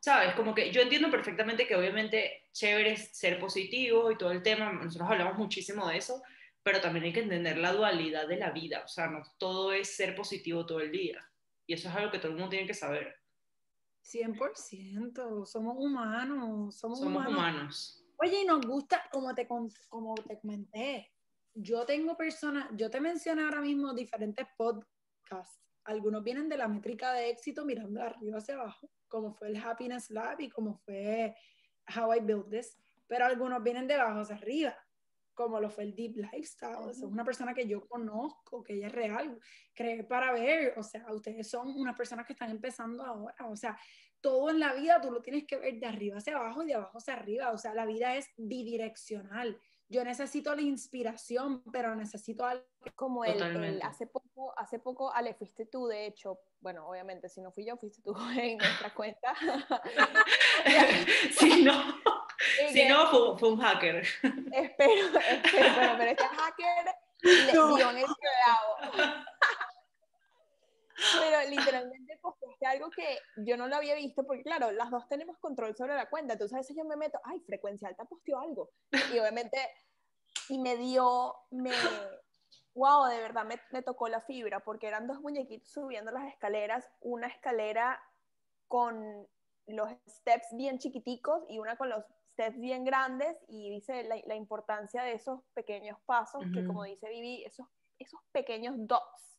¿Sabes? 0.00 0.34
Como 0.34 0.54
que 0.54 0.72
yo 0.72 0.80
entiendo 0.80 1.10
perfectamente 1.10 1.66
que 1.66 1.76
obviamente 1.76 2.44
chévere 2.52 2.92
es 2.92 3.14
ser 3.14 3.38
positivo 3.38 4.10
y 4.10 4.16
todo 4.16 4.30
el 4.30 4.42
tema, 4.42 4.72
nosotros 4.72 5.10
hablamos 5.10 5.36
muchísimo 5.36 5.86
de 5.88 5.98
eso, 5.98 6.22
pero 6.62 6.80
también 6.80 7.04
hay 7.04 7.12
que 7.12 7.20
entender 7.20 7.58
la 7.58 7.72
dualidad 7.72 8.26
de 8.26 8.38
la 8.38 8.52
vida, 8.52 8.82
o 8.84 8.88
sea, 8.88 9.08
no 9.08 9.22
todo 9.36 9.72
es 9.72 9.94
ser 9.94 10.14
positivo 10.14 10.64
todo 10.64 10.80
el 10.80 10.90
día. 10.90 11.22
Y 11.66 11.74
eso 11.74 11.90
es 11.90 11.94
algo 11.94 12.10
que 12.10 12.18
todo 12.18 12.28
el 12.28 12.38
mundo 12.38 12.48
tiene 12.48 12.66
que 12.66 12.72
saber. 12.72 13.14
100%, 14.02 15.44
somos 15.44 15.76
humanos, 15.76 16.74
somos, 16.74 17.00
somos 17.00 17.26
humanos. 17.26 18.02
Oye, 18.16 18.40
y 18.42 18.46
nos 18.46 18.64
gusta, 18.66 19.04
como 19.12 19.34
te, 19.34 19.46
como 19.46 20.14
te 20.14 20.38
comenté, 20.38 21.12
yo 21.54 21.84
tengo 21.84 22.16
personas, 22.16 22.68
yo 22.74 22.90
te 22.90 23.00
mencioné 23.00 23.42
ahora 23.42 23.60
mismo 23.60 23.92
diferentes 23.92 24.46
podcasts. 24.56 25.60
Algunos 25.84 26.22
vienen 26.22 26.48
de 26.48 26.56
la 26.56 26.68
métrica 26.68 27.12
de 27.12 27.30
éxito 27.30 27.64
mirando 27.64 28.00
de 28.00 28.06
arriba 28.06 28.38
hacia 28.38 28.54
abajo, 28.54 28.90
como 29.08 29.32
fue 29.34 29.48
el 29.48 29.56
Happiness 29.56 30.10
Lab 30.10 30.40
y 30.40 30.48
como 30.48 30.76
fue 30.76 31.34
How 31.94 32.14
I 32.14 32.20
Built 32.20 32.50
This, 32.50 32.78
pero 33.06 33.26
algunos 33.26 33.62
vienen 33.62 33.86
de 33.86 33.94
abajo 33.94 34.20
hacia 34.20 34.36
arriba, 34.36 34.76
como 35.34 35.60
lo 35.60 35.68
fue 35.68 35.84
el 35.84 35.94
Deep 35.94 36.16
Lifestyle. 36.16 36.90
Es 36.90 37.02
una 37.02 37.24
persona 37.24 37.52
que 37.52 37.66
yo 37.66 37.86
conozco, 37.86 38.62
que 38.62 38.74
ella 38.74 38.86
es 38.86 38.92
real, 38.92 39.38
cree 39.74 40.04
para 40.04 40.32
ver, 40.32 40.78
o 40.78 40.82
sea, 40.82 41.04
ustedes 41.12 41.50
son 41.50 41.68
unas 41.68 41.96
personas 41.96 42.26
que 42.26 42.32
están 42.32 42.50
empezando 42.50 43.04
ahora, 43.04 43.48
o 43.48 43.56
sea, 43.56 43.76
todo 44.20 44.50
en 44.50 44.60
la 44.60 44.72
vida 44.72 45.00
tú 45.00 45.10
lo 45.10 45.20
tienes 45.20 45.44
que 45.46 45.58
ver 45.58 45.80
de 45.80 45.86
arriba 45.86 46.18
hacia 46.18 46.36
abajo 46.36 46.62
y 46.62 46.66
de 46.66 46.74
abajo 46.74 46.98
hacia 46.98 47.14
arriba, 47.14 47.50
o 47.50 47.58
sea, 47.58 47.74
la 47.74 47.84
vida 47.86 48.14
es 48.14 48.30
bidireccional 48.36 49.60
yo 49.92 50.02
necesito 50.04 50.54
la 50.54 50.62
inspiración, 50.62 51.62
pero 51.70 51.94
necesito 51.94 52.46
algo. 52.46 52.64
Como 52.96 53.24
el, 53.24 53.80
hace 53.82 54.06
poco, 54.06 54.58
hace 54.58 54.78
poco, 54.78 55.12
Ale, 55.12 55.34
fuiste 55.34 55.66
tú, 55.66 55.86
de 55.86 56.06
hecho, 56.06 56.40
bueno, 56.60 56.88
obviamente, 56.88 57.28
si 57.28 57.42
no 57.42 57.52
fui 57.52 57.66
yo, 57.66 57.76
fuiste 57.76 58.00
tú 58.02 58.16
en 58.36 58.56
nuestra 58.56 58.94
cuenta. 58.94 59.34
si 61.38 61.62
no, 61.62 61.74
si 62.72 62.88
no 62.88 63.36
fue, 63.36 63.50
un 63.50 63.60
hacker. 63.60 64.02
Espero, 64.52 65.18
espero, 65.30 65.74
bueno, 65.74 65.94
pero 65.98 66.10
este 66.10 66.24
hacker 66.24 66.94
le 67.22 67.52
dio 67.52 67.90
en 67.90 67.98
el. 67.98 68.06
Pero 71.20 71.50
literalmente 71.50 72.01
posteaste 72.62 72.66
algo 72.66 72.90
que 72.90 73.18
yo 73.36 73.56
no 73.56 73.68
lo 73.68 73.76
había 73.76 73.94
visto, 73.94 74.24
porque 74.24 74.42
claro, 74.42 74.70
las 74.72 74.90
dos 74.90 75.08
tenemos 75.08 75.38
control 75.38 75.76
sobre 75.76 75.94
la 75.94 76.08
cuenta, 76.08 76.34
entonces 76.34 76.54
a 76.54 76.58
veces 76.58 76.76
yo 76.76 76.84
me 76.84 76.96
meto, 76.96 77.20
ay, 77.24 77.40
frecuencia 77.40 77.88
alta 77.88 78.04
posteó 78.04 78.38
algo, 78.38 78.70
y 79.12 79.18
obviamente, 79.18 79.58
y 80.48 80.58
me 80.58 80.76
dio, 80.76 81.34
me, 81.50 81.72
wow, 82.74 83.06
de 83.06 83.18
verdad 83.18 83.44
me, 83.44 83.60
me 83.70 83.82
tocó 83.82 84.08
la 84.08 84.20
fibra, 84.20 84.60
porque 84.60 84.86
eran 84.86 85.06
dos 85.06 85.20
muñequitos 85.20 85.68
subiendo 85.70 86.10
las 86.10 86.28
escaleras, 86.28 86.88
una 87.00 87.26
escalera 87.28 88.02
con 88.68 89.26
los 89.66 89.88
steps 90.08 90.48
bien 90.56 90.78
chiquiticos 90.78 91.44
y 91.48 91.58
una 91.58 91.76
con 91.76 91.88
los 91.88 92.04
steps 92.32 92.58
bien 92.58 92.84
grandes, 92.84 93.36
y 93.48 93.70
dice 93.70 94.04
la, 94.04 94.16
la 94.24 94.34
importancia 94.34 95.02
de 95.02 95.14
esos 95.14 95.40
pequeños 95.54 95.98
pasos, 96.06 96.42
que 96.54 96.64
como 96.66 96.84
dice 96.84 97.08
Vivi, 97.08 97.44
esos, 97.44 97.66
esos 97.98 98.20
pequeños 98.32 98.74
dots 98.78 99.31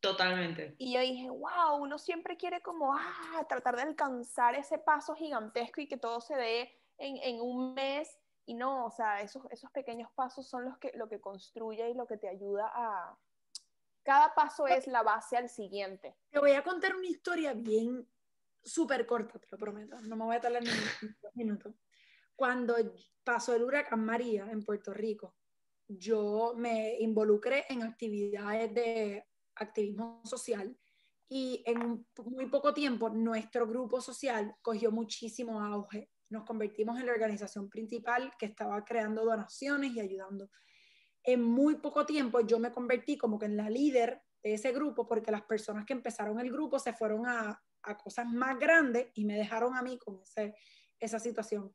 Totalmente. 0.00 0.74
Y 0.78 0.94
yo 0.94 1.00
dije, 1.00 1.28
wow, 1.30 1.76
uno 1.80 1.98
siempre 1.98 2.36
quiere 2.36 2.60
como, 2.60 2.94
ah, 2.94 3.46
tratar 3.48 3.76
de 3.76 3.82
alcanzar 3.82 4.54
ese 4.54 4.78
paso 4.78 5.14
gigantesco 5.14 5.80
y 5.80 5.88
que 5.88 5.96
todo 5.96 6.20
se 6.20 6.36
dé 6.36 6.70
en, 6.98 7.16
en 7.18 7.40
un 7.40 7.74
mes. 7.74 8.16
Y 8.44 8.54
no, 8.54 8.86
o 8.86 8.90
sea, 8.90 9.20
esos, 9.22 9.44
esos 9.50 9.70
pequeños 9.72 10.10
pasos 10.14 10.48
son 10.48 10.64
los 10.64 10.78
que, 10.78 10.92
lo 10.94 11.08
que 11.08 11.20
construye 11.20 11.90
y 11.90 11.94
lo 11.94 12.06
que 12.06 12.16
te 12.16 12.28
ayuda 12.28 12.70
a... 12.74 13.18
Cada 14.04 14.34
paso 14.34 14.68
es 14.68 14.86
la 14.86 15.02
base 15.02 15.36
al 15.36 15.48
siguiente. 15.48 16.14
Te 16.30 16.38
voy 16.38 16.52
a 16.52 16.62
contar 16.62 16.94
una 16.94 17.08
historia 17.08 17.54
bien 17.54 18.08
súper 18.62 19.04
corta, 19.04 19.40
te 19.40 19.48
lo 19.50 19.58
prometo. 19.58 20.00
No 20.02 20.14
me 20.14 20.24
voy 20.24 20.36
a 20.36 20.40
tardar 20.40 20.62
ni 20.62 20.68
un 20.70 20.76
minuto. 21.34 21.74
Cuando 22.36 22.76
pasó 23.24 23.54
el 23.54 23.64
huracán 23.64 24.04
María 24.04 24.48
en 24.50 24.62
Puerto 24.62 24.92
Rico, 24.92 25.34
yo 25.88 26.54
me 26.56 26.96
involucré 27.00 27.64
en 27.68 27.82
actividades 27.82 28.72
de 28.74 29.26
activismo 29.56 30.22
social 30.24 30.76
y 31.28 31.62
en 31.66 32.06
muy 32.24 32.46
poco 32.46 32.72
tiempo 32.72 33.08
nuestro 33.10 33.66
grupo 33.66 34.00
social 34.00 34.54
cogió 34.62 34.92
muchísimo 34.92 35.60
auge. 35.60 36.10
Nos 36.28 36.44
convertimos 36.44 36.98
en 37.00 37.06
la 37.06 37.12
organización 37.12 37.68
principal 37.68 38.32
que 38.38 38.46
estaba 38.46 38.84
creando 38.84 39.24
donaciones 39.24 39.92
y 39.92 40.00
ayudando. 40.00 40.50
En 41.24 41.42
muy 41.42 41.76
poco 41.76 42.06
tiempo 42.06 42.40
yo 42.40 42.58
me 42.58 42.70
convertí 42.70 43.18
como 43.18 43.38
que 43.38 43.46
en 43.46 43.56
la 43.56 43.68
líder 43.68 44.22
de 44.42 44.54
ese 44.54 44.70
grupo 44.72 45.08
porque 45.08 45.32
las 45.32 45.42
personas 45.42 45.84
que 45.84 45.92
empezaron 45.92 46.38
el 46.38 46.52
grupo 46.52 46.78
se 46.78 46.92
fueron 46.92 47.26
a, 47.26 47.60
cosas 48.02 48.26
más 48.26 48.58
grandes 48.58 49.08
y 49.14 49.24
me 49.24 49.36
dejaron 49.36 49.76
a 49.76 49.82
mí 49.82 49.96
con 49.96 50.20
ese, 50.20 50.56
esa 50.98 51.20
situación. 51.20 51.72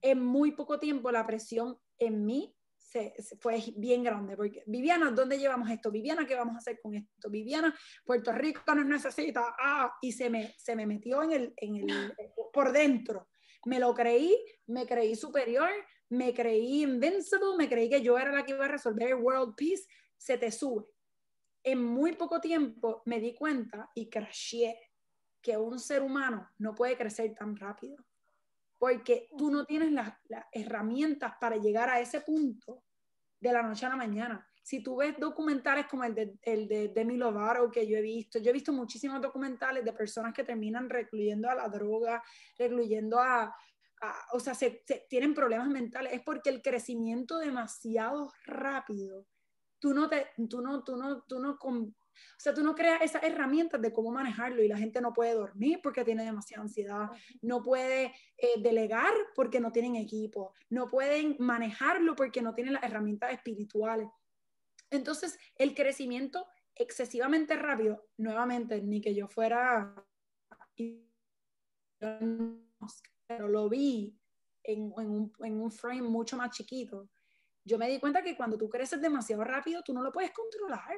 En 0.00 0.24
muy 0.24 0.52
poco 0.52 0.78
tiempo 0.78 1.10
la 1.10 1.26
presión 1.26 1.78
en 1.98 2.24
mí 2.24 2.56
se, 2.90 3.14
fue 3.38 3.62
bien 3.76 4.02
grande, 4.02 4.36
porque 4.36 4.64
Viviana, 4.66 5.12
¿dónde 5.12 5.38
llevamos 5.38 5.70
esto? 5.70 5.90
Viviana, 5.92 6.26
¿qué 6.26 6.34
vamos 6.34 6.56
a 6.56 6.58
hacer 6.58 6.80
con 6.82 6.94
esto? 6.94 7.30
Viviana, 7.30 7.74
Puerto 8.04 8.32
Rico 8.32 8.62
nos 8.74 8.84
necesita, 8.84 9.54
ah, 9.58 9.92
y 10.02 10.10
se 10.10 10.28
me, 10.28 10.54
se 10.58 10.74
me 10.74 10.86
metió 10.86 11.22
en 11.22 11.32
el, 11.32 11.54
en 11.56 11.76
el, 11.76 11.86
por 12.52 12.72
dentro. 12.72 13.28
Me 13.66 13.78
lo 13.78 13.94
creí, 13.94 14.36
me 14.66 14.86
creí 14.86 15.14
superior, 15.14 15.70
me 16.08 16.34
creí 16.34 16.82
invincible, 16.82 17.56
me 17.56 17.68
creí 17.68 17.88
que 17.88 18.02
yo 18.02 18.18
era 18.18 18.32
la 18.32 18.44
que 18.44 18.52
iba 18.52 18.64
a 18.64 18.68
resolver 18.68 19.14
world 19.14 19.54
peace, 19.54 19.84
se 20.16 20.36
te 20.36 20.50
sube. 20.50 20.86
En 21.62 21.84
muy 21.84 22.12
poco 22.12 22.40
tiempo 22.40 23.02
me 23.04 23.20
di 23.20 23.34
cuenta 23.34 23.90
y 23.94 24.08
crashé 24.08 24.76
que 25.40 25.56
un 25.56 25.78
ser 25.78 26.02
humano 26.02 26.48
no 26.58 26.74
puede 26.74 26.96
crecer 26.96 27.34
tan 27.34 27.54
rápido 27.54 27.96
porque 28.80 29.28
tú 29.36 29.50
no 29.50 29.66
tienes 29.66 29.92
las, 29.92 30.14
herramientas 30.52 31.34
para 31.38 31.56
llegar 31.56 31.90
a 31.90 32.00
ese 32.00 32.22
punto 32.22 32.82
de 33.38 33.52
la 33.52 33.62
noche 33.62 33.84
a 33.84 33.90
la 33.90 33.96
mañana. 33.96 34.46
Si 34.62 34.82
tú 34.82 34.96
ves 34.96 35.18
documentales 35.18 35.86
como 35.86 36.02
el 36.04 36.14
de, 36.14 36.38
el 36.40 36.66
de 36.66 36.88
Demi 36.88 37.18
Lovato 37.18 37.70
que 37.70 37.86
yo 37.86 37.98
he 37.98 38.00
visto, 38.00 38.38
yo 38.38 38.48
he 38.48 38.54
visto 38.54 38.72
muchísimos 38.72 39.20
documentales 39.20 39.84
de 39.84 39.92
personas 39.92 40.32
que 40.32 40.44
terminan 40.44 40.88
recluyendo 40.88 41.50
a 41.50 41.54
la 41.54 41.68
droga, 41.68 42.22
recluyendo 42.56 43.20
a, 43.20 43.54
o 44.32 44.40
sea, 44.40 44.54
se, 44.54 44.82
tienen 45.10 45.34
problemas 45.34 45.68
mentales, 45.68 46.14
es 46.14 46.22
porque 46.22 46.48
el 46.48 46.62
crecimiento 46.62 47.36
demasiado 47.36 48.32
rápido, 48.46 49.26
tú 49.78 49.92
no, 49.92 50.08
te, 50.08 50.28
tú 50.48 50.62
no, 50.62 50.82
tú 50.84 50.96
no, 50.96 51.22
tú 51.24 51.38
no, 51.38 51.58
o 52.36 52.40
sea, 52.40 52.54
tú 52.54 52.62
no 52.62 52.74
creas 52.74 53.02
esas 53.02 53.22
herramientas 53.22 53.80
de 53.80 53.92
cómo 53.92 54.10
manejarlo 54.10 54.62
y 54.62 54.68
la 54.68 54.78
gente 54.78 55.00
no 55.00 55.12
puede 55.12 55.34
dormir 55.34 55.80
porque 55.82 56.04
tiene 56.04 56.24
demasiada 56.24 56.62
ansiedad, 56.62 57.08
no 57.42 57.62
puede 57.62 58.14
eh, 58.36 58.60
delegar 58.60 59.12
porque 59.34 59.60
no 59.60 59.72
tienen 59.72 59.96
equipo, 59.96 60.54
no 60.68 60.88
pueden 60.88 61.36
manejarlo 61.38 62.16
porque 62.16 62.42
no 62.42 62.54
tienen 62.54 62.74
las 62.74 62.82
herramientas 62.82 63.32
espirituales. 63.32 64.08
Entonces, 64.90 65.38
el 65.56 65.74
crecimiento 65.74 66.46
excesivamente 66.74 67.56
rápido, 67.56 68.08
nuevamente, 68.16 68.80
ni 68.82 69.00
que 69.00 69.14
yo 69.14 69.28
fuera, 69.28 69.94
pero 73.26 73.48
lo 73.48 73.68
vi 73.68 74.18
en, 74.62 74.92
en, 74.98 75.10
un, 75.10 75.32
en 75.40 75.60
un 75.60 75.70
frame 75.70 76.02
mucho 76.02 76.36
más 76.36 76.50
chiquito. 76.56 77.10
Yo 77.64 77.78
me 77.78 77.88
di 77.88 78.00
cuenta 78.00 78.22
que 78.22 78.36
cuando 78.36 78.56
tú 78.56 78.68
creces 78.68 79.00
demasiado 79.00 79.44
rápido, 79.44 79.82
tú 79.82 79.92
no 79.92 80.02
lo 80.02 80.10
puedes 80.10 80.32
controlar 80.32 80.96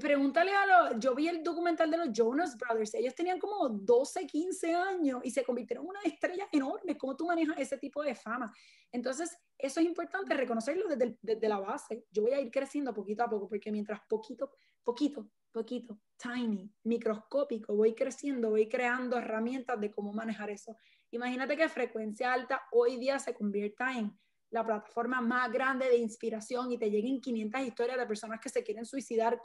pregúntale 0.00 0.52
a 0.52 0.66
los, 0.66 1.00
yo 1.00 1.14
vi 1.14 1.28
el 1.28 1.42
documental 1.42 1.90
de 1.90 1.96
los 1.96 2.08
Jonas 2.12 2.56
Brothers, 2.56 2.94
ellos 2.94 3.14
tenían 3.14 3.38
como 3.38 3.68
12, 3.68 4.26
15 4.26 4.74
años 4.74 5.20
y 5.24 5.30
se 5.30 5.44
convirtieron 5.44 5.84
en 5.84 5.90
una 5.90 6.00
estrella 6.02 6.48
enorme. 6.52 6.96
¿Cómo 6.96 7.16
tú 7.16 7.26
manejas 7.26 7.58
ese 7.58 7.78
tipo 7.78 8.02
de 8.02 8.14
fama? 8.14 8.52
Entonces, 8.92 9.36
eso 9.58 9.80
es 9.80 9.86
importante 9.86 10.34
reconocerlo 10.34 10.88
desde, 10.88 11.18
desde 11.20 11.48
la 11.48 11.58
base. 11.58 12.04
Yo 12.10 12.22
voy 12.22 12.32
a 12.32 12.40
ir 12.40 12.50
creciendo 12.50 12.94
poquito 12.94 13.24
a 13.24 13.28
poco, 13.28 13.48
porque 13.48 13.72
mientras 13.72 14.00
poquito, 14.08 14.50
poquito, 14.82 15.28
poquito, 15.52 16.00
tiny, 16.16 16.70
microscópico, 16.84 17.74
voy 17.74 17.94
creciendo, 17.94 18.50
voy 18.50 18.68
creando 18.68 19.16
herramientas 19.16 19.80
de 19.80 19.90
cómo 19.90 20.12
manejar 20.12 20.50
eso. 20.50 20.76
Imagínate 21.10 21.56
que 21.56 21.68
frecuencia 21.68 22.32
alta 22.32 22.62
hoy 22.72 22.96
día 22.96 23.18
se 23.18 23.34
convierta 23.34 23.96
en 23.96 24.18
la 24.54 24.64
plataforma 24.64 25.20
más 25.20 25.50
grande 25.50 25.88
de 25.88 25.96
inspiración 25.96 26.70
y 26.70 26.78
te 26.78 26.88
lleguen 26.88 27.20
500 27.20 27.60
historias 27.62 27.98
de 27.98 28.06
personas 28.06 28.38
que 28.40 28.48
se 28.48 28.62
quieren 28.62 28.86
suicidar 28.86 29.40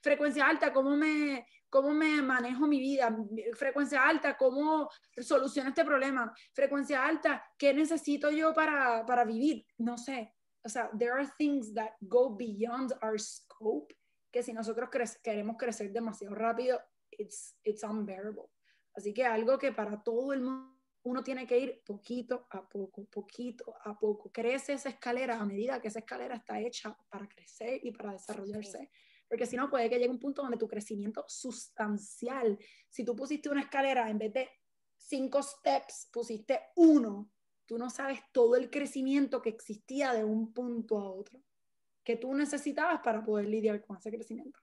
frecuencia 0.00 0.46
alta, 0.46 0.72
cómo 0.72 0.96
me, 0.96 1.44
cómo 1.68 1.90
me 1.92 2.22
manejo 2.22 2.68
mi 2.68 2.78
vida, 2.78 3.14
frecuencia 3.54 4.06
alta, 4.06 4.36
cómo 4.36 4.88
soluciono 5.20 5.70
este 5.70 5.84
problema, 5.84 6.32
frecuencia 6.54 7.04
alta, 7.04 7.44
¿qué 7.58 7.74
necesito 7.74 8.30
yo 8.30 8.54
para, 8.54 9.04
para 9.04 9.24
vivir? 9.24 9.66
No 9.78 9.98
sé. 9.98 10.32
O 10.64 10.68
sea, 10.68 10.88
there 10.96 11.10
are 11.10 11.28
things 11.36 11.74
that 11.74 11.94
go 12.00 12.36
beyond 12.36 12.92
our 13.02 13.18
scope 13.18 13.92
que 14.30 14.44
si 14.44 14.52
nosotros 14.52 14.88
queremos 15.24 15.56
crecer 15.58 15.90
demasiado 15.90 16.36
rápido, 16.36 16.80
it's, 17.10 17.58
it's 17.64 17.82
unbearable. 17.82 18.44
Así 18.94 19.12
que 19.12 19.24
algo 19.26 19.58
que 19.58 19.72
para 19.72 20.00
todo 20.04 20.32
el 20.32 20.42
mundo 20.42 20.71
uno 21.04 21.22
tiene 21.22 21.46
que 21.46 21.58
ir 21.58 21.82
poquito 21.84 22.46
a 22.50 22.68
poco, 22.68 23.04
poquito 23.06 23.74
a 23.84 23.98
poco. 23.98 24.30
Crece 24.30 24.74
esa 24.74 24.88
escalera 24.88 25.40
a 25.40 25.44
medida 25.44 25.80
que 25.80 25.88
esa 25.88 25.98
escalera 25.98 26.36
está 26.36 26.60
hecha 26.60 26.96
para 27.08 27.28
crecer 27.28 27.80
y 27.82 27.90
para 27.90 28.12
desarrollarse. 28.12 28.90
Porque 29.28 29.46
si 29.46 29.56
no, 29.56 29.68
puede 29.68 29.88
que 29.88 29.98
llegue 29.98 30.10
un 30.10 30.20
punto 30.20 30.42
donde 30.42 30.58
tu 30.58 30.68
crecimiento 30.68 31.24
sustancial, 31.26 32.58
si 32.88 33.04
tú 33.04 33.16
pusiste 33.16 33.48
una 33.48 33.62
escalera 33.62 34.08
en 34.10 34.18
vez 34.18 34.32
de 34.32 34.50
cinco 34.96 35.42
steps, 35.42 36.08
pusiste 36.12 36.60
uno, 36.76 37.30
tú 37.66 37.78
no 37.78 37.90
sabes 37.90 38.20
todo 38.30 38.54
el 38.56 38.70
crecimiento 38.70 39.42
que 39.42 39.48
existía 39.48 40.12
de 40.12 40.22
un 40.22 40.52
punto 40.52 40.98
a 40.98 41.10
otro, 41.10 41.40
que 42.04 42.16
tú 42.16 42.34
necesitabas 42.34 43.00
para 43.02 43.24
poder 43.24 43.46
lidiar 43.46 43.84
con 43.84 43.96
ese 43.96 44.10
crecimiento. 44.10 44.60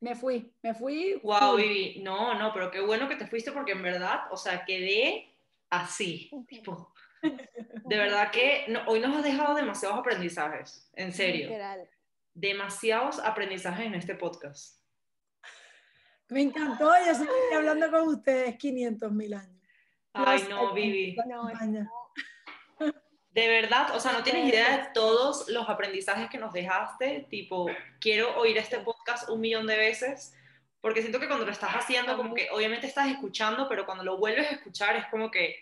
Me 0.00 0.14
fui, 0.14 0.52
me 0.62 0.74
fui. 0.74 1.20
Wow, 1.22 1.56
Vivi, 1.56 2.00
no, 2.02 2.34
no, 2.34 2.52
pero 2.52 2.70
qué 2.70 2.80
bueno 2.80 3.08
que 3.08 3.16
te 3.16 3.26
fuiste 3.26 3.52
porque 3.52 3.72
en 3.72 3.82
verdad, 3.82 4.20
o 4.30 4.36
sea, 4.36 4.64
quedé 4.64 5.37
así. 5.70 6.30
Tipo, 6.48 6.92
de 7.22 7.96
verdad 7.96 8.30
que 8.30 8.66
hoy 8.86 9.00
nos 9.00 9.16
has 9.16 9.24
dejado 9.24 9.54
demasiados 9.54 9.98
aprendizajes, 9.98 10.90
en 10.94 11.12
serio. 11.12 11.50
Demasiados 12.34 13.18
aprendizajes 13.18 13.86
en 13.86 13.94
este 13.94 14.14
podcast. 14.14 14.78
Me 16.28 16.42
encantó, 16.42 16.92
yo 17.04 17.12
estoy 17.12 17.28
hablando 17.56 17.90
con 17.90 18.08
ustedes 18.08 18.56
500 18.56 19.12
mil 19.12 19.34
años. 19.34 19.62
Ay, 20.12 20.46
no, 20.48 20.74
Vivi. 20.74 21.16
De 23.30 23.48
verdad, 23.48 23.94
o 23.94 24.00
sea, 24.00 24.12
no 24.12 24.22
tienes 24.22 24.48
idea 24.48 24.76
de 24.76 24.88
todos 24.92 25.48
los 25.48 25.68
aprendizajes 25.68 26.28
que 26.28 26.38
nos 26.38 26.52
dejaste. 26.52 27.26
Tipo, 27.30 27.66
quiero 28.00 28.36
oír 28.38 28.58
este 28.58 28.80
podcast 28.80 29.28
un 29.30 29.40
millón 29.40 29.66
de 29.66 29.76
veces 29.76 30.34
porque 30.80 31.00
siento 31.00 31.18
que 31.18 31.26
cuando 31.26 31.44
lo 31.44 31.52
estás 31.52 31.70
haciendo, 31.70 32.16
como 32.16 32.34
que 32.34 32.48
obviamente 32.50 32.86
estás 32.86 33.08
escuchando, 33.08 33.68
pero 33.68 33.84
cuando 33.84 34.04
lo 34.04 34.18
vuelves 34.18 34.46
a 34.46 34.54
escuchar 34.54 34.96
es 34.96 35.06
como 35.06 35.30
que, 35.30 35.56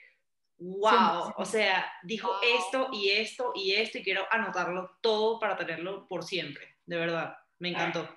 wow, 0.58 1.32
o 1.36 1.44
sea, 1.44 1.90
dijo 2.02 2.30
esto 2.42 2.88
y 2.92 3.10
esto 3.10 3.52
y 3.54 3.74
esto 3.74 3.98
y 3.98 4.02
quiero 4.02 4.26
anotarlo 4.30 4.98
todo 5.00 5.38
para 5.38 5.56
tenerlo 5.56 6.06
por 6.06 6.24
siempre, 6.24 6.76
de 6.84 6.96
verdad, 6.96 7.36
me 7.58 7.70
encantó. 7.70 8.08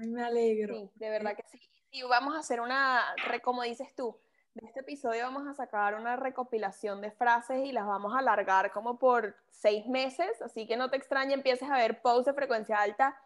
Ay, 0.00 0.08
me 0.08 0.22
alegro. 0.22 0.74
Sí, 0.74 0.90
de 0.94 1.10
verdad 1.10 1.36
que 1.36 1.42
sí. 1.50 1.60
Y 1.90 2.02
vamos 2.04 2.34
a 2.34 2.38
hacer 2.38 2.60
una, 2.60 3.02
como 3.42 3.62
dices 3.62 3.94
tú, 3.94 4.18
de 4.54 4.66
este 4.66 4.80
episodio 4.80 5.24
vamos 5.24 5.46
a 5.46 5.54
sacar 5.54 5.94
una 5.94 6.16
recopilación 6.16 7.00
de 7.00 7.10
frases 7.10 7.64
y 7.64 7.72
las 7.72 7.86
vamos 7.86 8.14
a 8.14 8.18
alargar 8.18 8.70
como 8.70 8.98
por 8.98 9.36
seis 9.50 9.86
meses, 9.86 10.40
así 10.42 10.66
que 10.66 10.76
no 10.76 10.90
te 10.90 10.96
extrañe, 10.96 11.34
empieces 11.34 11.70
a 11.70 11.76
ver 11.76 12.00
posts 12.00 12.26
de 12.26 12.34
frecuencia 12.34 12.78
alta. 12.80 13.18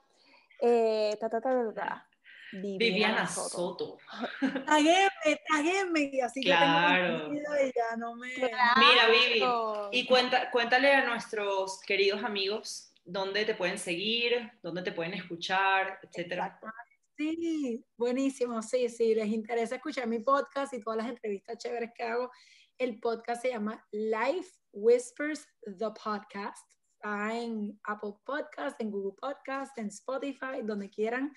Eh, 0.60 1.16
ta, 1.20 1.28
ta, 1.28 1.40
ta, 1.40 2.05
Viviana, 2.52 3.26
Soto. 3.26 3.98
Tagueme, 4.66 5.40
tagueme, 5.48 6.22
así 6.22 6.42
claro. 6.42 7.30
que 7.30 7.36
tengo 7.36 7.72
ya 7.74 7.96
no 7.96 8.14
me... 8.14 8.28
Mira, 8.28 9.08
Vivi, 9.10 9.44
y 9.92 10.06
cuenta, 10.06 10.50
cuéntale 10.50 10.92
a 10.92 11.04
nuestros 11.06 11.80
queridos 11.80 12.22
amigos 12.22 12.92
dónde 13.04 13.44
te 13.44 13.54
pueden 13.54 13.78
seguir, 13.78 14.52
dónde 14.62 14.82
te 14.82 14.92
pueden 14.92 15.14
escuchar, 15.14 16.00
etcétera. 16.02 16.58
Sí, 17.16 17.84
buenísimo, 17.96 18.60
sí, 18.60 18.88
sí, 18.88 19.14
les 19.14 19.28
interesa 19.28 19.76
escuchar 19.76 20.06
mi 20.06 20.18
podcast 20.18 20.74
y 20.74 20.80
todas 20.80 20.98
las 20.98 21.08
entrevistas 21.08 21.56
chéveres 21.58 21.90
que 21.96 22.02
hago. 22.02 22.30
El 22.76 23.00
podcast 23.00 23.40
se 23.40 23.50
llama 23.50 23.82
Life 23.90 24.50
Whispers 24.72 25.46
the 25.62 25.86
Podcast. 26.02 26.66
Está 26.94 27.34
en 27.34 27.80
Apple 27.84 28.14
Podcast, 28.24 28.78
en 28.80 28.90
Google 28.90 29.16
Podcast, 29.18 29.78
en 29.78 29.86
Spotify, 29.86 30.60
donde 30.62 30.90
quieran. 30.90 31.32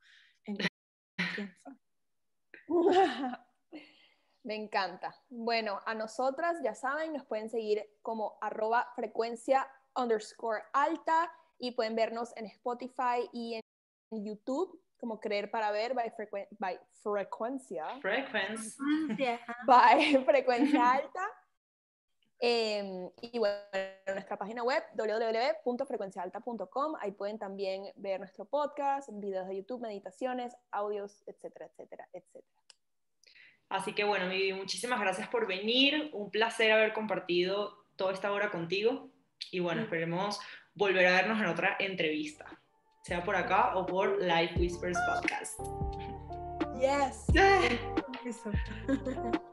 En 0.47 0.59
Me 4.45 4.57
encanta. 4.57 5.15
Bueno, 5.29 5.81
a 5.87 5.95
nosotras, 5.95 6.59
ya 6.63 6.75
saben, 6.75 7.13
nos 7.13 7.25
pueden 7.25 7.49
seguir 7.49 7.89
como 8.03 8.37
arroba 8.41 8.93
frecuencia 8.97 9.69
underscore 9.97 10.63
alta 10.73 11.31
y 11.59 11.73
pueden 11.73 11.95
vernos 11.95 12.37
en 12.37 12.47
Spotify 12.47 13.29
y 13.33 13.55
en 13.55 14.25
YouTube 14.25 14.83
como 15.03 15.21
creer 15.21 15.51
para 15.51 15.71
ver 15.73 15.95
by, 15.95 16.13
by 16.59 16.81
frecuencia. 17.03 17.87
Frecuencia. 18.01 19.41
By 19.67 20.17
frecuencia 20.25 20.93
alta. 20.93 21.29
Em, 22.39 23.11
y 23.21 23.39
bueno, 23.39 23.59
nuestra 24.13 24.37
página 24.37 24.65
web 24.65 24.83
www.frecuenciaalta.com, 24.95 26.97
ahí 27.01 27.13
pueden 27.13 27.39
también 27.39 27.93
ver 27.97 28.19
nuestro 28.19 28.45
podcast, 28.45 29.09
videos 29.13 29.47
de 29.47 29.57
YouTube, 29.57 29.81
meditaciones, 29.81 30.57
audios, 30.73 31.23
etcétera, 31.27 31.67
etcétera, 31.67 32.09
etcétera. 32.13 32.45
Así 33.73 33.95
que 33.95 34.05
bueno, 34.05 34.29
Vivi, 34.29 34.53
muchísimas 34.53 35.01
gracias 35.01 35.29
por 35.29 35.47
venir. 35.47 36.11
Un 36.13 36.31
placer 36.31 36.71
haber 36.73 36.93
compartido 36.93 37.87
toda 37.97 38.13
esta 38.13 38.31
hora 38.31 38.51
contigo. 38.51 39.11
Y 39.51 39.61
bueno, 39.61 39.83
esperemos 39.83 40.39
volver 40.75 41.07
a 41.07 41.13
vernos 41.13 41.41
en 41.41 41.47
otra 41.47 41.77
entrevista, 41.79 42.47
sea 43.03 43.25
por 43.25 43.35
acá 43.35 43.75
o 43.77 43.87
por 43.87 44.23
Life 44.23 44.59
Whispers 44.59 44.99
Podcast. 45.07 45.59
Yes. 46.79 47.27